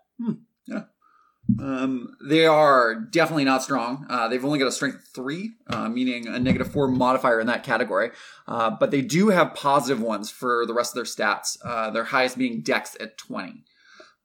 um, 1.59 2.15
they 2.27 2.45
are 2.45 2.95
definitely 2.95 3.45
not 3.45 3.61
strong. 3.63 4.05
Uh, 4.09 4.27
they've 4.27 4.43
only 4.43 4.57
got 4.59 4.67
a 4.67 4.71
strength 4.71 5.09
three, 5.13 5.53
uh, 5.67 5.87
meaning 5.87 6.27
a 6.27 6.39
negative 6.39 6.71
four 6.71 6.87
modifier 6.87 7.39
in 7.39 7.47
that 7.47 7.63
category. 7.63 8.11
Uh, 8.47 8.71
but 8.71 8.89
they 8.91 9.01
do 9.01 9.29
have 9.29 9.53
positive 9.53 10.01
ones 10.01 10.31
for 10.31 10.65
the 10.65 10.73
rest 10.73 10.91
of 10.91 10.95
their 10.95 11.03
stats. 11.05 11.57
Uh, 11.63 11.91
their 11.91 12.05
highest 12.05 12.37
being 12.37 12.61
Dex 12.61 12.97
at 12.99 13.17
20. 13.17 13.63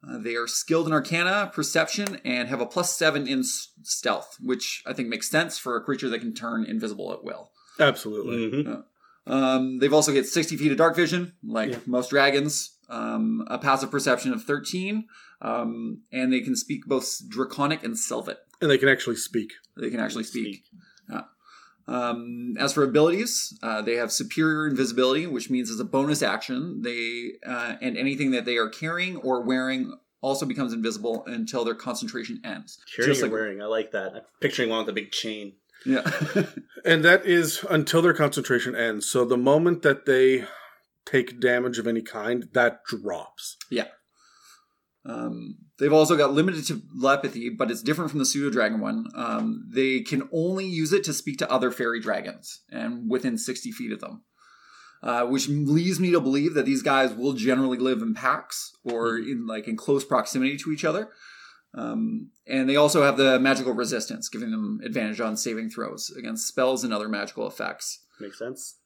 Uh, 0.07 0.19
they 0.19 0.35
are 0.35 0.47
skilled 0.47 0.87
in 0.87 0.93
Arcana, 0.93 1.51
Perception, 1.53 2.21
and 2.25 2.49
have 2.49 2.61
a 2.61 2.67
plus 2.67 2.97
seven 2.97 3.27
in 3.27 3.41
s- 3.41 3.69
Stealth, 3.83 4.37
which 4.41 4.83
I 4.87 4.93
think 4.95 5.09
makes 5.09 5.29
sense 5.31 5.59
for 5.59 5.77
a 5.77 5.83
creature 5.83 6.09
that 6.09 6.21
can 6.21 6.33
turn 6.35 6.65
invisible 6.65 7.13
at 7.13 7.23
will. 7.23 7.51
Absolutely. 7.79 8.51
Mhm. 8.65 8.85
Um, 9.27 9.79
they've 9.79 9.93
also 9.93 10.13
get 10.13 10.27
60 10.27 10.57
feet 10.57 10.73
of 10.73 10.79
dark 10.79 10.97
vision, 10.97 11.35
like 11.43 11.71
Yeah. 11.71 11.79
most 11.87 12.11
dragons. 12.11 12.77
Um, 12.89 13.45
a 13.47 13.57
passive 13.59 13.91
perception 13.91 14.33
of 14.33 14.43
13, 14.43 15.07
um, 15.43 16.01
and 16.11 16.33
they 16.33 16.41
can 16.41 16.57
speak 16.57 16.87
both 16.87 17.21
Draconic 17.29 17.85
and 17.85 17.97
Sylvan. 17.97 18.37
And 18.61 18.69
they 18.71 18.79
can 18.79 18.89
actually 18.89 19.15
speak. 19.17 19.53
They 19.77 19.91
can 19.91 20.01
actually 20.01 20.25
speak. 20.25 20.65
Yeah. 20.73 20.81
Um, 21.89 22.55
as 22.59 22.73
for 22.75 22.83
abilities, 22.85 23.59
uh, 23.63 23.83
they 23.83 23.95
have 23.97 24.13
superior 24.13 24.67
invisibility, 24.69 25.27
which 25.27 25.51
means 25.51 25.71
as 25.71 25.81
a 25.81 25.85
bonus 25.85 26.23
action, 26.23 26.83
they 26.83 27.33
uh, 27.47 27.77
and 27.81 27.97
anything 27.97 28.31
that 28.33 28.45
they 28.45 28.57
are 28.57 28.69
carrying 28.69 29.17
or 29.17 29.43
wearing 29.43 29.99
also 30.21 30.45
becomes 30.47 30.73
invisible 30.73 31.25
until 31.27 31.65
their 31.65 31.75
concentration 31.75 32.41
ends. 32.45 32.79
Carrying 32.95 33.11
Just 33.11 33.23
like- 33.23 33.33
wearing. 33.33 33.61
I 33.63 33.67
like 33.67 33.93
that. 33.93 34.13
I'm 34.15 34.23
picturing 34.41 34.69
one 34.69 34.81
with 34.81 34.89
a 34.91 34.93
big 34.93 35.11
chain. 35.13 35.55
Yeah. 35.87 36.09
And 36.85 37.05
that 37.05 37.27
is 37.27 37.63
until 37.69 38.01
their 38.01 38.15
concentration 38.15 38.75
ends. 38.75 39.05
So 39.07 39.27
the 39.27 39.37
moment 39.37 39.83
that 39.83 40.07
they 40.07 40.47
take 41.05 41.39
damage 41.39 41.79
of 41.79 41.87
any 41.87 42.01
kind, 42.01 42.49
that 42.55 42.85
drops. 42.87 43.59
Yeah. 43.71 43.89
Um, 45.07 45.57
they've 45.79 45.93
also 45.93 46.17
got 46.17 46.33
limited 46.33 46.67
telepathy, 46.67 47.49
but 47.49 47.71
it's 47.71 47.83
different 47.83 48.11
from 48.11 48.19
the 48.19 48.27
pseudo 48.27 48.51
dragon 48.51 48.81
one. 48.81 49.07
Um, 49.15 49.69
they 49.73 50.01
can 50.01 50.29
only 50.33 50.67
use 50.67 50.93
it 50.93 51.05
to 51.05 51.15
speak 51.15 51.39
to 51.39 51.51
other 51.51 51.71
fairy 51.71 52.01
dragons 52.01 52.61
and 52.71 53.11
within 53.11 53.39
60 53.39 53.73
feet 53.73 53.93
of 53.93 54.01
them. 54.01 54.23
Uh, 55.03 55.25
which 55.25 55.49
leads 55.49 55.99
me 55.99 56.11
to 56.11 56.21
believe 56.21 56.53
that 56.53 56.67
these 56.67 56.83
guys 56.83 57.15
will 57.15 57.33
generally 57.33 57.79
live 57.79 58.03
in 58.03 58.13
packs 58.13 58.77
or 58.85 59.17
in 59.17 59.47
like 59.47 59.67
in 59.67 59.75
close 59.75 60.05
proximity 60.05 60.59
to 60.59 60.71
each 60.71 60.85
other. 60.85 61.09
Um, 61.73 62.33
and 62.47 62.69
they 62.69 62.77
also 62.77 63.03
have 63.03 63.17
the 63.17 63.41
magical 63.41 63.73
resistance, 63.73 64.29
giving 64.29 64.51
them 64.51 64.81
advantage 64.85 65.19
on 65.19 65.39
saving 65.39 65.71
throws 65.71 66.11
against 66.19 66.47
spells 66.47 66.85
and 66.85 66.93
other 66.93 67.09
magical 67.09 67.47
effects. 67.47 68.05
Makes 68.21 68.39
sense. 68.39 68.77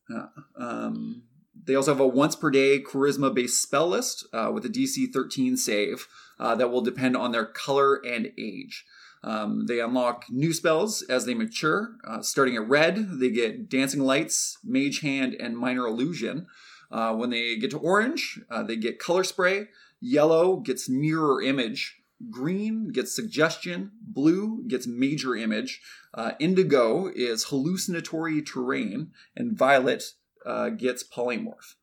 Um, 0.56 1.24
they 1.66 1.74
also 1.74 1.92
have 1.92 2.00
a 2.00 2.06
once 2.06 2.36
per 2.36 2.50
day 2.50 2.80
charisma 2.80 3.32
based 3.34 3.62
spell 3.62 3.88
list 3.88 4.26
uh, 4.32 4.50
with 4.52 4.64
a 4.64 4.68
DC 4.68 5.12
13 5.12 5.56
save 5.56 6.08
uh, 6.38 6.54
that 6.54 6.70
will 6.70 6.80
depend 6.80 7.16
on 7.16 7.32
their 7.32 7.46
color 7.46 7.94
and 8.04 8.32
age. 8.38 8.84
Um, 9.22 9.66
they 9.66 9.80
unlock 9.80 10.26
new 10.28 10.52
spells 10.52 11.00
as 11.02 11.24
they 11.24 11.34
mature. 11.34 11.96
Uh, 12.06 12.20
starting 12.20 12.56
at 12.56 12.68
red, 12.68 13.20
they 13.20 13.30
get 13.30 13.70
Dancing 13.70 14.00
Lights, 14.00 14.58
Mage 14.62 15.00
Hand, 15.00 15.34
and 15.34 15.56
Minor 15.56 15.86
Illusion. 15.86 16.46
Uh, 16.90 17.14
when 17.14 17.30
they 17.30 17.56
get 17.56 17.70
to 17.70 17.78
orange, 17.78 18.40
uh, 18.50 18.62
they 18.62 18.76
get 18.76 18.98
Color 18.98 19.24
Spray. 19.24 19.68
Yellow 20.00 20.56
gets 20.56 20.88
Mirror 20.90 21.42
Image. 21.42 22.02
Green 22.30 22.88
gets 22.88 23.16
Suggestion. 23.16 23.92
Blue 24.02 24.62
gets 24.68 24.86
Major 24.86 25.34
Image. 25.34 25.80
Uh, 26.12 26.32
indigo 26.38 27.10
is 27.14 27.44
Hallucinatory 27.44 28.42
Terrain. 28.42 29.10
And 29.34 29.56
Violet 29.56 30.12
uh, 30.46 30.68
gets 30.70 31.02
Polymorph. 31.04 31.74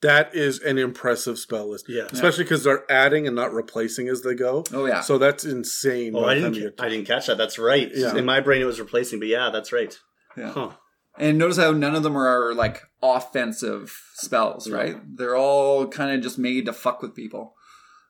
That 0.00 0.34
is 0.34 0.58
an 0.58 0.78
impressive 0.78 1.38
spell 1.38 1.70
list. 1.70 1.86
Yeah. 1.88 2.08
Especially 2.10 2.42
because 2.42 2.64
they're 2.64 2.90
adding 2.90 3.26
and 3.28 3.36
not 3.36 3.52
replacing 3.52 4.08
as 4.08 4.22
they 4.22 4.34
go. 4.34 4.64
Oh, 4.72 4.86
yeah. 4.86 5.00
So 5.00 5.16
that's 5.16 5.44
insane. 5.44 6.16
Oh, 6.16 6.24
I 6.24 6.34
didn't. 6.34 6.54
ca- 6.76 6.84
I 6.84 6.88
didn't 6.88 7.06
catch 7.06 7.26
that. 7.28 7.38
That's 7.38 7.56
right. 7.58 7.88
Yeah. 7.94 8.16
In 8.16 8.24
my 8.24 8.40
brain, 8.40 8.60
it 8.60 8.64
was 8.64 8.80
replacing, 8.80 9.20
but 9.20 9.28
yeah, 9.28 9.50
that's 9.50 9.72
right. 9.72 9.96
Yeah. 10.36 10.50
Huh. 10.50 10.70
And 11.18 11.38
notice 11.38 11.58
how 11.58 11.70
none 11.72 11.94
of 11.94 12.02
them 12.02 12.16
are 12.16 12.52
like 12.54 12.82
offensive 13.00 13.96
spells, 14.14 14.68
right? 14.68 14.96
They're 15.16 15.36
all 15.36 15.86
kind 15.86 16.10
of 16.16 16.22
just 16.22 16.38
made 16.38 16.66
to 16.66 16.72
fuck 16.72 17.02
with 17.02 17.14
people. 17.14 17.54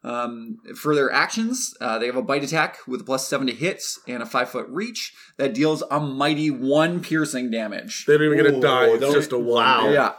Um, 0.04 0.58
for 0.76 0.94
their 0.94 1.12
actions, 1.12 1.74
uh, 1.80 1.98
they 1.98 2.06
have 2.06 2.16
a 2.16 2.22
bite 2.22 2.42
attack 2.42 2.78
with 2.88 3.02
a 3.02 3.04
plus 3.04 3.28
seven 3.28 3.46
to 3.46 3.52
hit 3.52 3.82
and 4.08 4.22
a 4.22 4.26
five 4.26 4.48
foot 4.48 4.66
reach 4.68 5.14
that 5.36 5.54
deals 5.54 5.82
a 5.90 6.00
mighty 6.00 6.50
one 6.50 7.00
piercing 7.00 7.50
damage. 7.50 8.04
They 8.06 8.18
don't 8.18 8.26
even 8.26 8.38
get 8.38 8.54
a 8.54 8.60
die. 8.60 8.88
It's 8.88 9.12
just 9.12 9.32
a 9.32 9.38
wow. 9.38 9.90
Yeah, 9.90 10.12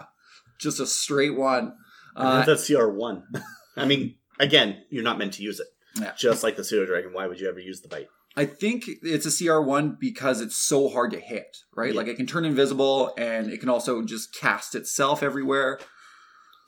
just 0.58 0.80
a 0.80 0.88
straight 0.88 1.36
one. 1.36 1.74
I 2.16 2.42
Uh, 2.42 2.46
that's 2.46 2.68
CR 2.68 2.88
one. 2.88 3.24
I 3.76 3.86
mean, 3.86 4.16
again, 4.40 4.84
you're 4.90 5.04
not 5.04 5.18
meant 5.18 5.34
to 5.34 5.44
use 5.44 5.60
it. 5.60 5.68
Yeah. 6.00 6.14
Just 6.18 6.44
like 6.44 6.56
the 6.56 6.64
pseudo 6.64 6.86
dragon, 6.86 7.14
why 7.14 7.28
would 7.28 7.40
you 7.40 7.50
ever 7.50 7.60
use 7.60 7.82
the 7.82 7.88
bite? 7.88 8.08
I 8.36 8.46
think 8.46 8.86
it's 9.04 9.26
a 9.26 9.46
CR 9.46 9.60
one 9.60 9.96
because 10.00 10.42
it's 10.42 10.56
so 10.56 10.90
hard 10.90 11.12
to 11.12 11.20
hit, 11.20 11.58
right? 11.76 11.92
Yeah. 11.94 11.98
Like 11.98 12.08
it 12.08 12.16
can 12.18 12.26
turn 12.26 12.46
invisible 12.46 13.14
and 13.18 13.52
it 13.52 13.60
can 13.60 13.70
also 13.70 14.02
just 14.04 14.34
cast 14.34 14.74
itself 14.74 15.22
everywhere. 15.22 15.80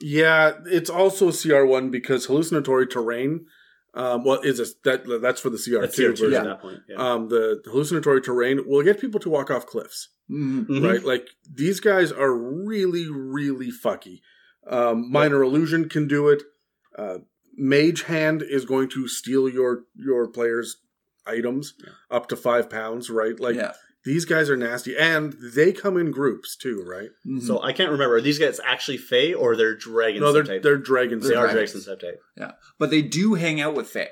Yeah, 0.01 0.53
it's 0.65 0.89
also 0.89 1.29
CR1 1.29 1.91
because 1.91 2.25
hallucinatory 2.25 2.87
terrain. 2.87 3.45
Um, 3.93 4.25
well, 4.25 4.41
is 4.41 4.59
a, 4.59 4.65
that 4.83 5.21
that's 5.21 5.39
for 5.39 5.49
the 5.49 5.57
CR2 5.57 5.81
That's 5.81 5.95
CR 5.95 6.01
two 6.01 6.09
version. 6.25 6.33
at 6.33 6.43
that 6.43 6.61
point. 6.61 6.79
Yeah. 6.89 6.95
Um, 6.97 7.29
the 7.29 7.61
hallucinatory 7.65 8.21
terrain 8.21 8.67
will 8.67 8.83
get 8.83 8.99
people 8.99 9.21
to 9.21 9.29
walk 9.29 9.49
off 9.49 9.65
cliffs, 9.65 10.09
Mhm. 10.29 10.67
Mhm. 10.67 10.83
right? 10.85 11.01
Like 11.03 11.29
these 11.49 11.79
guys 11.79 12.11
are 12.11 12.35
really, 12.35 13.07
really 13.09 13.71
fucky. 13.71 14.19
Um, 14.67 15.09
minor 15.09 15.41
illusion 15.43 15.87
can 15.87 16.09
do 16.09 16.27
it. 16.27 16.43
Uh, 16.97 17.19
mage 17.55 18.01
hand 18.03 18.41
is 18.41 18.65
going 18.65 18.89
to 18.89 19.07
steal 19.07 19.47
your 19.47 19.85
your 19.95 20.27
player's 20.27 20.75
items 21.25 21.73
up 22.11 22.27
to 22.27 22.35
five 22.35 22.69
pounds, 22.69 23.09
right? 23.09 23.39
Like 23.39 23.55
yeah. 23.55 23.73
These 24.05 24.25
guys 24.25 24.49
are 24.49 24.55
nasty, 24.57 24.95
and 24.97 25.33
they 25.55 25.71
come 25.73 25.97
in 25.97 26.11
groups 26.11 26.55
too, 26.55 26.83
right? 26.87 27.09
Mhm. 27.27 27.41
So 27.41 27.61
I 27.61 27.73
can't 27.73 27.91
remember. 27.91 28.15
Are 28.15 28.21
these 28.21 28.39
guys 28.39 28.59
actually 28.63 28.97
Fey 28.97 29.33
or 29.33 29.55
they're 29.55 29.75
dragons? 29.75 30.21
no, 30.21 30.31
they're 30.31 30.43
subtype? 30.43 30.61
they're 30.63 30.77
dragons. 30.77 31.27
they 31.27 31.35
are 31.35 31.47
dragons. 31.51 31.83
dragons 31.85 32.03
subtype. 32.03 32.17
Yeah, 32.37 32.51
but 32.79 32.89
they 32.91 33.01
do 33.01 33.33
hang 33.33 33.59
out 33.61 33.73
with 33.75 33.87
Fey. 33.89 34.09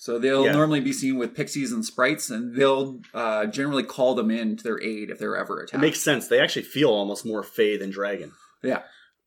So 0.00 0.18
they'll 0.18 0.44
Yeah. 0.44 0.52
normally 0.52 0.78
be 0.80 0.92
seen 0.92 1.18
with 1.18 1.34
pixies 1.34 1.72
and 1.72 1.84
sprites, 1.84 2.30
and 2.30 2.54
they'll 2.54 3.00
uh, 3.14 3.46
generally 3.46 3.82
call 3.82 4.14
them 4.14 4.30
in 4.30 4.56
to 4.56 4.62
their 4.62 4.80
aid 4.80 5.10
if 5.10 5.18
they're 5.18 5.36
ever 5.36 5.58
attacked. 5.58 5.72
It 5.72 5.76
attacked. 5.76 5.82
makes 5.82 6.00
sense. 6.00 6.28
They 6.28 6.38
actually 6.40 6.62
feel 6.62 6.90
almost 6.90 7.26
more 7.26 7.42
Fey 7.42 7.76
than 7.76 7.90
dragon. 7.90 8.32
yeah. 8.62 8.82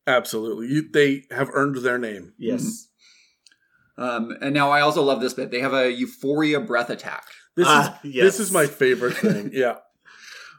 Absolutely, 0.07 0.67
you, 0.67 0.89
they 0.91 1.25
have 1.29 1.49
earned 1.53 1.75
their 1.77 1.97
name. 1.99 2.33
Yes. 2.39 2.87
Um, 3.97 4.35
and 4.41 4.53
now 4.53 4.71
I 4.71 4.81
also 4.81 5.03
love 5.03 5.21
this 5.21 5.33
bit. 5.33 5.51
They 5.51 5.59
have 5.59 5.73
a 5.73 5.91
Euphoria 5.91 6.59
breath 6.59 6.89
attack, 6.89 7.25
This 7.55 7.67
Ah, 7.69 7.99
is 8.03 8.11
yes. 8.15 8.23
this 8.25 8.39
is 8.39 8.51
my 8.51 8.65
favorite 8.65 9.15
thing. 9.17 9.51
Yeah. 9.53 9.75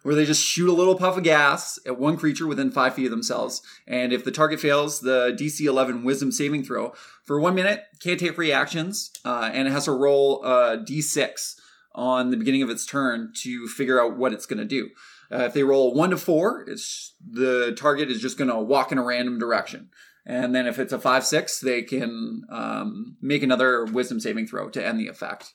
Where 0.03 0.15
they 0.15 0.25
just 0.25 0.45
shoot 0.45 0.69
a 0.69 0.73
little 0.73 0.97
puff 0.97 1.17
of 1.17 1.25
gas 1.25 1.79
at 1.87 1.99
one 1.99 2.17
creature 2.17 2.47
within 2.47 2.71
five 2.71 2.95
feet 2.95 3.07
of 3.07 3.11
themselves, 3.11 3.63
and 3.87 4.13
if 4.13 4.25
the 4.25 4.31
target 4.31 4.61
fails 4.61 5.01
the 5.01 5.37
DC 5.39 5.61
11 5.61 6.05
Wisdom 6.05 6.33
saving 6.33 6.65
throw 6.65 6.93
for 7.25 7.41
one 7.41 7.55
minute, 7.55 7.85
can't 8.01 8.21
take 8.21 8.39
reactions, 8.39 9.11
uh, 9.25 9.51
and 9.53 9.69
it 9.69 9.73
has 9.73 9.85
to 9.85 9.93
roll 9.93 10.45
a 10.45 10.77
D6 10.79 11.57
on 11.95 12.31
the 12.31 12.37
beginning 12.37 12.63
of 12.63 12.71
its 12.71 12.87
turn 12.87 13.33
to 13.37 13.67
figure 13.69 14.01
out 14.01 14.17
what 14.17 14.33
it's 14.33 14.47
going 14.47 14.59
to 14.59 14.65
do. 14.65 14.91
Uh, 15.31 15.45
if 15.45 15.55
they 15.55 15.63
roll 15.63 15.95
one 15.95 16.11
to 16.11 16.17
four, 16.17 16.65
it's 16.69 17.15
the 17.27 17.75
target 17.77 18.11
is 18.11 18.21
just 18.21 18.37
going 18.37 18.51
to 18.51 18.59
walk 18.59 18.93
in 18.93 18.99
a 18.99 19.03
random 19.03 19.39
direction. 19.39 19.89
And 20.25 20.55
then 20.55 20.67
if 20.67 20.79
it's 20.79 20.93
a 20.93 20.99
five 20.99 21.25
six, 21.25 21.59
they 21.59 21.83
can 21.83 22.45
um, 22.49 23.17
make 23.21 23.43
another 23.43 23.85
Wisdom 23.85 24.21
saving 24.21 24.47
throw 24.47 24.69
to 24.71 24.85
end 24.85 25.01
the 25.01 25.09
effect. 25.09 25.53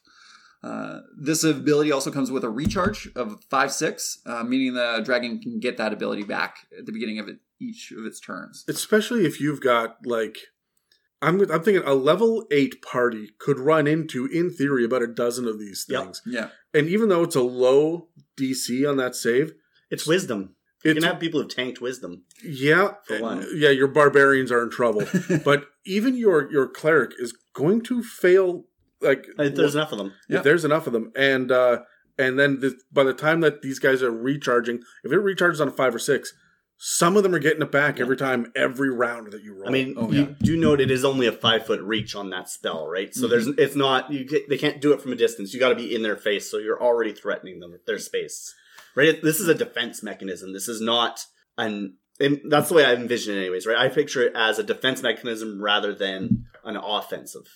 Uh, 0.64 0.99
this 1.18 1.43
ability 1.43 1.91
also 1.91 2.12
comes 2.12 2.32
with 2.32 2.43
a 2.43 2.49
recharge 2.49 3.10
of 3.16 3.43
five 3.49 3.72
six, 3.72 4.20
uh, 4.26 4.43
meaning 4.43 4.74
the 4.74 5.01
dragon 5.05 5.39
can 5.39 5.60
get 5.60 5.78
that 5.78 5.93
ability 5.93 6.24
back 6.24 6.58
at 6.78 6.86
the 6.86 6.91
beginning 6.91 7.20
of 7.20 7.28
it, 7.28 7.38
each 7.60 7.91
of 7.91 8.05
its 8.05 8.20
turns. 8.20 8.66
Especially 8.68 9.26
if 9.26 9.39
you've 9.39 9.62
got 9.62 9.97
like, 10.05 10.38
I'm 11.22 11.39
I'm 11.51 11.64
thinking 11.64 11.84
a 11.86 11.93
level 11.93 12.45
eight 12.51 12.82
party 12.82 13.30
could 13.39 13.60
run 13.60 13.88
into, 13.88 14.26
in 14.26 14.49
theory, 14.51 14.84
about 14.84 15.01
a 15.03 15.08
dozen 15.08 15.47
of 15.47 15.60
these 15.60 15.86
Yep. 15.88 16.03
things. 16.03 16.22
Yeah, 16.26 16.49
And 16.74 16.88
even 16.89 17.10
though 17.10 17.24
it's 17.24 17.36
a 17.36 17.41
low 17.41 18.10
DC 18.39 18.88
on 18.89 18.97
that 18.97 19.16
save, 19.16 19.53
It's 19.89 20.05
wisdom. 20.08 20.55
You 20.84 20.91
it's 20.91 20.99
can 21.03 21.12
have 21.12 21.20
people 21.20 21.41
who've 21.41 21.49
tanked 21.53 21.82
wisdom. 21.82 22.24
yeah, 22.43 22.93
For 23.05 23.20
one. 23.20 23.45
yeah, 23.55 23.70
your 23.72 23.88
barbarians 23.88 24.51
are 24.51 24.62
in 24.64 24.70
trouble. 24.70 25.05
but 25.43 25.68
even 25.86 26.16
your 26.16 26.51
your 26.51 26.68
cleric 26.68 27.12
is 27.20 27.34
going 27.53 27.82
to 27.84 28.03
fail. 28.03 28.66
Like 29.02 29.28
There's 29.38 29.76
enough 29.76 29.91
of 29.91 29.98
them. 29.98 30.14
Yeah. 30.30 30.38
if 30.38 30.43
there's 30.43 30.66
enough 30.66 30.88
of 30.88 30.93
them, 30.93 31.12
and 31.16 31.52
uh, 31.52 31.80
and 32.18 32.39
then 32.39 32.60
the, 32.62 32.76
by 32.91 33.04
the 33.04 33.14
time 33.14 33.41
that 33.41 33.62
these 33.62 33.80
guys 33.80 34.02
are 34.02 34.12
recharging, 34.12 34.80
if 35.04 35.12
it 35.12 35.20
recharges 35.20 35.62
on 35.62 35.68
a 35.68 35.72
five 35.72 35.93
or 35.93 36.00
six, 36.00 36.34
some 36.78 37.16
of 37.18 37.24
them 37.24 37.34
are 37.36 37.39
getting 37.39 37.62
it 37.62 37.72
back 37.72 38.00
every 38.00 38.18
time, 38.18 38.52
every 38.56 38.89
round 38.89 39.32
that 39.34 39.43
you 39.43 39.54
roll. 39.56 39.68
I 39.68 39.72
mean, 39.72 39.93
Oh, 39.98 40.12
you 40.12 40.22
yeah. 40.22 40.28
do 40.41 40.58
note 40.58 40.80
it 40.82 40.89
is 40.91 41.04
only 41.06 41.28
a 41.28 41.32
five 41.32 41.66
foot 41.66 41.82
reach 41.82 42.16
on 42.16 42.30
that 42.32 42.50
spell, 42.50 42.88
right? 42.88 43.14
So 43.14 43.28
there's 43.28 43.48
it's 43.48 43.76
not 43.76 44.12
you 44.12 44.26
get, 44.26 44.50
they 44.50 44.58
can't 44.58 44.82
do 44.82 44.93
it 44.93 45.02
from 45.02 45.12
a 45.12 45.16
distance. 45.16 45.54
You 45.54 45.60
got 45.60 45.70
to 45.70 45.76
be 45.76 45.93
in 45.93 46.02
their 46.02 46.18
face, 46.18 46.50
so 46.50 46.58
you're 46.58 46.82
already 46.82 47.14
threatening 47.14 47.60
them 47.60 47.78
their 47.86 48.00
space, 48.00 48.54
right? 48.95 49.22
This 49.22 49.39
is 49.39 49.48
a 49.48 49.56
defense 49.56 50.02
mechanism. 50.02 50.54
This 50.54 50.68
is 50.68 50.82
not 50.82 51.26
an. 51.58 51.98
And 52.20 52.39
that's 52.50 52.70
the 52.70 52.74
way 52.74 52.84
I 52.84 52.95
envision 52.95 53.36
it, 53.38 53.41
anyways, 53.41 53.68
right? 53.68 53.78
I 53.78 53.89
picture 53.89 54.24
it 54.24 54.34
as 54.36 54.58
a 54.58 54.64
defense 54.64 55.04
mechanism 55.04 55.62
rather 55.62 55.93
than 55.93 56.45
an 56.64 56.76
offensive. 56.76 57.48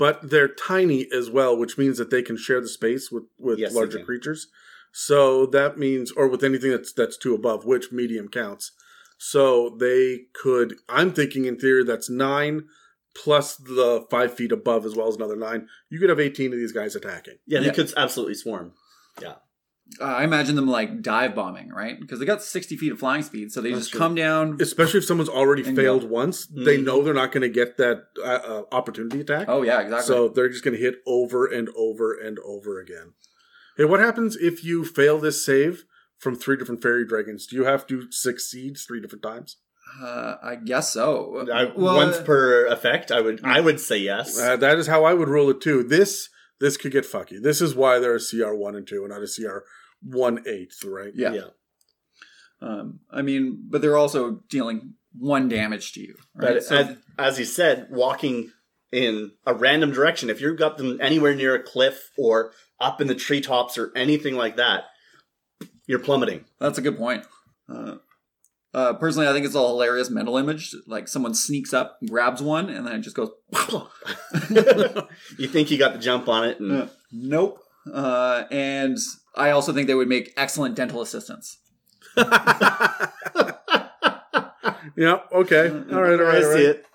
But 0.00 0.30
they're 0.30 0.48
tiny 0.48 1.06
as 1.12 1.30
well, 1.30 1.56
which 1.56 1.76
means 1.78 1.98
that 1.98 2.10
they 2.10 2.22
can 2.22 2.36
share 2.36 2.60
the 2.60 2.68
space 2.68 3.10
with 3.12 3.24
with 3.38 3.58
Yes, 3.60 3.72
they 3.72 3.76
larger 3.78 3.98
can. 3.98 4.06
creatures. 4.06 4.48
So 4.92 5.46
that 5.46 5.78
means, 5.78 6.10
or 6.12 6.26
with 6.26 6.42
anything 6.42 6.70
that's 6.72 6.92
that's 6.92 7.16
two 7.16 7.34
above, 7.34 7.64
which 7.64 7.92
medium 7.92 8.28
counts. 8.28 8.72
So 9.18 9.76
they 9.78 10.22
could. 10.32 10.76
I'm 10.88 11.12
thinking 11.12 11.44
in 11.44 11.58
theory 11.58 11.84
that's 11.84 12.08
nine 12.10 12.64
plus 13.14 13.56
the 13.56 14.06
five 14.10 14.32
feet 14.34 14.52
above 14.52 14.86
as 14.86 14.96
well 14.96 15.08
as 15.08 15.16
another 15.16 15.36
nine. 15.36 15.68
You 15.90 15.98
could 16.00 16.08
have 16.08 16.20
18 16.20 16.52
of 16.52 16.58
these 16.58 16.72
guys 16.72 16.96
attacking. 16.96 17.34
Yeah, 17.46 17.60
they 17.60 17.66
Yeah. 17.66 17.72
could 17.72 17.92
absolutely 17.96 18.34
swarm. 18.36 18.72
Uh, 20.00 20.04
I 20.04 20.24
imagine 20.24 20.56
them 20.56 20.66
like 20.68 21.02
dive 21.02 21.34
bombing, 21.34 21.70
right? 21.70 21.98
Because 21.98 22.18
they 22.18 22.26
got 22.26 22.42
sixty 22.42 22.76
feet 22.76 22.92
of 22.92 22.98
flying 22.98 23.22
speed, 23.22 23.50
so 23.52 23.60
they 23.60 23.70
That's 23.70 23.82
just 23.82 23.90
true. 23.92 23.98
come 23.98 24.14
down. 24.14 24.58
Especially 24.60 24.98
if 24.98 25.04
someone's 25.04 25.28
already 25.30 25.62
failed 25.62 26.02
go. 26.02 26.08
once, 26.08 26.46
they 26.46 26.78
Mhm. 26.78 26.84
know 26.84 27.02
they're 27.02 27.14
not 27.14 27.32
going 27.32 27.42
to 27.42 27.48
get 27.48 27.76
that 27.78 28.04
uh, 28.22 28.26
uh, 28.26 28.62
opportunity 28.72 29.20
attack. 29.20 29.46
Oh 29.48 29.62
yeah, 29.62 29.80
exactly. 29.80 30.06
So 30.06 30.28
they're 30.28 30.48
just 30.48 30.62
going 30.64 30.76
to 30.76 30.80
hit 30.80 30.96
over 31.06 31.46
and 31.46 31.68
over 31.76 32.12
and 32.14 32.38
over 32.44 32.78
again. 32.78 33.14
Hey, 33.76 33.84
what 33.84 34.00
happens 34.00 34.36
if 34.36 34.62
you 34.62 34.84
fail 34.84 35.18
this 35.18 35.44
save 35.44 35.84
from 36.18 36.36
three 36.36 36.56
different 36.56 36.82
fairy 36.82 37.06
dragons? 37.06 37.46
Do 37.46 37.56
you 37.56 37.64
have 37.64 37.86
to 37.86 38.10
succeed 38.12 38.76
three 38.76 39.00
different 39.00 39.22
times? 39.22 39.56
uh, 40.00 40.36
I 40.40 40.54
guess 40.54 40.92
so. 40.92 41.48
I, 41.52 41.64
Well, 41.76 41.96
once 41.96 42.18
per 42.20 42.64
effect, 42.66 43.10
I 43.10 43.20
would 43.20 43.40
I 43.42 43.60
would 43.60 43.80
say 43.80 43.98
yes. 43.98 44.38
Uh, 44.38 44.56
that 44.56 44.78
is 44.78 44.86
how 44.86 45.04
I 45.04 45.14
would 45.14 45.28
rule 45.28 45.50
it 45.50 45.60
too. 45.60 45.82
This 45.82 46.28
this 46.60 46.76
could 46.76 46.92
get 46.92 47.04
fucky. 47.04 47.42
This 47.42 47.60
is 47.60 47.74
why 47.74 47.98
they're 47.98 48.14
a 48.16 48.20
CR 48.20 48.54
one 48.54 48.76
and 48.76 48.86
two 48.86 49.00
and 49.02 49.08
not 49.08 49.22
a 49.22 49.26
CR 49.26 49.64
one 50.02 50.44
eighth, 50.46 50.84
right? 50.84 51.12
yeah. 51.14 51.32
yeah. 51.32 51.42
Um, 52.62 53.00
I 53.10 53.22
mean, 53.22 53.64
but 53.70 53.80
they're 53.80 53.96
also 53.96 54.42
dealing 54.50 54.94
one 55.18 55.48
damage 55.48 55.92
to 55.92 56.00
you. 56.00 56.14
Right? 56.34 56.54
But 56.54 56.64
So- 56.64 56.76
as, 56.76 56.96
as 57.18 57.38
you 57.38 57.44
said, 57.44 57.88
walking 57.90 58.52
in 58.92 59.32
a 59.46 59.54
random 59.54 59.92
direction, 59.92 60.28
if 60.30 60.40
you've 60.40 60.58
got 60.58 60.76
them 60.76 60.98
anywhere 61.00 61.34
near 61.34 61.54
a 61.54 61.62
cliff 61.62 62.10
or 62.18 62.52
up 62.78 63.00
in 63.00 63.06
the 63.06 63.14
treetops 63.14 63.78
or 63.78 63.92
anything 63.96 64.34
like 64.34 64.56
that, 64.56 64.84
you're 65.86 65.98
plummeting. 66.00 66.44
That's 66.58 66.78
a 66.78 66.82
good 66.82 66.98
point. 66.98 67.24
Uh, 67.68 67.96
uh, 68.72 68.92
personally, 68.94 69.26
I 69.28 69.32
think 69.32 69.46
it's 69.46 69.54
a 69.54 69.58
hilarious 69.66 70.10
mental 70.10 70.36
image. 70.36 70.74
Like 70.86 71.08
someone 71.08 71.34
sneaks 71.34 71.72
up, 71.72 71.98
grabs 72.08 72.42
one, 72.42 72.68
and 72.68 72.86
then 72.86 72.94
it 72.96 73.00
just 73.00 73.16
goes. 73.16 73.30
you 75.38 75.48
think 75.48 75.70
you 75.70 75.78
got 75.78 75.92
the 75.92 75.98
jump 75.98 76.28
on 76.28 76.48
it, 76.48 76.60
and 76.60 76.72
Uh, 76.72 76.86
nope. 77.10 77.62
Uh, 77.92 78.44
and 78.50 78.96
I 79.36 79.50
also 79.50 79.72
think 79.72 79.86
they 79.86 79.94
would 79.94 80.08
make 80.08 80.32
excellent 80.36 80.74
dental 80.74 81.02
assistants. 81.02 81.58
Yeah. 84.96 85.20
Okay. 85.32 85.68
All 85.92 86.02
right. 86.02 86.20
All 86.20 86.26
right. 86.26 86.36
I 86.36 86.40
see 86.40 86.46
right. 86.46 86.76
it. 86.76 86.86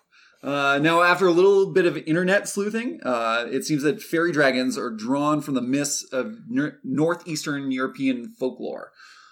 Uh, 0.43 0.77
now, 0.79 1.01
after 1.01 1.25
a 1.25 1.31
little 1.31 1.73
bit 1.73 1.87
of 1.87 1.97
internet 1.97 2.47
sleuthing, 2.47 2.99
uh, 3.03 3.47
it 3.49 3.63
seems 3.65 3.81
that 3.81 3.99
fairy 3.99 4.31
dragons 4.31 4.77
are 4.77 4.91
drawn 4.91 5.41
from 5.41 5.55
the 5.55 5.61
myths 5.61 6.03
of 6.11 6.35
ner- 6.47 6.79
northeastern 6.83 7.71
European 7.71 8.29
folklore. 8.29 8.91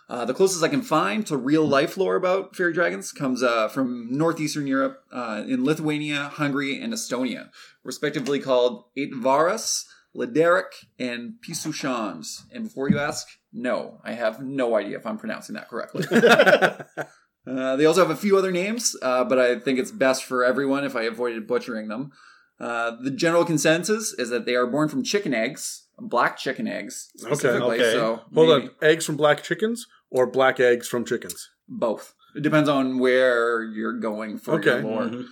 Uh, 0.09 0.25
the 0.25 0.33
closest 0.33 0.63
I 0.63 0.69
can 0.69 0.81
find 0.81 1.25
to 1.27 1.37
real 1.37 1.67
life 1.67 1.97
lore 1.97 2.15
about 2.15 2.55
fairy 2.55 2.73
dragons 2.73 3.11
comes 3.11 3.43
uh, 3.43 3.67
from 3.67 4.07
northeastern 4.09 4.65
Europe 4.65 5.03
uh, 5.11 5.43
in 5.47 5.63
Lithuania, 5.63 6.31
Hungary, 6.33 6.81
and 6.81 6.93
Estonia, 6.93 7.49
respectively 7.83 8.39
called 8.39 8.85
Aitvaras, 8.97 9.85
Lederic, 10.15 10.85
and 10.99 11.33
Pisushans. 11.47 12.43
And 12.51 12.63
before 12.65 12.89
you 12.89 12.99
ask, 12.99 13.27
no, 13.51 13.99
I 14.03 14.13
have 14.13 14.41
no 14.41 14.75
idea 14.75 14.97
if 14.97 15.05
I'm 15.05 15.17
pronouncing 15.17 15.55
that 15.55 15.69
correctly. 15.69 16.05
Uh, 17.45 17.75
they 17.75 17.83
also 17.85 17.99
have 17.99 18.09
a 18.09 18.15
few 18.15 18.37
other 18.37 18.53
names, 18.53 18.95
uh, 19.01 19.21
but 19.25 19.37
I 19.37 19.59
think 19.59 19.77
it's 19.77 19.91
best 19.91 20.23
for 20.23 20.45
everyone 20.45 20.85
if 20.85 20.95
I 20.95 21.01
avoided 21.03 21.45
butchering 21.45 21.89
them. 21.89 22.13
Uh, 22.57 22.91
the 23.01 23.11
general 23.11 23.43
consensus 23.43 24.13
is 24.13 24.29
that 24.29 24.45
they 24.45 24.55
are 24.55 24.65
born 24.65 24.87
from 24.87 25.03
chicken 25.03 25.33
eggs, 25.33 25.87
black 25.99 26.37
chicken 26.37 26.69
eggs 26.69 27.11
specifically. 27.17 27.81
okay. 27.81 27.91
So 27.91 28.21
Hold 28.33 28.47
maybe 28.47 28.69
on. 28.69 28.71
Eggs 28.81 29.05
from 29.05 29.17
black 29.17 29.43
chickens 29.43 29.87
or 30.09 30.25
black 30.25 30.61
eggs 30.61 30.87
from 30.87 31.03
chickens? 31.03 31.49
both. 31.67 32.13
It 32.33 32.43
depends 32.43 32.69
on 32.69 32.97
where 32.99 33.61
you're 33.61 33.99
going 33.99 34.37
for 34.37 34.51
your 34.63 34.75
Okay. 34.77 34.87
lore. 34.87 35.03
Mhm. 35.09 35.25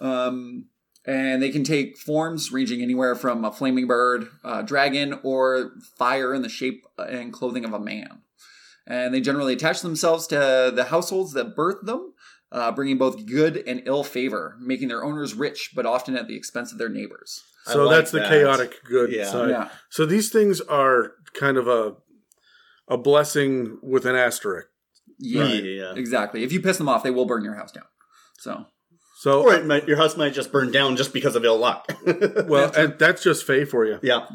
Um, 0.00 0.64
and 1.04 1.42
they 1.42 1.50
can 1.50 1.64
take 1.64 1.98
forms 1.98 2.52
ranging 2.52 2.80
anywhere 2.82 3.14
from 3.14 3.44
a 3.44 3.52
flaming 3.52 3.86
bird, 3.86 4.28
a 4.44 4.62
dragon, 4.62 5.18
or 5.22 5.72
fire 5.96 6.32
in 6.34 6.42
the 6.42 6.48
shape 6.48 6.84
and 6.98 7.32
clothing 7.32 7.64
of 7.64 7.72
a 7.72 7.80
man. 7.80 8.22
And 8.86 9.14
they 9.14 9.20
generally 9.20 9.54
attach 9.54 9.80
themselves 9.80 10.26
to 10.28 10.72
the 10.74 10.84
households 10.90 11.32
that 11.32 11.54
birth 11.56 11.82
them, 11.84 12.14
uh, 12.50 12.72
bringing 12.72 12.98
both 12.98 13.26
good 13.26 13.62
and 13.66 13.82
ill 13.86 14.04
favor, 14.04 14.56
making 14.60 14.88
their 14.88 15.04
owners 15.04 15.34
rich, 15.34 15.70
but 15.74 15.86
often 15.86 16.16
at 16.16 16.28
the 16.28 16.36
expense 16.36 16.72
of 16.72 16.78
their 16.78 16.88
neighbors. 16.88 17.42
So 17.64 17.84
like 17.84 17.96
that's 17.96 18.10
the 18.10 18.18
that. 18.18 18.28
chaotic 18.28 18.82
good 18.84 19.12
Yeah. 19.12 19.30
side. 19.30 19.50
Yeah. 19.50 19.68
So 19.88 20.04
these 20.04 20.30
things 20.30 20.60
are 20.62 21.12
kind 21.34 21.56
of 21.56 21.68
a 21.68 21.94
a 22.88 22.98
blessing 22.98 23.78
with 23.82 24.04
an 24.04 24.16
asterisk. 24.16 24.66
Yeah, 25.18 25.46
Yeah. 25.46 25.94
exactly. 25.94 26.42
If 26.42 26.52
you 26.52 26.60
piss 26.60 26.78
them 26.78 26.88
off, 26.88 27.04
they 27.04 27.12
will 27.12 27.24
burn 27.24 27.44
your 27.44 27.54
house 27.54 27.70
down. 27.70 27.84
So, 28.40 28.66
So 29.22 29.42
Or 29.42 29.54
it 29.54 29.64
might, 29.64 29.86
your 29.86 29.98
house 29.98 30.16
might 30.16 30.34
just 30.34 30.50
burn 30.50 30.72
down 30.72 30.96
just 30.96 31.12
because 31.12 31.36
of 31.36 31.44
ill 31.44 31.56
luck. 31.56 31.86
well, 32.48 32.72
and 32.76 32.98
that's 32.98 33.22
just 33.22 33.46
Fey 33.46 33.64
for 33.64 33.84
you. 33.86 34.00
yeah. 34.02 34.26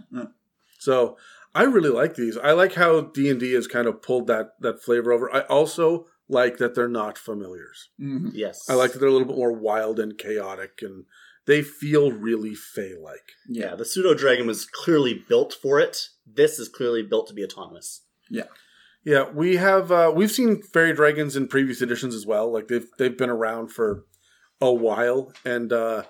So 0.79 1.17
I 1.53 1.63
really 1.63 1.89
like 1.89 2.15
these. 2.15 2.37
I 2.37 2.51
like 2.53 2.75
how 2.75 3.01
D 3.01 3.29
and 3.29 3.37
D 3.37 3.51
has 3.51 3.67
kind 3.67 3.85
of 3.85 4.01
pulled 4.01 4.27
that 4.27 4.51
that 4.61 4.81
flavor 4.81 5.11
over. 5.11 5.33
I 5.35 5.41
also 5.41 6.05
like 6.29 6.57
that 6.59 6.73
they're 6.73 6.87
not 6.87 7.17
familiars. 7.17 7.89
mhm. 7.99 8.31
Yes. 8.33 8.69
I 8.69 8.75
like 8.75 8.93
that 8.93 8.99
they're 8.99 9.09
a 9.09 9.11
little 9.11 9.27
bit 9.27 9.35
more 9.35 9.51
wild 9.51 9.99
and 9.99 10.17
chaotic, 10.17 10.79
and 10.81 11.03
they 11.47 11.61
feel 11.61 12.13
really 12.13 12.55
Fey 12.55 12.93
like. 13.01 13.31
Yeah, 13.49 13.75
the 13.75 13.83
pseudo 13.85 14.13
dragon 14.13 14.47
was 14.47 14.65
clearly 14.65 15.13
built 15.27 15.53
for 15.53 15.81
it. 15.81 15.97
This 16.25 16.59
is 16.59 16.69
clearly 16.69 17.03
built 17.03 17.27
to 17.27 17.33
be 17.33 17.43
autonomous. 17.43 18.03
Yeah. 18.29 18.43
Yeah, 19.03 19.29
we 19.33 19.57
have 19.57 19.91
uh, 19.91 20.13
we've 20.15 20.31
seen 20.31 20.61
fairy 20.61 20.93
dragons 20.93 21.35
in 21.35 21.47
previous 21.49 21.81
editions 21.81 22.15
as 22.15 22.25
well. 22.25 22.49
Like 22.53 22.67
they've 22.69 22.87
they've 22.97 23.17
been 23.17 23.29
around 23.29 23.69
for 23.69 24.05
a 24.61 24.71
while, 24.73 25.31
and 25.45 25.71
uh, 25.71 26.03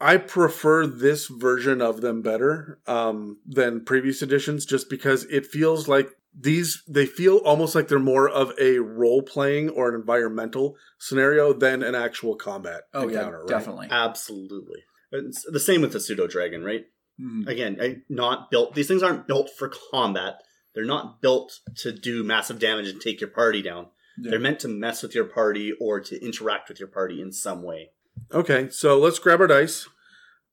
I 0.00 0.16
prefer 0.16 0.86
this 0.86 1.28
version 1.28 1.80
of 1.80 2.00
them 2.00 2.22
better 2.22 2.80
um, 2.86 3.38
than 3.46 3.84
previous 3.84 4.22
editions, 4.22 4.66
just 4.66 4.90
because 4.90 5.24
it 5.24 5.46
feels 5.46 5.86
like 5.88 6.08
these 6.38 6.82
they 6.88 7.04
feel 7.06 7.36
almost 7.38 7.74
like 7.74 7.88
they're 7.88 7.98
more 7.98 8.28
of 8.28 8.52
a 8.58 8.78
role 8.78 9.22
playing 9.22 9.68
or 9.68 9.90
an 9.90 9.94
environmental 9.94 10.76
scenario 10.98 11.52
than 11.52 11.82
an 11.82 11.94
actual 11.94 12.34
combat 12.36 12.84
oh 12.94 13.06
yeah, 13.06 13.28
right? 13.28 13.46
definitely. 13.46 13.88
Absolutely. 13.90 14.80
It's 15.10 15.44
the 15.44 15.60
same 15.60 15.82
with 15.82 15.92
the 15.92 16.00
pseudo 16.00 16.26
dragon, 16.26 16.64
right? 16.64 16.86
Mhm. 17.20 17.46
Again, 17.46 17.78
I- 17.80 18.02
not 18.08 18.50
built. 18.50 18.74
These 18.74 18.88
things 18.88 19.02
aren't 19.02 19.26
built 19.26 19.50
for 19.50 19.70
combat. 19.90 20.42
They're 20.74 20.84
not 20.86 21.20
built 21.20 21.60
to 21.76 21.92
do 21.92 22.24
massive 22.24 22.58
damage 22.58 22.88
and 22.88 22.98
take 22.98 23.20
your 23.20 23.28
party 23.28 23.60
down. 23.60 23.88
Yeah. 24.22 24.30
They're 24.30 24.40
meant 24.40 24.60
to 24.60 24.68
mess 24.68 25.02
with 25.02 25.14
your 25.14 25.24
party 25.24 25.72
or 25.80 26.00
to 26.00 26.24
interact 26.24 26.68
with 26.68 26.78
your 26.78 26.88
party 26.88 27.20
in 27.20 27.32
some 27.32 27.62
way. 27.62 27.90
Okay, 28.32 28.68
so 28.70 28.98
let's 28.98 29.18
grab 29.18 29.40
our 29.40 29.46
dice 29.46 29.88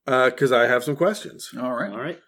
because 0.06 0.52
I 0.52 0.68
have 0.68 0.84
some 0.84 0.96
questions. 0.96 1.52
All 1.60 1.74
right. 1.74 1.92
All 1.92 2.00
right. 2.00 2.20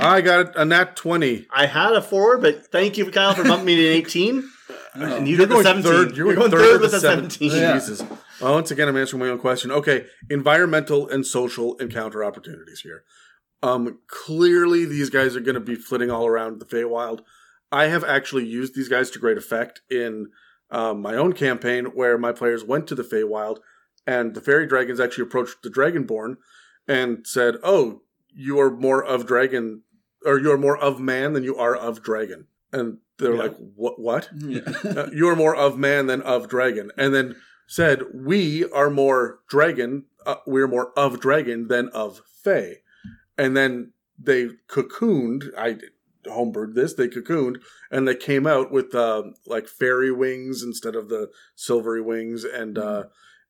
I 0.00 0.20
got 0.20 0.56
a 0.56 0.64
nat 0.64 0.96
20. 0.96 1.46
I 1.50 1.66
had 1.66 1.92
a 1.92 2.02
four, 2.02 2.36
but 2.38 2.66
thank 2.66 2.96
you, 2.96 3.10
Kyle, 3.10 3.34
for 3.34 3.44
bumping 3.44 3.66
me 3.66 3.76
to 3.76 3.88
an 3.88 3.96
18. 3.96 4.48
And 4.94 5.26
you 5.26 5.38
You're 5.38 5.46
got 5.46 5.48
the 5.48 5.62
going 5.62 5.82
17. 5.82 5.90
third. 5.90 6.16
You're, 6.18 6.34
going 6.34 6.50
third 6.50 6.82
with 6.82 6.90
the 6.90 6.98
a 6.98 7.00
17. 7.00 7.50
Yeah. 7.50 7.72
Jesus. 7.72 8.02
Well, 8.42 8.52
once 8.52 8.70
again, 8.70 8.88
I'm 8.88 8.96
answering 8.98 9.20
my 9.20 9.30
own 9.30 9.38
question. 9.38 9.70
Okay, 9.70 10.04
environmental 10.28 11.08
and 11.08 11.26
social 11.26 11.76
encounter 11.76 12.22
opportunities 12.22 12.80
here. 12.80 13.04
Um, 13.62 14.00
clearly, 14.06 14.84
these 14.84 15.08
guys 15.08 15.34
are 15.34 15.40
going 15.40 15.54
to 15.54 15.60
be 15.60 15.76
flitting 15.76 16.10
all 16.10 16.26
around 16.26 16.60
the 16.60 16.66
Feywild. 16.66 17.20
I 17.72 17.86
have 17.86 18.04
actually 18.04 18.44
used 18.46 18.74
these 18.74 18.88
guys 18.88 19.10
to 19.10 19.18
great 19.18 19.38
effect 19.38 19.80
in 19.90 20.28
um, 20.70 21.00
my 21.02 21.14
own 21.14 21.32
campaign, 21.32 21.86
where 21.86 22.16
my 22.18 22.32
players 22.32 22.62
went 22.64 22.86
to 22.88 22.94
the 22.94 23.02
Feywild, 23.02 23.58
and 24.06 24.34
the 24.34 24.40
fairy 24.40 24.66
dragons 24.66 25.00
actually 25.00 25.24
approached 25.24 25.62
the 25.62 25.70
Dragonborn 25.70 26.36
and 26.86 27.26
said, 27.26 27.56
"Oh, 27.62 28.02
you 28.28 28.60
are 28.60 28.70
more 28.70 29.02
of 29.04 29.26
dragon, 29.26 29.82
or 30.24 30.38
you 30.38 30.50
are 30.52 30.58
more 30.58 30.76
of 30.78 31.00
man 31.00 31.32
than 31.32 31.44
you 31.44 31.56
are 31.56 31.74
of 31.74 32.02
dragon." 32.02 32.46
And 32.72 32.98
they're 33.18 33.34
Yeah. 33.34 33.42
like, 33.42 33.56
"What? 33.76 33.98
What?" 34.00 34.28
Yeah. 34.36 34.60
uh, 34.84 35.10
you 35.12 35.28
are 35.28 35.36
more 35.36 35.54
of 35.56 35.78
man 35.78 36.06
than 36.06 36.20
of 36.22 36.48
dragon. 36.48 36.90
And 36.96 37.14
then 37.14 37.36
said, 37.66 38.02
we 38.12 38.64
are 38.70 38.90
more 38.90 39.38
dragon, 39.48 40.04
uh, 40.26 40.34
we're 40.46 40.68
more 40.68 40.92
of 40.98 41.20
dragon 41.20 41.68
than 41.68 41.88
of 41.90 42.20
fae. 42.44 42.74
And 43.38 43.56
then 43.56 43.92
they 44.18 44.48
cocooned, 44.68 45.44
I 45.56 45.78
homebrewed 46.26 46.74
this, 46.74 46.94
they 46.94 47.08
cocooned, 47.08 47.56
and 47.90 48.06
they 48.06 48.14
came 48.14 48.46
out 48.46 48.70
with 48.70 48.94
uh, 48.94 49.22
like 49.46 49.68
fairy 49.68 50.12
wings 50.12 50.62
instead 50.62 50.94
of 50.94 51.08
the 51.08 51.30
silvery 51.54 52.00
wings. 52.00 52.44
And, 52.44 52.78
uh, 52.78 53.04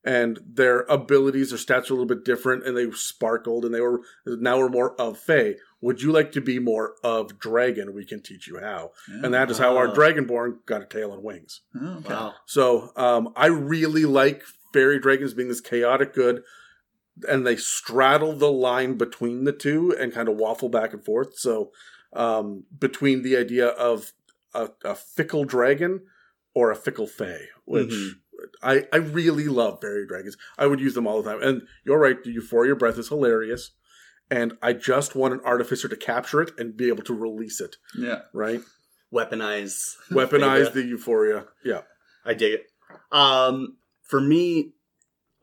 and 0.04 0.40
their 0.44 0.80
abilities, 0.82 1.50
their 1.50 1.58
stats 1.58 1.88
are 1.88 1.94
a 1.94 1.96
little 1.96 2.06
bit 2.06 2.24
different, 2.24 2.66
and 2.66 2.76
they 2.76 2.90
sparkled, 2.90 3.64
and 3.64 3.72
they 3.72 3.80
were 3.80 4.00
now 4.26 4.58
we're 4.58 4.68
more 4.68 5.00
of 5.00 5.16
Fae. 5.16 5.54
Would 5.80 6.02
you 6.02 6.10
like 6.10 6.32
to 6.32 6.40
be 6.40 6.58
more 6.58 6.94
of 7.04 7.38
Dragon? 7.38 7.94
We 7.94 8.04
can 8.04 8.20
teach 8.20 8.48
you 8.48 8.58
how, 8.58 8.90
and 9.06 9.32
that 9.32 9.48
is 9.48 9.58
how 9.58 9.76
our 9.76 9.86
Oh. 9.86 9.94
Dragonborn 9.94 10.66
got 10.66 10.82
a 10.82 10.86
tail 10.86 11.12
and 11.12 11.22
wings. 11.22 11.60
Oh, 11.80 11.98
okay. 11.98 12.14
Wow. 12.14 12.34
So 12.46 12.90
um, 12.96 13.32
I 13.36 13.46
really 13.46 14.04
like 14.04 14.42
fairy 14.72 14.98
dragons 14.98 15.34
being 15.34 15.48
this 15.48 15.60
chaotic 15.60 16.14
good, 16.14 16.42
and 17.28 17.46
they 17.46 17.54
straddle 17.54 18.32
the 18.32 18.50
line 18.50 18.94
between 18.98 19.44
the 19.44 19.52
two 19.52 19.94
and 19.96 20.12
kind 20.12 20.28
of 20.28 20.34
waffle 20.36 20.68
back 20.68 20.92
and 20.92 21.04
forth. 21.04 21.38
So 21.38 21.70
um, 22.12 22.64
between 22.78 23.22
the 23.22 23.36
idea 23.36 23.66
of 23.68 24.12
a, 24.54 24.68
a 24.84 24.94
fickle 24.94 25.44
dragon 25.44 26.00
or 26.54 26.70
a 26.70 26.76
fickle 26.76 27.06
fae, 27.06 27.46
which 27.64 27.88
Mhm. 27.90 28.10
I, 28.62 28.86
I 28.92 28.96
really 28.96 29.46
love 29.48 29.80
fairy 29.80 30.06
dragons. 30.06 30.36
I 30.58 30.66
would 30.66 30.80
use 30.80 30.94
them 30.94 31.06
all 31.06 31.22
the 31.22 31.30
time. 31.30 31.42
And 31.42 31.62
you're 31.84 31.98
right, 31.98 32.22
the 32.22 32.30
Euphoria 32.32 32.74
breath 32.74 32.98
is 32.98 33.08
hilarious. 33.08 33.70
And 34.30 34.56
I 34.62 34.72
just 34.72 35.14
want 35.14 35.34
an 35.34 35.40
artificer 35.44 35.88
to 35.88 35.96
capture 35.96 36.40
it 36.42 36.50
and 36.58 36.76
be 36.76 36.88
able 36.88 37.02
to 37.04 37.14
release 37.14 37.60
it, 37.60 37.76
Yeah. 37.96 38.22
right? 38.32 38.60
Weaponize. 39.12 39.94
Weaponize 40.10 40.72
the 40.72 40.82
Euphoria. 40.82 41.46
Yeah. 41.64 41.82
I 42.24 42.34
dig 42.34 42.54
it. 42.54 42.66
Um, 43.10 43.76
for 44.02 44.20
me, 44.20 44.72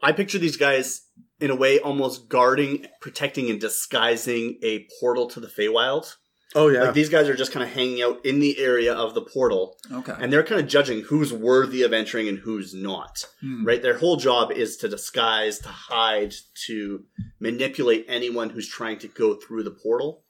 I 0.02 0.12
picture 0.12 0.40
these 0.40 0.58
guys 0.58 1.02
in 1.40 1.52
a 1.52 1.56
way 1.56 1.80
almost 1.80 2.30
guarding, 2.30 2.88
protecting, 3.02 3.50
and 3.50 3.60
disguising 3.62 4.58
a 4.64 4.88
portal 5.00 5.28
to 5.28 5.40
the 5.40 5.48
Feywild. 5.48 6.16
Oh, 6.56 6.68
yeah. 6.70 6.84
Like 6.86 6.94
these 6.96 7.10
guys 7.10 7.30
are 7.30 7.36
just 7.36 7.52
kind 7.52 7.64
of 7.64 7.72
hanging 7.72 8.02
out 8.02 8.26
in 8.26 8.40
the 8.40 8.58
area 8.60 8.92
of 8.94 9.14
the 9.14 9.22
portal, 9.22 9.78
Okay. 9.92 10.14
and 10.20 10.34
they're 10.34 10.44
kind 10.44 10.60
of 10.60 10.68
judging 10.68 11.02
who's 11.02 11.32
worthy 11.32 11.84
of 11.84 11.94
entering 11.94 12.28
and 12.28 12.40
who's 12.40 12.74
not. 12.74 13.24
Hmm. 13.42 13.66
Right? 13.66 13.82
Their 13.82 14.00
whole 14.00 14.16
job 14.18 14.52
is 14.52 14.76
to 14.78 14.88
disguise, 14.88 15.60
to 15.60 15.70
hide, 15.70 16.34
to 16.68 17.04
manipulate 17.40 18.06
anyone 18.08 18.50
who's 18.50 18.68
trying 18.68 18.98
to 19.00 19.08
go 19.08 19.36
through 19.36 19.64
the 19.64 19.72
portal. 19.72 20.24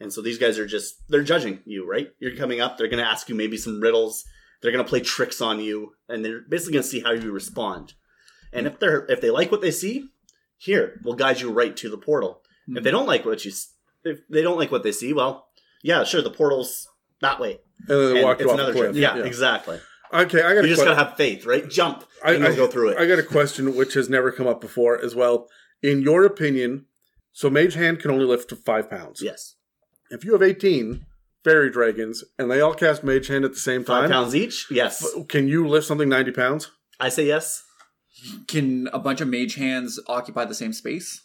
And 0.00 0.12
so 0.12 0.20
these 0.20 0.38
guys 0.38 0.58
are 0.58 0.66
just 0.66 0.96
they're 1.08 1.22
judging 1.22 1.60
you, 1.64 1.88
right? 1.88 2.08
You're 2.18 2.34
coming 2.36 2.60
up, 2.60 2.76
they're 2.76 2.88
going 2.88 3.02
to 3.02 3.08
ask 3.08 3.28
you 3.28 3.36
maybe 3.36 3.56
some 3.56 3.80
riddles. 3.80 4.24
They're 4.60 4.72
going 4.72 4.84
to 4.84 4.88
play 4.88 5.00
tricks 5.00 5.40
on 5.40 5.60
you 5.60 5.92
and 6.08 6.24
they're 6.24 6.40
basically 6.48 6.72
going 6.74 6.82
to 6.82 6.88
see 6.88 7.00
how 7.00 7.12
you 7.12 7.30
respond. 7.30 7.94
And 8.52 8.66
if 8.66 8.80
they're 8.80 9.06
if 9.08 9.20
they 9.20 9.30
like 9.30 9.52
what 9.52 9.60
they 9.60 9.70
see, 9.70 10.08
here, 10.58 11.00
we'll 11.04 11.14
guide 11.14 11.40
you 11.40 11.52
right 11.52 11.76
to 11.76 11.88
the 11.88 11.98
portal. 11.98 12.42
If 12.68 12.82
they 12.82 12.90
don't 12.90 13.06
like 13.06 13.24
what 13.24 13.44
you 13.44 13.52
if 14.04 14.18
they 14.28 14.42
don't 14.42 14.58
like 14.58 14.72
what 14.72 14.82
they 14.82 14.92
see, 14.92 15.12
well, 15.12 15.46
yeah, 15.82 16.04
sure, 16.04 16.22
the 16.22 16.30
portal's 16.30 16.88
that 17.20 17.38
way. 17.40 17.58
and 17.80 17.88
then 17.88 18.14
they 18.14 18.20
And 18.20 18.24
walk 18.24 18.40
it's 18.40 18.50
off 18.50 18.56
the 18.56 18.62
another 18.62 18.72
cliff. 18.72 18.90
trick. 18.92 19.02
Yeah, 19.02 19.16
exactly. 19.24 19.80
Okay, 20.12 20.42
I 20.42 20.54
got 20.54 20.62
You 20.62 20.68
just 20.68 20.80
que- 20.82 20.84
got 20.86 20.90
to 20.90 21.04
have 21.08 21.16
faith, 21.16 21.46
right? 21.46 21.68
Jump 21.68 22.04
I, 22.24 22.32
and 22.34 22.44
I- 22.44 22.54
go 22.54 22.66
through 22.66 22.90
it. 22.90 22.98
I 22.98 23.06
got 23.06 23.18
a 23.18 23.22
question 23.22 23.74
which 23.74 23.94
has 23.94 24.08
never 24.10 24.30
come 24.30 24.46
up 24.46 24.60
before 24.60 25.02
as 25.02 25.14
well. 25.14 25.48
In 25.82 26.02
your 26.02 26.24
opinion, 26.24 26.86
so 27.32 27.48
Mage 27.50 27.74
Hand 27.74 27.98
can 28.00 28.10
only 28.10 28.24
lift 28.26 28.48
to 28.50 28.56
five 28.56 28.88
pounds. 28.90 29.20
yes. 29.22 29.54
If 30.10 30.24
you 30.24 30.32
have 30.34 30.42
18 30.42 31.06
fairy 31.42 31.70
dragons 31.70 32.22
and 32.38 32.50
they 32.50 32.60
all 32.60 32.74
cast 32.74 33.02
Mage 33.02 33.28
Hand 33.28 33.44
at 33.46 33.52
the 33.52 33.58
same 33.58 33.82
time, 33.84 34.02
Five 34.02 34.10
pounds 34.10 34.34
each? 34.36 34.66
Yes. 34.70 35.04
can 35.28 35.48
you 35.48 35.66
lift 35.66 35.86
something 35.86 36.08
90 36.10 36.30
pounds? 36.32 36.70
I 37.00 37.08
say 37.08 37.26
yes. 37.26 37.64
Can 38.46 38.88
a 38.92 38.98
bunch 38.98 39.20
of 39.22 39.28
mage 39.28 39.54
hands 39.56 39.98
occupy 40.06 40.44
the 40.44 40.54
same 40.54 40.72
space? 40.74 41.22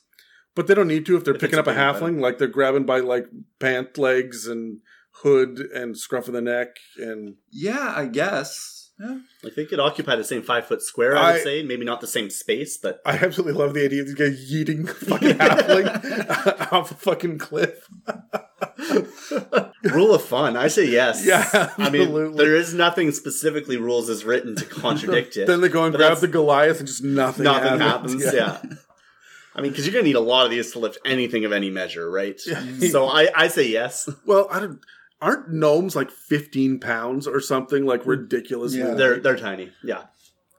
But 0.58 0.66
they 0.68 0.74
don't 0.74 0.88
need 0.88 1.06
to 1.06 1.16
if 1.16 1.24
they're 1.24 1.36
If 1.36 1.40
picking 1.40 1.60
up 1.60 1.68
a 1.68 1.70
a 1.70 1.74
big 1.74 1.80
halfling, 1.80 2.20
like 2.20 2.40
they're 2.40 2.48
grabbing 2.48 2.84
by 2.86 3.00
like 3.00 3.28
pant 3.60 3.98
legs 3.98 4.48
and 4.48 4.80
hood 5.22 5.60
and 5.60 5.98
scruff 5.98 6.28
of 6.28 6.34
the 6.34 6.42
neck 6.42 6.78
and 6.98 7.36
Yeah, 7.52 7.94
I 7.96 8.08
guess. 8.08 8.74
Yeah. 9.00 9.20
Like 9.44 9.54
they 9.54 9.66
could 9.66 9.80
occupy 9.80 10.16
the 10.16 10.24
same 10.24 10.42
five 10.42 10.66
foot 10.66 10.82
square, 10.82 11.16
I 11.16 11.34
would 11.34 11.44
say. 11.44 11.62
Maybe 11.62 11.86
not 11.86 12.02
the 12.02 12.08
same 12.08 12.32
space, 12.32 12.78
but 12.78 13.00
I 13.06 13.18
absolutely 13.18 13.54
love 13.54 13.76
the 13.76 13.86
idea 13.86 14.02
of 14.02 14.08
these 14.08 14.16
guys 14.16 14.52
yeeting 14.52 14.90
fucking 14.90 15.38
halfling 15.38 16.72
off 16.74 16.90
a 16.90 16.96
fucking 16.96 17.38
cliff. 17.38 17.88
rule 19.84 20.16
of 20.16 20.24
fun. 20.24 20.58
I 20.58 20.68
say 20.68 20.86
yes. 20.88 21.24
Yeah, 21.26 21.72
I 21.78 21.92
mean, 21.92 22.36
there 22.36 22.56
is 22.56 22.74
nothing 22.74 23.12
specifically 23.12 23.78
rules 23.78 24.10
as 24.10 24.26
written 24.26 24.56
to 24.56 24.66
contradict 24.66 25.38
it. 25.38 25.46
Then 25.46 25.62
they 25.62 25.70
go 25.70 25.84
and 25.84 25.92
But 25.94 26.00
grab 26.00 26.18
the 26.18 26.28
Goliath 26.28 26.80
and 26.80 26.88
just 26.88 27.04
nothing, 27.04 27.44
Nothing 27.44 27.80
happens. 27.80 28.24
happens. 28.24 28.34
Yeah. 28.34 28.62
I 29.58 29.62
mean, 29.62 29.72
because 29.72 29.86
you're 29.86 29.94
going 29.94 30.04
to 30.06 30.10
need 30.10 30.16
a 30.16 30.20
lot 30.20 30.46
of 30.46 30.52
these 30.52 30.72
to 30.74 30.80
lift 30.80 31.00
anything 31.04 31.44
of 31.46 31.52
any 31.52 31.70
measure, 31.72 32.10
right? 32.12 32.40
so 32.40 33.08
I, 33.08 33.30
I 33.36 33.48
say 33.48 33.68
yes. 33.68 34.08
Well, 34.26 34.48
I 34.52 34.60
don't. 34.60 34.80
Aren't 35.20 35.52
gnomes 35.52 35.96
like 35.96 36.12
15 36.12 36.80
pounds 36.80 37.28
or 37.28 37.40
something 37.40 37.86
like 37.88 38.06
ridiculously? 38.06 38.80
Yeah. 38.80 38.94
They're 38.94 39.20
they're 39.20 39.36
tiny. 39.38 39.72
Yeah. 39.84 40.04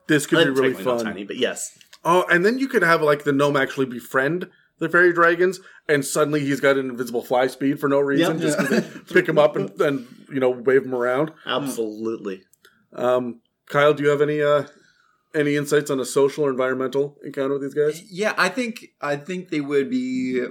this 0.07 0.25
could 0.27 0.39
be 0.39 0.43
They're 0.43 0.51
really 0.51 0.69
technically 0.73 0.91
not 0.91 0.97
fun. 0.97 1.05
tiny, 1.05 1.23
but 1.23 1.37
yes. 1.37 1.77
Oh, 2.03 2.25
and 2.29 2.45
then 2.45 2.59
you 2.59 2.67
could 2.67 2.83
have 2.83 3.01
like 3.01 3.23
the 3.23 3.31
gnome 3.31 3.55
actually 3.55 3.85
befriend 3.85 4.49
the 4.79 4.89
fairy 4.89 5.13
dragons, 5.13 5.59
and 5.87 6.03
suddenly 6.05 6.41
he's 6.41 6.59
got 6.59 6.77
an 6.77 6.89
invisible 6.89 7.21
fly 7.23 7.47
speed 7.47 7.79
for 7.79 7.87
no 7.87 7.99
reason. 7.99 8.39
Yep. 8.39 8.41
Just 8.41 8.57
'cause 8.57 8.69
they 8.69 8.81
pick 9.13 9.29
him 9.29 9.37
up 9.37 9.55
and 9.55 9.69
then 9.77 10.07
you 10.29 10.41
know 10.41 10.49
wave 10.49 10.83
him 10.83 10.93
around. 10.95 11.31
Absolutely. 11.45 12.43
Um, 12.93 13.39
Kyle, 13.67 13.93
do 13.93 14.03
you 14.03 14.09
have 14.09 14.21
any 14.21 14.41
uh, 14.41 14.63
any 15.35 15.55
insights 15.55 15.89
on 15.91 15.99
a 15.99 16.05
social 16.05 16.45
or 16.45 16.49
environmental 16.49 17.17
encounter 17.23 17.53
with 17.57 17.61
these 17.61 17.73
guys? 17.73 18.11
Yeah, 18.11 18.33
I 18.37 18.49
think 18.49 18.89
I 19.01 19.15
think 19.15 19.49
they 19.49 19.61
would 19.61 19.89
be 19.89 20.45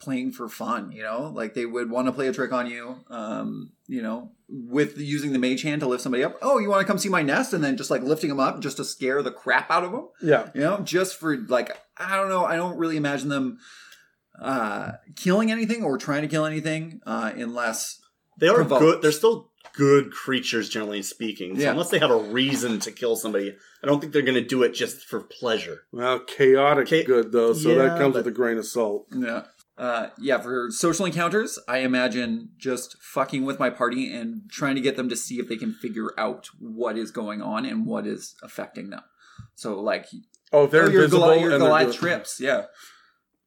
playing 0.00 0.32
for 0.32 0.48
fun, 0.48 0.92
you 0.92 1.02
know? 1.02 1.32
Like 1.34 1.54
they 1.54 1.66
would 1.66 1.90
want 1.90 2.06
to 2.06 2.12
play 2.12 2.28
a 2.28 2.32
trick 2.32 2.52
on 2.52 2.66
you, 2.68 2.96
um, 3.10 3.72
you 3.86 4.02
know, 4.02 4.30
with 4.48 4.98
using 4.98 5.32
the 5.32 5.38
mage 5.38 5.62
hand 5.62 5.80
to 5.80 5.88
lift 5.88 6.02
somebody 6.02 6.22
up. 6.24 6.36
Oh, 6.42 6.58
you 6.58 6.68
want 6.68 6.80
to 6.80 6.86
come 6.86 6.98
see 6.98 7.08
my 7.08 7.22
nest 7.22 7.52
and 7.52 7.62
then 7.64 7.76
just 7.76 7.90
like 7.90 8.02
lifting 8.02 8.28
them 8.28 8.40
up 8.40 8.60
just 8.60 8.76
to 8.78 8.84
scare 8.84 9.22
the 9.22 9.30
crap 9.30 9.70
out 9.70 9.84
of 9.84 9.92
them, 9.92 10.08
Yeah, 10.22 10.48
you 10.54 10.60
know, 10.60 10.78
just 10.80 11.16
for 11.18 11.36
like 11.36 11.76
I 11.96 12.16
don't 12.16 12.28
know, 12.28 12.44
I 12.44 12.56
don't 12.56 12.76
really 12.78 12.96
imagine 12.96 13.28
them 13.28 13.58
uh 14.40 14.92
killing 15.16 15.50
anything 15.50 15.82
or 15.82 15.98
trying 15.98 16.22
to 16.22 16.28
kill 16.28 16.44
anything 16.44 17.00
uh 17.06 17.32
unless 17.34 18.00
They 18.38 18.46
are 18.48 18.54
Provoked. 18.56 18.80
good. 18.80 19.02
They're 19.02 19.10
still 19.12 19.50
good 19.78 20.10
creatures, 20.10 20.68
generally 20.68 21.02
speaking. 21.02 21.54
So 21.54 21.62
Yeah. 21.62 21.70
unless 21.70 21.90
they 21.90 22.00
have 22.00 22.10
a 22.10 22.16
reason 22.32 22.80
to 22.80 22.90
kill 22.90 23.14
somebody, 23.14 23.56
I 23.82 23.86
don't 23.86 24.00
think 24.00 24.12
they're 24.12 24.22
going 24.22 24.34
to 24.42 24.44
do 24.44 24.64
it 24.64 24.74
just 24.74 25.06
for 25.06 25.20
pleasure. 25.20 25.82
well, 25.92 26.18
chaotic 26.18 26.88
Cha- 26.88 27.04
good 27.06 27.30
though, 27.30 27.52
so 27.52 27.76
that 27.76 27.96
comes 27.96 28.14
but- 28.14 28.24
with 28.24 28.26
a 28.26 28.36
grain 28.36 28.58
of 28.58 28.66
salt. 28.66 29.06
Yeah. 29.16 29.44
Uh, 29.78 30.08
yeah, 30.18 30.38
for 30.40 30.72
social 30.72 31.06
encounters, 31.06 31.56
I 31.68 31.78
imagine 31.78 32.48
just 32.58 32.96
fucking 33.00 33.44
with 33.44 33.60
my 33.60 33.70
party 33.70 34.12
and 34.12 34.42
trying 34.50 34.74
to 34.74 34.80
get 34.80 34.96
them 34.96 35.08
to 35.08 35.14
see 35.14 35.38
if 35.38 35.46
they 35.48 35.56
can 35.56 35.72
figure 35.72 36.10
out 36.18 36.48
what 36.58 36.98
is 36.98 37.12
going 37.12 37.40
on 37.40 37.64
and 37.64 37.86
what 37.86 38.04
is 38.04 38.34
affecting 38.42 38.90
them. 38.90 39.02
So, 39.54 39.80
like, 39.80 40.06
Oh, 40.52 40.64
if 40.64 40.72
they're 40.72 40.86
oh, 40.86 40.90
your, 40.90 41.04
invisible 41.04 41.28
Goli- 41.28 41.40
your 41.42 41.52
and 41.52 41.62
they're 41.62 41.68
Goliath 41.68 41.94
trips, 41.94 42.40
yeah. 42.40 42.64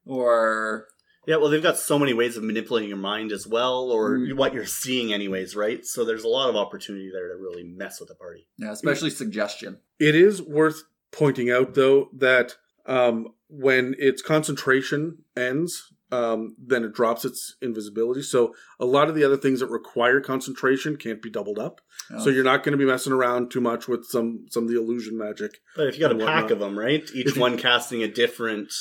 Or, 0.05 0.87
Yeah, 1.27 1.35
well, 1.35 1.49
they've 1.49 1.61
got 1.61 1.77
so 1.77 1.99
many 1.99 2.13
ways 2.13 2.35
of 2.35 2.43
manipulating 2.43 2.89
your 2.89 2.97
mind 2.97 3.31
as 3.31 3.45
well, 3.45 3.91
or 3.91 4.17
Mm. 4.17 4.35
what 4.35 4.53
you're 4.55 4.65
seeing, 4.65 5.13
anyways, 5.13 5.55
right? 5.55 5.85
So 5.85 6.03
there's 6.03 6.23
a 6.23 6.27
lot 6.27 6.49
of 6.49 6.55
opportunity 6.55 7.11
there 7.11 7.27
to 7.29 7.35
really 7.35 7.63
mess 7.63 7.99
with 7.99 8.09
the 8.09 8.15
party. 8.15 8.47
yeah, 8.57 8.71
especially 8.71 9.11
suggestion. 9.11 9.77
It 9.99 10.15
is 10.15 10.41
worth 10.41 10.83
pointing 11.11 11.51
out, 11.51 11.75
though, 11.75 12.09
that 12.17 12.55
um, 12.87 13.27
when 13.47 13.93
its 13.99 14.23
concentration 14.23 15.19
ends, 15.37 15.91
um, 16.11 16.55
then 16.57 16.83
it 16.83 16.93
drops 16.93 17.23
its 17.23 17.55
invisibility. 17.61 18.23
So 18.23 18.55
a 18.79 18.85
lot 18.85 19.07
of 19.07 19.13
the 19.15 19.23
other 19.23 19.37
things 19.37 19.59
that 19.59 19.67
require 19.67 20.19
concentration 20.19 20.97
can't 20.97 21.21
be 21.21 21.29
doubled 21.29 21.59
up. 21.59 21.79
Oh. 22.11 22.23
So 22.23 22.29
you're 22.31 22.43
not 22.43 22.63
going 22.63 22.71
to 22.73 22.77
be 22.77 22.85
messing 22.85 23.13
around 23.13 23.51
too 23.51 23.61
much 23.61 23.87
with 23.87 24.05
some 24.05 24.47
some 24.49 24.63
of 24.63 24.69
the 24.69 24.77
illusion 24.77 25.17
magic. 25.17 25.61
But 25.75 25.87
if 25.87 25.95
you 25.95 26.01
got 26.01 26.11
a 26.11 26.15
And 26.15 26.23
pack 26.23 26.49
of 26.49 26.59
them, 26.59 26.77
right? 26.77 27.03
Each 27.13 27.27
If 27.27 27.35
you- 27.35 27.41
one 27.41 27.57
casting 27.57 28.01
a 28.03 28.07
different 28.07 28.73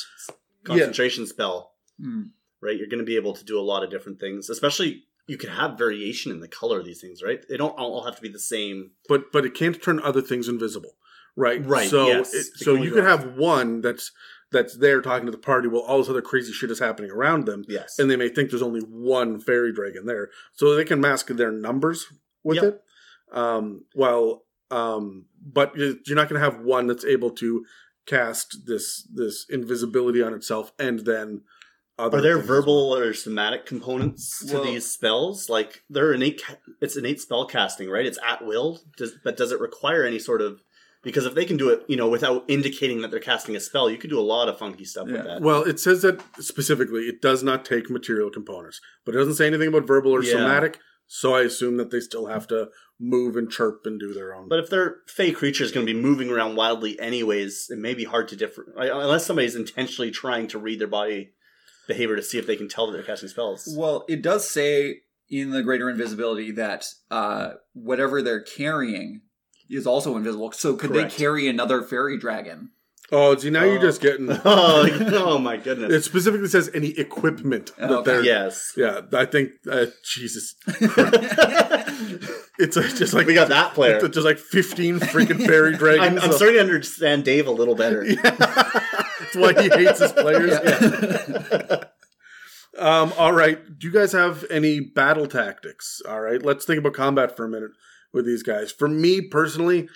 concentration 0.65 1.27
spell. 1.27 1.73
Hmm. 2.01 2.23
right? 2.61 2.77
You're 2.77 2.89
going 2.89 2.99
to 2.99 3.05
be 3.05 3.17
able 3.17 3.35
to 3.35 3.45
do 3.45 3.59
a 3.59 3.63
lot 3.63 3.83
of 3.85 3.91
different 3.91 4.21
things, 4.21 4.49
especially 4.51 5.05
you 5.27 5.37
can 5.39 5.51
have 5.51 5.79
variation 5.79 6.33
in 6.33 6.41
the 6.41 6.49
color 6.49 6.79
of 6.81 6.85
these 6.87 7.01
things, 7.01 7.23
right? 7.23 7.45
They 7.49 7.57
don't 7.57 7.79
all 7.79 8.05
have 8.05 8.17
to 8.17 8.23
be 8.23 8.29
the 8.29 8.39
same. 8.39 8.93
but 9.09 9.31
but 9.33 9.45
it 9.45 9.55
can't 9.55 9.81
turn 9.83 10.01
other 10.01 10.21
things 10.23 10.49
invisible, 10.49 10.95
right? 11.37 11.65
Right, 11.65 11.89
So 11.89 12.07
yes. 12.09 12.35
it, 12.35 12.39
It 12.39 12.47
so 12.57 12.75
can 12.75 12.83
you 12.85 12.91
could 12.91 13.05
have 13.05 13.37
one 13.37 13.81
that's 13.81 14.13
that's 14.53 14.77
there 14.79 15.01
talking 15.01 15.27
to 15.27 15.31
the 15.33 15.39
party 15.39 15.69
while 15.69 15.83
all 15.83 15.99
this 15.99 16.09
other 16.09 16.23
crazy 16.23 16.53
shit 16.53 16.71
is 16.73 16.81
happening 16.81 17.11
around 17.13 17.47
them, 17.47 17.65
Yes. 17.69 17.99
and 18.01 18.11
they 18.11 18.17
may 18.17 18.29
think 18.29 18.51
there's 18.51 18.63
only 18.63 18.81
one 18.81 19.39
fairy 19.39 19.73
dragon 19.73 20.07
there, 20.07 20.31
so 20.53 20.75
they 20.75 20.85
can 20.85 21.01
mask 21.01 21.29
their 21.29 21.53
numbers 21.53 22.07
with 22.43 22.57
Yep. 22.57 22.65
it. 22.65 22.83
Um, 23.37 23.85
well, 23.95 24.45
um, 24.73 25.27
but 25.41 25.77
you're 25.77 25.95
not 26.17 26.29
going 26.29 26.41
to 26.41 26.45
have 26.51 26.61
one 26.65 26.89
that's 26.89 27.05
able 27.05 27.31
to 27.31 27.65
cast 28.07 28.67
this 28.67 29.03
this 29.15 29.47
invisibility 29.49 30.21
on 30.23 30.35
itself 30.35 30.73
and 30.79 31.01
then. 31.01 31.43
Other 32.01 32.19
Are 32.19 32.21
there 32.21 32.39
verbal 32.39 32.95
or 32.95 33.13
somatic 33.15 33.67
components 33.67 34.45
to 34.47 34.55
Well- 34.55 34.65
these 34.65 34.87
spells? 34.87 35.49
Like 35.49 35.83
they're 35.91 36.13
innate. 36.13 36.43
ca- 36.43 36.57
It's 36.81 36.97
innate 36.97 37.21
spell 37.21 37.47
casting, 37.47 37.89
right? 37.91 38.07
It's 38.07 38.19
at 38.27 38.45
will. 38.45 38.81
Does, 38.97 39.13
but 39.25 39.37
does 39.37 39.53
it 39.53 39.61
require 39.61 40.05
any 40.05 40.19
sort 40.19 40.43
of? 40.43 40.63
Because 41.03 41.25
if 41.25 41.35
they 41.35 41.47
can 41.47 41.57
do 41.57 41.71
it, 41.71 41.83
you 41.89 41.97
know, 41.97 42.09
without 42.11 42.45
indicating 42.47 43.01
that 43.01 43.11
they're 43.11 43.21
casting 43.21 43.57
a 43.57 43.61
spell, 43.61 43.89
you 43.89 43.97
could 43.97 44.11
do 44.11 44.19
a 44.21 44.23
lot 44.35 44.49
of 44.51 44.59
funky 44.59 44.85
stuff 44.85 45.07
Yeah. 45.09 45.15
with 45.15 45.25
that. 45.25 45.41
Well, 45.41 45.63
it 45.63 45.81
says 45.81 46.03
that 46.03 46.21
specifically 46.41 47.03
it 47.09 47.23
does 47.23 47.43
not 47.43 47.65
take 47.65 47.89
material 47.89 48.29
components, 48.31 48.81
but 49.07 49.15
it 49.15 49.19
doesn't 49.19 49.35
say 49.35 49.47
anything 49.47 49.69
about 49.69 49.87
verbal 49.87 50.13
or 50.13 50.23
Yeah. 50.23 50.33
somatic. 50.33 50.79
So 51.07 51.35
I 51.35 51.41
assume 51.43 51.77
that 51.79 51.91
they 51.91 52.01
still 52.01 52.27
have 52.27 52.47
to 52.49 52.69
move 53.01 53.35
and 53.35 53.51
chirp 53.51 53.87
and 53.87 53.99
do 53.99 54.13
their 54.13 54.35
own. 54.35 54.47
But 54.49 54.59
if 54.61 54.69
their 54.69 54.99
fey 55.07 55.33
creature 55.33 55.65
is 55.65 55.73
going 55.73 55.87
to 55.87 55.93
be 55.93 55.99
moving 55.99 56.31
around 56.31 56.55
wildly 56.55 57.01
anyways, 57.01 57.69
it 57.71 57.79
may 57.79 57.95
be 57.95 58.05
hard 58.05 58.29
to 58.29 58.37
differ 58.37 58.73
unless 58.77 59.25
somebody's 59.27 59.57
intentionally 59.57 60.11
trying 60.11 60.47
to 60.49 60.59
read 60.59 60.79
their 60.79 60.87
body 60.87 61.33
behavior 61.91 62.17
to 62.17 62.23
see 62.23 62.39
if 62.39 62.47
they 62.47 62.57
can 62.57 62.69
tell 62.69 62.87
that 62.87 62.93
they're 62.93 63.03
casting 63.03 63.29
spells. 63.29 63.69
Well, 63.77 64.05
it 64.09 64.23
does 64.23 64.49
say 64.49 65.01
in 65.29 65.51
the 65.51 65.63
greater 65.63 65.91
invisibility 65.91 66.51
that 66.53 66.87
uh, 67.11 67.51
whatever 67.73 68.23
they're 68.23 68.43
carrying 68.43 69.21
is 69.69 69.87
also 69.87 70.17
invisible. 70.17 70.51
So 70.53 70.75
could 70.75 70.91
Correct. 70.91 71.11
they 71.11 71.17
carry 71.17 71.49
another 71.49 71.83
fairy 71.83 72.19
dragon? 72.19 72.71
oh, 73.13 73.37
see, 73.37 73.51
now 73.51 73.65
you're 73.65 73.81
just 73.81 74.01
getting. 74.01 74.31
oh, 74.45 74.83
like, 74.89 74.93
oh 75.13 75.39
my 75.39 75.57
goodness! 75.57 75.93
It 75.93 76.03
specifically 76.03 76.49
says 76.49 76.71
any 76.75 76.91
equipment 76.91 77.73
that 77.77 77.91
Okay. 77.91 78.11
they're. 78.11 78.25
yes, 78.25 78.73
Yeah, 78.77 79.01
I 79.13 79.25
think 79.25 79.51
uh, 79.71 79.87
Jesus, 80.05 80.55
it's 82.59 82.77
uh, 82.77 82.83
just 82.97 83.13
like 83.15 83.27
we 83.27 83.35
got 83.35 83.49
that 83.49 83.75
player. 83.75 83.97
It's 83.97 84.15
just 84.15 84.25
like 84.25 84.39
fifteen 84.39 85.01
freaking 85.01 85.45
fairy 85.45 85.77
dragons. 85.77 86.23
I'm, 86.23 86.31
I'm 86.31 86.37
starting 86.37 86.57
to 86.57 86.63
understand 86.63 87.25
Dave 87.25 87.47
a 87.49 87.51
little 87.51 87.75
better. 87.75 88.05
That's 89.33 89.37
why 89.57 89.63
he 89.63 89.69
hates 89.69 89.99
his 90.01 90.13
players. 90.13 90.59
Yeah. 90.65 91.85
Um, 92.79 93.13
all 93.19 93.33
right. 93.33 93.59
Do 93.79 93.87
you 93.89 93.93
guys 93.93 94.13
have 94.13 94.45
any 94.49 94.81
battle 94.81 95.27
tactics? 95.27 96.01
All 96.09 96.21
right. 96.21 96.41
Let's 96.43 96.65
think 96.65 96.79
about 96.79 96.95
combat 96.95 97.37
for 97.37 97.45
a 97.45 97.49
minute 97.49 97.73
with 98.13 98.25
these 98.25 98.45
guys. 98.45 98.71
For 98.71 98.89
me 98.89 99.21
personally, 99.21 99.89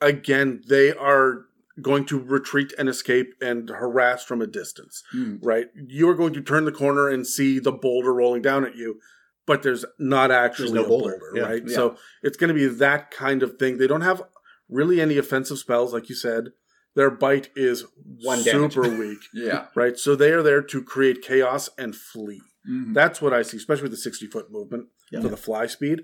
again, 0.00 0.62
they 0.66 0.92
are 0.94 1.42
going 1.80 2.06
to 2.06 2.18
retreat 2.18 2.72
and 2.78 2.88
escape 2.88 3.34
and 3.42 3.68
harass 3.68 4.24
from 4.24 4.40
a 4.40 4.46
distance, 4.46 5.02
Hmm. 5.12 5.36
right? 5.42 5.66
You're 5.86 6.14
going 6.14 6.32
to 6.32 6.40
turn 6.40 6.64
the 6.64 6.72
corner 6.72 7.08
and 7.08 7.26
see 7.26 7.58
the 7.58 7.70
boulder 7.70 8.12
rolling 8.14 8.42
down 8.42 8.64
at 8.64 8.76
you, 8.76 8.98
but 9.46 9.62
there's 9.62 9.84
not 9.98 10.30
actually 10.30 10.72
no 10.72 10.84
a 10.84 10.88
boulder. 10.88 11.18
boulder, 11.18 11.32
Yeah. 11.36 11.42
right? 11.42 11.62
Yeah. 11.66 11.74
So 11.74 11.96
it's 12.22 12.38
going 12.38 12.48
to 12.48 12.54
be 12.54 12.66
that 12.66 13.10
kind 13.10 13.42
of 13.42 13.58
thing. 13.58 13.76
They 13.76 13.86
don't 13.86 14.00
have 14.00 14.22
really 14.70 15.00
any 15.02 15.18
offensive 15.18 15.58
spells, 15.58 15.92
like 15.92 16.08
you 16.08 16.14
said. 16.14 16.52
Their 16.94 17.10
bite 17.10 17.50
is 17.56 17.84
One 18.22 18.42
damage. 18.42 18.74
super 18.74 18.88
weak 18.98 19.18
Yeah. 19.32 19.68
right? 19.74 19.98
So 19.98 20.14
they 20.14 20.32
are 20.32 20.42
there 20.42 20.62
to 20.62 20.82
create 20.82 21.22
chaos 21.22 21.70
and 21.78 21.96
flee. 21.96 22.40
Mhm. 22.68 22.94
That's 22.94 23.20
what 23.22 23.32
I 23.32 23.42
see, 23.42 23.56
especially 23.56 23.84
with 23.84 23.92
the 23.92 23.96
60 23.98 24.26
foot 24.26 24.50
movement 24.50 24.88
Yeah. 25.10 25.20
for 25.22 25.28
the 25.28 25.36
fly 25.36 25.66
speed. 25.66 26.02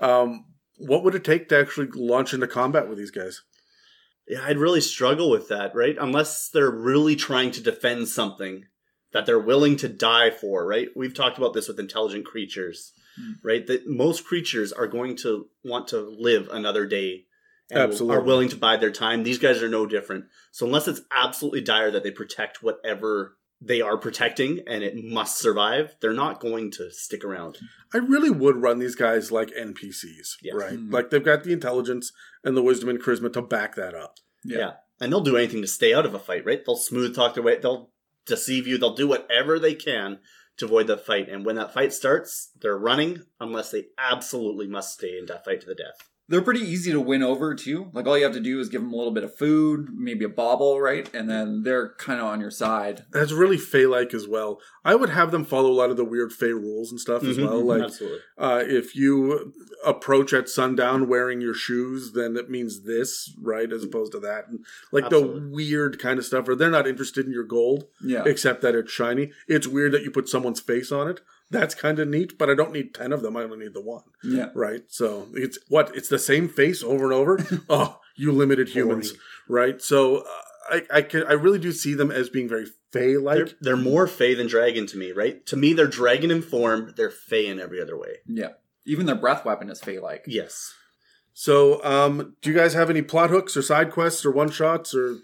Um, 0.00 0.46
what 0.76 1.04
would 1.04 1.14
it 1.14 1.24
take 1.24 1.48
to 1.50 1.58
actually 1.58 1.88
launch 1.94 2.34
into 2.34 2.46
combat 2.48 2.88
with 2.88 2.98
these 2.98 3.12
guys? 3.12 3.42
Yeah, 4.26 4.44
I'd 4.44 4.58
really 4.58 4.80
struggle 4.80 5.30
with 5.30 5.48
that, 5.48 5.74
right? 5.74 5.96
Unless 6.00 6.48
they're 6.50 6.70
really 6.70 7.14
trying 7.14 7.50
to 7.52 7.60
defend 7.62 8.08
something 8.08 8.64
that 9.12 9.26
they're 9.26 9.38
willing 9.38 9.76
to 9.76 9.88
die 9.88 10.30
for, 10.30 10.66
right? 10.66 10.88
We've 10.96 11.14
talked 11.14 11.38
about 11.38 11.54
this 11.54 11.68
with 11.68 11.78
intelligent 11.78 12.24
creatures, 12.26 12.92
Hmm. 13.16 13.32
right? 13.44 13.64
That 13.66 13.86
most 13.86 14.24
creatures 14.24 14.72
are 14.72 14.88
going 14.88 15.14
to 15.18 15.48
want 15.62 15.86
to 15.88 16.00
live 16.00 16.48
another 16.50 16.84
day 16.86 17.23
Absolutely. 17.72 18.16
are 18.16 18.20
willing 18.22 18.48
to 18.50 18.56
bide 18.56 18.80
their 18.80 18.90
time. 18.90 19.22
These 19.22 19.38
guys 19.38 19.62
are 19.62 19.68
no 19.68 19.86
different. 19.86 20.26
So 20.52 20.66
unless 20.66 20.86
it's 20.88 21.00
absolutely 21.10 21.62
dire 21.62 21.90
that 21.90 22.02
they 22.02 22.10
protect 22.10 22.62
whatever 22.62 23.36
they 23.60 23.80
are 23.80 23.96
protecting 23.96 24.60
and 24.66 24.82
it 24.84 24.94
must 25.02 25.38
survive, 25.38 25.96
they're 26.00 26.12
not 26.12 26.40
going 26.40 26.70
to 26.72 26.90
stick 26.90 27.24
around. 27.24 27.58
I 27.94 27.98
really 27.98 28.28
would 28.30 28.56
run 28.60 28.78
these 28.78 28.94
guys 28.96 29.32
like 29.32 29.50
NPCs, 29.56 30.36
Yes. 30.42 30.54
right? 30.54 30.74
Mhm. 30.78 30.92
Like 30.92 31.08
they've 31.10 31.24
got 31.24 31.44
the 31.44 31.52
intelligence 31.52 32.12
and 32.42 32.56
the 32.56 32.62
wisdom 32.62 32.88
and 32.90 33.00
charisma 33.02 33.32
to 33.32 33.40
back 33.42 33.74
that 33.76 33.94
up. 33.94 34.18
Yeah. 34.44 34.74
And 35.00 35.10
they'll 35.12 35.20
do 35.22 35.36
anything 35.36 35.62
to 35.62 35.66
stay 35.68 35.94
out 35.94 36.04
of 36.04 36.14
a 36.14 36.18
fight, 36.18 36.44
right? 36.44 36.62
They'll 36.64 36.76
smooth 36.76 37.14
talk 37.14 37.34
their 37.34 37.42
way, 37.42 37.58
they'll 37.58 37.90
deceive 38.26 38.66
you, 38.66 38.76
they'll 38.78 38.94
do 38.94 39.08
whatever 39.08 39.58
they 39.58 39.74
can 39.74 40.18
to 40.58 40.66
avoid 40.66 40.86
the 40.86 40.96
fight. 40.98 41.28
And 41.28 41.44
when 41.46 41.56
that 41.56 41.72
fight 41.74 41.92
starts, 41.92 42.50
they're 42.60 42.76
running 42.78 43.22
unless 43.40 43.70
they 43.70 43.86
absolutely 43.98 44.66
must 44.66 44.94
stay 44.94 45.18
in 45.18 45.26
that 45.26 45.44
fight 45.44 45.60
to 45.62 45.66
the 45.66 45.74
death. 45.74 46.08
They're 46.26 46.40
pretty 46.42 46.60
easy 46.62 46.90
to 46.92 47.00
win 47.00 47.22
over 47.22 47.54
too. 47.54 47.90
Like 47.92 48.06
all 48.06 48.16
you 48.16 48.24
have 48.24 48.32
to 48.32 48.40
do 48.40 48.58
is 48.58 48.70
give 48.70 48.80
them 48.80 48.92
a 48.94 48.96
little 48.96 49.12
bit 49.12 49.24
of 49.24 49.36
food, 49.36 49.88
maybe 49.94 50.24
a 50.24 50.28
bauble, 50.30 50.80
right? 50.80 51.12
And 51.14 51.28
then 51.28 51.64
they're 51.64 51.90
kind 51.98 52.18
of 52.18 52.26
on 52.26 52.40
your 52.40 52.50
side. 52.50 53.04
That's 53.12 53.30
really 53.32 53.58
Fey 53.58 53.84
like 53.86 54.14
as 54.14 54.26
well. 54.26 54.58
I 54.86 54.94
would 54.94 55.10
have 55.10 55.32
them 55.32 55.44
follow 55.44 55.70
a 55.70 55.74
lot 55.74 55.90
of 55.90 55.98
the 55.98 56.04
weird 56.04 56.32
Fey 56.32 56.52
rules 56.52 56.90
and 56.90 56.98
stuff 56.98 57.24
as 57.24 57.36
Mhm, 57.36 57.46
well. 57.46 57.62
Like 57.62 57.92
uh, 58.38 58.62
if 58.66 58.96
you 58.96 59.52
approach 59.84 60.32
at 60.32 60.48
sundown 60.48 61.08
wearing 61.08 61.42
your 61.42 61.52
shoes, 61.54 62.12
then 62.12 62.36
it 62.38 62.48
means 62.48 62.84
this, 62.84 63.30
right? 63.42 63.70
As 63.70 63.84
opposed 63.84 64.12
to 64.12 64.20
that. 64.20 64.48
And 64.48 64.64
like 64.92 65.10
the 65.10 65.20
weird 65.20 65.98
kind 65.98 66.18
of 66.18 66.24
stuff 66.24 66.48
or 66.48 66.54
they're 66.54 66.70
not 66.70 66.86
interested 66.86 67.26
in 67.26 67.32
your 67.32 67.44
gold, 67.44 67.84
Yeah. 68.02 68.22
except 68.24 68.62
that 68.62 68.74
it's 68.74 68.90
shiny. 68.90 69.32
It's 69.46 69.66
weird 69.66 69.92
that 69.92 70.02
you 70.04 70.10
put 70.10 70.30
someone's 70.30 70.60
face 70.60 70.90
on 70.90 71.06
it. 71.08 71.20
That's 71.54 71.74
kind 71.74 71.98
of 71.98 72.08
neat, 72.08 72.36
but 72.38 72.50
I 72.50 72.54
don't 72.54 72.72
need 72.72 72.94
10 72.94 73.12
of 73.12 73.22
them. 73.22 73.36
I 73.36 73.42
only 73.44 73.58
need 73.58 73.74
the 73.74 73.80
one, 73.80 74.02
Yeah. 74.22 74.50
right? 74.54 74.82
So 74.88 75.28
it's 75.34 75.58
what? 75.68 75.94
It's 75.96 76.08
the 76.08 76.18
same 76.18 76.48
face 76.48 76.82
over 76.82 77.04
and 77.04 77.12
over. 77.14 77.38
oh, 77.68 77.98
you 78.16 78.32
limited 78.32 78.68
humans, 78.68 79.12
Boring. 79.48 79.72
right? 79.72 79.82
So 79.82 80.18
uh, 80.18 80.24
I, 80.70 80.82
I 80.92 81.02
can, 81.02 81.24
I 81.24 81.32
really 81.32 81.58
do 81.58 81.72
see 81.72 81.94
them 81.94 82.10
as 82.10 82.28
being 82.28 82.48
very 82.48 82.66
Fey 82.92 83.12
They're, 83.14 83.20
like. 83.20 83.54
they're 83.60 83.76
more 83.76 84.06
Fey 84.06 84.34
than 84.34 84.46
Dragon 84.46 84.86
to 84.86 84.96
me, 84.96 85.12
right? 85.12 85.44
To 85.46 85.56
me, 85.56 85.72
they're 85.72 85.86
Dragon 85.86 86.30
in 86.30 86.42
form, 86.42 86.92
they're 86.96 87.10
Fey 87.10 87.46
in 87.46 87.58
every 87.58 87.80
other 87.80 87.98
way. 87.98 88.16
Yeah. 88.26 88.50
Even 88.86 89.06
their 89.06 89.16
breath 89.16 89.44
weapon 89.44 89.70
is 89.70 89.80
fey 89.80 89.98
like. 89.98 90.24
Yes. 90.28 90.74
So, 91.32 91.82
um, 91.84 92.36
do 92.42 92.50
you 92.50 92.56
guys 92.56 92.74
have 92.74 92.90
any 92.90 93.02
plot 93.02 93.30
hooks 93.30 93.56
or 93.56 93.62
side 93.62 93.90
quests 93.90 94.24
or 94.24 94.30
one 94.30 94.50
shots 94.50 94.94
or 94.94 95.16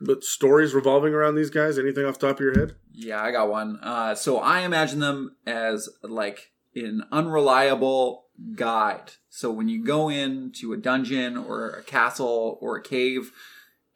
but 0.00 0.24
stories 0.24 0.74
revolving 0.74 1.14
around 1.14 1.34
these 1.34 1.50
guys? 1.50 1.78
Anything 1.78 2.04
off 2.04 2.18
top 2.18 2.36
of 2.36 2.40
your 2.40 2.58
head? 2.58 2.74
Yeah, 2.92 3.22
I 3.22 3.30
got 3.30 3.50
one. 3.50 3.78
Uh, 3.82 4.14
so 4.14 4.38
I 4.38 4.60
imagine 4.60 5.00
them 5.00 5.36
as 5.46 5.88
like 6.02 6.52
an 6.74 7.04
unreliable 7.12 8.26
guide. 8.54 9.12
So 9.28 9.50
when 9.50 9.68
you 9.68 9.84
go 9.84 10.08
into 10.08 10.72
a 10.72 10.76
dungeon 10.76 11.36
or 11.36 11.70
a 11.70 11.82
castle 11.82 12.58
or 12.60 12.76
a 12.76 12.82
cave, 12.82 13.32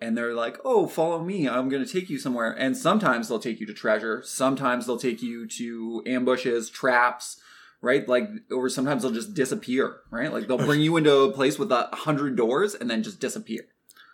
and 0.00 0.16
they're 0.16 0.34
like, 0.34 0.58
"Oh, 0.64 0.86
follow 0.86 1.22
me. 1.22 1.48
I'm 1.48 1.68
going 1.68 1.84
to 1.84 1.90
take 1.90 2.10
you 2.10 2.18
somewhere." 2.18 2.50
And 2.50 2.76
sometimes 2.76 3.28
they'll 3.28 3.38
take 3.38 3.60
you 3.60 3.66
to 3.66 3.74
treasure. 3.74 4.22
Sometimes 4.24 4.86
they'll 4.86 4.98
take 4.98 5.22
you 5.22 5.46
to 5.46 6.02
ambushes, 6.06 6.68
traps, 6.68 7.40
right? 7.80 8.06
Like, 8.08 8.28
or 8.50 8.68
sometimes 8.68 9.02
they'll 9.02 9.12
just 9.12 9.34
disappear, 9.34 10.00
right? 10.10 10.32
Like 10.32 10.46
they'll 10.46 10.58
bring 10.58 10.80
you 10.80 10.96
into 10.96 11.14
a 11.16 11.32
place 11.32 11.58
with 11.58 11.70
a 11.70 11.88
hundred 11.92 12.36
doors 12.36 12.74
and 12.74 12.90
then 12.90 13.02
just 13.02 13.20
disappear. 13.20 13.62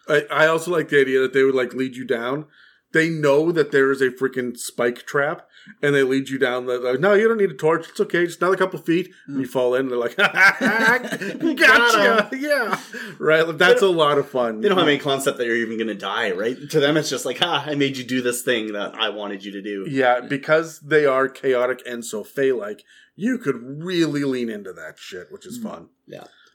I, 0.08 0.22
I 0.30 0.46
also 0.46 0.70
like 0.70 0.88
the 0.88 1.00
idea 1.00 1.20
that 1.20 1.32
they 1.32 1.42
would 1.42 1.54
like 1.54 1.74
lead 1.74 1.96
you 1.96 2.04
down. 2.04 2.46
They 2.92 3.08
know 3.08 3.52
that 3.52 3.70
there 3.70 3.92
is 3.92 4.00
a 4.00 4.10
freaking 4.10 4.56
spike 4.56 5.06
trap, 5.06 5.46
and 5.80 5.94
they 5.94 6.02
lead 6.02 6.28
you 6.28 6.38
down. 6.38 6.66
The, 6.66 6.78
like, 6.78 6.98
no, 6.98 7.14
you 7.14 7.28
don't 7.28 7.38
need 7.38 7.52
a 7.52 7.54
torch. 7.54 7.88
It's 7.88 8.00
okay. 8.00 8.26
Just 8.26 8.40
another 8.42 8.56
couple 8.56 8.80
feet, 8.80 9.12
and 9.28 9.40
you 9.40 9.46
mm. 9.46 9.50
fall 9.50 9.76
in. 9.76 9.82
And 9.82 9.92
they're 9.92 9.98
like, 9.98 10.16
"Gotcha!" 11.56 12.30
Yeah, 12.36 12.80
right. 13.20 13.46
like, 13.46 13.58
That's 13.58 13.82
a 13.82 13.88
lot 13.88 14.18
of 14.18 14.28
fun. 14.28 14.60
They 14.60 14.68
don't 14.68 14.78
have 14.78 14.88
any 14.88 14.98
concept 14.98 15.38
that 15.38 15.46
you're 15.46 15.54
even 15.54 15.76
going 15.76 15.86
to 15.86 15.94
die, 15.94 16.32
right? 16.32 16.56
To 16.70 16.80
them, 16.80 16.96
it's 16.96 17.10
just 17.10 17.24
like, 17.24 17.38
ha, 17.38 17.64
I 17.64 17.76
made 17.76 17.96
you 17.96 18.02
do 18.02 18.22
this 18.22 18.42
thing 18.42 18.72
that 18.72 18.96
I 18.96 19.10
wanted 19.10 19.44
you 19.44 19.52
to 19.52 19.62
do. 19.62 19.86
Yeah, 19.88 20.20
because 20.20 20.80
they 20.80 21.06
are 21.06 21.28
chaotic 21.28 21.82
and 21.86 22.04
so 22.04 22.24
Fey 22.24 22.50
like, 22.50 22.82
you 23.14 23.38
could 23.38 23.56
really 23.84 24.24
lean 24.24 24.48
into 24.48 24.72
that 24.72 24.98
shit, 24.98 25.30
which 25.30 25.46
is 25.46 25.60
mm. 25.60 25.62
fun. 25.62 25.88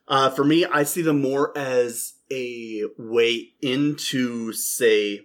Uh, 0.08 0.30
for 0.30 0.44
me, 0.44 0.66
I 0.66 0.84
see 0.84 1.02
them 1.02 1.22
more 1.22 1.58
as 1.58 2.14
a 2.32 2.84
way 2.98 3.54
into, 3.62 4.54
say, 4.54 5.22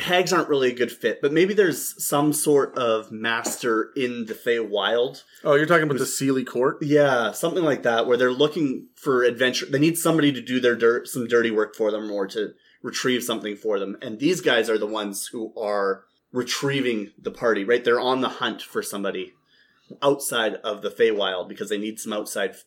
hags 0.00 0.32
aren't 0.32 0.48
really 0.48 0.70
a 0.70 0.74
good 0.74 0.92
fit, 0.92 1.20
but 1.22 1.32
maybe 1.32 1.54
there's 1.54 2.02
some 2.04 2.32
sort 2.32 2.76
of 2.76 3.10
master 3.10 3.90
in 3.96 4.26
the 4.26 4.34
Feywild. 4.34 5.22
Oh, 5.44 5.54
you're 5.54 5.66
talking 5.66 5.84
about 5.84 5.98
the 5.98 6.04
Seelie 6.04 6.46
Court? 6.46 6.78
Yeah, 6.82 7.32
something 7.32 7.64
like 7.64 7.82
that, 7.84 8.06
where 8.06 8.16
they're 8.16 8.32
looking 8.32 8.88
for 8.96 9.22
adventure. 9.22 9.66
They 9.66 9.78
need 9.78 9.98
somebody 9.98 10.32
to 10.32 10.40
do 10.40 10.60
their 10.60 10.76
dirt, 10.76 11.08
some 11.08 11.26
dirty 11.26 11.50
work 11.50 11.74
for 11.74 11.90
them, 11.90 12.10
or 12.10 12.26
to 12.28 12.54
retrieve 12.82 13.22
something 13.22 13.56
for 13.56 13.78
them. 13.78 13.96
And 14.02 14.18
these 14.18 14.40
guys 14.40 14.68
are 14.68 14.78
the 14.78 14.86
ones 14.86 15.26
who 15.26 15.54
are 15.58 16.04
retrieving 16.32 17.12
the 17.18 17.30
party. 17.30 17.64
Right, 17.64 17.84
they're 17.84 18.00
on 18.00 18.20
the 18.20 18.28
hunt 18.28 18.62
for 18.62 18.82
somebody 18.82 19.32
outside 20.02 20.54
of 20.56 20.82
the 20.82 20.90
Feywild 20.90 21.48
because 21.48 21.68
they 21.68 21.78
need 21.78 22.00
some 22.00 22.12
outside 22.12 22.50
f- 22.50 22.64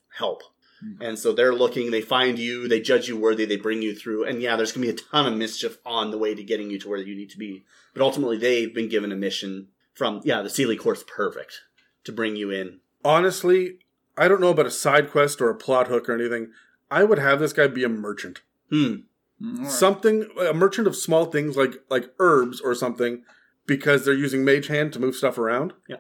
help. 0.82 1.02
And 1.02 1.20
so 1.20 1.32
they're 1.32 1.54
looking, 1.54 1.92
they 1.92 2.02
find 2.02 2.40
you, 2.40 2.68
they 2.68 2.80
judge 2.80 3.08
you 3.08 3.18
worthy, 3.18 3.46
they 3.46 3.58
bring 3.58 3.82
you 3.82 3.96
through. 3.96 4.26
And 4.26 4.42
yeah, 4.42 4.56
there's 4.56 4.72
going 4.72 4.88
to 4.88 4.94
be 4.94 5.02
a 5.02 5.06
ton 5.12 5.32
of 5.32 5.38
mischief 5.38 5.78
on 5.86 6.12
the 6.12 6.18
way 6.18 6.36
to 6.36 6.44
getting 6.44 6.70
you 6.70 6.80
to 6.80 6.90
where 6.90 7.00
you 7.00 7.16
need 7.16 7.30
to 7.32 7.38
be. 7.38 7.66
But 7.94 8.02
ultimately, 8.04 8.38
they've 8.38 8.74
been 8.74 8.90
given 8.90 9.12
a 9.12 9.16
mission 9.16 9.68
from, 9.94 10.22
yeah, 10.24 10.42
the 10.42 10.50
Seelie 10.50 10.80
Court's 10.80 11.04
perfect 11.04 11.62
to 12.04 12.12
bring 12.12 12.36
you 12.36 12.52
in. 12.52 12.80
Honestly, 13.04 13.80
I 14.18 14.28
don't 14.28 14.42
know 14.42 14.50
about 14.50 14.66
a 14.66 14.72
side 14.72 15.12
quest 15.12 15.42
or 15.42 15.50
a 15.50 15.56
plot 15.56 15.88
hook 15.88 16.10
or 16.10 16.14
anything. 16.14 16.52
I 16.92 17.04
would 17.04 17.20
have 17.20 17.40
this 17.40 17.54
guy 17.54 17.68
be 17.68 17.84
a 17.84 17.90
merchant. 17.90 18.42
Hmm. 18.70 18.96
Mm, 19.42 19.58
all 19.58 19.64
right. 19.64 19.72
Something 19.72 20.28
a 20.40 20.54
merchant 20.54 20.88
of 20.88 20.96
small 20.96 21.26
things 21.26 21.56
like 21.56 21.76
like 21.90 22.12
herbs 22.20 22.60
or 22.60 22.76
something 22.76 23.24
because 23.66 24.04
they're 24.04 24.14
using 24.14 24.44
mage 24.44 24.68
hand 24.68 24.92
to 24.94 25.00
move 25.00 25.16
stuff 25.16 25.38
around. 25.38 25.74
Yeah. 25.88 25.98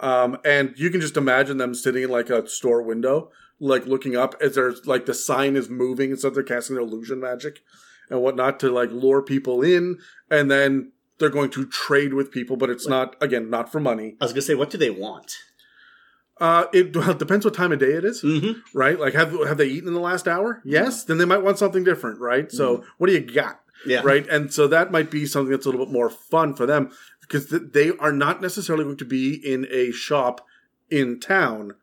Um, 0.00 0.38
and 0.44 0.74
you 0.76 0.90
can 0.90 1.00
just 1.00 1.16
imagine 1.16 1.58
them 1.58 1.74
sitting 1.74 2.04
in 2.04 2.10
like 2.10 2.30
a 2.30 2.48
store 2.48 2.82
window, 2.82 3.30
like 3.60 3.86
looking 3.86 4.16
up 4.16 4.34
as 4.40 4.54
there's 4.54 4.86
like 4.86 5.06
the 5.06 5.14
sign 5.14 5.56
is 5.56 5.68
moving 5.68 6.10
and 6.10 6.18
stuff. 6.18 6.34
They're 6.34 6.42
casting 6.42 6.76
their 6.76 6.84
illusion 6.84 7.20
magic 7.20 7.60
and 8.10 8.20
whatnot 8.22 8.58
to 8.60 8.70
like 8.70 8.90
lure 8.90 9.22
people 9.22 9.62
in, 9.62 9.98
and 10.30 10.50
then 10.50 10.92
they're 11.18 11.28
going 11.30 11.50
to 11.50 11.66
trade 11.66 12.14
with 12.14 12.30
people, 12.30 12.56
but 12.56 12.70
it's 12.70 12.86
not 12.86 13.16
again 13.20 13.50
not 13.50 13.70
for 13.72 13.80
money. 13.80 14.16
I 14.20 14.24
was 14.24 14.32
going 14.32 14.40
to 14.42 14.46
say, 14.46 14.54
what 14.54 14.70
do 14.70 14.78
they 14.78 14.90
want? 14.90 15.32
Uh, 16.40 16.66
it, 16.72 16.94
well, 16.96 17.14
depends 17.14 17.44
what 17.44 17.54
time 17.54 17.72
of 17.72 17.80
day 17.80 17.94
it 17.94 18.04
is, 18.04 18.22
Mm-hmm. 18.22 18.60
right? 18.78 18.98
Like 18.98 19.14
have 19.14 19.32
have 19.46 19.58
they 19.58 19.66
eaten 19.66 19.88
in 19.88 19.94
the 19.94 20.00
last 20.00 20.28
hour? 20.28 20.62
Yes, 20.64 21.02
then 21.04 21.18
they 21.18 21.24
might 21.24 21.42
want 21.42 21.58
something 21.58 21.82
different, 21.82 22.20
right? 22.20 22.50
So 22.52 22.84
what 22.98 23.08
do 23.08 23.12
you 23.12 23.20
got? 23.20 23.60
Yeah. 23.86 24.00
right? 24.04 24.26
And 24.28 24.52
so 24.52 24.66
that 24.68 24.90
might 24.90 25.10
be 25.10 25.24
something 25.26 25.50
that's 25.50 25.66
a 25.66 25.70
little 25.70 25.84
bit 25.86 25.92
more 25.92 26.10
fun 26.10 26.54
for 26.54 26.66
them 26.66 26.90
because 27.20 27.48
th- 27.48 27.62
they 27.72 27.90
are 27.98 28.12
not 28.12 28.40
necessarily 28.42 28.84
going 28.84 28.96
to 28.96 29.04
be 29.04 29.34
in 29.34 29.66
a 29.70 29.92
shop 29.92 30.44
in 30.90 31.20
town. 31.20 31.74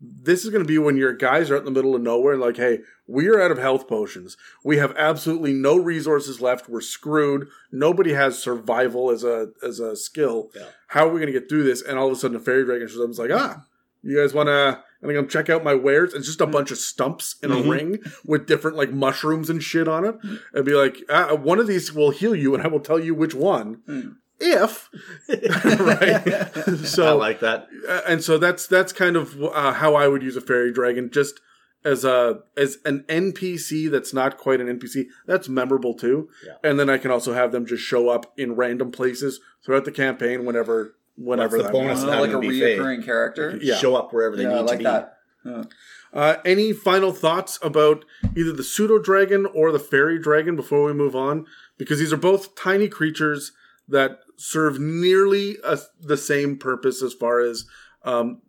This 0.00 0.44
is 0.44 0.50
going 0.50 0.62
to 0.64 0.68
be 0.68 0.78
when 0.78 0.96
your 0.96 1.12
guys 1.12 1.50
are 1.50 1.56
out 1.56 1.60
in 1.60 1.64
the 1.66 1.70
middle 1.70 1.94
of 1.94 2.00
nowhere 2.00 2.32
and 2.32 2.40
like, 2.40 2.56
hey, 2.56 2.78
we 3.06 3.28
are 3.28 3.40
out 3.40 3.50
of 3.50 3.58
health 3.58 3.86
potions. 3.86 4.36
We 4.64 4.78
have 4.78 4.94
absolutely 4.96 5.52
no 5.52 5.76
resources 5.76 6.40
left. 6.40 6.68
We're 6.70 6.80
screwed. 6.80 7.48
Nobody 7.70 8.12
has 8.14 8.42
survival 8.42 9.10
as 9.10 9.24
a 9.24 9.48
as 9.62 9.78
a 9.78 9.94
skill. 9.96 10.50
Yeah. 10.56 10.66
How 10.88 11.06
are 11.06 11.12
we 11.12 11.20
going 11.20 11.32
to 11.32 11.38
get 11.38 11.48
through 11.50 11.64
this? 11.64 11.82
And 11.82 11.98
all 11.98 12.06
of 12.06 12.12
a 12.12 12.16
sudden, 12.16 12.36
a 12.36 12.40
fairy 12.40 12.64
dragon 12.64 12.88
shows 12.88 12.96
up. 12.98 13.04
and 13.04 13.10
is 13.12 13.18
like, 13.18 13.30
ah, 13.32 13.64
you 14.02 14.16
guys 14.16 14.32
want 14.32 14.46
to? 14.48 14.82
I 15.02 15.06
think 15.06 15.18
I'm 15.18 15.28
check 15.28 15.48
out 15.50 15.64
my 15.64 15.74
wares. 15.74 16.14
It's 16.14 16.26
just 16.26 16.40
a 16.42 16.46
bunch 16.46 16.70
of 16.70 16.78
stumps 16.78 17.36
in 17.42 17.50
a 17.50 17.56
Mhm. 17.56 17.70
ring 17.70 17.98
with 18.24 18.46
different 18.46 18.76
like 18.76 18.92
mushrooms 18.92 19.48
and 19.50 19.62
shit 19.62 19.88
on 19.88 20.04
it, 20.04 20.14
and 20.54 20.64
be 20.64 20.74
like, 20.74 20.98
ah, 21.10 21.34
one 21.34 21.58
of 21.58 21.66
these 21.66 21.92
will 21.92 22.10
heal 22.10 22.34
you, 22.34 22.54
and 22.54 22.62
I 22.62 22.68
will 22.68 22.80
tell 22.80 22.98
you 23.00 23.14
which 23.14 23.34
one. 23.34 23.80
Mm. 23.88 24.16
If 24.40 24.88
right, 25.28 26.78
so 26.86 27.06
I 27.06 27.12
like 27.12 27.40
that. 27.40 27.68
uh, 27.88 28.00
and 28.08 28.22
so 28.24 28.38
that's 28.38 28.66
that's 28.66 28.92
kind 28.92 29.16
of 29.16 29.42
uh, 29.42 29.72
how 29.74 29.94
I 29.94 30.08
would 30.08 30.22
use 30.22 30.36
a 30.36 30.40
fairy 30.40 30.72
dragon, 30.72 31.10
just 31.10 31.40
as 31.84 32.04
a 32.04 32.40
as 32.56 32.78
an 32.84 33.04
NPC 33.08 33.90
that's 33.90 34.12
not 34.12 34.38
quite 34.38 34.60
an 34.60 34.66
NPC. 34.78 35.06
That's 35.26 35.48
memorable 35.48 35.94
too. 35.94 36.28
Yeah. 36.46 36.54
And 36.68 36.78
then 36.78 36.88
I 36.90 36.98
can 36.98 37.10
also 37.10 37.32
have 37.34 37.52
them 37.52 37.66
just 37.66 37.82
show 37.82 38.08
up 38.08 38.32
in 38.36 38.54
random 38.54 38.90
places 38.90 39.40
throughout 39.64 39.84
the 39.84 39.92
campaign 39.92 40.44
whenever 40.44 40.94
whenever 41.16 41.56
the 41.58 41.64
that 41.64 41.72
bonus 41.72 41.98
means. 42.00 42.04
Uh, 42.04 42.20
like 42.20 42.30
a 42.30 42.32
having 42.32 42.42
to 42.42 42.48
be 42.48 42.60
fey. 42.60 42.78
reoccurring 42.78 43.04
character. 43.04 43.58
Yeah. 43.62 43.76
Show 43.76 43.94
up 43.96 44.12
wherever 44.12 44.36
they 44.36 44.44
Yeah, 44.44 44.50
I 44.50 44.52
need 44.54 44.58
to 44.60 44.64
like 44.66 44.78
be. 44.78 44.84
that. 44.84 45.16
Yeah. 45.44 45.64
Uh, 46.12 46.36
any 46.44 46.72
final 46.72 47.12
thoughts 47.12 47.58
about 47.62 48.04
either 48.36 48.52
the 48.52 48.64
pseudo 48.64 48.98
dragon 48.98 49.46
or 49.54 49.70
the 49.70 49.78
fairy 49.78 50.18
dragon 50.18 50.56
before 50.56 50.82
we 50.84 50.92
move 50.92 51.14
on? 51.14 51.46
Because 51.78 51.98
these 52.00 52.12
are 52.12 52.16
both 52.18 52.54
tiny 52.56 52.88
creatures 52.88 53.52
that 53.90 54.20
serve 54.36 54.78
nearly 54.78 55.58
a, 55.64 55.78
the 56.00 56.16
same 56.16 56.56
purpose 56.56 57.02
as 57.02 57.12
far 57.12 57.40
as 57.40 57.66
um, 58.04 58.40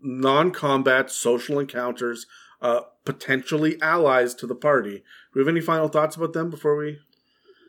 non-combat 0.00 1.10
social 1.10 1.58
encounters, 1.58 2.26
uh, 2.60 2.80
potentially 3.04 3.80
allies 3.80 4.34
to 4.34 4.46
the 4.46 4.54
party. 4.54 4.96
Do 4.96 5.02
we 5.34 5.40
have 5.40 5.48
any 5.48 5.60
final 5.60 5.88
thoughts 5.88 6.16
about 6.16 6.32
them 6.32 6.50
before 6.50 6.76
we 6.76 6.98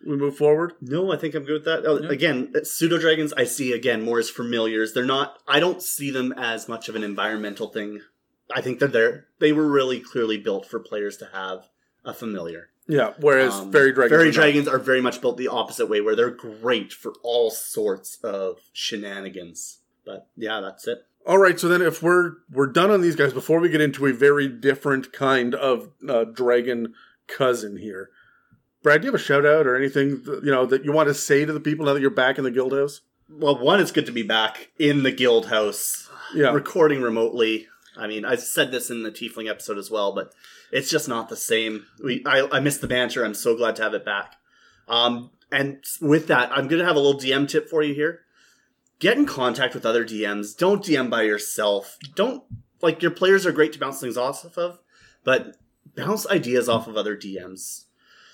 we 0.05 0.15
move 0.15 0.38
forward? 0.38 0.73
No, 0.80 1.11
I 1.11 1.17
think 1.17 1.36
I'm 1.36 1.43
good 1.43 1.53
with 1.53 1.65
that. 1.65 1.86
Oh, 1.86 1.99
Yeah. 1.99 2.09
Again, 2.09 2.53
pseudo 2.63 2.97
dragons 2.97 3.34
I 3.34 3.43
see 3.43 3.73
again 3.73 4.03
more 4.03 4.19
as 4.19 4.30
familiars. 4.30 4.93
They're 4.93 5.05
not. 5.05 5.39
I 5.47 5.59
don't 5.59 5.82
see 5.82 6.11
them 6.11 6.34
as 6.34 6.69
much 6.69 6.88
of 6.88 6.95
an 6.95 7.03
environmental 7.03 7.67
thing. 7.67 8.01
I 8.55 8.61
think 8.61 8.80
they're 8.80 8.88
there. 8.88 9.28
They 9.39 9.51
were 9.51 9.67
really 9.67 9.99
clearly 9.99 10.38
built 10.38 10.65
for 10.65 10.80
players 10.80 11.17
to 11.17 11.30
have 11.34 11.67
a 12.05 12.13
familiar. 12.13 12.69
Yeah. 12.88 13.13
Whereas 13.19 13.53
Um, 13.53 13.71
fairy 13.71 13.91
dragons, 13.91 14.17
Fairy 14.17 14.29
are 14.29 14.31
dragons 14.31 14.67
are 14.67 14.79
very 14.79 15.01
much 15.01 15.19
built 15.21 15.38
the 15.38 15.47
opposite 15.49 15.88
way, 15.88 16.01
where 16.01 16.15
they're 16.15 16.29
great 16.29 16.93
for 16.93 17.13
all 17.23 17.51
sorts 17.51 18.17
of 18.23 18.59
shenanigans. 18.73 19.79
But 20.05 20.27
yeah, 20.35 20.61
that's 20.61 20.88
it. 20.88 20.99
All 21.25 21.38
right, 21.38 21.59
so 21.59 21.67
then 21.67 21.81
if 21.81 22.01
we're 22.01 22.35
we're 22.49 22.67
done 22.67 22.89
on 22.89 23.01
these 23.01 23.17
guys 23.17 23.33
before 23.33 23.59
we 23.59 23.67
get 23.67 23.81
into 23.81 24.05
a 24.05 24.13
very 24.13 24.47
different 24.47 25.11
kind 25.11 25.53
of 25.53 25.89
uh, 26.07 26.23
dragon 26.23 26.93
cousin 27.27 27.75
here, 27.77 28.09
Brad, 28.81 29.01
do 29.01 29.07
you 29.07 29.11
have 29.11 29.19
a 29.19 29.23
shout 29.23 29.45
out 29.45 29.67
or 29.67 29.75
anything 29.75 30.23
that, 30.23 30.45
you 30.45 30.51
know 30.51 30.65
that 30.65 30.85
you 30.85 30.93
want 30.93 31.07
to 31.09 31.13
say 31.13 31.43
to 31.43 31.51
the 31.51 31.59
people 31.59 31.85
now 31.85 31.93
that 31.93 31.99
you're 31.99 32.09
back 32.09 32.38
in 32.38 32.45
the 32.45 32.51
guild 32.51 32.71
house? 32.71 33.01
Well, 33.29 33.57
one, 33.59 33.81
it's 33.81 33.91
good 33.91 34.05
to 34.05 34.13
be 34.13 34.23
back 34.23 34.69
in 34.79 35.03
the 35.03 35.11
guild 35.11 35.47
house, 35.47 36.09
Yeah, 36.33 36.53
recording 36.53 37.01
remotely. 37.01 37.67
I 37.97 38.07
mean, 38.07 38.25
I 38.25 38.35
said 38.35 38.71
this 38.71 38.89
in 38.89 39.03
the 39.03 39.11
Tiefling 39.11 39.49
episode 39.49 39.77
as 39.77 39.91
well, 39.91 40.13
but 40.13 40.33
it's 40.71 40.89
just 40.89 41.07
not 41.07 41.29
the 41.29 41.35
same. 41.35 41.85
We, 42.03 42.23
I, 42.25 42.47
I 42.51 42.59
missed 42.59 42.81
the 42.81 42.87
banter. 42.87 43.23
I'm 43.23 43.33
so 43.33 43.55
glad 43.55 43.75
to 43.77 43.83
have 43.83 43.93
it 43.93 44.05
back. 44.05 44.35
Um, 44.87 45.31
and 45.51 45.83
with 46.01 46.27
that, 46.27 46.51
I'm 46.51 46.67
going 46.67 46.79
to 46.79 46.85
have 46.85 46.95
a 46.95 46.99
little 46.99 47.19
DM 47.19 47.47
tip 47.47 47.69
for 47.69 47.83
you 47.83 47.93
here. 47.93 48.21
Get 48.99 49.17
in 49.17 49.25
contact 49.25 49.73
with 49.73 49.85
other 49.85 50.05
DMs. 50.05 50.57
Don't 50.57 50.83
DM 50.83 51.09
by 51.09 51.23
yourself. 51.23 51.97
Don't 52.15 52.43
like 52.81 53.01
your 53.01 53.11
players 53.11 53.45
are 53.45 53.51
great 53.51 53.73
to 53.73 53.79
bounce 53.79 53.99
things 53.99 54.17
off 54.17 54.57
of, 54.57 54.79
but 55.23 55.55
bounce 55.95 56.27
ideas 56.27 56.67
off 56.69 56.87
of 56.87 56.97
other 56.97 57.15
DMs. 57.15 57.85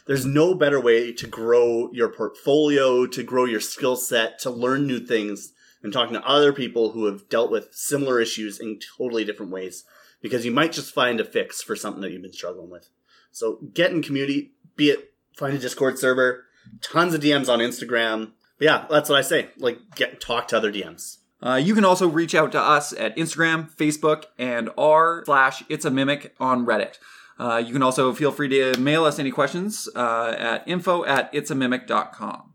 There's 0.06 0.26
no 0.26 0.54
better 0.54 0.82
way 0.82 1.14
to 1.14 1.28
grow 1.28 1.90
your 1.94 2.10
portfolio, 2.10 3.06
to 3.08 3.24
grow 3.24 3.46
your 3.46 3.62
skill 3.62 3.96
set, 3.96 4.40
to 4.40 4.50
learn 4.50 4.86
new 4.86 5.00
things 5.00 5.54
than 5.84 5.92
talking 5.92 6.16
to 6.16 6.28
other 6.28 6.52
people 6.52 6.92
who 6.94 7.06
have 7.06 7.30
dealt 7.30 7.52
with 7.52 7.74
similar 7.74 8.20
issues 8.20 8.60
in 8.60 8.80
totally 8.98 9.24
different 9.24 9.52
ways. 9.52 9.84
Because 10.22 10.46
you 10.46 10.52
might 10.52 10.72
just 10.72 10.94
find 10.94 11.20
a 11.20 11.26
fix 11.26 11.62
for 11.62 11.76
something 11.76 12.02
that 12.02 12.12
you've 12.12 12.22
been 12.22 12.34
struggling 12.34 12.72
with. 12.72 12.90
So 13.32 13.60
get 13.74 13.92
in 13.92 14.02
community, 14.02 14.54
be 14.76 14.90
it 14.90 15.14
find 15.38 15.54
a 15.54 15.60
Discord 15.60 16.00
server, 16.00 16.46
tons 16.82 17.14
of 17.14 17.22
DMs 17.22 17.50
on 17.50 17.60
Instagram. 17.60 18.32
But 18.58 18.66
yeah, 18.66 18.86
that's 18.90 19.10
what 19.10 19.20
I 19.20 19.22
say. 19.22 19.50
Like 19.58 19.80
get 19.96 20.22
talk 20.22 20.48
to 20.48 20.58
other 20.58 20.72
DMs. 20.72 21.18
Uh, 21.42 21.56
you 21.56 21.76
can 21.76 21.84
also 21.84 22.08
reach 22.08 22.34
out 22.34 22.54
to 22.54 22.60
us 22.60 22.94
at 22.94 23.18
Instagram, 23.18 23.70
Facebook, 23.76 24.26
and 24.38 24.70
r 24.78 25.24
slash 25.26 25.62
it's 25.68 25.84
a 25.84 25.92
mimic 25.92 26.34
on 26.40 26.66
Reddit. 26.66 27.00
Uh, 27.38 27.58
you 27.58 27.74
can 27.74 27.84
also 27.84 28.14
feel 28.14 28.32
free 28.32 28.48
to 28.48 28.80
mail 28.80 29.04
us 29.04 29.20
any 29.20 29.32
questions 29.32 29.90
uh, 29.96 30.36
at 30.38 30.66
info 30.68 31.04
at 31.04 31.34
it'samimic.com. 31.34 32.54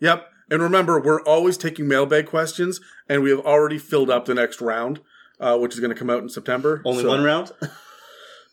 yep. 0.00 0.30
And 0.54 0.62
remember, 0.62 1.00
we're 1.00 1.20
always 1.22 1.56
taking 1.56 1.88
mailbag 1.88 2.26
questions, 2.26 2.80
and 3.08 3.24
we 3.24 3.30
have 3.30 3.40
already 3.40 3.76
filled 3.76 4.08
up 4.08 4.24
the 4.24 4.34
next 4.34 4.60
round, 4.60 5.00
uh, 5.40 5.58
which 5.58 5.74
is 5.74 5.80
going 5.80 5.92
to 5.92 5.98
come 5.98 6.08
out 6.10 6.22
in 6.22 6.28
September. 6.28 6.80
Only 6.84 7.02
So- 7.02 7.08
one 7.08 7.24
round? 7.24 7.50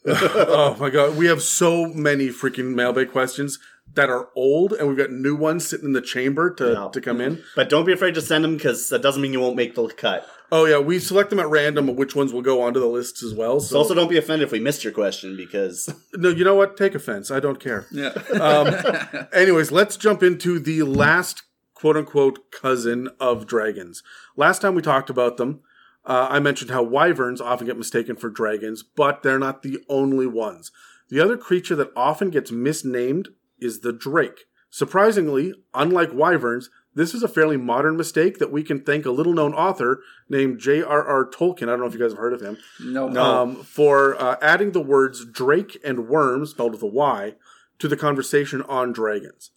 oh 0.08 0.76
my 0.80 0.90
god, 0.90 1.16
we 1.16 1.28
have 1.28 1.44
so 1.44 1.86
many 1.86 2.30
freaking 2.30 2.74
mailbag 2.74 3.12
questions 3.12 3.60
that 3.94 4.10
are 4.10 4.30
old, 4.36 4.74
and 4.74 4.88
we've 4.88 4.98
got 4.98 5.12
new 5.12 5.36
ones 5.36 5.68
sitting 5.68 5.86
in 5.86 5.94
the 5.94 6.02
chamber 6.02 6.52
to, 6.56 6.72
Yeah. 6.72 6.90
to 6.92 7.00
come 7.02 7.22
in. 7.22 7.44
but 7.56 7.70
don't 7.70 7.86
be 7.86 7.94
afraid 7.94 8.16
to 8.16 8.22
send 8.22 8.44
them 8.44 8.58
because 8.58 8.90
that 8.90 9.04
doesn't 9.04 9.22
mean 9.22 9.32
you 9.32 9.40
won't 9.40 9.56
make 9.56 9.76
the 9.76 9.88
cut. 9.90 10.28
Oh 10.52 10.66
yeah, 10.66 10.80
we 10.80 10.98
select 10.98 11.30
them 11.30 11.40
at 11.40 11.48
random, 11.50 11.88
of 11.88 11.98
which 11.98 12.16
ones 12.16 12.34
will 12.34 12.42
go 12.42 12.64
onto 12.64 12.80
the 12.80 12.88
lists 12.88 13.22
as 13.22 13.36
well. 13.36 13.60
So, 13.60 13.74
So 13.74 13.78
also 13.78 13.94
don't 13.94 14.10
be 14.10 14.18
offended 14.18 14.48
if 14.48 14.52
we 14.52 14.60
missed 14.60 14.84
your 14.84 14.92
question 14.92 15.38
because 15.38 15.88
no, 16.16 16.30
you 16.30 16.44
know 16.44 16.56
what? 16.56 16.78
Take 16.78 16.96
offense. 16.96 17.30
I 17.30 17.40
don't 17.40 17.60
care. 17.60 17.86
Yeah. 17.92 18.10
Um, 18.40 19.28
anyways, 19.34 19.72
let's 19.72 19.98
jump 19.98 20.24
into 20.24 20.58
the 20.58 20.82
last 20.82 21.44
quote 21.82 21.98
unquote 21.98 22.52
cousin 22.52 23.10
of 23.20 23.48
dragons. 23.48 24.04
Last 24.36 24.62
time 24.62 24.76
we 24.76 24.84
talked 24.84 25.10
about 25.10 25.38
them, 25.38 25.62
uh, 26.06 26.28
I 26.30 26.40
mentioned 26.40 26.70
how 26.70 26.84
wyverns 26.84 27.42
often 27.42 27.66
get 27.66 27.78
mistaken 27.78 28.16
for 28.16 28.30
dragons, 28.30 28.84
but 28.84 29.24
they're 29.24 29.40
not 29.40 29.64
the 29.64 29.80
only 29.90 30.28
ones. 30.28 30.72
The 31.10 31.20
other 31.20 31.38
creature 31.38 31.76
that 31.78 31.92
often 31.96 32.30
gets 32.30 32.52
misnamed 32.52 33.30
is 33.60 33.80
the 33.80 33.92
drake. 33.92 34.46
Surprisingly, 34.70 35.56
unlike 35.74 36.14
wyverns, 36.14 36.70
this 36.94 37.16
is 37.16 37.24
a 37.24 37.28
fairly 37.28 37.58
modern 37.58 37.98
mistake 37.98 38.38
that 38.38 38.52
we 38.52 38.62
can 38.62 38.82
thank 38.82 39.08
a 39.08 39.12
little 39.12 39.34
known 39.34 39.56
author 39.56 40.02
named 40.30 40.60
J.R.R. 40.60 41.32
Tolkien. 41.32 41.64
I 41.64 41.72
don't 41.72 41.80
know 41.80 41.88
if 41.88 41.94
you 41.94 42.00
guys 42.00 42.12
have 42.12 42.20
heard 42.20 42.34
of 42.34 42.42
him 42.42 42.58
no. 42.80 43.08
No. 43.08 43.22
um, 43.24 43.56
for 43.56 44.22
uh, 44.22 44.36
adding 44.40 44.74
the 44.74 44.82
words 44.82 45.26
Drake 45.26 45.80
and 45.84 46.08
wyrm, 46.10 46.48
spelled 46.48 46.74
with 46.74 46.84
a 46.84 46.88
Y, 46.88 47.34
to 47.80 47.88
the 47.88 47.98
conversation 47.98 48.62
on 48.64 48.92
dragons. 48.92 49.50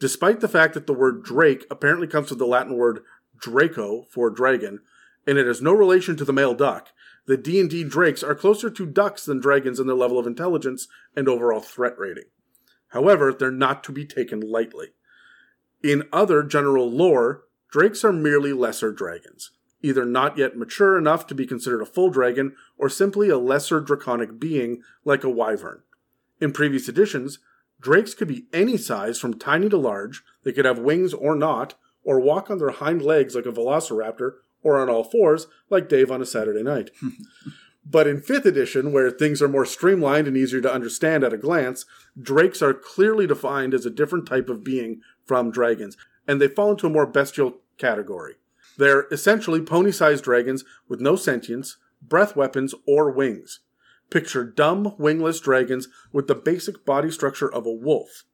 Despite 0.00 0.40
the 0.40 0.48
fact 0.48 0.74
that 0.74 0.86
the 0.86 0.92
word 0.92 1.22
Drake 1.22 1.66
apparently 1.70 2.06
comes 2.06 2.30
from 2.30 2.38
the 2.38 2.46
Latin 2.46 2.76
word 2.76 3.02
Draco 3.38 4.06
for 4.10 4.30
dragon, 4.30 4.80
and 5.26 5.38
it 5.38 5.46
has 5.46 5.62
no 5.62 5.72
relation 5.72 6.16
to 6.16 6.24
the 6.24 6.32
male 6.32 6.54
duck, 6.54 6.88
the 7.26 7.36
D&D 7.36 7.84
drakes 7.84 8.22
are 8.22 8.34
closer 8.34 8.70
to 8.70 8.86
ducks 8.86 9.24
than 9.24 9.38
dragons 9.38 9.78
in 9.78 9.86
their 9.86 9.94
level 9.94 10.18
of 10.18 10.26
intelligence 10.26 10.88
and 11.14 11.28
overall 11.28 11.60
threat 11.60 11.98
rating. 11.98 12.24
However, 12.88 13.32
they're 13.32 13.52
not 13.52 13.84
to 13.84 13.92
be 13.92 14.04
taken 14.04 14.40
lightly. 14.40 14.88
In 15.82 16.08
other 16.12 16.42
general 16.42 16.90
lore, 16.90 17.44
Drakes 17.70 18.04
are 18.04 18.12
merely 18.12 18.52
lesser 18.52 18.90
dragons, 18.90 19.52
either 19.80 20.04
not 20.04 20.36
yet 20.36 20.56
mature 20.56 20.98
enough 20.98 21.26
to 21.28 21.36
be 21.36 21.46
considered 21.46 21.80
a 21.80 21.86
full 21.86 22.10
dragon, 22.10 22.56
or 22.76 22.88
simply 22.88 23.28
a 23.28 23.38
lesser 23.38 23.80
draconic 23.80 24.40
being 24.40 24.82
like 25.04 25.22
a 25.22 25.30
wyvern. 25.30 25.82
In 26.40 26.52
previous 26.52 26.88
editions, 26.88 27.38
drakes 27.80 28.14
could 28.14 28.28
be 28.28 28.44
any 28.52 28.76
size 28.76 29.18
from 29.18 29.38
tiny 29.38 29.68
to 29.68 29.76
large, 29.76 30.22
they 30.44 30.52
could 30.52 30.64
have 30.64 30.78
wings 30.78 31.12
or 31.12 31.34
not, 31.34 31.74
or 32.04 32.20
walk 32.20 32.50
on 32.50 32.58
their 32.58 32.70
hind 32.70 33.02
legs 33.02 33.34
like 33.34 33.46
a 33.46 33.52
velociraptor, 33.52 34.34
or 34.62 34.78
on 34.78 34.88
all 34.88 35.04
fours 35.04 35.46
like 35.68 35.88
Dave 35.88 36.10
on 36.10 36.22
a 36.22 36.26
Saturday 36.26 36.62
night. 36.62 36.90
but 37.84 38.06
in 38.06 38.20
5th 38.20 38.44
edition, 38.44 38.92
where 38.92 39.10
things 39.10 39.40
are 39.40 39.48
more 39.48 39.64
streamlined 39.64 40.28
and 40.28 40.36
easier 40.36 40.60
to 40.60 40.72
understand 40.72 41.24
at 41.24 41.32
a 41.32 41.38
glance, 41.38 41.86
drakes 42.20 42.62
are 42.62 42.74
clearly 42.74 43.26
defined 43.26 43.74
as 43.74 43.86
a 43.86 43.90
different 43.90 44.26
type 44.26 44.48
of 44.48 44.62
being 44.62 45.00
from 45.24 45.50
dragons, 45.50 45.96
and 46.26 46.40
they 46.40 46.48
fall 46.48 46.72
into 46.72 46.86
a 46.86 46.90
more 46.90 47.06
bestial 47.06 47.58
category. 47.78 48.34
They're 48.76 49.06
essentially 49.10 49.60
pony 49.60 49.92
sized 49.92 50.24
dragons 50.24 50.64
with 50.88 51.00
no 51.00 51.16
sentience, 51.16 51.76
breath 52.02 52.36
weapons, 52.36 52.74
or 52.86 53.10
wings. 53.10 53.60
Picture 54.10 54.44
dumb, 54.44 54.94
wingless 54.98 55.40
dragons 55.40 55.88
with 56.12 56.26
the 56.26 56.34
basic 56.34 56.84
body 56.84 57.10
structure 57.10 57.52
of 57.52 57.64
a 57.64 57.72
wolf. 57.72 58.24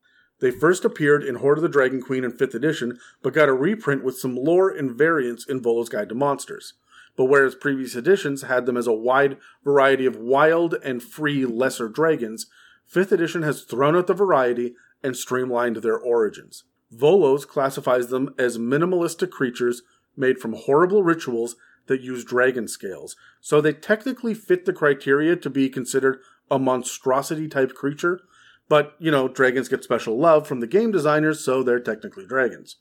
They 0.41 0.51
first 0.51 0.85
appeared 0.85 1.23
in 1.23 1.37
Hoard 1.37 1.59
of 1.59 1.63
the 1.63 1.69
Dragon 1.69 2.03
Queen 2.03 2.25
in 2.25 2.33
5th 2.33 2.55
edition, 2.55 2.99
but 3.23 3.35
got 3.35 3.49
a 3.49 3.55
reprint 3.55 4.05
with 4.05 4.19
some 4.19 4.37
lore 4.37 4.71
and 4.71 4.91
variants 4.91 5.47
in 5.47 5.63
Volo's 5.63 5.89
Guide 5.89 6.09
to 6.11 6.15
Monsters. 6.15 6.75
But 7.17 7.27
whereas 7.27 7.55
previous 7.55 7.95
editions 7.95 8.43
had 8.43 8.67
them 8.67 8.77
as 8.77 8.87
a 8.87 8.93
wide 8.93 9.39
variety 9.65 10.05
of 10.05 10.17
wild 10.17 10.75
and 10.85 11.03
free 11.03 11.47
lesser 11.47 11.89
dragons, 11.89 12.47
5th 12.93 13.13
edition 13.13 13.43
has 13.43 13.63
thrown 13.63 13.97
out 13.97 14.07
the 14.07 14.15
variety 14.15 14.75
and 15.03 15.17
streamlined 15.17 15.77
their 15.77 15.99
origins. 15.99 16.65
Volos 16.95 17.47
classifies 17.47 18.09
them 18.09 18.35
as 18.39 18.59
minimalistic 18.59 19.31
creatures 19.31 19.83
made 20.17 20.39
from 20.39 20.53
horrible 20.55 21.03
rituals 21.03 21.57
that 21.87 22.01
use 22.01 22.25
dragon 22.25 22.69
scales, 22.69 23.17
so 23.41 23.61
they 23.61 23.73
technically 23.73 24.35
fit 24.35 24.65
the 24.65 24.73
criteria 24.73 25.37
to 25.37 25.51
be 25.51 25.69
considered 25.69 26.19
a 26.51 26.59
monstrosity 26.59 27.49
type 27.49 27.75
creature, 27.75 28.21
but, 28.69 28.95
you 28.99 29.11
know, 29.11 29.29
dragons 29.29 29.69
get 29.69 29.85
special 29.85 30.19
love 30.19 30.47
from 30.47 30.61
the 30.61 30.67
game 30.67 30.91
designers, 30.91 31.45
so 31.45 31.63
they're 31.63 31.81
technically 31.81 32.27
dragons. 32.27 32.77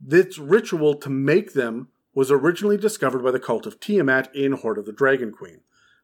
This 0.00 0.38
ritual 0.38 0.94
to 0.96 1.10
make 1.10 1.52
them 1.54 1.88
was 2.14 2.30
originally 2.30 2.76
discovered 2.76 3.24
by 3.24 3.32
the 3.32 3.40
cult 3.40 3.66
of 3.66 3.80
Tiamat 3.80 4.34
in 4.34 4.52
Hoard 4.52 4.78
of 4.78 4.86
the 4.86 4.92
Dragon 4.92 5.32
Queen. 5.32 5.60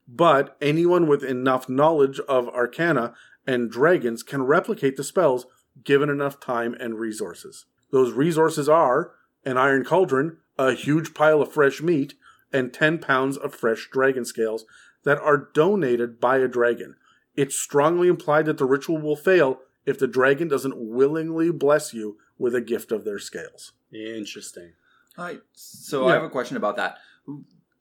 But 0.09 0.57
anyone 0.61 1.07
with 1.07 1.23
enough 1.23 1.69
knowledge 1.69 2.19
of 2.21 2.49
arcana 2.49 3.15
and 3.47 3.71
dragons 3.71 4.25
can 4.25 4.43
replicate 4.43 4.97
the 4.97 5.05
spells 5.05 5.47
given 5.85 6.11
enough 6.11 6.41
time 6.41 6.75
and 6.81 6.99
resources. 6.99 7.67
Those 7.93 8.13
resources 8.13 8.69
are 8.69 9.13
an 9.45 9.57
iron 9.57 9.85
cauldron, 9.85 10.39
a 10.61 10.75
huge 10.75 11.15
pile 11.15 11.41
of 11.41 11.53
fresh 11.53 11.81
meat, 11.81 12.15
and 12.53 12.73
10 12.73 12.99
pounds 12.99 13.37
of 13.37 13.55
fresh 13.55 13.89
dragon 13.91 14.25
scales 14.25 14.65
that 15.05 15.19
are 15.19 15.49
donated 15.55 16.21
by 16.21 16.39
a 16.39 16.49
dragon. 16.49 16.97
It's 17.35 17.57
strongly 17.57 18.09
implied 18.09 18.45
that 18.47 18.59
the 18.59 18.67
ritual 18.67 18.99
will 18.99 19.17
fail 19.17 19.61
if 19.87 19.99
the 19.99 20.07
dragon 20.07 20.49
doesn't 20.49 20.77
willingly 20.77 21.51
bless 21.51 21.95
you 21.95 22.19
with 22.39 22.55
a 22.55 22.61
gift 22.61 22.93
of 22.93 23.05
their 23.05 23.19
scales. 23.19 23.73
Interesting. 23.93 24.73
Hi. 25.17 25.39
So 25.55 26.09
I 26.09 26.15
have 26.15 26.23
a 26.23 26.31
question 26.31 26.57
about 26.57 26.77
that. 26.77 26.99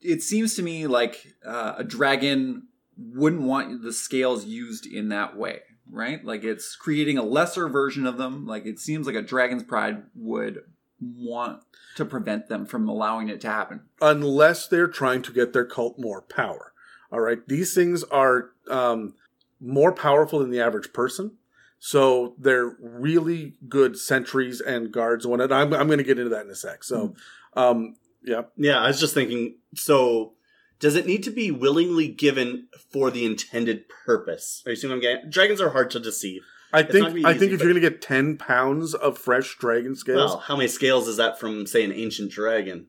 It 0.00 0.22
seems 0.22 0.54
to 0.54 0.62
me 0.62 0.86
like 0.86 1.34
uh, 1.44 1.74
a 1.78 1.84
dragon 1.84 2.68
wouldn't 2.96 3.42
want 3.42 3.82
the 3.82 3.92
scales 3.92 4.46
used 4.46 4.86
in 4.86 5.10
that 5.10 5.36
way, 5.36 5.60
right? 5.90 6.24
Like 6.24 6.44
it's 6.44 6.76
creating 6.76 7.18
a 7.18 7.22
lesser 7.22 7.68
version 7.68 8.06
of 8.06 8.16
them. 8.16 8.46
Like 8.46 8.64
it 8.64 8.78
seems 8.78 9.06
like 9.06 9.16
a 9.16 9.22
dragon's 9.22 9.64
pride 9.64 10.04
would 10.14 10.60
want 11.00 11.62
to 11.96 12.04
prevent 12.04 12.48
them 12.48 12.66
from 12.66 12.88
allowing 12.88 13.28
it 13.28 13.40
to 13.42 13.48
happen. 13.48 13.80
unless 14.00 14.66
they're 14.68 14.88
trying 14.88 15.22
to 15.22 15.32
get 15.32 15.52
their 15.52 15.64
cult 15.64 15.98
more 15.98 16.22
power. 16.22 16.72
All 17.12 17.20
right, 17.20 17.38
these 17.48 17.74
things 17.74 18.04
are 18.04 18.50
um, 18.70 19.14
more 19.60 19.92
powerful 19.92 20.38
than 20.38 20.50
the 20.50 20.60
average 20.60 20.92
person, 20.92 21.32
so 21.78 22.34
they're 22.38 22.76
really 22.80 23.54
good 23.68 23.98
sentries 23.98 24.60
and 24.60 24.92
guards. 24.92 25.26
When 25.26 25.40
it, 25.40 25.50
I'm, 25.50 25.72
I'm 25.72 25.86
going 25.86 25.98
to 25.98 26.04
get 26.04 26.18
into 26.18 26.30
that 26.30 26.44
in 26.44 26.50
a 26.50 26.54
sec. 26.54 26.84
So, 26.84 27.14
um, 27.54 27.96
yeah, 28.22 28.42
Yeah, 28.56 28.78
I 28.78 28.88
was 28.88 29.00
just 29.00 29.14
thinking. 29.14 29.56
So, 29.74 30.34
does 30.78 30.94
it 30.94 31.06
need 31.06 31.22
to 31.24 31.30
be 31.30 31.50
willingly 31.50 32.06
given 32.08 32.68
for 32.92 33.10
the 33.10 33.24
intended 33.26 33.84
purpose? 34.06 34.62
Are 34.66 34.70
you 34.70 34.76
seeing 34.76 34.90
what 34.90 34.96
I'm 34.96 35.00
getting? 35.02 35.30
Dragons 35.30 35.60
are 35.60 35.70
hard 35.70 35.90
to 35.92 36.00
deceive. 36.00 36.42
I 36.72 36.80
It's 36.80 36.92
think 36.92 37.02
not 37.02 37.08
gonna 37.08 37.14
be 37.14 37.24
I 37.24 37.30
easy, 37.30 37.38
think 37.38 37.52
if 37.52 37.58
but- 37.58 37.64
you're 37.64 37.72
going 37.74 37.82
to 37.82 37.90
get 37.90 38.00
ten 38.02 38.36
pounds 38.36 38.94
of 38.94 39.18
fresh 39.18 39.56
dragon 39.58 39.94
scales, 39.94 40.30
Well, 40.30 40.38
how 40.38 40.56
many 40.56 40.68
scales 40.68 41.08
is 41.08 41.16
that 41.16 41.38
from, 41.40 41.66
say, 41.66 41.84
an 41.84 41.92
ancient 41.92 42.30
dragon? 42.30 42.86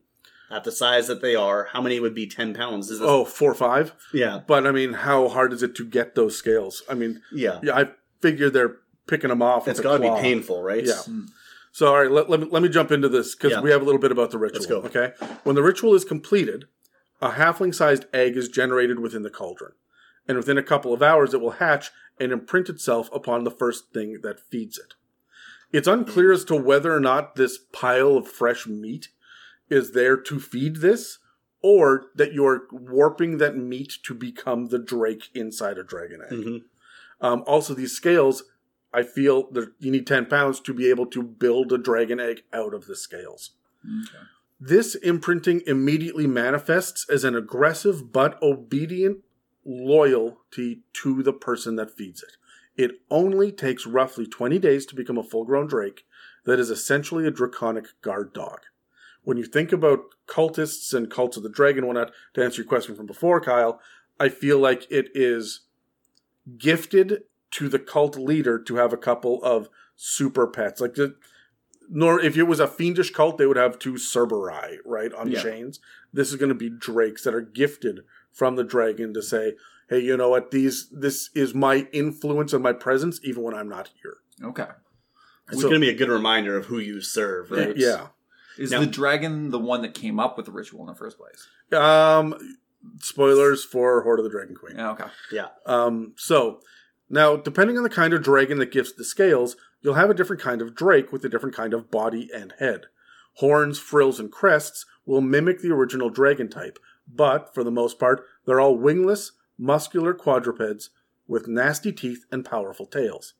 At 0.50 0.64
the 0.64 0.72
size 0.72 1.06
that 1.06 1.22
they 1.22 1.34
are, 1.34 1.68
how 1.72 1.80
many 1.80 1.98
would 1.98 2.14
be 2.14 2.26
ten 2.26 2.52
pounds? 2.52 2.90
Is 2.90 2.98
this, 3.00 3.08
oh, 3.08 3.24
four 3.24 3.50
or 3.52 3.54
five. 3.54 3.94
yeah, 4.12 4.40
But 4.46 4.66
I 4.66 4.70
mean, 4.70 4.92
how 4.92 5.28
hard 5.28 5.52
is 5.54 5.62
it 5.62 5.74
to 5.76 5.84
get 5.84 6.14
those 6.14 6.36
scales? 6.36 6.82
I 6.90 6.94
mean, 6.94 7.22
yeah. 7.32 7.58
yeah, 7.62 7.74
I 7.76 7.88
figure 8.20 8.50
they're 8.50 8.76
picking 9.08 9.30
them 9.30 9.40
off. 9.40 9.66
It's 9.66 9.78
with 9.78 9.86
a 9.86 9.98
got 9.98 10.04
to 10.04 10.14
be 10.14 10.20
painful, 10.20 10.62
right? 10.62 10.84
Yeah. 10.84 10.94
Hmm. 10.98 11.22
So, 11.72 11.86
all 11.86 11.98
right, 12.02 12.10
let, 12.10 12.28
let, 12.28 12.40
me, 12.40 12.48
let 12.50 12.62
me 12.62 12.68
jump 12.68 12.92
into 12.92 13.08
this 13.08 13.34
because 13.34 13.52
Yeah. 13.52 13.62
we 13.62 13.70
have 13.70 13.80
a 13.80 13.84
little 13.86 14.00
bit 14.00 14.12
about 14.12 14.30
the 14.30 14.36
ritual. 14.38 14.58
Let's 14.60 14.66
go. 14.66 14.82
Okay. 14.82 15.14
When 15.44 15.56
the 15.56 15.62
ritual 15.62 15.94
is 15.94 16.04
completed, 16.04 16.66
a 17.22 17.30
halfling 17.30 17.74
sized 17.74 18.04
egg 18.12 18.36
is 18.36 18.48
generated 18.50 19.00
within 19.00 19.22
the 19.22 19.30
cauldron. 19.30 19.72
And 20.28 20.36
within 20.36 20.58
a 20.58 20.62
couple 20.62 20.92
of 20.92 21.02
hours, 21.02 21.34
it 21.34 21.40
will 21.40 21.52
hatch 21.52 21.90
and 22.20 22.32
imprint 22.32 22.68
itself 22.68 23.10
upon 23.12 23.44
the 23.44 23.50
first 23.50 23.92
thing 23.92 24.20
that 24.22 24.40
feeds 24.40 24.78
it. 24.78 24.94
It's 25.72 25.88
unclear 25.88 26.32
as 26.32 26.44
to 26.44 26.54
whether 26.54 26.94
or 26.94 27.00
not 27.00 27.34
this 27.34 27.58
pile 27.72 28.16
of 28.16 28.28
fresh 28.28 28.66
meat 28.66 29.08
is 29.70 29.92
there 29.92 30.16
to 30.18 30.38
feed 30.38 30.76
this, 30.76 31.18
or 31.62 32.06
that 32.14 32.32
you're 32.34 32.66
warping 32.70 33.38
that 33.38 33.56
meat 33.56 33.94
to 34.02 34.14
become 34.14 34.66
the 34.66 34.78
drake 34.78 35.30
inside 35.34 35.78
a 35.78 35.82
dragon 35.82 36.20
egg. 36.20 36.44
hmm 36.44 36.56
Um, 37.20 37.42
also, 37.46 37.72
these 37.72 37.92
scales, 37.92 38.42
I 38.92 39.02
feel 39.04 39.50
that 39.52 39.72
you 39.78 39.90
need 39.90 40.06
10 40.06 40.26
pounds 40.26 40.60
to 40.60 40.74
be 40.74 40.90
able 40.90 41.06
to 41.06 41.22
build 41.22 41.72
a 41.72 41.78
dragon 41.78 42.20
egg 42.20 42.42
out 42.52 42.74
of 42.74 42.86
the 42.86 42.96
scales. 42.96 43.52
This 44.60 44.94
imprinting 44.94 45.62
immediately 45.66 46.26
manifests 46.26 47.08
as 47.08 47.24
an 47.24 47.34
aggressive 47.34 48.12
but 48.12 48.40
obedient 48.42 49.18
loyalty 49.64 50.82
to 50.92 51.22
the 51.22 51.32
person 51.32 51.76
that 51.76 51.96
feeds 51.96 52.22
it. 52.22 52.36
It 52.76 53.00
only 53.10 53.52
takes 53.52 53.86
roughly 53.86 54.26
20 54.26 54.58
days 54.58 54.86
to 54.86 54.94
become 54.94 55.18
a 55.18 55.22
full 55.22 55.44
grown 55.44 55.66
drake 55.66 56.04
that 56.44 56.58
is 56.58 56.70
essentially 56.70 57.26
a 57.26 57.30
draconic 57.30 57.86
guard 58.00 58.32
dog. 58.32 58.60
When 59.24 59.36
you 59.36 59.44
think 59.44 59.70
about 59.72 60.00
cultists 60.26 60.92
and 60.92 61.10
cults 61.10 61.36
of 61.36 61.42
the 61.42 61.48
dragon, 61.48 61.86
whatnot, 61.86 62.12
to 62.34 62.42
answer 62.42 62.62
your 62.62 62.68
question 62.68 62.96
from 62.96 63.06
before, 63.06 63.40
Kyle, 63.40 63.80
I 64.18 64.28
feel 64.28 64.58
like 64.58 64.86
it 64.90 65.10
is 65.14 65.60
gifted 66.58 67.22
to 67.52 67.68
the 67.68 67.78
cult 67.78 68.16
leader 68.16 68.58
to 68.58 68.76
have 68.76 68.92
a 68.92 68.96
couple 68.96 69.42
of 69.44 69.68
super 69.94 70.46
pets. 70.46 70.80
Like 70.80 70.94
the, 70.94 71.14
nor 71.88 72.20
if 72.20 72.36
it 72.36 72.44
was 72.44 72.58
a 72.58 72.66
fiendish 72.66 73.10
cult, 73.10 73.38
they 73.38 73.46
would 73.46 73.56
have 73.56 73.78
two 73.78 73.94
Cerberus, 73.98 74.78
right, 74.84 75.12
on 75.12 75.30
Yeah. 75.30 75.42
chains. 75.42 75.78
This 76.12 76.30
is 76.30 76.36
going 76.36 76.48
to 76.48 76.54
be 76.54 76.70
drakes 76.70 77.22
that 77.24 77.34
are 77.34 77.40
gifted 77.40 78.00
from 78.32 78.56
the 78.56 78.64
dragon 78.64 79.12
to 79.14 79.22
say, 79.22 79.54
"Hey, 79.88 80.00
you 80.00 80.16
know 80.16 80.28
what? 80.30 80.50
These 80.50 80.88
this 80.90 81.30
is 81.34 81.54
my 81.54 81.86
influence 81.92 82.52
and 82.52 82.62
my 82.62 82.72
presence, 82.72 83.20
even 83.22 83.42
when 83.42 83.54
I'm 83.54 83.68
not 83.68 83.90
here." 84.02 84.18
Okay. 84.42 84.68
It's 85.50 85.60
So- 85.60 85.68
going 85.68 85.80
to 85.80 85.86
be 85.86 85.90
a 85.90 85.94
good 85.96 86.08
reminder 86.08 86.56
of 86.56 86.66
who 86.66 86.78
you 86.78 87.00
serve, 87.00 87.50
right? 87.50 87.76
Yeah. 87.76 88.08
Is 88.58 88.70
Now- 88.70 88.80
the 88.80 88.86
dragon 88.86 89.50
the 89.50 89.58
one 89.58 89.82
that 89.82 89.94
came 89.94 90.18
up 90.20 90.36
with 90.36 90.46
the 90.46 90.52
ritual 90.52 90.80
in 90.82 90.86
the 90.86 90.94
first 90.94 91.18
place? 91.18 91.46
Um, 91.72 92.56
spoilers 93.00 93.64
for 93.64 94.02
Hoard 94.02 94.18
of 94.18 94.24
the 94.24 94.30
Dragon 94.30 94.54
Queen. 94.54 94.76
Yeah, 94.76 94.90
okay. 94.92 95.04
Yeah. 95.30 95.48
Um, 95.66 96.12
so 96.16 96.60
now, 97.08 97.36
depending 97.36 97.76
on 97.76 97.82
the 97.82 97.90
kind 97.90 98.12
of 98.14 98.22
dragon 98.22 98.58
that 98.58 98.70
gives 98.72 98.92
the 98.92 99.04
scales, 99.04 99.56
you'll 99.80 99.94
have 99.94 100.10
a 100.10 100.14
different 100.14 100.40
kind 100.42 100.62
of 100.62 100.74
drake 100.74 101.12
with 101.12 101.24
a 101.24 101.28
different 101.28 101.54
kind 101.54 101.74
of 101.74 101.90
body 101.90 102.30
and 102.34 102.52
head. 102.58 102.86
Horns, 103.36 103.78
frills, 103.78 104.20
and 104.20 104.30
crests 104.30 104.84
will 105.06 105.20
mimic 105.20 105.60
the 105.60 105.70
original 105.72 106.10
dragon 106.10 106.48
type, 106.48 106.78
but 107.06 107.54
for 107.54 107.64
the 107.64 107.70
most 107.70 107.98
part, 107.98 108.24
they're 108.46 108.60
all 108.60 108.76
wingless, 108.76 109.32
muscular 109.58 110.14
quadrupeds 110.14 110.90
with 111.26 111.48
nasty 111.48 111.92
teeth 111.92 112.24
and 112.30 112.44
powerful 112.44 112.86
tails. 112.86 113.34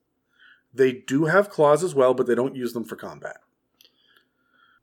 They 0.72 0.92
do 0.92 1.26
have 1.26 1.50
claws 1.50 1.84
as 1.84 1.94
well, 1.94 2.14
but 2.14 2.26
they 2.26 2.34
don't 2.34 2.56
use 2.56 2.72
them 2.72 2.84
for 2.84 2.96
combat. 2.96 3.38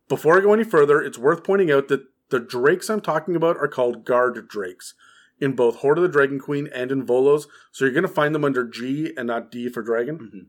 Before 0.08 0.38
I 0.38 0.42
go 0.42 0.54
any 0.54 0.64
further, 0.64 1.02
it's 1.02 1.18
worth 1.18 1.44
pointing 1.44 1.72
out 1.72 1.88
that 1.88 2.06
the 2.30 2.40
drakes 2.40 2.90
I'm 2.90 3.02
talking 3.02 3.36
about 3.36 3.58
are 3.58 3.68
called 3.68 4.06
guard 4.06 4.48
drakes 4.48 4.94
in 5.40 5.54
both 5.54 5.78
Hoard 5.78 5.98
of 5.98 6.02
the 6.02 6.10
Dragon 6.10 6.40
Queen 6.40 6.68
and 6.74 6.92
in 6.92 7.06
Volos, 7.06 7.46
so 7.72 7.86
you're 7.86 7.94
going 7.94 8.04
to 8.04 8.10
find 8.10 8.36
them 8.36 8.44
under 8.44 8.68
G 8.68 9.14
and 9.16 9.28
not 9.28 9.52
D 9.52 9.70
for 9.70 9.82
dragon. 9.82 10.48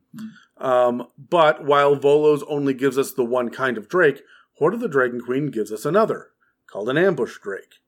Um, 0.59 1.07
but 1.17 1.65
while 1.65 1.97
Volos 1.97 2.43
only 2.49 2.75
gives 2.75 2.99
us 2.99 3.13
the 3.13 3.25
one 3.25 3.51
kind 3.51 3.79
of 3.79 3.89
drake, 3.89 4.23
Hoard 4.55 4.75
of 4.75 4.81
the 4.81 4.89
Dragon 4.89 5.21
Queen 5.21 5.51
gives 5.51 5.73
us 5.73 5.85
another, 5.85 6.31
called 6.67 6.89
an 6.89 6.99
ambush 6.99 7.39
drake. 7.39 7.80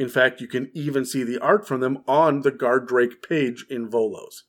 In 0.00 0.08
fact, 0.08 0.40
you 0.40 0.48
can 0.48 0.70
even 0.72 1.04
see 1.04 1.24
the 1.24 1.38
art 1.40 1.68
from 1.68 1.80
them 1.80 1.98
on 2.08 2.40
the 2.40 2.50
guard 2.50 2.88
drake 2.88 3.20
page 3.20 3.66
in 3.68 3.86
Volos. 3.86 4.44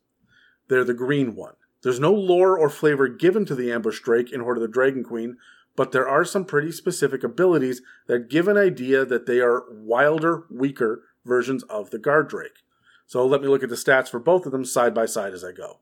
They're 0.70 0.86
the 0.86 0.94
green 0.94 1.36
one. 1.36 1.56
There's 1.84 2.00
no 2.00 2.14
lore 2.14 2.58
or 2.58 2.70
flavor 2.70 3.10
given 3.10 3.44
to 3.48 3.56
the 3.56 3.70
ambush 3.70 4.00
drake 4.00 4.32
in 4.32 4.40
Hoard 4.40 4.56
of 4.56 4.62
the 4.62 4.70
Dragon 4.70 5.04
Queen, 5.04 5.36
but 5.76 5.92
there 5.92 6.08
are 6.08 6.24
some 6.24 6.46
pretty 6.46 6.72
specific 6.72 7.22
abilities 7.22 7.82
that 8.08 8.30
give 8.30 8.48
an 8.48 8.56
idea 8.56 9.04
that 9.04 9.26
they 9.26 9.42
are 9.42 9.66
wilder, 9.70 10.46
weaker 10.50 11.04
versions 11.26 11.64
of 11.64 11.90
the 11.90 12.00
Guard 12.00 12.30
Drake. 12.30 12.64
So 13.06 13.26
let 13.26 13.42
me 13.42 13.50
look 13.50 13.62
at 13.62 13.68
the 13.68 13.76
stats 13.76 14.08
for 14.08 14.20
both 14.20 14.46
of 14.46 14.54
them 14.54 14.64
side 14.64 14.94
by 14.94 15.06
side 15.06 15.34
as 15.34 15.44
I 15.44 15.52
go. 15.52 15.80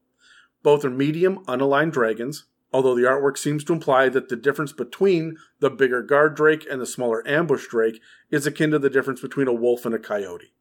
Both 0.63 0.83
are 0.83 0.89
medium, 0.89 1.45
unaligned 1.45 1.91
dragons, 1.91 2.45
although 2.71 2.95
the 2.95 3.03
artwork 3.03 3.37
seems 3.37 3.63
to 3.63 3.73
imply 3.73 4.09
that 4.09 4.29
the 4.29 4.35
difference 4.35 4.71
between 4.71 5.37
the 5.59 5.69
bigger 5.69 6.01
Guard 6.01 6.35
Drake 6.35 6.65
and 6.69 6.79
the 6.79 6.85
smaller 6.85 7.27
Ambush 7.27 7.67
Drake 7.67 8.01
is 8.29 8.45
akin 8.45 8.71
to 8.71 8.79
the 8.79 8.89
difference 8.89 9.21
between 9.21 9.47
a 9.47 9.53
wolf 9.53 9.85
and 9.85 9.95
a 9.95 9.99
coyote. 9.99 10.53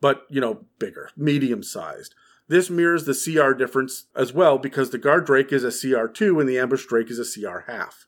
But, 0.00 0.24
you 0.28 0.40
know, 0.40 0.66
bigger, 0.78 1.10
medium 1.16 1.62
sized. 1.62 2.14
This 2.48 2.68
mirrors 2.68 3.04
the 3.04 3.14
CR 3.14 3.52
difference 3.52 4.06
as 4.14 4.32
well 4.32 4.58
because 4.58 4.90
the 4.90 4.98
Guard 4.98 5.24
Drake 5.24 5.52
is 5.52 5.64
a 5.64 5.68
CR2 5.68 6.40
and 6.40 6.48
the 6.48 6.58
Ambush 6.58 6.86
Drake 6.86 7.10
is 7.10 7.18
a 7.18 7.40
CR 7.40 7.70
half. 7.70 8.06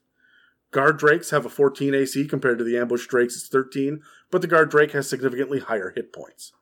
Guard 0.72 0.98
Drakes 0.98 1.30
have 1.30 1.46
a 1.46 1.50
14 1.50 1.94
AC 1.94 2.26
compared 2.26 2.58
to 2.58 2.64
the 2.64 2.76
Ambush 2.76 3.06
Drakes' 3.06 3.36
it's 3.36 3.48
13, 3.48 4.02
but 4.30 4.42
the 4.42 4.48
Guard 4.48 4.70
Drake 4.70 4.92
has 4.92 5.08
significantly 5.08 5.60
higher 5.60 5.92
hit 5.94 6.12
points. 6.12 6.52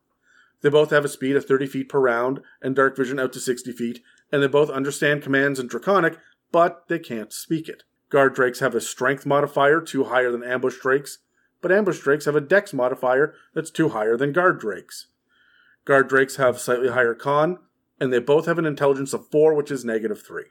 They 0.60 0.68
both 0.68 0.90
have 0.90 1.04
a 1.04 1.08
speed 1.08 1.36
of 1.36 1.46
30 1.46 1.66
feet 1.66 1.88
per 1.88 1.98
round 1.98 2.40
and 2.62 2.76
dark 2.76 2.96
vision 2.96 3.18
out 3.18 3.32
to 3.32 3.40
60 3.40 3.72
feet, 3.72 4.00
and 4.30 4.42
they 4.42 4.46
both 4.46 4.70
understand 4.70 5.22
commands 5.22 5.58
in 5.58 5.66
Draconic, 5.66 6.18
but 6.54 6.86
they 6.86 7.00
can't 7.00 7.32
speak 7.32 7.68
it. 7.68 7.82
Guard 8.10 8.32
Drakes 8.32 8.60
have 8.60 8.76
a 8.76 8.80
strength 8.80 9.26
modifier 9.26 9.80
two 9.80 10.04
higher 10.04 10.30
than 10.30 10.44
Ambush 10.44 10.78
Drakes, 10.80 11.18
but 11.60 11.72
Ambush 11.72 11.98
Drakes 11.98 12.26
have 12.26 12.36
a 12.36 12.40
dex 12.40 12.72
modifier 12.72 13.34
that's 13.56 13.72
two 13.72 13.88
higher 13.88 14.16
than 14.16 14.30
Guard 14.30 14.60
Drakes. 14.60 15.08
Guard 15.84 16.08
Drakes 16.08 16.36
have 16.36 16.60
slightly 16.60 16.90
higher 16.90 17.12
con, 17.12 17.58
and 17.98 18.12
they 18.12 18.20
both 18.20 18.46
have 18.46 18.60
an 18.60 18.66
intelligence 18.66 19.12
of 19.12 19.28
4, 19.32 19.52
which 19.52 19.72
is 19.72 19.84
negative 19.84 20.24
3. 20.24 20.44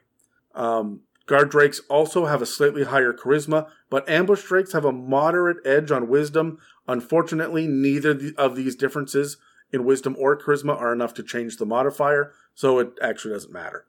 Um, 0.54 1.00
Guard 1.24 1.48
Drakes 1.48 1.80
also 1.88 2.26
have 2.26 2.42
a 2.42 2.46
slightly 2.46 2.84
higher 2.84 3.14
charisma, 3.14 3.70
but 3.88 4.06
Ambush 4.06 4.42
Drakes 4.42 4.74
have 4.74 4.84
a 4.84 4.92
moderate 4.92 5.66
edge 5.66 5.90
on 5.90 6.08
wisdom. 6.08 6.58
Unfortunately, 6.86 7.66
neither 7.66 8.14
of 8.36 8.56
these 8.56 8.76
differences 8.76 9.38
in 9.72 9.86
wisdom 9.86 10.16
or 10.18 10.38
charisma 10.38 10.78
are 10.78 10.92
enough 10.92 11.14
to 11.14 11.22
change 11.22 11.56
the 11.56 11.64
modifier, 11.64 12.34
so 12.54 12.78
it 12.78 12.90
actually 13.00 13.32
doesn't 13.32 13.54
matter. 13.54 13.86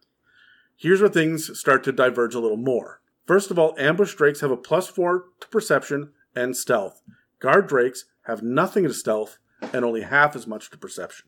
Here's 0.75 1.01
where 1.01 1.09
things 1.09 1.57
start 1.57 1.83
to 1.85 1.91
diverge 1.91 2.35
a 2.35 2.39
little 2.39 2.57
more. 2.57 3.01
First 3.25 3.49
of 3.49 3.57
all, 3.57 3.75
Ambush 3.79 4.13
Drakes 4.13 4.41
have 4.41 4.51
a 4.51 4.57
plus 4.57 4.87
4 4.87 5.25
to 5.39 5.47
perception 5.47 6.11
and 6.35 6.55
stealth. 6.55 7.01
Guard 7.39 7.67
Drakes 7.67 8.05
have 8.23 8.43
nothing 8.43 8.83
to 8.83 8.93
stealth 8.93 9.37
and 9.73 9.85
only 9.85 10.01
half 10.01 10.35
as 10.35 10.47
much 10.47 10.69
to 10.69 10.77
perception. 10.77 11.27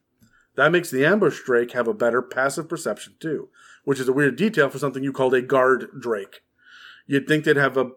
That 0.55 0.71
makes 0.71 0.89
the 0.89 1.05
ambush 1.05 1.43
drake 1.43 1.71
have 1.73 1.87
a 1.87 1.93
better 1.93 2.21
passive 2.21 2.67
perception 2.67 3.13
too, 3.19 3.49
which 3.85 3.99
is 3.99 4.09
a 4.09 4.13
weird 4.13 4.35
detail 4.35 4.69
for 4.69 4.79
something 4.79 5.03
you 5.03 5.13
called 5.13 5.35
a 5.35 5.41
guard 5.41 5.87
drake. 5.99 6.41
You'd 7.05 7.27
think 7.27 7.45
they'd 7.45 7.57
have 7.57 7.77
a 7.77 7.91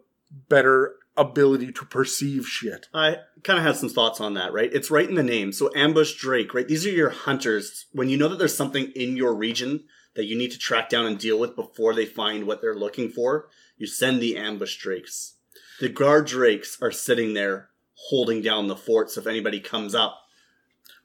better 0.47 0.93
ability 1.17 1.71
to 1.71 1.85
perceive 1.85 2.47
shit. 2.47 2.87
I 2.93 3.17
kind 3.43 3.59
of 3.59 3.65
have 3.65 3.77
some 3.77 3.89
thoughts 3.89 4.21
on 4.21 4.35
that, 4.35 4.53
right? 4.53 4.71
It's 4.71 4.91
right 4.91 5.09
in 5.09 5.15
the 5.15 5.23
name. 5.23 5.51
So 5.51 5.71
ambush 5.75 6.13
drake, 6.13 6.53
right? 6.53 6.67
These 6.67 6.85
are 6.85 6.91
your 6.91 7.09
hunters. 7.09 7.87
When 7.91 8.09
you 8.09 8.17
know 8.17 8.27
that 8.29 8.37
there's 8.37 8.55
something 8.55 8.91
in 8.95 9.17
your 9.17 9.33
region 9.33 9.85
that 10.15 10.25
you 10.25 10.37
need 10.37 10.51
to 10.51 10.59
track 10.59 10.89
down 10.89 11.05
and 11.05 11.17
deal 11.17 11.39
with 11.39 11.55
before 11.55 11.93
they 11.93 12.05
find 12.05 12.45
what 12.45 12.61
they're 12.61 12.75
looking 12.75 13.09
for, 13.09 13.49
you 13.77 13.87
send 13.87 14.21
the 14.21 14.37
ambush 14.37 14.77
drakes. 14.77 15.35
The 15.79 15.89
guard 15.89 16.27
drakes 16.27 16.77
are 16.81 16.91
sitting 16.91 17.33
there 17.33 17.69
holding 18.09 18.41
down 18.41 18.67
the 18.67 18.75
forts 18.75 19.17
if 19.17 19.27
anybody 19.27 19.59
comes 19.59 19.95
up 19.95 20.20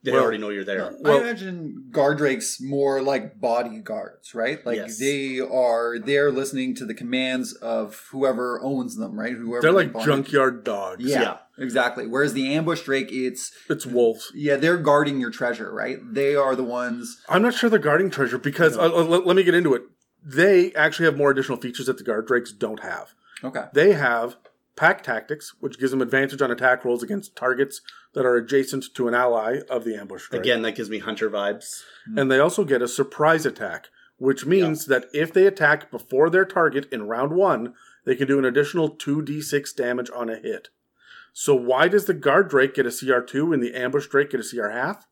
they 0.02 0.12
well, 0.12 0.22
already 0.22 0.38
know 0.38 0.50
you're 0.50 0.64
there. 0.64 0.94
Well, 1.00 1.18
I 1.18 1.20
imagine 1.20 1.88
guard 1.90 2.18
drakes 2.18 2.60
more 2.60 3.02
like 3.02 3.40
bodyguards, 3.40 4.34
right? 4.34 4.64
Like 4.64 4.76
yes. 4.76 4.98
they 4.98 5.40
are 5.40 5.98
there 5.98 6.30
listening 6.30 6.76
to 6.76 6.84
the 6.84 6.94
commands 6.94 7.54
of 7.54 8.06
whoever 8.12 8.62
owns 8.62 8.96
them, 8.96 9.18
right? 9.18 9.32
Whoever 9.32 9.62
they're 9.62 9.72
like 9.72 9.98
junkyard 10.04 10.62
dogs. 10.62 11.04
Yeah, 11.04 11.22
yeah, 11.22 11.36
exactly. 11.58 12.06
Whereas 12.06 12.34
the 12.34 12.54
ambush 12.54 12.82
drake, 12.82 13.08
it's 13.10 13.50
it's 13.68 13.84
wolves. 13.84 14.30
Yeah, 14.34 14.56
they're 14.56 14.76
guarding 14.76 15.20
your 15.20 15.30
treasure, 15.30 15.72
right? 15.72 15.98
They 16.02 16.36
are 16.36 16.54
the 16.54 16.64
ones. 16.64 17.20
I'm 17.28 17.42
not 17.42 17.54
sure 17.54 17.68
they're 17.68 17.78
guarding 17.80 18.10
treasure 18.10 18.38
because 18.38 18.76
uh, 18.76 18.88
let, 18.88 19.26
let 19.26 19.34
me 19.34 19.42
get 19.42 19.54
into 19.54 19.74
it. 19.74 19.82
They 20.22 20.72
actually 20.74 21.06
have 21.06 21.16
more 21.16 21.30
additional 21.30 21.58
features 21.58 21.86
that 21.86 21.98
the 21.98 22.04
guard 22.04 22.26
drakes 22.26 22.52
don't 22.52 22.80
have. 22.80 23.14
Okay. 23.42 23.64
They 23.72 23.92
have 23.92 24.36
pack 24.76 25.02
tactics, 25.02 25.54
which 25.60 25.78
gives 25.78 25.90
them 25.90 26.02
advantage 26.02 26.42
on 26.42 26.50
attack 26.50 26.84
rolls 26.84 27.02
against 27.02 27.34
targets 27.34 27.80
that 28.12 28.26
are 28.26 28.36
adjacent 28.36 28.94
to 28.94 29.08
an 29.08 29.14
ally 29.14 29.60
of 29.68 29.84
the 29.84 29.96
ambush. 29.96 30.24
Strike. 30.24 30.42
Again, 30.42 30.62
that 30.62 30.76
gives 30.76 30.90
me 30.90 30.98
hunter 30.98 31.30
vibes. 31.30 31.82
Hmm. 32.06 32.18
And 32.18 32.30
they 32.30 32.38
also 32.38 32.64
get 32.64 32.82
a 32.82 32.88
surprise 32.88 33.46
attack, 33.46 33.88
which 34.18 34.46
means 34.46 34.86
yeah. 34.86 34.98
that 34.98 35.08
if 35.12 35.32
they 35.32 35.46
attack 35.46 35.90
before 35.90 36.30
their 36.30 36.44
target 36.44 36.86
in 36.92 37.08
round 37.08 37.32
one, 37.32 37.74
they 38.04 38.14
can 38.14 38.28
do 38.28 38.38
an 38.38 38.44
additional 38.44 38.94
2d6 38.94 39.74
damage 39.74 40.10
on 40.14 40.30
a 40.30 40.36
hit. 40.36 40.68
So 41.32 41.54
why 41.54 41.88
does 41.88 42.04
the 42.04 42.14
guard 42.14 42.48
drake 42.48 42.74
get 42.74 42.86
a 42.86 42.90
CR2 42.90 43.52
and 43.52 43.62
the 43.62 43.74
ambush 43.74 44.06
drake 44.06 44.30
get 44.30 44.40
a 44.40 44.48
CR 44.48 44.68
half? 44.68 45.06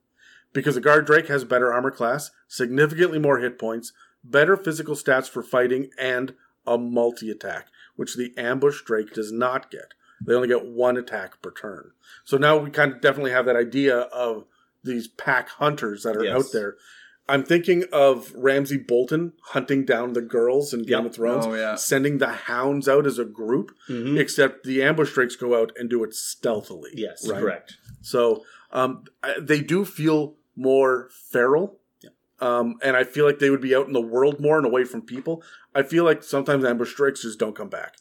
Because 0.52 0.76
the 0.76 0.80
guard 0.80 1.04
drake 1.04 1.26
has 1.26 1.44
better 1.44 1.72
armor 1.72 1.90
class, 1.90 2.30
significantly 2.46 3.18
more 3.18 3.40
hit 3.40 3.58
points, 3.58 3.92
better 4.22 4.56
physical 4.56 4.94
stats 4.94 5.28
for 5.28 5.42
fighting, 5.42 5.90
and 5.98 6.34
a 6.66 6.78
multi 6.78 7.30
attack 7.30 7.68
which 7.96 8.16
the 8.16 8.32
ambush 8.36 8.82
drake 8.82 9.12
does 9.12 9.32
not 9.32 9.70
get. 9.70 9.94
They 10.24 10.34
only 10.34 10.48
get 10.48 10.66
one 10.66 10.96
attack 10.96 11.42
per 11.42 11.50
turn. 11.50 11.90
So 12.24 12.36
now 12.36 12.56
we 12.56 12.70
kind 12.70 12.92
of 12.92 13.00
definitely 13.00 13.32
have 13.32 13.46
that 13.46 13.56
idea 13.56 13.98
of 13.98 14.44
these 14.82 15.08
pack 15.08 15.48
hunters 15.48 16.02
that 16.02 16.16
are 16.16 16.24
yes. 16.24 16.36
out 16.36 16.52
there. 16.52 16.76
I'm 17.26 17.42
thinking 17.42 17.84
of 17.90 18.32
Ramsay 18.34 18.76
Bolton 18.78 19.32
hunting 19.44 19.86
down 19.86 20.12
the 20.12 20.20
girls 20.20 20.74
in 20.74 20.82
Game 20.82 20.98
yep. 20.98 21.06
of 21.06 21.14
Thrones, 21.14 21.46
oh, 21.46 21.54
yeah. 21.54 21.74
sending 21.74 22.18
the 22.18 22.28
hounds 22.28 22.86
out 22.86 23.06
as 23.06 23.18
a 23.18 23.24
group, 23.24 23.74
mm-hmm. 23.88 24.18
except 24.18 24.64
the 24.64 24.82
ambush 24.82 25.14
drakes 25.14 25.34
go 25.34 25.58
out 25.60 25.72
and 25.76 25.88
do 25.88 26.04
it 26.04 26.14
stealthily. 26.14 26.90
Yes, 26.92 27.26
right? 27.26 27.40
correct. 27.40 27.78
So 28.02 28.44
um, 28.72 29.04
they 29.40 29.62
do 29.62 29.86
feel 29.86 30.34
more 30.54 31.08
feral 31.30 31.78
um, 32.44 32.76
and 32.82 32.94
I 32.94 33.04
feel 33.04 33.24
like 33.24 33.38
they 33.38 33.48
would 33.48 33.62
be 33.62 33.74
out 33.74 33.86
in 33.86 33.94
the 33.94 34.02
world 34.02 34.38
more 34.38 34.58
and 34.58 34.66
away 34.66 34.84
from 34.84 35.00
people. 35.00 35.42
I 35.74 35.82
feel 35.82 36.04
like 36.04 36.22
sometimes 36.22 36.62
ambush 36.62 36.94
drakes 36.94 37.22
just 37.22 37.38
don't 37.38 37.56
come 37.56 37.70
back. 37.70 37.96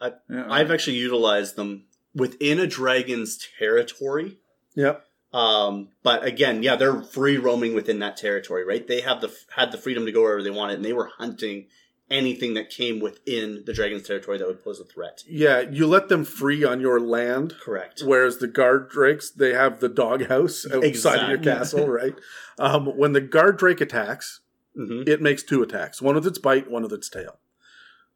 I, 0.00 0.12
yeah, 0.30 0.46
I've 0.48 0.70
actually 0.70 0.96
utilized 0.96 1.56
them 1.56 1.84
within 2.14 2.58
a 2.58 2.66
dragon's 2.66 3.38
territory. 3.58 4.38
Yep. 4.74 5.04
Um, 5.34 5.88
but 6.02 6.24
again, 6.24 6.62
yeah, 6.62 6.76
they're 6.76 7.02
free 7.02 7.36
roaming 7.36 7.74
within 7.74 7.98
that 7.98 8.16
territory, 8.16 8.64
right? 8.64 8.86
They 8.86 9.02
have 9.02 9.20
the 9.20 9.36
had 9.54 9.70
the 9.70 9.78
freedom 9.78 10.06
to 10.06 10.12
go 10.12 10.22
wherever 10.22 10.42
they 10.42 10.50
wanted, 10.50 10.76
and 10.76 10.84
they 10.84 10.94
were 10.94 11.10
hunting 11.18 11.66
anything 12.14 12.54
that 12.54 12.70
came 12.70 13.00
within 13.00 13.64
the 13.66 13.72
dragon's 13.72 14.06
territory 14.06 14.38
that 14.38 14.46
would 14.46 14.62
pose 14.62 14.78
a 14.78 14.84
threat. 14.84 15.24
Yeah, 15.28 15.60
you 15.60 15.86
let 15.86 16.08
them 16.08 16.24
free 16.24 16.64
on 16.64 16.80
your 16.80 17.00
land. 17.00 17.56
Correct. 17.60 18.02
Whereas 18.04 18.38
the 18.38 18.46
guard 18.46 18.88
drakes, 18.88 19.30
they 19.30 19.52
have 19.52 19.80
the 19.80 19.88
doghouse 19.88 20.64
outside 20.72 20.84
exactly. 20.84 21.22
of 21.22 21.28
your 21.30 21.54
castle, 21.54 21.88
right? 21.88 22.14
Um, 22.58 22.86
when 22.86 23.12
the 23.12 23.20
guard 23.20 23.58
drake 23.58 23.80
attacks, 23.80 24.40
mm-hmm. 24.78 25.08
it 25.08 25.20
makes 25.20 25.42
two 25.42 25.62
attacks 25.62 26.00
one 26.00 26.14
with 26.14 26.26
its 26.26 26.38
bite, 26.38 26.70
one 26.70 26.84
with 26.84 26.92
its 26.92 27.10
tail. 27.10 27.40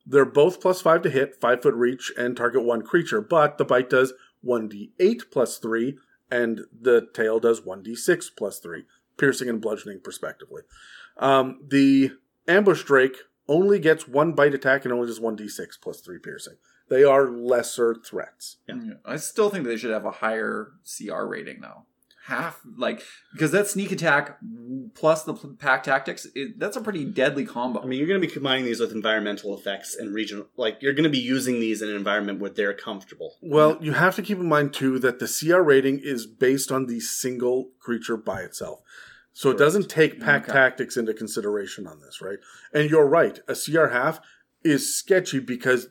They're 0.07 0.25
both 0.25 0.61
plus 0.61 0.81
five 0.81 1.03
to 1.03 1.11
hit, 1.11 1.37
five 1.41 1.61
foot 1.61 1.75
reach, 1.75 2.13
and 2.17 2.37
target 2.37 2.63
one 2.63 2.83
creature, 2.83 3.21
but 3.21 3.59
the 3.59 3.65
bite 3.65 3.91
does 3.91 4.15
1d8 4.47 5.23
plus 5.31 5.59
three, 5.59 5.99
and 6.31 6.61
the 6.81 7.09
tail 7.13 7.41
does 7.41 7.61
1d6 7.63 8.27
plus 8.37 8.61
three, 8.61 8.85
piercing 9.19 9.49
and 9.49 9.61
bludgeoning, 9.61 10.01
respectively. 10.05 10.63
Um, 11.19 11.61
the 11.67 12.13
ambush 12.47 12.85
drake 12.85 13.17
only 13.49 13.79
gets 13.79 14.07
one 14.07 14.33
bite 14.33 14.55
attack 14.55 14.85
and 14.85 14.93
only 14.93 15.07
does 15.07 15.21
1d6 15.21 15.81
plus 15.81 16.01
3 16.01 16.19
piercing. 16.19 16.55
They 16.89 17.05
are 17.05 17.29
lesser 17.31 17.95
threats. 17.95 18.57
Yeah. 18.67 18.95
I 19.05 19.17
still 19.17 19.51
think 19.51 19.65
they 19.65 19.77
should 19.77 19.91
have 19.91 20.07
a 20.07 20.11
higher 20.11 20.73
CR 20.85 21.25
rating, 21.25 21.61
though. 21.61 21.85
Half, 22.27 22.61
like, 22.77 23.03
because 23.33 23.53
that 23.53 23.69
sneak 23.69 23.91
attack 23.91 24.39
plus 24.95 25.25
the 25.25 25.33
pack 25.33 25.83
tactics, 25.83 26.27
it, 26.35 26.59
that's 26.59 26.77
a 26.77 26.81
pretty 26.83 27.07
deadly 27.07 27.47
combo. 27.47 27.83
I 27.83 27.87
mean, 27.87 27.99
you're 27.99 28.09
going 28.09 28.21
to 28.21 28.27
be 28.27 28.31
combining 28.33 28.67
these 28.67 28.81
with 28.81 28.93
environmental 28.93 29.57
effects 29.57 29.97
and 29.97 30.15
regional, 30.15 30.47
like, 30.59 30.77
you're 30.83 30.93
going 30.93 31.05
to 31.05 31.11
be 31.11 31.19
using 31.19 31.59
these 31.59 31.81
in 31.81 31.89
an 31.89 31.97
environment 31.97 32.39
where 32.39 32.51
they're 32.51 32.75
comfortable. 32.75 33.37
Well, 33.41 33.79
you 33.81 33.93
have 33.93 34.15
to 34.17 34.23
keep 34.23 34.39
in 34.39 34.49
mind, 34.49 34.75
too, 34.75 34.99
that 34.99 35.21
the 35.21 35.27
CR 35.27 35.63
rating 35.63 36.01
is 36.01 36.27
based 36.27 36.71
on 36.71 36.85
the 36.85 37.01
single 37.01 37.71
creature 37.81 38.19
by 38.19 38.43
itself. 38.43 38.81
So 39.33 39.51
Correct. 39.51 39.61
it 39.61 39.65
doesn't 39.65 39.89
take 39.89 40.21
pack 40.21 40.45
okay. 40.45 40.53
tactics 40.53 40.97
into 40.97 41.15
consideration 41.15 41.87
on 41.87 42.01
this, 42.01 42.21
right? 42.21 42.39
And 42.73 42.91
you're 42.91 43.07
right. 43.07 43.39
A 43.47 43.55
CR 43.55 43.89
half 43.89 44.21
is 44.65 44.97
sketchy 44.97 45.39
because 45.39 45.89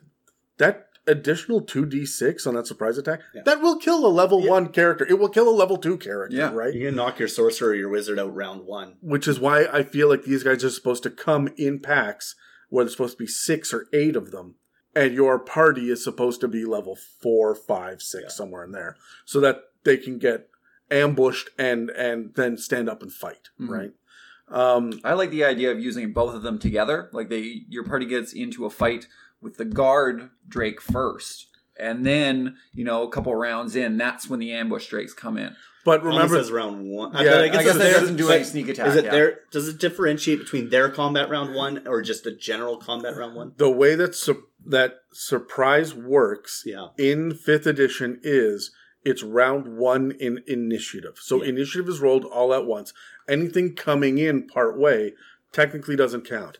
that 0.58 0.88
additional 1.08 1.62
2d6 1.62 2.46
on 2.46 2.54
that 2.54 2.66
surprise 2.66 2.98
attack, 2.98 3.20
yeah. 3.34 3.42
that 3.44 3.60
will 3.60 3.78
kill 3.78 4.06
a 4.06 4.08
level 4.08 4.44
yeah. 4.44 4.50
1 4.50 4.68
character. 4.68 5.06
It 5.06 5.18
will 5.18 5.30
kill 5.30 5.48
a 5.48 5.50
level 5.50 5.78
2 5.78 5.96
character, 5.96 6.36
yeah. 6.36 6.52
right? 6.52 6.74
You 6.74 6.86
can 6.86 6.96
knock 6.96 7.18
your 7.18 7.28
sorcerer 7.28 7.70
or 7.70 7.74
your 7.74 7.88
wizard 7.88 8.18
out 8.18 8.34
round 8.34 8.66
1. 8.66 8.96
Which 9.00 9.26
is 9.26 9.40
why 9.40 9.64
I 9.64 9.82
feel 9.82 10.08
like 10.08 10.24
these 10.24 10.42
guys 10.42 10.62
are 10.62 10.70
supposed 10.70 11.02
to 11.04 11.10
come 11.10 11.48
in 11.56 11.80
packs 11.80 12.36
where 12.68 12.84
there's 12.84 12.92
supposed 12.92 13.16
to 13.16 13.24
be 13.24 13.28
6 13.28 13.72
or 13.72 13.86
8 13.92 14.14
of 14.14 14.30
them. 14.30 14.56
And 14.94 15.14
your 15.14 15.38
party 15.38 15.90
is 15.90 16.04
supposed 16.04 16.40
to 16.40 16.48
be 16.48 16.64
level 16.64 16.96
four, 17.22 17.54
five, 17.54 18.02
six, 18.02 18.34
somewhere 18.34 18.64
in 18.64 18.72
there. 18.72 18.96
So 19.26 19.38
that 19.40 19.60
they 19.84 19.96
can 19.96 20.18
get 20.18 20.48
ambushed 20.90 21.50
and 21.58 21.90
and 21.90 22.34
then 22.34 22.56
stand 22.56 22.88
up 22.88 23.02
and 23.02 23.12
fight, 23.12 23.48
mm-hmm. 23.60 23.72
right? 23.72 23.90
Um, 24.50 25.00
I 25.04 25.12
like 25.12 25.30
the 25.30 25.44
idea 25.44 25.70
of 25.70 25.80
using 25.80 26.12
both 26.12 26.34
of 26.34 26.42
them 26.42 26.58
together. 26.58 27.10
Like 27.12 27.28
they, 27.28 27.62
your 27.68 27.84
party 27.84 28.06
gets 28.06 28.32
into 28.32 28.64
a 28.64 28.70
fight 28.70 29.06
with 29.40 29.56
the 29.56 29.64
guard 29.64 30.30
drake 30.46 30.80
first. 30.80 31.46
And 31.78 32.04
then, 32.04 32.56
you 32.72 32.84
know, 32.84 33.02
a 33.04 33.10
couple 33.10 33.34
rounds 33.34 33.76
in, 33.76 33.98
that's 33.98 34.28
when 34.28 34.40
the 34.40 34.52
ambush 34.52 34.88
drakes 34.88 35.12
come 35.12 35.36
in. 35.36 35.54
But 35.84 36.02
Remember, 36.02 36.22
remember, 36.22 36.42
says 36.42 36.50
round 36.50 36.90
one. 36.90 37.12
Yeah, 37.12 37.30
but 37.30 37.40
I 37.44 37.48
guess 37.48 37.66
it's 37.66 37.72
that 37.74 37.78
their- 37.78 38.00
doesn't 38.00 38.16
do 38.16 38.30
any 38.30 38.44
sneak 38.44 38.68
attack. 38.68 38.88
Is 38.88 38.96
it 38.96 39.04
yeah. 39.04 39.10
their? 39.10 39.40
Does 39.52 39.68
it 39.68 39.78
differentiate 39.78 40.40
between 40.40 40.70
their 40.70 40.90
combat 40.90 41.30
round 41.30 41.54
one 41.54 41.86
or 41.86 42.02
just 42.02 42.26
a 42.26 42.34
general 42.34 42.78
combat 42.78 43.16
round 43.16 43.36
one? 43.36 43.52
the 43.58 43.70
way 43.70 43.94
that 43.94 44.14
su- 44.14 44.48
that 44.66 44.96
surprise 45.12 45.94
works 45.94 46.62
Yeah. 46.66 46.88
in 46.98 47.32
fifth 47.32 47.66
edition 47.66 48.18
is 48.22 48.72
it's 49.08 49.22
round 49.22 49.78
one 49.78 50.10
in 50.12 50.42
initiative. 50.46 51.18
So 51.18 51.42
Yeah. 51.42 51.48
initiative 51.48 51.88
is 51.88 52.00
rolled 52.00 52.24
all 52.26 52.52
at 52.52 52.66
once. 52.66 52.92
Anything 53.26 53.74
coming 53.74 54.18
in 54.18 54.46
part 54.46 54.78
way 54.78 55.14
technically 55.50 55.96
doesn't 55.96 56.28
count. 56.28 56.58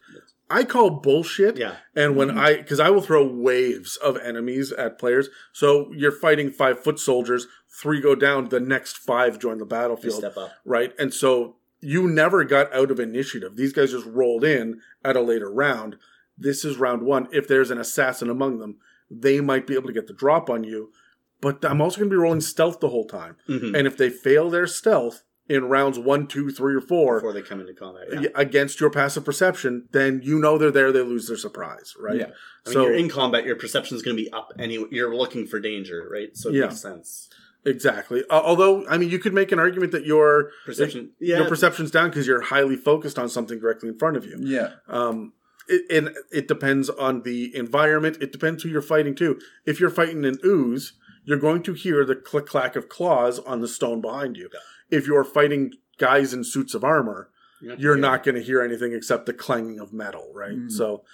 I 0.50 0.64
call 0.64 0.88
bullshit. 0.90 1.58
Yeah. 1.58 1.76
And 1.94 2.16
when 2.16 2.28
mm-hmm. 2.28 2.38
I, 2.38 2.56
because 2.56 2.80
I 2.80 2.88
will 2.88 3.02
throw 3.02 3.26
waves 3.26 3.96
of 3.96 4.16
enemies 4.16 4.72
at 4.72 4.98
players. 4.98 5.28
So 5.52 5.92
you're 5.92 6.10
fighting 6.10 6.50
five 6.50 6.82
foot 6.82 6.98
soldiers, 6.98 7.46
three 7.68 8.00
go 8.00 8.14
down, 8.14 8.48
the 8.48 8.60
next 8.60 8.96
five 8.96 9.38
join 9.38 9.58
the 9.58 9.66
They 9.66 9.76
battlefield 9.76 10.14
step 10.14 10.38
up. 10.38 10.52
right? 10.64 10.94
And 10.98 11.12
so 11.12 11.56
you 11.80 12.08
never 12.08 12.44
got 12.44 12.72
out 12.72 12.90
of 12.90 12.98
initiative. 12.98 13.56
These 13.56 13.74
guys 13.74 13.90
just 13.90 14.06
rolled 14.06 14.42
in 14.42 14.80
at 15.04 15.16
a 15.16 15.20
later 15.20 15.52
round. 15.52 15.96
This 16.38 16.64
is 16.64 16.78
round 16.78 17.02
one. 17.02 17.28
If 17.30 17.46
there's 17.46 17.70
an 17.70 17.78
assassin 17.78 18.30
among 18.30 18.58
them, 18.58 18.78
they 19.10 19.40
might 19.42 19.66
be 19.66 19.74
able 19.74 19.88
to 19.88 19.92
get 19.92 20.06
the 20.06 20.14
drop 20.14 20.48
on 20.48 20.64
you. 20.64 20.92
But 21.40 21.65
I'm 21.65 21.81
also 21.81 21.98
going 21.98 22.10
to 22.10 22.15
be 22.15 22.19
rolling 22.20 22.40
stealth 22.40 22.81
the 22.81 22.89
whole 22.89 23.06
time. 23.06 23.36
Mhm. 23.48 23.77
And 23.77 23.86
if 23.86 23.97
they 23.97 24.10
fail 24.10 24.51
their 24.51 24.66
stealth 24.66 25.23
in 25.48 25.65
rounds 25.65 25.98
one, 25.98 26.27
two, 26.27 26.51
three, 26.51 26.74
or 26.74 26.81
four 26.81 27.16
before 27.20 27.32
they 27.32 27.40
come 27.43 27.60
into 27.60 27.73
combat. 27.73 28.09
Yeah. 28.23 28.28
against 28.35 28.81
your 28.81 28.90
passive 28.90 29.24
perception, 29.24 29.89
then 29.93 30.20
you 30.23 30.39
know 30.39 30.59
they're 30.59 30.70
there. 30.70 30.93
They 30.93 31.01
lose 31.01 31.28
their 31.28 31.36
surprise, 31.39 31.94
right? 31.98 32.16
Yeah. 32.19 32.24
I 32.24 32.69
mean, 32.69 32.73
so 32.74 32.82
you're 32.82 32.94
in 32.94 33.09
combat. 33.09 33.44
Your 33.47 33.56
perception 33.56 33.97
is 33.97 34.02
going 34.02 34.16
to 34.16 34.23
be 34.23 34.31
up 34.32 34.52
anyway. 34.59 34.89
You're 34.90 35.15
looking 35.16 35.47
for 35.47 35.59
danger, 35.59 36.06
right? 36.10 36.36
So 36.36 36.51
it 36.51 36.56
Yeah. 36.56 36.66
makes 36.66 36.81
sense. 36.81 37.28
exactly. 37.65 38.23
Uh, 38.31 38.40
although, 38.44 38.86
I 38.89 38.97
mean, 38.98 39.10
you 39.10 39.19
could 39.19 39.35
make 39.35 39.52
an 39.52 39.59
argument 39.59 39.93
that 39.93 40.05
your 40.06 40.51
Perception. 40.65 41.10
Yeah. 41.20 41.39
your 41.39 41.48
perception's 41.48 41.90
down 41.90 42.09
because 42.10 42.27
you're 42.27 42.40
highly 42.40 42.77
focused 42.77 43.19
on 43.19 43.28
something 43.28 43.59
directly 43.59 43.89
in 43.90 43.98
front 43.98 44.16
of 44.16 44.24
you. 44.24 44.36
Yeah. 44.40 44.74
Um, 44.89 45.32
it, 45.69 45.82
and 45.90 46.15
it 46.32 46.48
depends 46.48 46.89
on 46.89 47.23
the 47.23 47.55
environment. 47.55 48.19
It 48.23 48.32
depends 48.32 48.62
who 48.62 48.69
you're 48.70 48.81
fighting 48.81 49.15
too. 49.15 49.39
If 49.66 49.81
you're 49.81 49.90
fighting 49.90 50.24
an 50.24 50.39
ooze, 50.44 50.93
you're 51.28 51.38
going 51.38 51.62
to 51.62 51.74
hear 51.74 52.06
the 52.06 52.16
click 52.16 52.46
clack 52.46 52.74
of 52.74 52.88
claws 52.88 53.38
on 53.40 53.60
the 53.60 53.68
stone 53.68 54.00
behind 54.00 54.38
you. 54.38 54.48
If 54.90 55.06
you're 55.06 55.24
fighting 55.24 55.74
guys 55.98 56.32
in 56.32 56.42
suits 56.42 56.72
of 56.72 56.82
armor, 56.82 57.28
you're 57.60 57.98
not 57.98 58.24
going 58.24 58.36
to 58.36 58.42
hear 58.42 58.62
anything 58.62 58.94
except 58.94 59.26
the 59.26 59.34
clanging 59.34 59.78
of 59.78 59.92
metal, 59.92 60.30
right? 60.32 60.56
Mm. 60.56 60.72
So, 60.72 61.05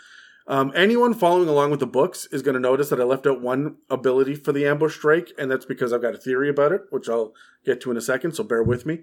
um, 0.46 0.72
anyone 0.76 1.14
following 1.14 1.48
along 1.48 1.72
with 1.72 1.80
the 1.80 1.86
books 1.88 2.26
is 2.30 2.42
going 2.42 2.54
to 2.54 2.60
notice 2.60 2.90
that 2.90 3.00
I 3.00 3.04
left 3.04 3.26
out 3.26 3.40
one 3.40 3.78
ability 3.90 4.36
for 4.36 4.52
the 4.52 4.66
ambush 4.68 4.98
drake, 4.98 5.32
and 5.36 5.50
that's 5.50 5.64
because 5.64 5.92
I've 5.92 6.02
got 6.02 6.14
a 6.14 6.18
theory 6.18 6.48
about 6.48 6.70
it, 6.70 6.82
which 6.90 7.08
I'll 7.08 7.32
get 7.64 7.80
to 7.80 7.90
in 7.90 7.96
a 7.96 8.02
second. 8.02 8.36
So 8.36 8.44
bear 8.44 8.62
with 8.62 8.86
me. 8.86 9.00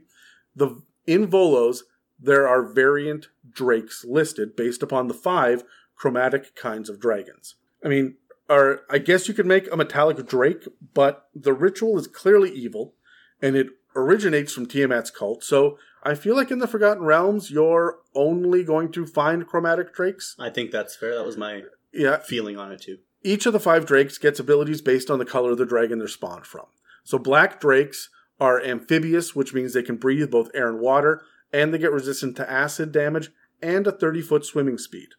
The 0.55 0.81
in 1.05 1.27
Volos, 1.27 1.79
there 2.17 2.47
are 2.47 2.71
variant 2.71 3.27
drakes 3.51 4.05
listed 4.07 4.55
based 4.55 4.81
upon 4.81 5.09
the 5.09 5.13
five 5.13 5.65
chromatic 5.93 6.55
kinds 6.55 6.89
of 6.89 7.01
dragons. 7.01 7.55
I 7.83 7.89
mean, 7.89 8.15
or 8.52 8.82
I 8.90 8.98
guess 8.98 9.28
you 9.28 9.34
could 9.34 9.45
make 9.45 9.72
a 9.72 9.78
metallic 9.78 10.26
drake, 10.28 10.68
but 10.94 11.28
the 11.34 11.53
ritual 11.53 11.98
is 11.98 12.07
clearly 12.07 12.52
evil, 12.52 12.94
and 13.41 13.56
it 13.56 13.68
originates 13.95 14.53
from 14.53 14.65
Tiamat's 14.68 15.11
cult. 15.11 15.44
So 15.44 15.78
I 16.03 16.15
feel 16.15 16.36
like 16.36 16.52
in 16.52 16.60
the 16.60 16.68
Forgotten 16.68 17.03
Realms, 17.03 17.52
you're 17.52 17.99
only 18.15 18.64
going 18.64 18.91
to 18.94 19.06
find 19.06 19.48
chromatic 19.48 19.94
drakes. 19.94 20.36
I 20.40 20.49
think 20.49 20.72
that's 20.72 20.95
fair. 20.95 21.15
That 21.15 21.26
was 21.26 21.38
my 21.38 21.64
Yeah, 21.94 22.18
feeling 22.19 22.57
on 22.57 22.72
it 22.72 22.82
too. 22.82 22.98
each 23.23 23.45
of 23.45 23.53
the 23.53 23.60
five 23.60 23.86
drakes 23.86 24.18
gets 24.18 24.40
abilities 24.40 24.82
based 24.82 25.10
on 25.11 25.19
the 25.19 25.26
color 25.26 25.52
of 25.52 25.57
the 25.57 25.65
dragon 25.65 25.99
they're 25.99 26.07
spawned 26.07 26.45
from. 26.45 26.65
So 27.03 27.18
black 27.18 27.60
drakes 27.60 28.10
are 28.40 28.61
amphibious, 28.64 29.36
which 29.36 29.53
means 29.53 29.73
they 29.73 29.84
can 29.84 29.98
breathe 29.98 30.32
both 30.32 30.49
air 30.53 30.68
and 30.69 30.80
water, 30.80 31.22
and 31.53 31.73
they 31.73 31.78
get 31.78 31.91
resistant 31.91 32.36
to 32.38 32.49
acid 32.52 32.91
damage 32.91 33.30
and 33.61 33.86
a 33.86 33.91
30 33.91 34.22
foot 34.22 34.45
swimming 34.45 34.78
speed. 34.80 35.10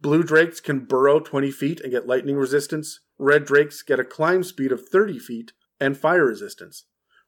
Blue 0.00 0.22
drakes 0.22 0.60
can 0.60 0.84
burrow 0.84 1.18
20 1.18 1.50
feet 1.50 1.80
and 1.80 1.90
get 1.90 2.06
lightning 2.06 2.36
resistance. 2.36 3.00
Red 3.18 3.44
drakes 3.44 3.82
get 3.82 3.98
a 3.98 4.04
climb 4.04 4.44
speed 4.44 4.70
of 4.70 4.88
30 4.88 5.18
feet 5.18 5.52
and 5.80 5.96
fire 5.96 6.24
resistance. 6.24 6.84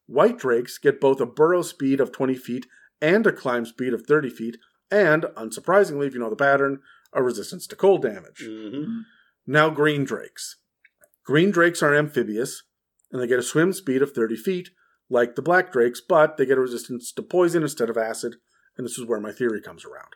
White 0.07 0.39
drakes 0.39 0.79
get 0.79 1.01
both 1.01 1.21
a 1.21 1.27
burrow 1.27 1.63
speed 1.63 2.01
of 2.01 2.13
20 2.13 2.35
feet 2.37 2.67
and 3.01 3.27
a 3.27 3.33
climb 3.33 3.65
speed 3.65 3.93
of 3.93 4.07
30 4.07 4.31
feet, 4.31 4.57
and, 4.91 5.25
unsurprisingly, 5.37 6.07
if 6.07 6.15
you 6.15 6.21
know 6.21 6.31
the 6.31 6.37
pattern, 6.37 6.81
a 7.13 7.23
resistance 7.23 7.67
to 7.69 7.77
cold 7.77 8.03
damage. 8.03 8.45
hmm 8.45 9.01
Now, 9.47 9.71
green 9.71 10.05
drakes. 10.05 10.57
Green 11.25 11.51
drakes 11.51 11.83
are 11.83 11.95
amphibious, 11.95 12.63
and 13.11 13.21
they 13.21 13.27
get 13.27 13.39
a 13.39 13.43
swim 13.43 13.73
speed 13.73 14.03
of 14.03 14.13
30 14.13 14.37
feet, 14.37 14.71
like 15.09 15.35
the 15.35 15.43
black 15.43 15.73
drakes, 15.73 16.01
but 16.01 16.37
they 16.37 16.47
get 16.47 16.59
a 16.59 16.61
resistance 16.61 17.13
to 17.13 17.23
poison 17.23 17.63
instead 17.63 17.91
of 17.91 17.97
acid, 17.97 18.37
and 18.77 18.85
this 18.85 18.99
is 18.99 19.07
where 19.07 19.21
my 19.21 19.33
theory 19.33 19.61
comes 19.61 19.85
around. 19.85 20.15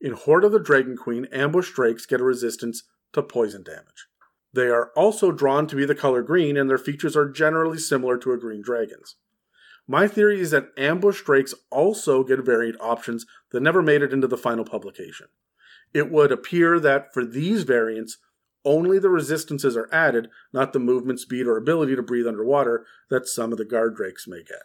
In 0.00 0.12
Hoard 0.12 0.44
of 0.44 0.52
the 0.52 0.58
Dragon 0.58 0.96
Queen, 0.96 1.26
ambush 1.30 1.72
drakes 1.72 2.06
get 2.06 2.20
a 2.20 2.24
resistance 2.24 2.84
to 3.12 3.22
poison 3.22 3.62
damage. 3.62 4.06
They 4.52 4.68
are 4.68 4.90
also 4.96 5.30
drawn 5.30 5.66
to 5.66 5.76
be 5.76 5.84
the 5.84 5.94
color 5.94 6.22
green, 6.22 6.56
and 6.56 6.70
their 6.70 6.78
features 6.78 7.16
are 7.16 7.28
generally 7.28 7.78
similar 7.78 8.16
to 8.18 8.32
a 8.32 8.38
green 8.38 8.62
dragon's. 8.62 9.16
My 9.86 10.08
theory 10.08 10.40
is 10.40 10.52
that 10.52 10.70
ambush 10.76 11.22
drakes 11.22 11.54
also 11.70 12.24
get 12.24 12.40
variant 12.40 12.80
options 12.80 13.26
that 13.50 13.60
never 13.60 13.82
made 13.82 14.02
it 14.02 14.12
into 14.12 14.26
the 14.26 14.38
final 14.38 14.64
publication. 14.64 15.26
It 15.92 16.10
would 16.10 16.32
appear 16.32 16.80
that 16.80 17.12
for 17.12 17.24
these 17.24 17.64
variants, 17.64 18.16
only 18.64 18.98
the 18.98 19.10
resistances 19.10 19.76
are 19.76 19.88
added, 19.92 20.28
not 20.52 20.72
the 20.72 20.78
movement 20.78 21.20
speed 21.20 21.46
or 21.46 21.56
ability 21.56 21.96
to 21.96 22.02
breathe 22.02 22.26
underwater 22.26 22.86
that 23.10 23.26
some 23.26 23.52
of 23.52 23.58
the 23.58 23.64
guard 23.64 23.96
drakes 23.96 24.26
may 24.26 24.42
get. 24.42 24.62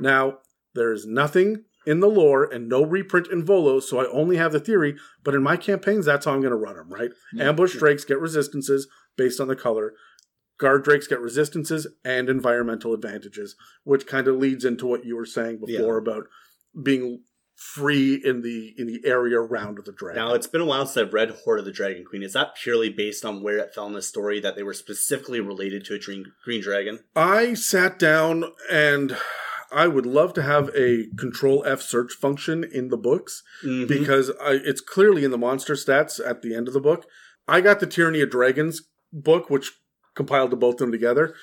Now, 0.00 0.38
there 0.74 0.92
is 0.92 1.06
nothing 1.06 1.64
in 1.88 2.00
the 2.00 2.06
lore 2.06 2.44
and 2.44 2.68
no 2.68 2.84
reprint 2.84 3.28
in 3.28 3.42
Volo, 3.42 3.80
so 3.80 3.98
I 3.98 4.06
only 4.10 4.36
have 4.36 4.52
the 4.52 4.60
theory, 4.60 4.94
but 5.24 5.34
in 5.34 5.42
my 5.42 5.56
campaigns, 5.56 6.04
that's 6.04 6.26
how 6.26 6.34
I'm 6.34 6.42
going 6.42 6.50
to 6.50 6.56
run 6.56 6.76
them, 6.76 6.90
right? 6.92 7.10
Yeah. 7.32 7.48
Ambush 7.48 7.78
drakes 7.78 8.04
get 8.04 8.20
resistances 8.20 8.86
based 9.16 9.40
on 9.40 9.48
the 9.48 9.56
color. 9.56 9.94
Guard 10.58 10.84
drakes 10.84 11.06
get 11.06 11.20
resistances 11.20 11.86
and 12.04 12.28
environmental 12.28 12.92
advantages, 12.92 13.56
which 13.84 14.06
kind 14.06 14.28
of 14.28 14.36
leads 14.36 14.66
into 14.66 14.86
what 14.86 15.06
you 15.06 15.16
were 15.16 15.24
saying 15.24 15.60
before 15.64 15.94
Yeah. 15.94 16.02
about 16.02 16.24
being 16.82 17.22
free 17.56 18.20
in 18.22 18.42
the 18.42 18.72
in 18.76 18.86
the 18.86 19.00
area 19.04 19.40
around 19.40 19.78
the 19.84 19.90
dragon. 19.92 20.22
Now 20.22 20.34
it's 20.34 20.46
been 20.46 20.60
a 20.60 20.64
while 20.66 20.84
since 20.86 21.06
I've 21.06 21.14
read 21.14 21.30
Hoard 21.30 21.58
of 21.58 21.64
the 21.64 21.72
Dragon 21.72 22.04
Queen. 22.04 22.22
Is 22.22 22.34
that 22.34 22.54
purely 22.54 22.88
based 22.90 23.24
on 23.24 23.42
where 23.42 23.58
it 23.58 23.74
fell 23.74 23.86
in 23.86 23.94
the 23.94 24.02
story 24.02 24.38
that 24.40 24.54
they 24.56 24.62
were 24.62 24.74
specifically 24.74 25.40
related 25.40 25.84
to 25.86 25.94
a 25.94 25.98
green, 25.98 26.26
green 26.44 26.60
dragon? 26.60 27.00
I 27.16 27.54
sat 27.54 27.98
down 27.98 28.44
and 28.70 29.16
I 29.70 29.86
would 29.88 30.06
love 30.06 30.32
to 30.34 30.42
have 30.42 30.70
a 30.74 31.06
control 31.18 31.62
F 31.66 31.82
search 31.82 32.12
function 32.12 32.64
in 32.64 32.88
the 32.88 32.96
books 32.96 33.42
Mhm. 33.64 33.86
because 33.88 34.30
I, 34.40 34.52
it's 34.64 34.80
clearly 34.80 35.24
in 35.24 35.30
the 35.30 35.38
monster 35.38 35.74
stats 35.74 36.20
at 36.24 36.42
the 36.42 36.54
end 36.54 36.68
of 36.68 36.74
the 36.74 36.80
book. 36.80 37.06
I 37.46 37.60
got 37.60 37.80
the 37.80 37.86
Tyranny 37.86 38.20
of 38.20 38.30
Dragons 38.30 38.82
book, 39.12 39.50
which 39.50 39.72
compiled 40.14 40.50
to 40.50 40.56
both 40.56 40.76
them 40.78 40.90
together. 40.92 41.34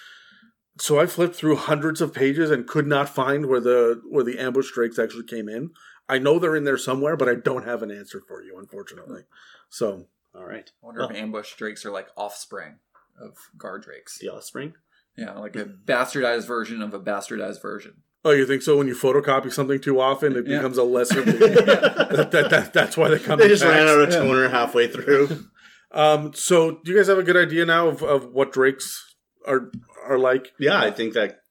So 0.80 0.99
I 0.99 1.06
flipped 1.06 1.35
through 1.35 1.56
hundreds 1.56 2.02
of 2.02 2.14
pages 2.14 2.52
and 2.52 2.68
could 2.68 2.85
not 2.88 3.07
find 3.10 3.45
where 3.45 3.61
the 3.61 4.02
where 4.10 4.23
the 4.23 4.38
ambush 4.39 4.72
drakes 4.73 4.99
actually 4.99 5.23
came 5.26 5.47
in. 5.47 5.72
I 6.10 6.19
know 6.19 6.38
they're 6.38 6.56
in 6.56 6.65
there 6.65 6.77
somewhere, 6.77 7.15
but 7.15 7.30
I 7.30 7.35
don't 7.35 7.65
have 7.65 7.81
an 7.81 7.91
answer 7.91 8.22
for 8.27 8.41
you, 8.43 8.57
unfortunately. 8.60 9.23
So 9.69 10.07
All 10.35 10.45
right. 10.45 10.69
I 10.84 10.85
wonder 10.85 11.03
if 11.03 11.11
ambush 11.15 11.56
drakes 11.56 11.85
are 11.85 11.91
like 11.91 12.10
offspring 12.18 12.80
of 13.19 13.38
guard 13.57 13.84
drakes. 13.84 14.19
The 14.19 14.30
offspring. 14.30 14.73
Yeah, 15.18 15.31
like 15.39 15.56
a 15.56 15.64
bastardized 15.64 16.45
version 16.45 16.81
of 16.81 16.93
a 16.93 16.99
bastardized 16.99 17.61
version. 17.61 18.03
Oh, 18.26 18.31
you 18.31 18.45
think 18.47 18.64
so? 18.64 18.76
When 18.77 18.88
you 18.88 18.95
photocopy 18.95 19.53
something 19.53 19.80
too 19.80 20.02
often, 20.02 20.35
it 20.35 20.47
Yeah. 20.47 20.57
becomes 20.57 20.77
a 20.80 20.84
lesser. 20.84 21.22
that, 21.23 22.30
that, 22.31 22.49
that, 22.49 22.73
that's 22.73 22.97
why 22.97 23.07
they 23.10 23.19
come. 23.19 23.38
They 23.39 23.47
just 23.47 23.64
ran 23.64 23.88
out 23.88 23.99
of 23.99 24.10
toner 24.10 24.49
halfway 24.49 24.88
through. 24.88 25.45
Um, 25.91 26.34
so, 26.34 26.80
do 26.84 26.91
you 26.91 26.97
guys 26.97 27.07
have 27.07 27.19
a 27.19 27.23
good 27.23 27.38
idea 27.38 27.65
now 27.65 27.88
of, 27.88 28.02
of 28.03 28.26
what 28.34 28.52
drakes 28.52 29.15
are 29.47 29.72
are 30.07 30.18
like? 30.18 30.52
yeah, 30.60 30.80
I 30.81 30.89
think 30.91 31.14
that 31.14 31.41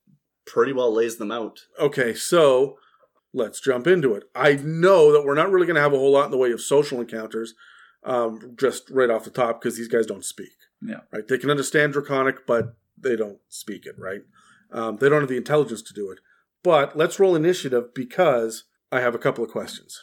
pretty 0.45 0.73
well 0.73 0.93
lays 0.93 1.15
them 1.17 1.31
out. 1.31 1.61
Okay, 1.79 2.13
so 2.13 2.77
let's 3.33 3.59
jump 3.61 3.87
into 3.87 4.13
it. 4.13 4.23
I 4.35 4.53
know 4.53 5.11
that 5.13 5.23
we're 5.25 5.33
not 5.33 5.49
really 5.51 5.65
going 5.65 5.75
to 5.77 5.81
have 5.81 5.93
a 5.93 5.97
whole 5.97 6.11
lot 6.11 6.25
in 6.25 6.31
the 6.31 6.37
way 6.37 6.51
of 6.51 6.61
social 6.61 6.99
encounters, 7.01 7.53
um, 8.03 8.55
just 8.59 8.89
right 8.91 9.09
off 9.09 9.23
the 9.23 9.31
top, 9.31 9.61
because 9.61 9.77
these 9.77 9.87
guys 9.87 10.05
don't 10.05 10.25
speak. 10.25 10.51
Yeah. 10.81 10.99
Right? 11.11 11.27
They 11.27 11.37
can 11.37 11.49
understand 11.49 11.93
Draconic, 11.93 12.45
but 12.45 12.75
they 13.01 13.15
don't 13.15 13.39
speak 13.49 13.85
it. 13.85 13.95
Right? 13.97 14.21
Um, 14.71 14.97
they 14.97 15.07
don't 15.09 15.21
have 15.21 15.29
the 15.29 15.37
intelligence 15.37 15.81
to 15.83 15.93
do 15.93 16.11
it. 16.11 16.19
But 16.65 16.97
let's 16.97 17.19
roll 17.19 17.35
initiative 17.35 17.93
because 17.93 18.63
I 18.91 18.99
have 18.99 19.13
a 19.13 19.19
couple 19.19 19.43
of 19.43 19.51
questions. 19.51 20.01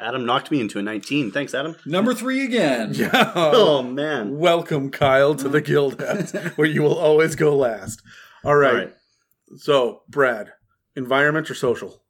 Adam 0.00 0.24
knocked 0.24 0.50
me 0.50 0.58
into 0.58 0.78
a 0.78 0.82
19. 0.82 1.30
Thanks, 1.32 1.52
Adam. 1.52 1.76
Number 1.84 2.14
three 2.14 2.42
again. 2.46 2.94
Yeah. 2.94 3.30
Oh, 3.36 3.82
man. 3.82 4.38
Welcome, 4.38 4.90
Kyle, 4.90 5.34
to 5.34 5.50
the 5.50 5.60
Guild 5.60 6.00
House, 6.00 6.32
where 6.56 6.66
you 6.66 6.80
will 6.82 6.96
always 6.96 7.36
go 7.36 7.54
last. 7.54 8.00
All 8.42 8.56
right. 8.56 8.70
All 8.70 8.76
right. 8.78 8.94
So, 9.58 10.00
Brad, 10.08 10.54
environment 10.96 11.50
or 11.50 11.54
social? 11.54 12.02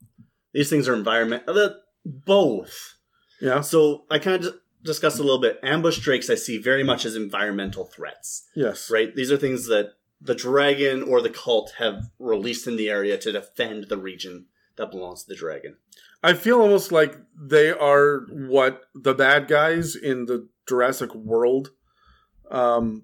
These 0.53 0.69
things 0.69 0.87
are 0.87 0.93
environment. 0.93 1.43
uh, 1.45 1.71
both. 2.05 2.95
Yeah. 3.41 3.59
So 3.59 4.05
I 4.09 4.19
kind 4.19 4.45
of 4.45 4.55
discussed 4.81 5.19
a 5.19 5.23
little 5.23 5.41
bit. 5.41 5.59
Ambush 5.61 5.99
drakes 5.99 6.29
I 6.29 6.35
see 6.35 6.57
very 6.57 6.85
much 6.85 7.03
as 7.03 7.17
environmental 7.17 7.83
threats. 7.83 8.47
Yes. 8.55 8.89
Right? 8.89 9.13
These 9.13 9.29
are 9.29 9.37
things 9.37 9.67
that 9.67 9.89
the 10.23 10.35
dragon 10.35 11.03
or 11.03 11.21
the 11.21 11.29
cult 11.29 11.73
have 11.77 12.09
released 12.17 12.65
in 12.65 12.77
the 12.77 12.89
area 12.89 13.17
to 13.17 13.31
defend 13.31 13.89
the 13.89 13.97
region 13.97 14.45
that 14.77 14.89
belongs 14.89 15.23
to 15.23 15.29
the 15.29 15.35
dragon. 15.35 15.77
I 16.23 16.33
feel 16.33 16.61
almost 16.61 16.91
like 16.91 17.17
they 17.37 17.71
are 17.71 18.25
what 18.31 18.83
the 18.95 19.13
bad 19.13 19.47
guys 19.47 19.95
in 19.95 20.25
the 20.25 20.47
Jurassic 20.67 21.13
World 21.13 21.71
um, 22.49 23.03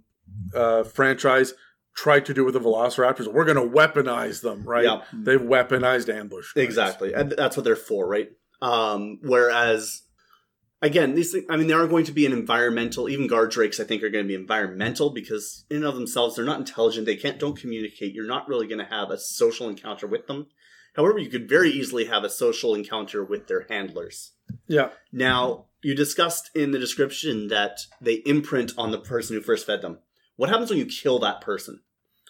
uh, 0.56 0.84
franchise 0.84 1.54
tried 1.94 2.26
to 2.26 2.34
do 2.34 2.46
with 2.46 2.54
the 2.54 2.62
Velociraptors. 2.62 3.28
We're 3.28 3.44
going 3.44 3.58
to 3.58 3.76
weaponize 3.76 4.42
them, 4.42 4.64
right? 4.64 4.86
Yeah. 4.86 5.02
They've 5.12 5.42
weaponized 5.42 6.08
ambush. 6.08 6.54
drakes. 6.54 6.66
Exactly. 6.70 7.14
And 7.14 7.32
that's 7.32 7.58
what 7.58 7.66
they're 7.66 7.76
for, 7.76 8.08
right? 8.08 8.30
Um, 8.62 9.20
whereas, 9.22 10.04
again, 10.82 11.16
these 11.16 11.32
things, 11.32 11.46
I 11.50 11.58
mean, 11.58 11.68
they 11.68 11.74
are 11.74 11.88
going 11.88 12.06
to 12.06 12.12
be 12.12 12.26
an 12.26 12.34
environmental, 12.34 13.10
even 13.10 13.28
guard 13.28 13.52
drakes, 13.52 13.80
I 13.80 13.84
think, 13.84 14.04
are 14.04 14.10
going 14.10 14.26
to 14.26 14.28
be 14.28 14.36
environmental 14.36 15.10
because 15.10 15.66
in 15.70 15.78
and 15.78 15.86
of 15.86 15.96
themselves, 15.96 16.36
they're 16.36 16.46
not 16.46 16.60
intelligent. 16.60 17.06
They 17.06 17.16
can't, 17.16 17.40
don't 17.40 17.60
communicate. 17.60 18.14
You're 18.14 18.28
not 18.28 18.48
really 18.48 18.68
going 18.68 18.80
to 18.80 18.86
have 18.86 19.10
a 19.10 19.18
social 19.18 19.70
encounter 19.70 20.08
with 20.08 20.28
them. 20.28 20.48
However, 20.96 21.20
you 21.20 21.30
could 21.30 21.48
very 21.48 21.70
easily 21.70 22.06
have 22.06 22.24
a 22.24 22.30
social 22.30 22.74
encounter 22.74 23.24
with 23.24 23.48
their 23.48 23.66
handlers. 23.70 24.34
Yeah. 24.68 24.90
Now, 25.12 25.66
you 25.82 25.96
discussed 25.96 26.50
in 26.56 26.72
the 26.72 26.80
description 26.80 27.48
that 27.50 27.80
they 28.02 28.16
imprint 28.26 28.74
on 28.78 28.92
the 28.92 29.00
person 29.00 29.36
who 29.36 29.42
first 29.42 29.66
fed 29.66 29.82
them. 29.82 30.00
What 30.36 30.50
happens 30.50 30.70
when 30.70 30.80
you 30.80 30.86
kill 30.86 31.20
that 31.20 31.42
person? 31.42 31.82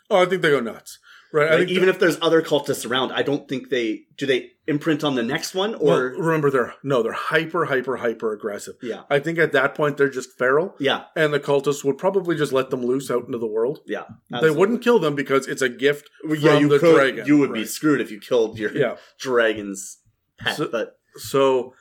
Oh, 0.10 0.22
I 0.22 0.26
think 0.26 0.42
they 0.42 0.50
go 0.50 0.60
nuts. 0.60 1.00
Right. 1.32 1.60
Like, 1.60 1.70
even 1.70 1.90
if 1.90 2.00
there's 2.00 2.18
other 2.22 2.42
cultists 2.42 2.90
around, 2.90 3.12
I 3.12 3.22
don't 3.22 3.48
think 3.48 3.70
they 3.70 4.02
do. 4.18 4.26
They 4.26 4.52
imprint 4.66 5.04
on 5.04 5.14
the 5.16 5.22
next 5.24 5.54
one, 5.54 5.78
well, 5.80 5.98
or 5.98 6.10
remember 6.10 6.50
they're 6.50 6.74
no, 6.84 7.04
they're 7.04 7.12
hyper, 7.12 7.66
hyper, 7.66 7.98
hyper 7.98 8.34
aggressive. 8.34 8.76
yeah, 8.82 9.04
I 9.10 9.20
think 9.20 9.38
at 9.38 9.52
that 9.52 9.76
point 9.76 9.98
they're 9.98 10.10
just 10.10 10.38
feral, 10.38 10.76
yeah, 10.80 11.04
and 11.16 11.32
the 11.34 11.40
cultists 11.40 11.84
would 11.84 11.98
probably 12.00 12.36
just 12.36 12.52
let 12.52 12.70
them 12.72 12.84
loose 12.84 13.12
out 13.12 13.26
into 13.26 13.38
the 13.38 13.48
world. 13.48 13.80
yeah. 13.86 14.06
They 14.42 14.50
wouldn't 14.52 14.82
kill 14.84 14.98
them 15.00 15.14
because 15.16 15.48
it's 15.48 15.62
a 15.62 15.70
gift 15.70 16.10
Well, 16.24 16.36
from 16.36 16.44
yeah, 16.44 16.58
you 16.60 16.68
the 16.70 16.80
could. 16.80 16.96
dragon. 16.96 17.26
you 17.28 17.38
would 17.38 17.54
be 17.54 17.66
screwed 17.66 18.02
if 18.02 18.10
you 18.12 18.20
killed 18.20 18.58
your 18.58 18.72
Yeah. 18.76 18.96
dragon's 19.20 20.00
pet. 20.40 20.56
So- 20.58 20.68
but 20.68 20.98
So, 21.18 21.74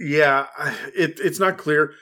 yeah, 0.00 0.46
it 0.94 1.18
it's 1.22 1.40
not 1.40 1.58
clear. 1.58 1.92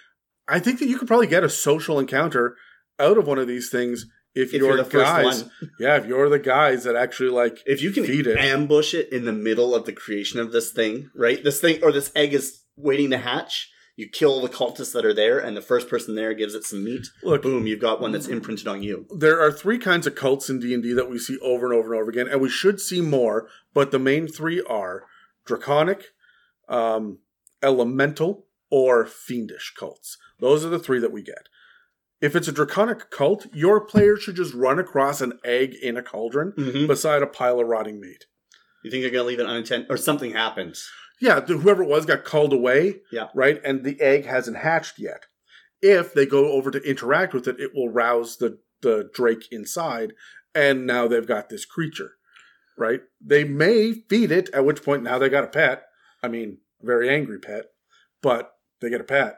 I 0.46 0.58
think 0.58 0.78
that 0.80 0.86
you 0.88 0.98
could 0.98 1.08
probably 1.08 1.26
get 1.26 1.42
a 1.44 1.48
social 1.48 1.98
encounter 1.98 2.56
out 2.98 3.18
of 3.18 3.26
one 3.26 3.38
of 3.38 3.46
these 3.48 3.70
things 3.70 4.06
if, 4.34 4.48
if 4.48 4.52
you're, 4.54 4.68
you're 4.68 4.76
the 4.78 4.84
first 4.84 5.04
guys. 5.04 5.42
one, 5.44 5.50
Yeah, 5.78 5.96
if 5.96 6.06
you're 6.06 6.28
the 6.28 6.38
guys 6.38 6.84
that 6.84 6.96
actually 6.96 7.30
like. 7.30 7.58
if 7.66 7.80
you 7.82 7.90
can 7.92 8.04
Feed 8.04 8.26
it. 8.26 8.38
ambush 8.38 8.94
it 8.94 9.10
in 9.12 9.24
the 9.24 9.32
middle 9.32 9.74
of 9.74 9.84
the 9.86 9.92
creation 9.92 10.40
of 10.40 10.52
this 10.52 10.72
thing, 10.72 11.10
right? 11.14 11.42
This 11.42 11.60
thing 11.60 11.82
or 11.82 11.92
this 11.92 12.10
egg 12.16 12.34
is 12.34 12.62
waiting 12.76 13.10
to 13.10 13.18
hatch. 13.18 13.70
You 13.96 14.08
kill 14.08 14.40
the 14.40 14.48
cultists 14.48 14.92
that 14.94 15.04
are 15.06 15.14
there, 15.14 15.38
and 15.38 15.56
the 15.56 15.62
first 15.62 15.88
person 15.88 16.16
there 16.16 16.34
gives 16.34 16.56
it 16.56 16.64
some 16.64 16.82
meat. 16.82 17.06
Look, 17.22 17.42
Boom, 17.42 17.68
you've 17.68 17.78
got 17.80 18.00
one 18.00 18.10
that's 18.10 18.26
imprinted 18.26 18.66
on 18.66 18.82
you. 18.82 19.06
there 19.16 19.40
are 19.40 19.52
three 19.52 19.78
kinds 19.78 20.04
of 20.08 20.16
cults 20.16 20.50
in 20.50 20.58
D 20.58 20.74
and 20.74 20.82
D 20.82 20.92
that 20.94 21.08
we 21.08 21.16
see 21.16 21.38
over 21.38 21.66
and 21.66 21.74
over 21.78 21.92
and 21.94 22.00
over 22.02 22.10
again, 22.10 22.26
and 22.26 22.40
we 22.40 22.48
should 22.48 22.80
see 22.80 23.00
more. 23.00 23.48
But 23.72 23.92
the 23.92 24.00
main 24.00 24.26
three 24.26 24.60
are 24.62 25.04
draconic, 25.46 26.06
um, 26.68 27.18
elemental, 27.62 28.46
or 28.70 29.06
fiendish 29.06 29.72
cults. 29.78 30.18
Those 30.40 30.64
are 30.64 30.68
the 30.70 30.78
three 30.80 30.98
that 30.98 31.12
we 31.12 31.22
get. 31.22 31.48
If 32.24 32.34
it's 32.34 32.48
a 32.48 32.52
draconic 32.52 33.10
cult, 33.10 33.46
your 33.52 33.80
player 33.82 34.16
should 34.16 34.36
just 34.36 34.54
run 34.54 34.78
across 34.78 35.20
an 35.20 35.38
egg 35.44 35.74
in 35.74 35.96
a 35.98 36.02
cauldron 36.02 36.52
Mm-hmm. 36.56 36.86
beside 36.86 37.22
a 37.22 37.26
pile 37.26 37.60
of 37.60 37.66
rotting 37.68 38.00
meat. 38.00 38.24
You 38.82 38.90
think 38.90 39.02
they're 39.02 39.10
gonna 39.10 39.24
leave 39.24 39.40
it 39.40 39.46
unattended, 39.46 39.90
or 39.90 39.96
something 39.98 40.32
happens? 40.32 40.88
Yeah, 41.20 41.40
th- 41.40 41.60
whoever 41.60 41.82
it 41.82 41.88
was 41.88 42.06
got 42.06 42.24
called 42.24 42.52
away. 42.54 43.00
Yeah. 43.12 43.28
Right? 43.34 43.60
And 43.64 43.84
the 43.84 44.00
egg 44.00 44.24
hasn't 44.24 44.56
hatched 44.56 44.98
yet. 44.98 45.26
If 45.82 46.14
they 46.14 46.24
go 46.24 46.52
over 46.52 46.70
to 46.70 46.78
interact 46.82 47.34
with 47.34 47.46
it, 47.46 47.60
it 47.60 47.72
will 47.74 47.90
rouse 47.90 48.38
the, 48.38 48.58
the 48.80 49.10
drake 49.12 49.44
inside, 49.50 50.14
and 50.54 50.86
now 50.86 51.06
they've 51.06 51.26
got 51.26 51.50
this 51.50 51.66
creature. 51.66 52.12
Right? 52.78 53.00
They 53.20 53.44
may 53.44 53.92
feed 53.92 54.32
it, 54.32 54.48
at 54.54 54.64
which 54.64 54.82
point 54.82 55.02
now 55.02 55.18
they 55.18 55.28
got 55.28 55.44
a 55.44 55.48
pet. 55.48 55.84
I 56.22 56.28
mean, 56.28 56.58
a 56.82 56.86
very 56.86 57.08
angry 57.10 57.38
pet, 57.38 57.66
but 58.22 58.50
they 58.80 58.88
get 58.88 59.00
a 59.02 59.04
pet. 59.04 59.36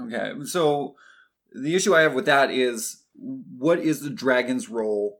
Okay, 0.00 0.32
so 0.44 0.96
the 1.54 1.74
issue 1.74 1.94
I 1.94 2.02
have 2.02 2.14
with 2.14 2.26
that 2.26 2.50
is 2.50 3.02
what 3.14 3.78
is 3.78 4.00
the 4.00 4.10
dragon's 4.10 4.68
role 4.68 5.18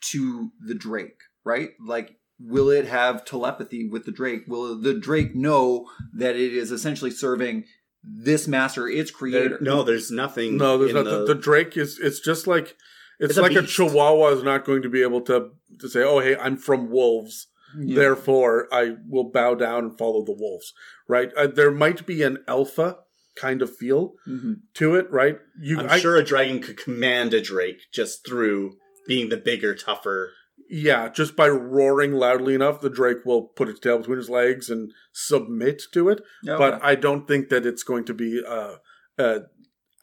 to 0.00 0.50
the 0.60 0.74
Drake, 0.74 1.20
right? 1.44 1.70
Like, 1.84 2.16
will 2.38 2.70
it 2.70 2.86
have 2.86 3.24
telepathy 3.24 3.88
with 3.88 4.04
the 4.04 4.12
Drake? 4.12 4.42
Will 4.46 4.80
the 4.80 4.94
Drake 4.94 5.34
know 5.34 5.86
that 6.14 6.36
it 6.36 6.54
is 6.54 6.70
essentially 6.70 7.10
serving 7.10 7.64
this 8.02 8.46
master, 8.46 8.88
its 8.88 9.10
creator? 9.10 9.58
No, 9.60 9.82
there's 9.82 10.10
nothing. 10.10 10.56
No, 10.56 10.78
there's 10.78 10.90
in 10.90 10.96
not. 10.96 11.04
The, 11.04 11.24
the 11.26 11.34
drake 11.34 11.76
is. 11.76 11.98
It's 11.98 12.20
just 12.20 12.46
like. 12.46 12.76
It's, 13.20 13.30
It's 13.30 13.38
like 13.38 13.56
a 13.56 13.62
beast. 13.62 13.74
chihuahua 13.74 14.28
is 14.28 14.44
not 14.44 14.64
going 14.64 14.82
to 14.82 14.88
be 14.88 15.02
able 15.02 15.22
to 15.22 15.50
to 15.80 15.88
say, 15.88 16.04
"Oh, 16.04 16.20
hey, 16.20 16.36
I'm 16.36 16.56
from 16.56 16.90
wolves." 16.90 17.48
Yeah. 17.78 17.96
therefore 17.96 18.66
I 18.72 18.94
will 19.06 19.30
bow 19.30 19.54
down 19.54 19.84
and 19.84 19.98
follow 19.98 20.24
the 20.24 20.32
wolves. 20.32 20.72
Right? 21.06 21.30
Uh, 21.36 21.48
there 21.48 21.70
might 21.70 22.06
be 22.06 22.22
an 22.22 22.38
alpha 22.48 22.98
kind 23.38 23.62
of 23.62 23.74
feel 23.76 24.14
Mhm. 24.28 24.56
to 24.74 24.94
it, 24.96 25.10
right? 25.10 25.38
You, 25.60 25.78
I'm 25.80 25.90
I- 25.90 25.98
sure 25.98 26.16
a 26.16 26.24
dragon 26.24 26.60
could 26.60 26.76
command 26.76 27.32
a 27.34 27.40
drake 27.40 27.80
just 27.92 28.26
through 28.26 28.76
being 29.06 29.28
the 29.30 29.36
bigger, 29.36 29.74
tougher. 29.74 30.32
yeah, 30.68 31.08
just 31.08 31.34
by 31.34 31.48
roaring 31.48 32.12
loudly 32.12 32.54
enough, 32.54 32.80
the 32.82 32.90
drake 32.90 33.24
will 33.24 33.42
put 33.58 33.68
its 33.70 33.80
tail 33.80 33.98
between 33.98 34.18
his 34.18 34.28
legs 34.28 34.68
and 34.68 34.92
submit 35.12 35.82
to 35.94 36.08
it. 36.10 36.20
Okay. 36.46 36.58
But 36.58 36.82
I 36.84 36.94
don't 36.94 37.26
think 37.26 37.48
that 37.48 37.64
it's 37.64 37.82
going 37.82 38.04
to 38.04 38.12
be 38.14 38.42
a, 38.46 38.76
a 39.16 39.42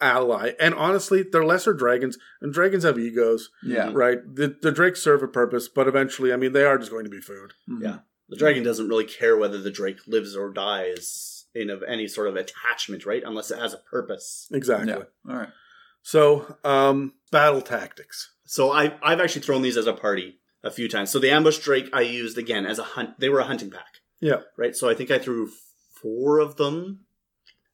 ally. 0.00 0.52
And 0.58 0.74
honestly, 0.74 1.22
they're 1.22 1.44
lesser 1.44 1.72
dragons, 1.72 2.18
and 2.40 2.52
dragons 2.52 2.82
have 2.84 2.98
egos, 2.98 3.50
yeah. 3.62 3.90
right? 3.94 4.18
The 4.34 4.56
the 4.60 4.72
drakes 4.72 5.00
serve 5.02 5.22
a 5.22 5.28
purpose, 5.28 5.68
but 5.68 5.86
eventually, 5.88 6.32
I 6.32 6.36
mean, 6.36 6.52
they 6.52 6.64
are 6.64 6.78
just 6.78 6.90
going 6.90 7.04
to 7.04 7.10
be 7.10 7.20
food. 7.20 7.52
Mhm. 7.70 7.82
Yeah. 7.82 7.98
The 8.28 8.36
dragon 8.36 8.64
doesn't 8.64 8.88
really 8.88 9.04
care 9.04 9.36
whether 9.36 9.58
the 9.58 9.70
drake 9.70 9.98
lives 10.08 10.34
or 10.34 10.50
dies 10.52 11.35
in 11.56 11.70
of 11.70 11.82
any 11.88 12.06
sort 12.06 12.28
of 12.28 12.36
attachment, 12.36 13.06
right? 13.06 13.22
Unless 13.24 13.50
it 13.50 13.58
has 13.58 13.72
a 13.74 13.78
purpose. 13.78 14.48
Exactly. 14.52 14.88
Yeah. 14.92 15.02
All 15.32 15.36
right. 15.36 15.48
So, 16.02 16.56
um, 16.64 17.14
battle 17.32 17.62
tactics. 17.62 18.32
So 18.44 18.70
I 18.72 18.94
I've 19.02 19.20
actually 19.20 19.42
thrown 19.42 19.62
these 19.62 19.76
as 19.76 19.86
a 19.86 19.92
party 19.92 20.38
a 20.62 20.70
few 20.70 20.88
times. 20.88 21.10
So 21.10 21.18
the 21.18 21.30
ambush 21.30 21.58
drake 21.58 21.88
I 21.92 22.02
used 22.02 22.38
again 22.38 22.66
as 22.66 22.78
a 22.78 22.82
hunt. 22.84 23.18
They 23.18 23.28
were 23.28 23.40
a 23.40 23.44
hunting 23.44 23.70
pack, 23.70 23.94
Yeah. 24.20 24.42
right? 24.56 24.76
So 24.76 24.88
I 24.88 24.94
think 24.94 25.10
I 25.10 25.18
threw 25.18 25.48
four 26.02 26.38
of 26.38 26.56
them. 26.56 27.00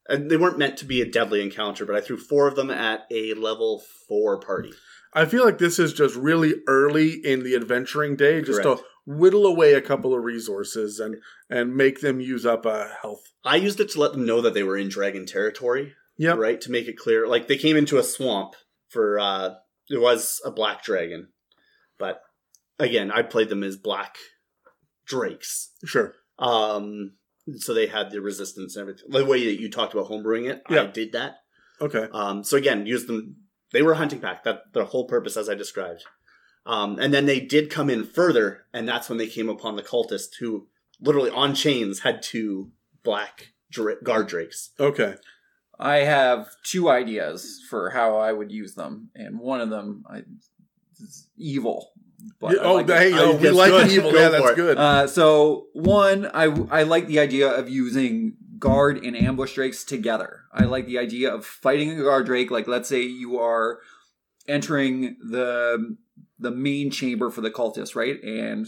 And 0.08 0.28
they 0.30 0.36
weren't 0.36 0.58
meant 0.58 0.76
to 0.78 0.84
be 0.84 1.00
a 1.00 1.08
deadly 1.08 1.40
encounter, 1.42 1.86
but 1.86 1.94
I 1.94 2.00
threw 2.00 2.16
four 2.16 2.48
of 2.48 2.56
them 2.56 2.70
at 2.70 3.06
a 3.10 3.34
level 3.34 3.82
four 4.08 4.40
party. 4.40 4.72
I 5.14 5.26
feel 5.26 5.44
like 5.44 5.58
this 5.58 5.78
is 5.78 5.92
just 5.92 6.16
really 6.16 6.54
early 6.66 7.10
in 7.24 7.44
the 7.44 7.54
adventuring 7.54 8.16
day, 8.16 8.42
just 8.42 8.62
Correct. 8.62 8.80
to 8.80 8.84
whittle 9.06 9.46
away 9.46 9.74
a 9.74 9.80
couple 9.80 10.14
of 10.14 10.22
resources 10.22 11.00
and 11.00 11.16
and 11.50 11.76
make 11.76 12.00
them 12.00 12.20
use 12.20 12.46
up 12.46 12.64
a 12.66 12.88
health. 13.02 13.22
I 13.44 13.56
used 13.56 13.80
it 13.80 13.90
to 13.90 14.00
let 14.00 14.12
them 14.12 14.24
know 14.26 14.40
that 14.40 14.54
they 14.54 14.62
were 14.62 14.76
in 14.76 14.88
dragon 14.88 15.26
territory, 15.26 15.94
Yeah. 16.16 16.34
right? 16.34 16.60
To 16.60 16.70
make 16.70 16.86
it 16.88 16.96
clear. 16.96 17.26
Like 17.26 17.48
they 17.48 17.56
came 17.56 17.76
into 17.76 17.98
a 17.98 18.02
swamp 18.04 18.54
for 18.88 19.18
uh 19.18 19.54
there 19.88 20.00
was 20.00 20.40
a 20.44 20.50
black 20.50 20.82
dragon. 20.84 21.28
But 21.98 22.22
again, 22.78 23.10
I 23.10 23.22
played 23.22 23.48
them 23.48 23.62
as 23.64 23.76
black 23.76 24.16
drakes. 25.06 25.72
Sure. 25.84 26.14
Um 26.38 27.12
so 27.56 27.74
they 27.74 27.86
had 27.88 28.10
the 28.10 28.20
resistance 28.20 28.76
and 28.76 28.82
everything. 28.82 29.10
The 29.10 29.24
way 29.24 29.44
that 29.46 29.60
you 29.60 29.68
talked 29.70 29.94
about 29.94 30.08
homebrewing 30.08 30.48
it, 30.48 30.62
I 30.68 30.74
Yeah. 30.74 30.86
did 30.86 31.12
that. 31.12 31.36
Okay. 31.80 32.06
Um 32.12 32.44
so 32.44 32.56
again, 32.56 32.86
use 32.86 33.06
them 33.06 33.36
they 33.72 33.82
were 33.82 33.92
a 33.92 33.96
hunting 33.96 34.20
pack. 34.20 34.44
That 34.44 34.72
their 34.74 34.84
whole 34.84 35.06
purpose 35.08 35.36
as 35.36 35.48
I 35.48 35.54
described. 35.54 36.04
Um 36.66 36.98
and 36.98 37.12
then 37.12 37.26
they 37.26 37.40
did 37.40 37.70
come 37.70 37.90
in 37.90 38.04
further, 38.04 38.64
and 38.72 38.88
that's 38.88 39.08
when 39.08 39.18
they 39.18 39.26
came 39.26 39.48
upon 39.48 39.76
the 39.76 39.82
cultist 39.82 40.36
who 40.40 40.68
literally 41.00 41.30
on 41.30 41.54
chains 41.54 42.00
had 42.00 42.22
two 42.22 42.70
black 43.02 43.48
dra- 43.70 44.00
guard 44.02 44.28
drakes. 44.28 44.70
Okay. 44.78 45.16
I 45.78 45.96
have 45.98 46.48
two 46.62 46.88
ideas 46.88 47.60
for 47.68 47.90
how 47.90 48.16
I 48.16 48.32
would 48.32 48.52
use 48.52 48.74
them, 48.74 49.10
and 49.16 49.40
one 49.40 49.60
of 49.60 49.70
them 49.70 50.04
I, 50.08 50.22
is 51.00 51.26
evil. 51.36 51.90
But 52.40 52.54
Yeah, 52.54 52.60
I 52.60 52.64
oh, 52.66 52.74
like 52.74 52.88
it. 52.88 52.98
hey, 52.98 53.12
I- 53.14 53.18
oh, 53.18 53.36
we 53.36 53.50
like 53.50 53.70
good. 53.72 53.86
an 53.86 53.90
evil. 53.90 54.12
Go 54.12 54.18
Yeah, 54.20 54.28
that's 54.28 54.50
it. 54.50 54.56
good. 54.56 54.78
Uh, 54.78 55.06
so 55.08 55.66
one, 55.72 56.26
I 56.32 56.44
I 56.70 56.84
like 56.84 57.08
the 57.08 57.18
idea 57.18 57.48
of 57.50 57.68
using 57.68 58.36
guard 58.60 59.04
and 59.04 59.16
ambush 59.16 59.54
drakes 59.56 59.82
together. 59.82 60.42
I 60.54 60.64
like 60.66 60.86
the 60.86 60.98
idea 60.98 61.34
of 61.34 61.44
fighting 61.44 61.90
a 61.98 62.02
guard 62.04 62.26
drake. 62.26 62.52
Like 62.52 62.68
let's 62.68 62.88
say 62.88 63.02
you 63.02 63.40
are 63.40 63.80
entering 64.46 65.16
the 65.28 65.96
the 66.42 66.50
main 66.50 66.90
chamber 66.90 67.30
for 67.30 67.40
the 67.40 67.50
cultists, 67.50 67.94
right? 67.94 68.22
And 68.22 68.66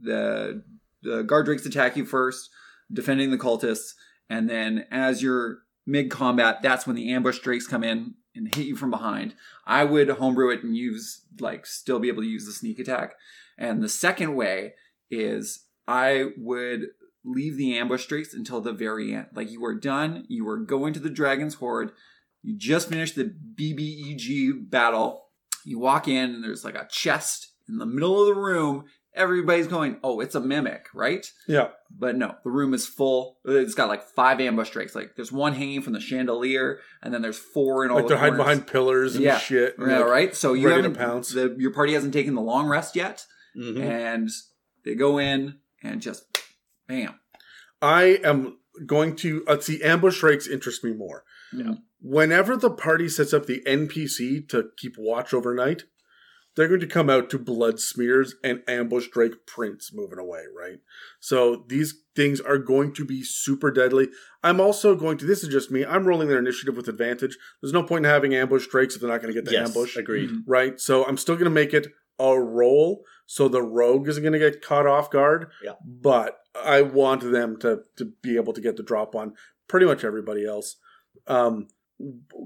the 0.00 0.62
the 1.02 1.22
guard 1.22 1.46
drakes 1.46 1.66
attack 1.66 1.96
you 1.96 2.04
first, 2.04 2.50
defending 2.92 3.30
the 3.30 3.38
cultists, 3.38 3.92
and 4.28 4.48
then 4.48 4.86
as 4.90 5.22
you're 5.22 5.58
mid 5.86 6.10
combat, 6.10 6.62
that's 6.62 6.86
when 6.86 6.96
the 6.96 7.12
ambush 7.12 7.38
drakes 7.38 7.66
come 7.66 7.84
in 7.84 8.14
and 8.34 8.54
hit 8.54 8.66
you 8.66 8.76
from 8.76 8.90
behind. 8.90 9.34
I 9.66 9.84
would 9.84 10.08
homebrew 10.08 10.50
it 10.50 10.62
and 10.62 10.76
use 10.76 11.22
like 11.40 11.66
still 11.66 11.98
be 11.98 12.08
able 12.08 12.22
to 12.22 12.28
use 12.28 12.46
the 12.46 12.52
sneak 12.52 12.78
attack. 12.78 13.14
And 13.58 13.82
the 13.82 13.88
second 13.88 14.34
way 14.34 14.74
is 15.10 15.64
I 15.86 16.30
would 16.36 16.88
leave 17.24 17.56
the 17.56 17.76
ambush 17.76 18.06
drakes 18.06 18.34
until 18.34 18.60
the 18.60 18.72
very 18.72 19.14
end. 19.14 19.26
Like 19.34 19.50
you 19.50 19.64
are 19.64 19.74
done, 19.74 20.24
you 20.28 20.48
are 20.48 20.58
going 20.58 20.92
to 20.94 21.00
the 21.00 21.10
dragon's 21.10 21.54
hoard. 21.54 21.92
You 22.42 22.56
just 22.56 22.88
finished 22.88 23.16
the 23.16 23.34
BBEG 23.54 24.70
battle. 24.70 25.25
You 25.66 25.80
walk 25.80 26.06
in 26.06 26.34
and 26.36 26.44
there's 26.44 26.64
like 26.64 26.76
a 26.76 26.86
chest 26.88 27.48
in 27.68 27.78
the 27.78 27.86
middle 27.86 28.20
of 28.20 28.26
the 28.32 28.40
room. 28.40 28.84
Everybody's 29.14 29.66
going, 29.66 29.96
"Oh, 30.04 30.20
it's 30.20 30.34
a 30.34 30.40
mimic, 30.40 30.86
right?" 30.94 31.26
Yeah. 31.48 31.68
But 31.90 32.16
no, 32.16 32.36
the 32.44 32.50
room 32.50 32.72
is 32.72 32.86
full. 32.86 33.38
It's 33.44 33.74
got 33.74 33.88
like 33.88 34.02
five 34.04 34.40
ambush 34.40 34.70
drakes. 34.70 34.94
Like 34.94 35.16
there's 35.16 35.32
one 35.32 35.54
hanging 35.54 35.82
from 35.82 35.94
the 35.94 36.00
chandelier, 36.00 36.78
and 37.02 37.12
then 37.12 37.20
there's 37.22 37.38
four 37.38 37.84
in 37.84 37.90
all 37.90 37.96
Like 37.96 38.04
the 38.04 38.10
they're 38.10 38.18
hiding 38.18 38.36
behind 38.36 38.66
pillars 38.68 39.16
and 39.16 39.24
Yeah. 39.24 39.38
shit. 39.38 39.76
and, 39.78 39.90
Yeah, 39.90 40.00
like, 40.00 40.08
right. 40.10 40.36
So 40.36 40.52
you 40.52 40.68
ready 40.68 40.82
to 40.82 40.88
haven't 40.90 40.98
pounce. 41.04 41.30
The, 41.30 41.56
your 41.58 41.72
party 41.72 41.94
hasn't 41.94 42.12
taken 42.12 42.34
the 42.34 42.42
long 42.42 42.68
rest 42.68 42.94
yet, 42.94 43.24
Mhm. 43.58 43.80
and 43.80 44.30
they 44.84 44.94
go 44.94 45.18
in 45.18 45.58
and 45.82 46.00
just 46.00 46.24
bam. 46.86 47.18
I 47.82 48.20
am 48.22 48.58
going 48.84 49.16
to 49.16 49.44
uh, 49.48 49.58
see 49.58 49.82
ambush 49.82 50.20
drakes 50.20 50.46
interest 50.46 50.84
me 50.84 50.92
more. 50.92 51.24
Yeah. 51.52 51.74
Whenever 52.00 52.56
the 52.56 52.70
party 52.70 53.08
sets 53.08 53.32
up 53.32 53.46
the 53.46 53.62
NPC 53.66 54.48
to 54.50 54.70
keep 54.76 54.94
watch 54.98 55.32
overnight, 55.34 55.84
they're 56.54 56.68
going 56.68 56.80
to 56.80 56.86
come 56.86 57.10
out 57.10 57.28
to 57.30 57.38
blood 57.38 57.78
smears 57.80 58.34
and 58.42 58.62
ambush 58.66 59.08
drake 59.08 59.46
prints 59.46 59.92
moving 59.92 60.18
away, 60.18 60.44
right? 60.56 60.78
So 61.20 61.64
these 61.68 61.94
things 62.14 62.40
are 62.40 62.56
going 62.58 62.94
to 62.94 63.04
be 63.04 63.22
super 63.22 63.70
deadly. 63.70 64.08
I'm 64.42 64.60
also 64.60 64.94
going 64.94 65.18
to 65.18 65.26
this 65.26 65.42
is 65.42 65.50
just 65.50 65.70
me. 65.70 65.84
I'm 65.84 66.06
rolling 66.06 66.28
their 66.28 66.38
initiative 66.38 66.76
with 66.76 66.88
advantage. 66.88 67.36
There's 67.60 67.74
no 67.74 67.82
point 67.82 68.06
in 68.06 68.10
having 68.10 68.34
ambush 68.34 68.66
drakes 68.68 68.94
if 68.94 69.00
they're 69.02 69.10
not 69.10 69.20
going 69.20 69.34
to 69.34 69.38
get 69.38 69.44
the 69.44 69.52
Yes, 69.52 69.68
ambush 69.68 69.96
agreed. 69.96 70.30
Mhm. 70.30 70.42
right? 70.46 70.80
So 70.80 71.04
I'm 71.04 71.18
still 71.18 71.34
going 71.34 71.44
to 71.44 71.50
make 71.50 71.74
it 71.74 71.88
a 72.18 72.38
roll, 72.40 73.04
so 73.26 73.48
the 73.48 73.60
rogue 73.62 74.08
isn't 74.08 74.22
going 74.22 74.32
to 74.32 74.38
get 74.38 74.62
caught 74.62 74.86
off 74.86 75.10
guard. 75.10 75.50
Yeah. 75.62 75.72
But 75.84 76.38
I 76.54 76.80
want 76.80 77.20
them 77.30 77.58
to 77.58 77.82
to 77.96 78.12
be 78.22 78.36
able 78.36 78.54
to 78.54 78.62
get 78.62 78.78
the 78.78 78.82
drop 78.82 79.14
on 79.14 79.34
pretty 79.68 79.84
much 79.84 80.04
everybody 80.04 80.46
else. 80.46 80.76
Um, 81.26 81.68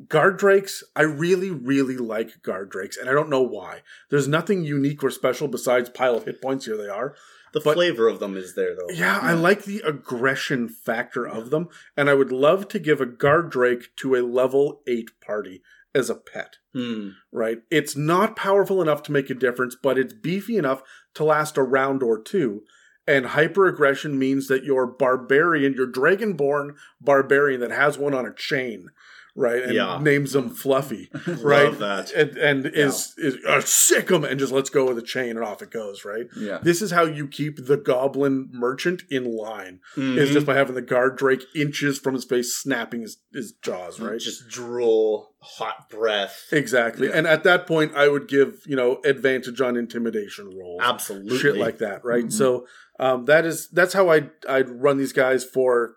guard 0.09 0.39
drakes, 0.39 0.85
I 0.95 1.03
really 1.03 1.51
really 1.51 1.97
like 1.97 2.43
guard 2.43 2.71
drakes, 2.71 2.97
and 2.97 3.09
I 3.09 3.13
don't 3.13 3.31
know 3.31 3.43
why. 3.43 3.83
There's 4.11 4.29
nothing 4.29 4.65
unique 4.65 5.03
or 5.03 5.11
special 5.11 5.49
besides 5.49 5.91
pile 5.91 6.15
of 6.17 6.25
hit 6.25 6.41
points. 6.41 6.67
Here 6.67 6.77
they 6.77 6.89
are. 6.89 7.15
The 7.53 7.61
But- 7.61 7.75
flavor 7.75 8.07
of 8.07 8.21
them 8.21 8.37
is 8.37 8.55
there, 8.55 8.77
though. 8.77 8.95
Yeah, 8.95 9.19
I 9.21 9.33
like 9.33 9.65
the 9.65 9.81
aggression 9.85 10.69
factor 10.69 11.27
of 11.27 11.51
them, 11.51 11.69
and 11.97 12.09
I 12.09 12.15
would 12.15 12.31
love 12.31 12.69
to 12.69 12.79
give 12.79 13.01
a 13.01 13.07
guard 13.07 13.51
drake 13.51 13.91
to 13.97 14.15
a 14.15 14.23
level 14.23 14.83
eight 14.87 15.11
party 15.21 15.63
as 15.93 16.09
a 16.09 16.15
pet 16.15 16.59
Hmm. 16.73 17.09
right? 17.33 17.63
It's 17.69 17.97
not 17.97 18.37
powerful 18.37 18.81
enough 18.81 19.03
to 19.05 19.13
make 19.13 19.29
a 19.29 19.35
difference, 19.35 19.75
but 19.75 19.99
it's 19.99 20.13
beefy 20.15 20.57
enough 20.57 20.85
to 21.15 21.25
last 21.25 21.57
a 21.57 21.63
round 21.65 22.05
or 22.05 22.23
two. 22.23 22.63
And 23.07 23.27
hyper 23.27 23.67
aggression 23.67 24.19
means 24.19 24.47
that 24.49 24.63
your 24.65 24.87
barbarian, 24.87 25.75
your 25.75 25.87
dragonborn 25.91 26.75
barbarian 27.01 27.61
that 27.61 27.71
has 27.73 27.99
one 27.99 28.15
on 28.15 28.27
a 28.27 28.33
chain, 28.33 28.89
right? 29.35 29.63
And 29.63 29.73
Yeah. 29.75 29.99
names 30.01 30.33
them 30.33 30.51
Fluffy, 30.51 31.11
right? 31.43 31.65
Love 31.65 31.79
that. 31.79 32.13
And, 32.13 32.37
and 32.37 32.67
is 32.67 33.15
is 33.17 33.37
uh, 33.49 33.63
sick 33.63 34.11
'em 34.13 34.23
and 34.25 34.39
just 34.39 34.53
lets 34.53 34.71
go 34.71 34.89
of 34.89 34.97
the 34.97 35.03
chain 35.03 35.31
and 35.31 35.41
off 35.45 35.63
it 35.63 35.71
goes, 35.71 36.05
right? 36.05 36.27
Yeah. 36.37 36.59
This 36.63 36.83
is 36.83 36.91
how 36.93 37.05
you 37.05 37.27
keep 37.27 37.67
the 37.67 37.77
goblin 37.79 38.49
merchant 38.53 39.03
in 39.11 39.25
line. 39.25 39.81
Is 39.97 40.31
Mhm. 40.31 40.33
just 40.35 40.47
by 40.47 40.55
having 40.55 40.75
the 40.75 40.83
guard 40.83 41.17
drake 41.17 41.45
inches 41.55 41.99
from 41.99 42.15
his 42.15 42.25
face, 42.25 42.55
snapping 42.55 43.01
his, 43.03 43.19
his 43.33 43.53
jaws, 43.53 43.99
right? 43.99 44.21
Just 44.21 44.49
drool, 44.49 45.35
hot 45.41 45.89
breath. 45.89 46.47
Exactly. 46.53 47.09
Yeah. 47.09 47.15
And 47.15 47.27
at 47.27 47.45
that 47.45 47.67
point, 47.67 47.93
I 47.97 48.09
would 48.09 48.29
give, 48.29 48.61
you 48.67 48.77
know, 48.77 49.01
advantage 49.05 49.61
on 49.61 49.77
intimidation 49.77 50.51
rolls. 50.57 50.83
Absolutely. 50.85 51.39
Shit 51.39 51.57
like 51.57 51.79
that, 51.79 52.05
right? 52.05 52.27
Mhm. 52.27 52.33
So 52.33 52.67
um, 53.01 53.25
that 53.25 53.45
is 53.45 53.69
that's 53.71 53.93
how 53.95 54.11
I'd, 54.11 54.31
I'd 54.49 54.69
run 54.71 54.99
these 54.99 55.13
guys 55.13 55.45
for. 55.45 55.95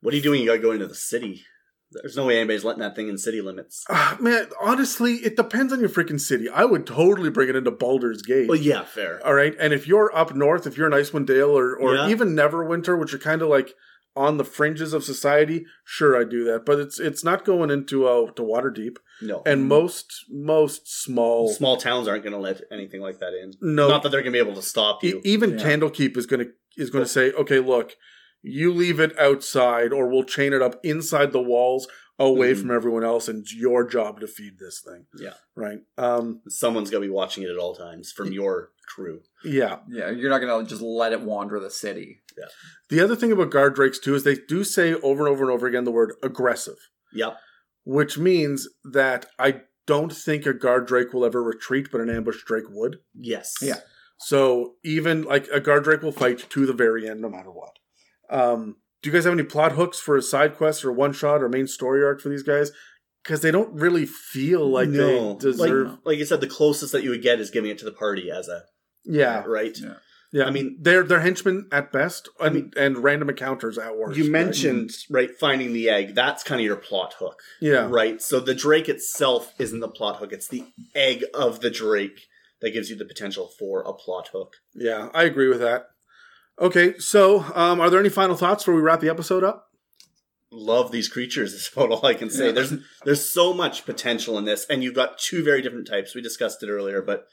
What 0.00 0.12
are 0.12 0.16
you 0.16 0.22
doing? 0.22 0.40
You 0.40 0.46
gotta 0.46 0.58
go 0.58 0.72
into 0.72 0.86
the 0.86 0.94
city. 0.94 1.44
There's 1.92 2.16
no 2.16 2.26
way 2.26 2.36
anybody's 2.38 2.64
letting 2.64 2.80
that 2.82 2.96
thing 2.96 3.08
in 3.08 3.16
city 3.16 3.40
limits. 3.40 3.84
Ah, 3.88 4.16
man, 4.20 4.48
honestly, 4.60 5.14
it 5.14 5.36
depends 5.36 5.72
on 5.72 5.78
your 5.80 5.88
freaking 5.88 6.20
city. 6.20 6.48
I 6.48 6.64
would 6.64 6.84
totally 6.86 7.30
bring 7.30 7.48
it 7.48 7.54
into 7.56 7.70
Baldur's 7.70 8.22
Gate. 8.22 8.48
Well, 8.48 8.58
yeah, 8.58 8.82
fair. 8.82 9.24
All 9.24 9.34
right. 9.34 9.54
And 9.58 9.72
if 9.72 9.86
you're 9.86 10.14
up 10.14 10.34
north, 10.34 10.66
if 10.66 10.76
you're 10.76 10.88
in 10.88 10.92
Icewind 10.92 11.26
Dale 11.26 11.56
or, 11.56 11.76
or 11.76 11.94
Yeah. 11.94 12.08
even 12.08 12.34
Neverwinter, 12.34 12.98
which 12.98 13.14
are 13.14 13.18
kind 13.18 13.40
of 13.40 13.48
like 13.48 13.72
on 14.16 14.38
the 14.38 14.44
fringes 14.44 14.92
of 14.92 15.04
society, 15.04 15.66
sure, 15.84 16.18
I 16.20 16.24
do 16.24 16.44
that. 16.44 16.64
But 16.64 16.80
it's 16.80 16.98
it's 16.98 17.22
not 17.22 17.44
going 17.44 17.70
into 17.70 18.06
uh, 18.06 18.30
to 18.32 18.42
Waterdeep. 18.42 18.96
No. 19.22 19.42
And 19.46 19.68
most 19.68 20.24
most 20.30 20.88
small, 20.88 21.48
small 21.52 21.76
towns 21.76 22.08
aren't 22.08 22.24
gonna 22.24 22.38
let 22.38 22.62
anything 22.72 23.00
like 23.00 23.18
that 23.20 23.34
in. 23.34 23.52
no 23.60 23.88
Not 23.88 24.02
that 24.02 24.10
they're 24.10 24.22
gonna 24.22 24.32
be 24.32 24.38
able 24.38 24.54
to 24.54 24.62
stop 24.62 25.04
E- 25.04 25.08
you. 25.08 25.20
even 25.24 25.58
Yeah. 25.58 25.64
Candlekeep 25.64 26.16
is 26.16 26.26
going 26.26 26.44
to 26.46 26.52
is 26.76 26.90
going 26.90 27.02
to 27.04 27.08
say, 27.10 27.32
okay, 27.32 27.58
look, 27.58 27.94
you 28.42 28.70
leave 28.70 29.00
it 29.00 29.18
outside, 29.18 29.94
or 29.94 30.08
we'll 30.08 30.24
chain 30.24 30.52
it 30.52 30.60
up 30.60 30.78
inside 30.84 31.32
the 31.32 31.40
walls, 31.40 31.88
away 32.18 32.52
Mhm. 32.52 32.60
from 32.60 32.70
everyone 32.70 33.02
else, 33.02 33.28
and 33.28 33.40
it's 33.40 33.54
your 33.54 33.82
job 33.86 34.20
to 34.20 34.26
feed 34.26 34.58
this 34.58 34.80
thing, 34.82 35.06
yeah. 35.18 35.32
right? 35.54 35.78
Um, 35.96 36.42
Someone's 36.48 36.90
gonna 36.90 37.06
be 37.06 37.10
watching 37.10 37.44
it 37.44 37.48
at 37.50 37.56
all 37.56 37.74
times 37.74 38.12
from 38.12 38.30
your 38.32 38.72
crew. 38.94 39.22
yeah. 39.42 39.78
Yeah. 39.88 40.10
You're 40.10 40.28
not 40.30 40.40
gonna 40.40 40.66
just 40.66 40.82
let 40.82 41.12
it 41.14 41.22
wander 41.22 41.58
the 41.58 41.70
city. 41.70 42.20
The 42.90 43.00
other 43.00 43.16
thing 43.16 43.32
about 43.32 43.50
guard 43.50 43.74
drakes 43.74 43.98
too 43.98 44.14
is 44.14 44.24
they 44.24 44.36
do 44.48 44.64
say 44.64 44.94
over 44.94 45.26
and 45.26 45.32
over 45.32 45.44
and 45.44 45.52
over 45.52 45.66
again 45.66 45.84
the 45.84 45.90
word 45.90 46.14
aggressive, 46.22 46.76
Yep. 47.12 47.36
which 47.84 48.18
means 48.18 48.68
that 48.84 49.26
I 49.38 49.62
don't 49.86 50.12
think 50.12 50.46
a 50.46 50.54
guard 50.54 50.86
drake 50.86 51.12
will 51.12 51.24
ever 51.24 51.42
retreat, 51.42 51.88
but 51.90 52.00
an 52.00 52.10
ambush 52.10 52.42
drake 52.44 52.64
would. 52.68 52.98
Yes. 53.14 53.54
Yeah. 53.62 53.80
So 54.18 54.74
even 54.84 55.22
like 55.22 55.48
a 55.52 55.60
guard 55.60 55.84
drake 55.84 56.02
will 56.02 56.12
fight 56.12 56.48
to 56.50 56.66
the 56.66 56.72
very 56.72 57.08
end, 57.08 57.20
no 57.20 57.28
matter 57.28 57.50
what. 57.50 57.78
Um, 58.30 58.76
do 59.02 59.10
you 59.10 59.14
guys 59.14 59.24
have 59.24 59.34
any 59.34 59.42
plot 59.44 59.72
hooks 59.72 60.00
for 60.00 60.16
a 60.16 60.22
side 60.22 60.56
quest 60.56 60.84
or 60.84 60.92
one 60.92 61.12
shot 61.12 61.42
or 61.42 61.48
main 61.48 61.66
story 61.66 62.02
arc 62.04 62.20
for 62.20 62.28
these 62.28 62.42
guys? 62.42 62.72
Because 63.22 63.40
they 63.40 63.50
don't 63.50 63.72
really 63.74 64.06
feel 64.06 64.68
like 64.68 64.88
no. 64.88 65.34
they 65.34 65.38
deserve. 65.38 65.90
Like, 65.90 65.98
like 66.04 66.18
you 66.18 66.24
said, 66.24 66.40
the 66.40 66.46
closest 66.46 66.92
that 66.92 67.02
you 67.02 67.10
would 67.10 67.22
get 67.22 67.40
is 67.40 67.50
giving 67.50 67.70
it 67.70 67.78
to 67.78 67.84
the 67.84 67.92
party 67.92 68.30
as 68.30 68.48
a 68.48 68.62
yeah, 69.04 69.44
right. 69.46 69.76
Yeah. 69.80 69.94
Yeah. 70.36 70.44
I 70.44 70.50
mean- 70.50 70.76
they're 70.80 71.02
they're 71.02 71.20
henchmen 71.20 71.68
at 71.72 71.92
best, 71.92 72.28
and, 72.40 72.54
mean- 72.54 72.72
and 72.76 72.98
random 72.98 73.28
encounters 73.30 73.78
at 73.78 73.96
worst. 73.96 74.16
You 74.18 74.24
right? 74.24 74.32
mentioned 74.44 74.90
right 75.10 75.30
finding 75.38 75.72
the 75.72 75.88
egg. 75.88 76.14
That's 76.14 76.42
kind 76.42 76.60
of 76.60 76.64
your 76.64 76.76
plot 76.76 77.14
hook, 77.18 77.40
yeah, 77.60 77.86
right? 77.90 78.20
So 78.20 78.40
the 78.40 78.54
drake 78.54 78.88
itself 78.88 79.52
isn't 79.58 79.80
the 79.80 79.88
plot 79.88 80.16
hook. 80.18 80.32
It's 80.32 80.48
the 80.48 80.64
egg 80.94 81.24
of 81.34 81.60
the 81.60 81.70
drake 81.70 82.20
that 82.60 82.70
gives 82.70 82.88
you 82.90 82.96
the 82.96 83.04
potential 83.04 83.50
for 83.58 83.82
a 83.82 83.92
plot 83.92 84.28
hook. 84.32 84.54
yeah. 84.74 85.08
I 85.14 85.24
agree 85.24 85.48
with 85.48 85.60
that. 85.60 85.86
Okay, 86.58 86.96
so 86.98 87.44
um, 87.54 87.80
are 87.80 87.90
there 87.90 88.00
any 88.00 88.08
final 88.08 88.34
thoughts 88.34 88.62
before 88.62 88.76
we 88.76 88.80
wrap 88.80 89.00
the 89.00 89.10
episode 89.10 89.44
up? 89.44 89.66
Love 90.50 90.90
these 90.90 91.08
creatures 91.08 91.52
is 91.52 91.70
about 91.76 91.90
all 91.90 92.06
I 92.06 92.14
can 92.14 92.30
say. 92.30 92.46
Yeah. 92.46 92.52
There's 92.52 92.72
there's 93.04 93.28
so 93.28 93.52
much 93.52 93.84
potential 93.84 94.38
in 94.38 94.44
this, 94.46 94.64
and 94.70 94.82
you've 94.82 94.94
got 94.94 95.18
two 95.18 95.44
very 95.44 95.60
different 95.60 95.86
types. 95.86 96.14
We 96.14 96.22
discussed 96.22 96.62
it 96.62 96.70
earlier, 96.70 97.02
but 97.02 97.26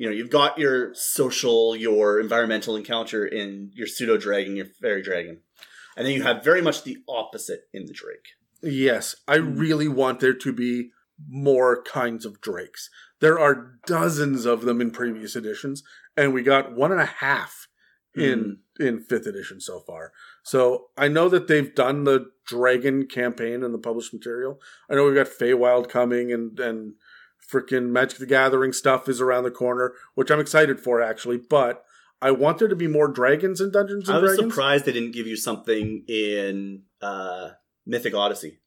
you 0.00 0.06
know 0.06 0.12
you've 0.12 0.30
got 0.30 0.56
your 0.56 0.94
social, 0.94 1.76
your 1.76 2.18
environmental 2.18 2.74
encounter 2.74 3.26
in 3.26 3.70
your 3.74 3.86
pseudo 3.86 4.16
dragon, 4.16 4.56
your 4.56 4.64
fairy 4.64 5.02
dragon, 5.02 5.42
and 5.94 6.06
then 6.06 6.14
you 6.14 6.22
have 6.22 6.42
very 6.42 6.62
much 6.62 6.84
the 6.84 6.96
opposite 7.06 7.64
in 7.74 7.84
the 7.84 7.92
drake. 7.92 8.28
Yes, 8.62 9.14
I 9.28 9.36
hmm. 9.36 9.58
really 9.58 9.88
want 9.88 10.20
there 10.20 10.32
to 10.32 10.52
be 10.54 10.92
more 11.28 11.82
kinds 11.82 12.24
of 12.24 12.40
drakes. 12.40 12.88
There 13.20 13.38
are 13.38 13.74
dozens 13.86 14.46
of 14.46 14.62
them 14.62 14.80
in 14.80 14.90
previous 14.90 15.36
editions, 15.36 15.82
and 16.16 16.32
we 16.32 16.42
got 16.42 16.74
one 16.74 16.92
and 16.92 17.00
a 17.02 17.04
half 17.04 17.68
in 18.14 18.56
hmm. 18.78 18.82
in 18.82 19.02
fifth 19.02 19.26
edition 19.26 19.60
so 19.60 19.80
far. 19.80 20.12
So 20.42 20.86
I 20.96 21.08
know 21.08 21.28
that 21.28 21.46
they've 21.46 21.74
done 21.74 22.04
the 22.04 22.30
dragon 22.46 23.06
campaign 23.06 23.62
in 23.62 23.72
the 23.72 23.78
published 23.78 24.14
material. 24.14 24.62
I 24.90 24.94
know 24.94 25.04
we've 25.04 25.14
got 25.14 25.26
Feywild 25.26 25.90
coming 25.90 26.32
and 26.32 26.58
and 26.58 26.94
freaking 27.50 27.90
Magic 27.90 28.18
the 28.18 28.26
Gathering 28.26 28.72
stuff 28.72 29.08
is 29.08 29.20
around 29.20 29.44
the 29.44 29.50
corner, 29.50 29.92
which 30.14 30.30
I'm 30.30 30.40
excited 30.40 30.80
for 30.80 31.02
actually. 31.02 31.38
But 31.38 31.84
I 32.22 32.30
want 32.30 32.58
there 32.58 32.68
to 32.68 32.76
be 32.76 32.86
more 32.86 33.08
dragons 33.08 33.60
in 33.60 33.70
Dungeons 33.70 34.08
and 34.08 34.20
Dragons. 34.20 34.22
I 34.22 34.22
was 34.22 34.36
Dragons. 34.36 34.54
surprised 34.54 34.84
they 34.84 34.92
didn't 34.92 35.12
give 35.12 35.26
you 35.26 35.36
something 35.36 36.04
in 36.06 36.82
uh, 37.00 37.50
Mythic 37.86 38.14
Odyssey. 38.14 38.58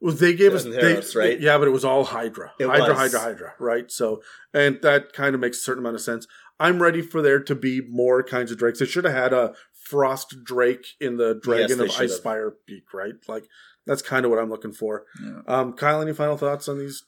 Well, 0.00 0.14
they 0.14 0.34
gave 0.34 0.54
us, 0.54 0.64
Wasn't 0.64 0.80
they, 0.80 0.94
Theros, 0.94 1.14
right? 1.14 1.38
Yeah, 1.38 1.58
but 1.58 1.68
it 1.68 1.72
was 1.72 1.84
all 1.84 2.04
Hydra, 2.04 2.52
It 2.58 2.66
Hydra, 2.66 2.88
was. 2.88 2.96
Hydra, 2.96 3.20
Hydra, 3.20 3.54
right? 3.58 3.90
So, 3.92 4.22
and 4.54 4.80
that 4.80 5.12
kind 5.12 5.34
of 5.34 5.42
makes 5.42 5.58
a 5.58 5.60
certain 5.60 5.82
amount 5.82 5.96
of 5.96 6.00
sense. 6.00 6.26
I'm 6.58 6.80
ready 6.80 7.02
for 7.02 7.20
there 7.20 7.38
to 7.42 7.54
be 7.54 7.82
more 7.86 8.22
kinds 8.22 8.50
of 8.50 8.56
drakes. 8.56 8.78
They 8.78 8.86
should 8.86 9.04
have 9.04 9.12
had 9.12 9.34
a 9.34 9.52
frost 9.74 10.42
drake 10.42 10.86
in 11.00 11.18
the 11.18 11.38
Dragon 11.42 11.76
they 11.76 11.84
of 11.84 11.90
should 11.92 12.10
have. 12.10 12.20
Icefire 12.22 12.52
Peak, 12.66 12.94
right? 12.94 13.12
Like 13.28 13.44
that's 13.86 14.00
kind 14.00 14.24
of 14.24 14.30
what 14.30 14.40
I'm 14.40 14.48
looking 14.48 14.72
for. 14.72 15.04
Yeah. 15.22 15.40
Um, 15.46 15.74
Kyle, 15.74 16.00
any 16.00 16.14
final 16.14 16.38
thoughts 16.38 16.66
on 16.68 16.78
these 16.78 17.04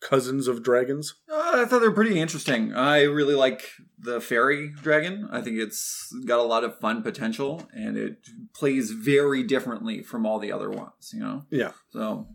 cousins 0.00 0.48
of 0.48 0.62
dragons? 0.62 1.14
Uh, 1.30 1.52
I 1.54 1.64
thought 1.64 1.80
they 1.80 1.88
were 1.88 1.94
pretty 1.94 2.20
interesting. 2.20 2.74
I 2.74 3.02
really 3.02 3.34
like 3.34 3.64
the 3.98 4.20
fairy 4.20 4.70
dragon. 4.82 5.28
I 5.30 5.40
think 5.40 5.58
it's 5.58 6.12
got 6.24 6.38
a 6.38 6.44
lot 6.44 6.64
of 6.64 6.78
fun 6.78 7.02
potential, 7.02 7.68
and 7.72 7.96
it 7.96 8.18
plays 8.54 8.90
very 8.90 9.42
differently 9.42 10.02
from 10.02 10.26
all 10.26 10.38
the 10.38 10.52
other 10.52 10.70
ones. 10.70 11.10
You 11.12 11.20
know. 11.20 11.44
Yeah. 11.50 11.72
So 11.90 12.28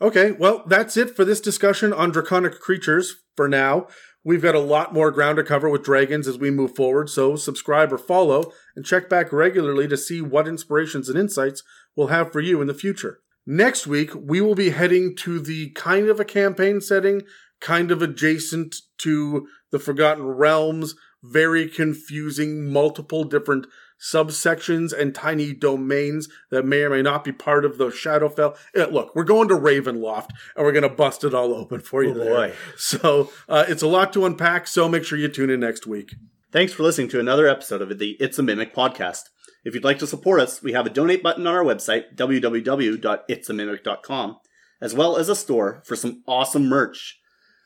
Okay, 0.00 0.32
well, 0.32 0.62
that's 0.66 0.96
it 0.96 1.16
for 1.16 1.24
this 1.24 1.40
discussion 1.40 1.92
on 1.92 2.10
draconic 2.10 2.60
creatures 2.60 3.16
for 3.34 3.48
now. 3.48 3.86
We've 4.22 4.42
got 4.42 4.54
a 4.54 4.60
lot 4.60 4.92
more 4.92 5.10
ground 5.10 5.36
to 5.36 5.44
cover 5.44 5.70
with 5.70 5.84
dragons 5.84 6.28
as 6.28 6.36
we 6.36 6.50
move 6.50 6.74
forward, 6.76 7.08
so 7.08 7.36
subscribe 7.36 7.92
or 7.92 7.98
follow 7.98 8.52
and 8.74 8.84
check 8.84 9.08
back 9.08 9.32
regularly 9.32 9.88
to 9.88 9.96
see 9.96 10.20
what 10.20 10.48
inspirations 10.48 11.08
and 11.08 11.18
insights 11.18 11.62
we'll 11.94 12.08
have 12.08 12.30
for 12.30 12.40
you 12.40 12.60
in 12.60 12.66
the 12.66 12.74
future. 12.74 13.20
Next 13.46 13.86
week, 13.86 14.10
we 14.14 14.40
will 14.40 14.54
be 14.56 14.70
heading 14.70 15.14
to 15.16 15.38
the 15.38 15.70
kind 15.70 16.08
of 16.08 16.18
a 16.18 16.24
campaign 16.24 16.80
setting, 16.80 17.22
kind 17.60 17.90
of 17.92 18.02
adjacent 18.02 18.76
to 18.98 19.46
the 19.70 19.78
Forgotten 19.78 20.24
Realms, 20.26 20.94
very 21.22 21.68
confusing, 21.68 22.72
multiple 22.72 23.24
different 23.24 23.66
subsections 24.00 24.92
and 24.92 25.14
tiny 25.14 25.52
domains 25.54 26.28
that 26.50 26.64
may 26.66 26.82
or 26.82 26.90
may 26.90 27.02
not 27.02 27.24
be 27.24 27.32
part 27.32 27.64
of 27.64 27.78
the 27.78 27.86
Shadowfell. 27.86 28.56
Uh, 28.76 28.86
look, 28.86 29.14
we're 29.14 29.24
going 29.24 29.48
to 29.48 29.54
Ravenloft 29.54 30.30
and 30.54 30.64
we're 30.66 30.72
going 30.72 30.82
to 30.82 30.88
bust 30.88 31.24
it 31.24 31.32
all 31.34 31.54
open 31.54 31.80
for 31.80 32.02
you 32.02 32.10
Oh, 32.10 32.14
there. 32.14 32.34
boy. 32.34 32.52
So 32.76 33.30
uh, 33.48 33.64
it's 33.68 33.82
a 33.82 33.86
lot 33.86 34.12
to 34.12 34.26
unpack, 34.26 34.66
so 34.66 34.88
make 34.88 35.04
sure 35.04 35.18
you 35.18 35.28
tune 35.28 35.50
in 35.50 35.60
next 35.60 35.86
week. 35.86 36.14
Thanks 36.52 36.72
for 36.72 36.82
listening 36.82 37.08
to 37.08 37.20
another 37.20 37.46
episode 37.48 37.80
of 37.82 37.98
the 37.98 38.16
It's 38.20 38.38
a 38.38 38.42
Mimic 38.42 38.74
podcast. 38.74 39.22
If 39.66 39.74
you'd 39.74 39.82
like 39.82 39.98
to 39.98 40.06
support 40.06 40.40
us, 40.40 40.62
we 40.62 40.74
have 40.74 40.86
a 40.86 40.90
donate 40.90 41.24
button 41.24 41.44
on 41.44 41.52
our 41.52 41.64
website, 41.64 42.14
www.itsamimic.com, 42.14 44.36
as 44.80 44.94
well 44.94 45.16
as 45.16 45.28
a 45.28 45.34
store 45.34 45.82
for 45.84 45.96
some 45.96 46.22
awesome 46.24 46.68
merch. 46.68 47.18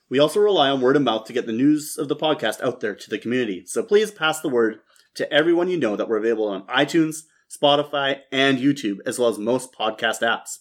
We 0.08 0.18
also 0.18 0.40
rely 0.40 0.70
on 0.70 0.80
word 0.80 0.96
of 0.96 1.02
mouth 1.02 1.26
to 1.26 1.34
get 1.34 1.44
the 1.44 1.52
news 1.52 1.98
of 1.98 2.08
the 2.08 2.16
podcast 2.16 2.62
out 2.62 2.80
there 2.80 2.94
to 2.94 3.10
the 3.10 3.18
community. 3.18 3.64
So 3.66 3.82
please 3.82 4.10
pass 4.10 4.40
the 4.40 4.48
word 4.48 4.78
to 5.16 5.30
everyone 5.30 5.68
you 5.68 5.76
know 5.76 5.94
that 5.94 6.08
we're 6.08 6.16
available 6.16 6.48
on 6.48 6.66
iTunes, 6.68 7.24
Spotify, 7.54 8.20
and 8.32 8.56
YouTube, 8.56 9.00
as 9.04 9.18
well 9.18 9.28
as 9.28 9.36
most 9.36 9.74
podcast 9.74 10.22
apps. 10.22 10.60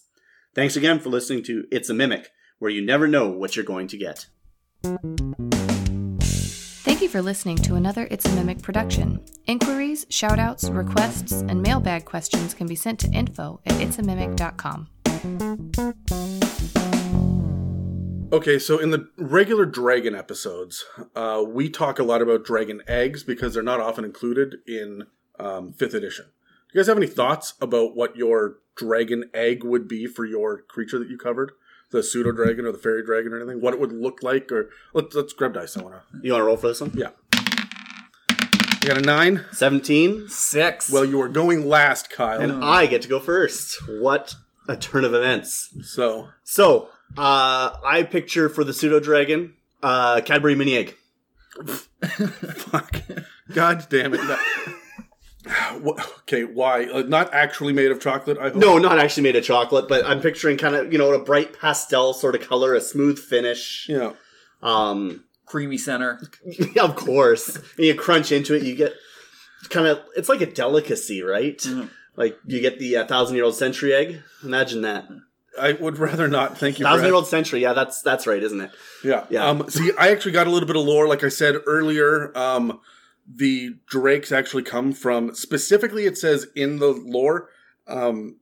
Thanks 0.54 0.76
again 0.76 1.00
for 1.00 1.08
listening 1.08 1.42
to 1.44 1.64
It's 1.72 1.88
a 1.88 1.94
Mimic, 1.94 2.28
where 2.58 2.70
you 2.70 2.84
never 2.84 3.08
know 3.08 3.30
what 3.30 3.56
you're 3.56 3.64
going 3.64 3.88
to 3.88 3.96
get. 3.96 4.26
Thank 6.82 7.02
you 7.02 7.10
for 7.10 7.20
listening 7.20 7.56
to 7.58 7.74
another 7.74 8.08
It's 8.10 8.24
a 8.24 8.30
Mimic 8.30 8.62
production. 8.62 9.22
Inquiries, 9.46 10.06
shoutouts, 10.06 10.74
requests, 10.74 11.42
and 11.42 11.60
mailbag 11.60 12.06
questions 12.06 12.54
can 12.54 12.66
be 12.66 12.74
sent 12.74 12.98
to 13.00 13.10
info 13.10 13.60
at 13.66 13.74
itsamimic.com. 13.74 14.88
Okay, 18.32 18.58
so 18.58 18.78
in 18.78 18.88
the 18.92 19.10
regular 19.18 19.66
dragon 19.66 20.14
episodes, 20.14 20.86
uh, 21.14 21.44
we 21.46 21.68
talk 21.68 21.98
a 21.98 22.02
lot 22.02 22.22
about 22.22 22.46
dragon 22.46 22.80
eggs 22.88 23.24
because 23.24 23.52
they're 23.52 23.62
not 23.62 23.80
often 23.80 24.06
included 24.06 24.56
in 24.66 25.02
um, 25.38 25.74
fifth 25.74 25.92
edition. 25.92 26.24
Do 26.24 26.78
you 26.78 26.80
guys 26.80 26.86
have 26.86 26.96
any 26.96 27.08
thoughts 27.08 27.52
about 27.60 27.94
what 27.94 28.16
your 28.16 28.56
dragon 28.74 29.28
egg 29.34 29.64
would 29.64 29.86
be 29.86 30.06
for 30.06 30.24
your 30.24 30.62
creature 30.62 30.98
that 30.98 31.10
you 31.10 31.18
covered? 31.18 31.52
The 31.90 32.02
pseudo 32.02 32.30
dragon 32.32 32.66
or 32.66 32.72
the 32.72 32.78
fairy 32.78 33.04
dragon 33.04 33.32
or 33.32 33.38
anything? 33.40 33.60
What 33.60 33.74
it 33.74 33.80
would 33.80 33.92
look 33.92 34.22
like? 34.22 34.50
Or 34.52 34.70
let's, 34.94 35.14
let's 35.14 35.32
grab 35.32 35.54
dice. 35.54 35.76
I 35.76 35.82
want 35.82 35.94
to. 35.96 36.02
You 36.22 36.32
want 36.32 36.42
to 36.42 36.46
roll 36.46 36.56
for 36.56 36.68
this 36.68 36.80
one? 36.80 36.92
Yeah. 36.94 37.10
You 38.82 38.88
got 38.88 38.96
a 38.98 39.02
nine? 39.02 39.44
17. 39.52 40.28
Six. 40.28 40.90
Well, 40.90 41.04
you 41.04 41.20
are 41.20 41.28
going 41.28 41.66
last, 41.68 42.08
Kyle. 42.10 42.40
And 42.40 42.64
I 42.64 42.86
get 42.86 43.02
to 43.02 43.08
go 43.08 43.18
first. 43.20 43.76
What 43.88 44.36
a 44.68 44.76
turn 44.76 45.04
of 45.04 45.12
events. 45.14 45.74
so 45.82 46.28
So, 46.44 46.88
uh, 47.18 47.76
I 47.84 48.06
picture 48.08 48.48
for 48.48 48.62
the 48.64 48.72
pseudo 48.72 49.00
dragon, 49.00 49.54
uh, 49.82 50.20
Cadbury 50.22 50.54
mini 50.54 50.76
egg. 50.76 50.96
Fuck. 51.66 53.02
God 53.52 53.86
damn 53.90 54.14
it. 54.14 54.18
That- 54.18 54.38
Wha- 54.66 54.74
okay, 56.20 56.44
why? 56.44 56.84
Uh, 56.84 57.02
not 57.02 57.32
actually 57.32 57.72
made 57.72 57.90
of 57.90 58.00
chocolate, 58.00 58.38
I 58.38 58.50
hope. 58.50 58.56
No, 58.56 58.78
not 58.78 58.98
actually 58.98 59.22
made 59.24 59.36
of 59.36 59.44
chocolate, 59.44 59.88
but 59.88 60.04
I'm 60.04 60.20
picturing 60.20 60.56
kind 60.56 60.74
of, 60.74 60.92
you 60.92 60.98
know, 60.98 61.12
a 61.12 61.22
bright 61.22 61.58
pastel 61.58 62.12
sort 62.12 62.34
of 62.34 62.46
color, 62.46 62.74
a 62.74 62.80
smooth 62.80 63.18
finish. 63.18 63.86
Yeah. 63.88 64.12
Um, 64.62 65.24
creamy 65.46 65.78
center. 65.78 66.20
of 66.80 66.96
course. 66.96 67.56
and 67.56 67.86
you 67.86 67.94
crunch 67.94 68.32
into 68.32 68.54
it, 68.54 68.62
you 68.62 68.74
get 68.74 68.92
kind 69.70 69.86
of, 69.86 70.00
it's 70.16 70.28
like 70.28 70.40
a 70.40 70.46
delicacy, 70.46 71.22
right? 71.22 71.58
Mhm. 71.58 71.90
Like 72.16 72.38
you 72.46 72.60
get 72.60 72.78
the 72.78 72.98
uh, 72.98 73.06
thousand 73.06 73.36
year 73.36 73.44
old 73.44 73.54
century 73.54 73.94
egg. 73.94 74.22
Imagine 74.42 74.82
that. 74.82 75.08
I 75.58 75.72
would 75.72 75.98
rather 75.98 76.28
not. 76.28 76.58
Thank 76.58 76.78
you. 76.78 76.84
Thousand 76.84 77.06
year 77.06 77.14
old 77.14 77.26
century. 77.26 77.60
Yeah, 77.60 77.72
that's 77.72 78.02
that's 78.02 78.26
right, 78.26 78.42
isn't 78.42 78.60
it? 78.60 78.70
Yeah. 79.02 79.24
Yeah. 79.30 79.46
Um, 79.46 79.68
see, 79.70 79.90
I 79.98 80.10
actually 80.10 80.32
got 80.32 80.46
a 80.46 80.50
little 80.50 80.66
bit 80.66 80.76
of 80.76 80.84
lore. 80.84 81.08
Like 81.08 81.24
I 81.24 81.28
said 81.28 81.56
earlier, 81.66 82.36
um, 82.36 82.80
the 83.32 83.76
drakes 83.86 84.32
actually 84.32 84.62
come 84.64 84.92
from, 84.92 85.34
specifically, 85.34 86.04
it 86.06 86.18
says 86.18 86.46
in 86.56 86.78
the 86.78 86.88
lore, 86.88 87.48
um, 87.86 88.36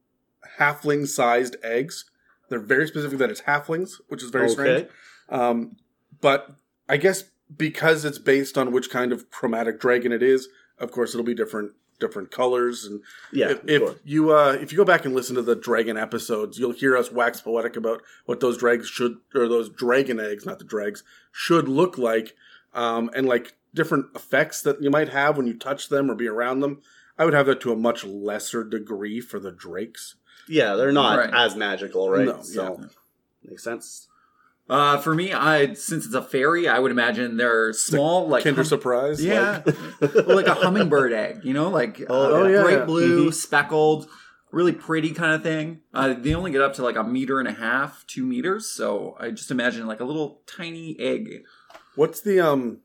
halfling 0.58 1.06
sized 1.06 1.56
eggs. 1.62 2.04
They're 2.48 2.58
very 2.58 2.86
specific 2.88 3.18
that 3.18 3.30
it's 3.30 3.42
halflings, 3.42 3.92
which 4.08 4.22
is 4.22 4.30
very 4.30 4.48
strange. 4.48 4.84
Okay. 4.84 4.90
Um, 5.28 5.76
but 6.20 6.50
I 6.88 6.96
guess 6.96 7.24
because 7.54 8.04
it's 8.04 8.18
based 8.18 8.56
on 8.56 8.72
which 8.72 8.90
kind 8.90 9.12
of 9.12 9.30
chromatic 9.30 9.80
dragon 9.80 10.12
it 10.12 10.22
is, 10.22 10.48
of 10.78 10.90
course, 10.90 11.14
it'll 11.14 11.24
be 11.26 11.34
different 11.34 11.72
different 12.00 12.30
colors 12.30 12.84
and 12.84 13.02
Yeah. 13.32 13.50
if, 13.50 13.60
if 13.64 13.98
you 14.04 14.32
uh, 14.32 14.52
if 14.60 14.70
you 14.70 14.78
go 14.78 14.84
back 14.84 15.04
and 15.04 15.14
listen 15.14 15.34
to 15.34 15.42
the 15.42 15.56
dragon 15.56 15.96
episodes, 15.96 16.56
you'll 16.58 16.70
hear 16.72 16.96
us 16.96 17.10
wax 17.10 17.40
poetic 17.40 17.76
about 17.76 18.02
what 18.24 18.38
those 18.40 18.56
dregs 18.56 18.86
should 18.88 19.16
or 19.34 19.48
those 19.48 19.68
dragon 19.68 20.20
eggs, 20.20 20.46
not 20.46 20.58
the 20.60 20.64
dregs, 20.64 21.02
should 21.32 21.68
look 21.68 21.98
like, 21.98 22.36
um, 22.72 23.10
and 23.16 23.26
like 23.26 23.54
different 23.74 24.06
effects 24.14 24.62
that 24.62 24.82
you 24.82 24.90
might 24.90 25.08
have 25.10 25.36
when 25.36 25.46
you 25.46 25.54
touch 25.54 25.88
them 25.88 26.10
or 26.10 26.14
be 26.14 26.28
around 26.28 26.60
them. 26.60 26.80
I 27.18 27.24
would 27.24 27.34
have 27.34 27.46
that 27.46 27.60
to 27.62 27.72
a 27.72 27.76
much 27.76 28.04
lesser 28.04 28.62
degree 28.64 29.20
for 29.20 29.38
the 29.40 29.50
drakes. 29.52 30.14
Yeah, 30.48 30.76
they're 30.76 30.92
not 30.92 31.18
Right. 31.18 31.30
as 31.34 31.56
magical, 31.56 32.08
right? 32.10 32.26
No, 32.26 32.42
so 32.42 32.80
makes 33.44 33.64
sense. 33.64 34.06
Uh, 34.70 34.98
for 34.98 35.14
me, 35.14 35.32
I 35.32 35.72
since 35.72 36.04
it's 36.04 36.14
a 36.14 36.22
fairy, 36.22 36.68
I 36.68 36.78
would 36.78 36.90
imagine 36.90 37.36
they're 37.38 37.72
small, 37.72 38.28
like 38.28 38.44
Kinder 38.44 38.60
hum- 38.62 38.66
surprise, 38.66 39.24
Yeah, 39.24 39.62
like- 39.64 40.14
Well, 40.26 40.36
like 40.36 40.46
a 40.46 40.54
hummingbird 40.54 41.12
egg, 41.12 41.40
you 41.42 41.54
know, 41.54 41.70
like 41.70 42.04
Oh, 42.08 42.44
uh, 42.44 42.48
yeah. 42.48 42.62
bright 42.62 42.78
yeah. 42.80 42.84
blue, 42.84 43.30
Mhm. 43.30 43.34
speckled, 43.34 44.08
really 44.52 44.72
pretty 44.72 45.10
kind 45.12 45.32
of 45.34 45.42
thing. 45.42 45.80
Uh, 45.94 46.14
they 46.18 46.34
only 46.34 46.50
get 46.50 46.60
up 46.60 46.74
to 46.74 46.82
like 46.82 46.96
a 46.96 47.02
meter 47.04 47.38
and 47.40 47.48
a 47.48 47.52
half, 47.52 48.06
two 48.06 48.24
meters. 48.24 48.66
So 48.68 49.16
I 49.18 49.30
just 49.30 49.50
imagine 49.50 49.86
like 49.86 50.00
a 50.00 50.04
little 50.04 50.42
tiny 50.46 50.96
egg, 51.00 51.44
What's 51.94 52.20
the 52.20 52.38
um, 52.38 52.78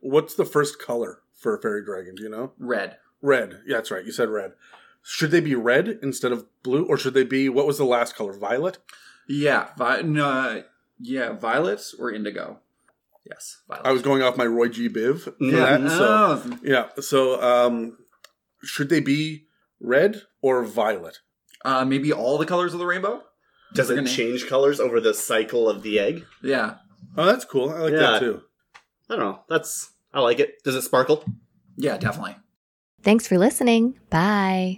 what's 0.00 0.34
the 0.34 0.44
first 0.44 0.78
color 0.80 1.20
for 1.34 1.54
a 1.56 1.60
fairy 1.60 1.84
dragon? 1.84 2.14
Do 2.14 2.22
you 2.22 2.28
know? 2.30 2.52
red. 2.58 2.96
Red. 3.22 3.60
Yeah, 3.66 3.76
that's 3.76 3.90
right. 3.90 4.04
You 4.04 4.12
said 4.12 4.28
red. 4.28 4.52
Should 5.02 5.30
they 5.30 5.40
be 5.40 5.54
red 5.54 5.98
instead 6.02 6.32
of 6.32 6.44
blue, 6.62 6.84
or 6.84 6.96
should 6.98 7.14
they 7.14 7.24
be 7.24 7.48
what 7.48 7.66
was 7.66 7.78
the 7.78 7.84
last 7.84 8.14
color? 8.16 8.32
Violet. 8.32 8.78
Yeah, 9.28 9.68
vi- 9.76 10.02
no, 10.02 10.62
yeah, 11.00 11.32
Violets 11.32 11.94
or 11.98 12.12
indigo. 12.12 12.58
Yes, 13.28 13.62
violet. 13.68 13.86
I 13.86 13.92
was 13.92 14.02
going 14.02 14.22
off 14.22 14.36
my 14.36 14.46
Roy 14.46 14.68
G. 14.68 14.88
Biv. 14.88 15.32
Yeah. 15.40 15.78
that, 15.78 15.90
so 15.90 16.06
Oh, 16.08 16.58
yeah. 16.62 16.88
So 17.00 17.40
um, 17.42 17.98
should 18.62 18.88
they 18.88 19.00
be 19.00 19.46
red 19.80 20.22
or 20.42 20.62
violet? 20.64 21.20
uh, 21.64 21.84
maybe 21.84 22.12
all 22.12 22.38
the 22.38 22.46
colors 22.46 22.72
of 22.72 22.78
the 22.78 22.86
rainbow. 22.86 23.22
Does 23.74 23.90
it 23.90 24.06
change 24.06 24.46
colors 24.46 24.78
over 24.78 25.00
the 25.00 25.12
cycle 25.14 25.68
of 25.68 25.82
the 25.82 25.98
egg? 25.98 26.24
Yeah, 26.42 26.76
Oh, 27.16 27.24
that's 27.26 27.44
cool. 27.44 27.70
I 27.70 27.78
like 27.78 27.92
Yeah. 27.92 27.98
that 27.98 28.20
too. 28.20 28.42
I 29.08 29.16
don't 29.16 29.24
know. 29.24 29.40
That's 29.48 29.90
I 30.12 30.20
like 30.20 30.38
it. 30.40 30.62
Does 30.64 30.74
it 30.74 30.82
sparkle? 30.82 31.24
yeah, 31.76 31.96
definitely. 31.98 32.36
Thanks 33.02 33.28
for 33.28 33.38
listening. 33.38 33.98
Bye. 34.10 34.74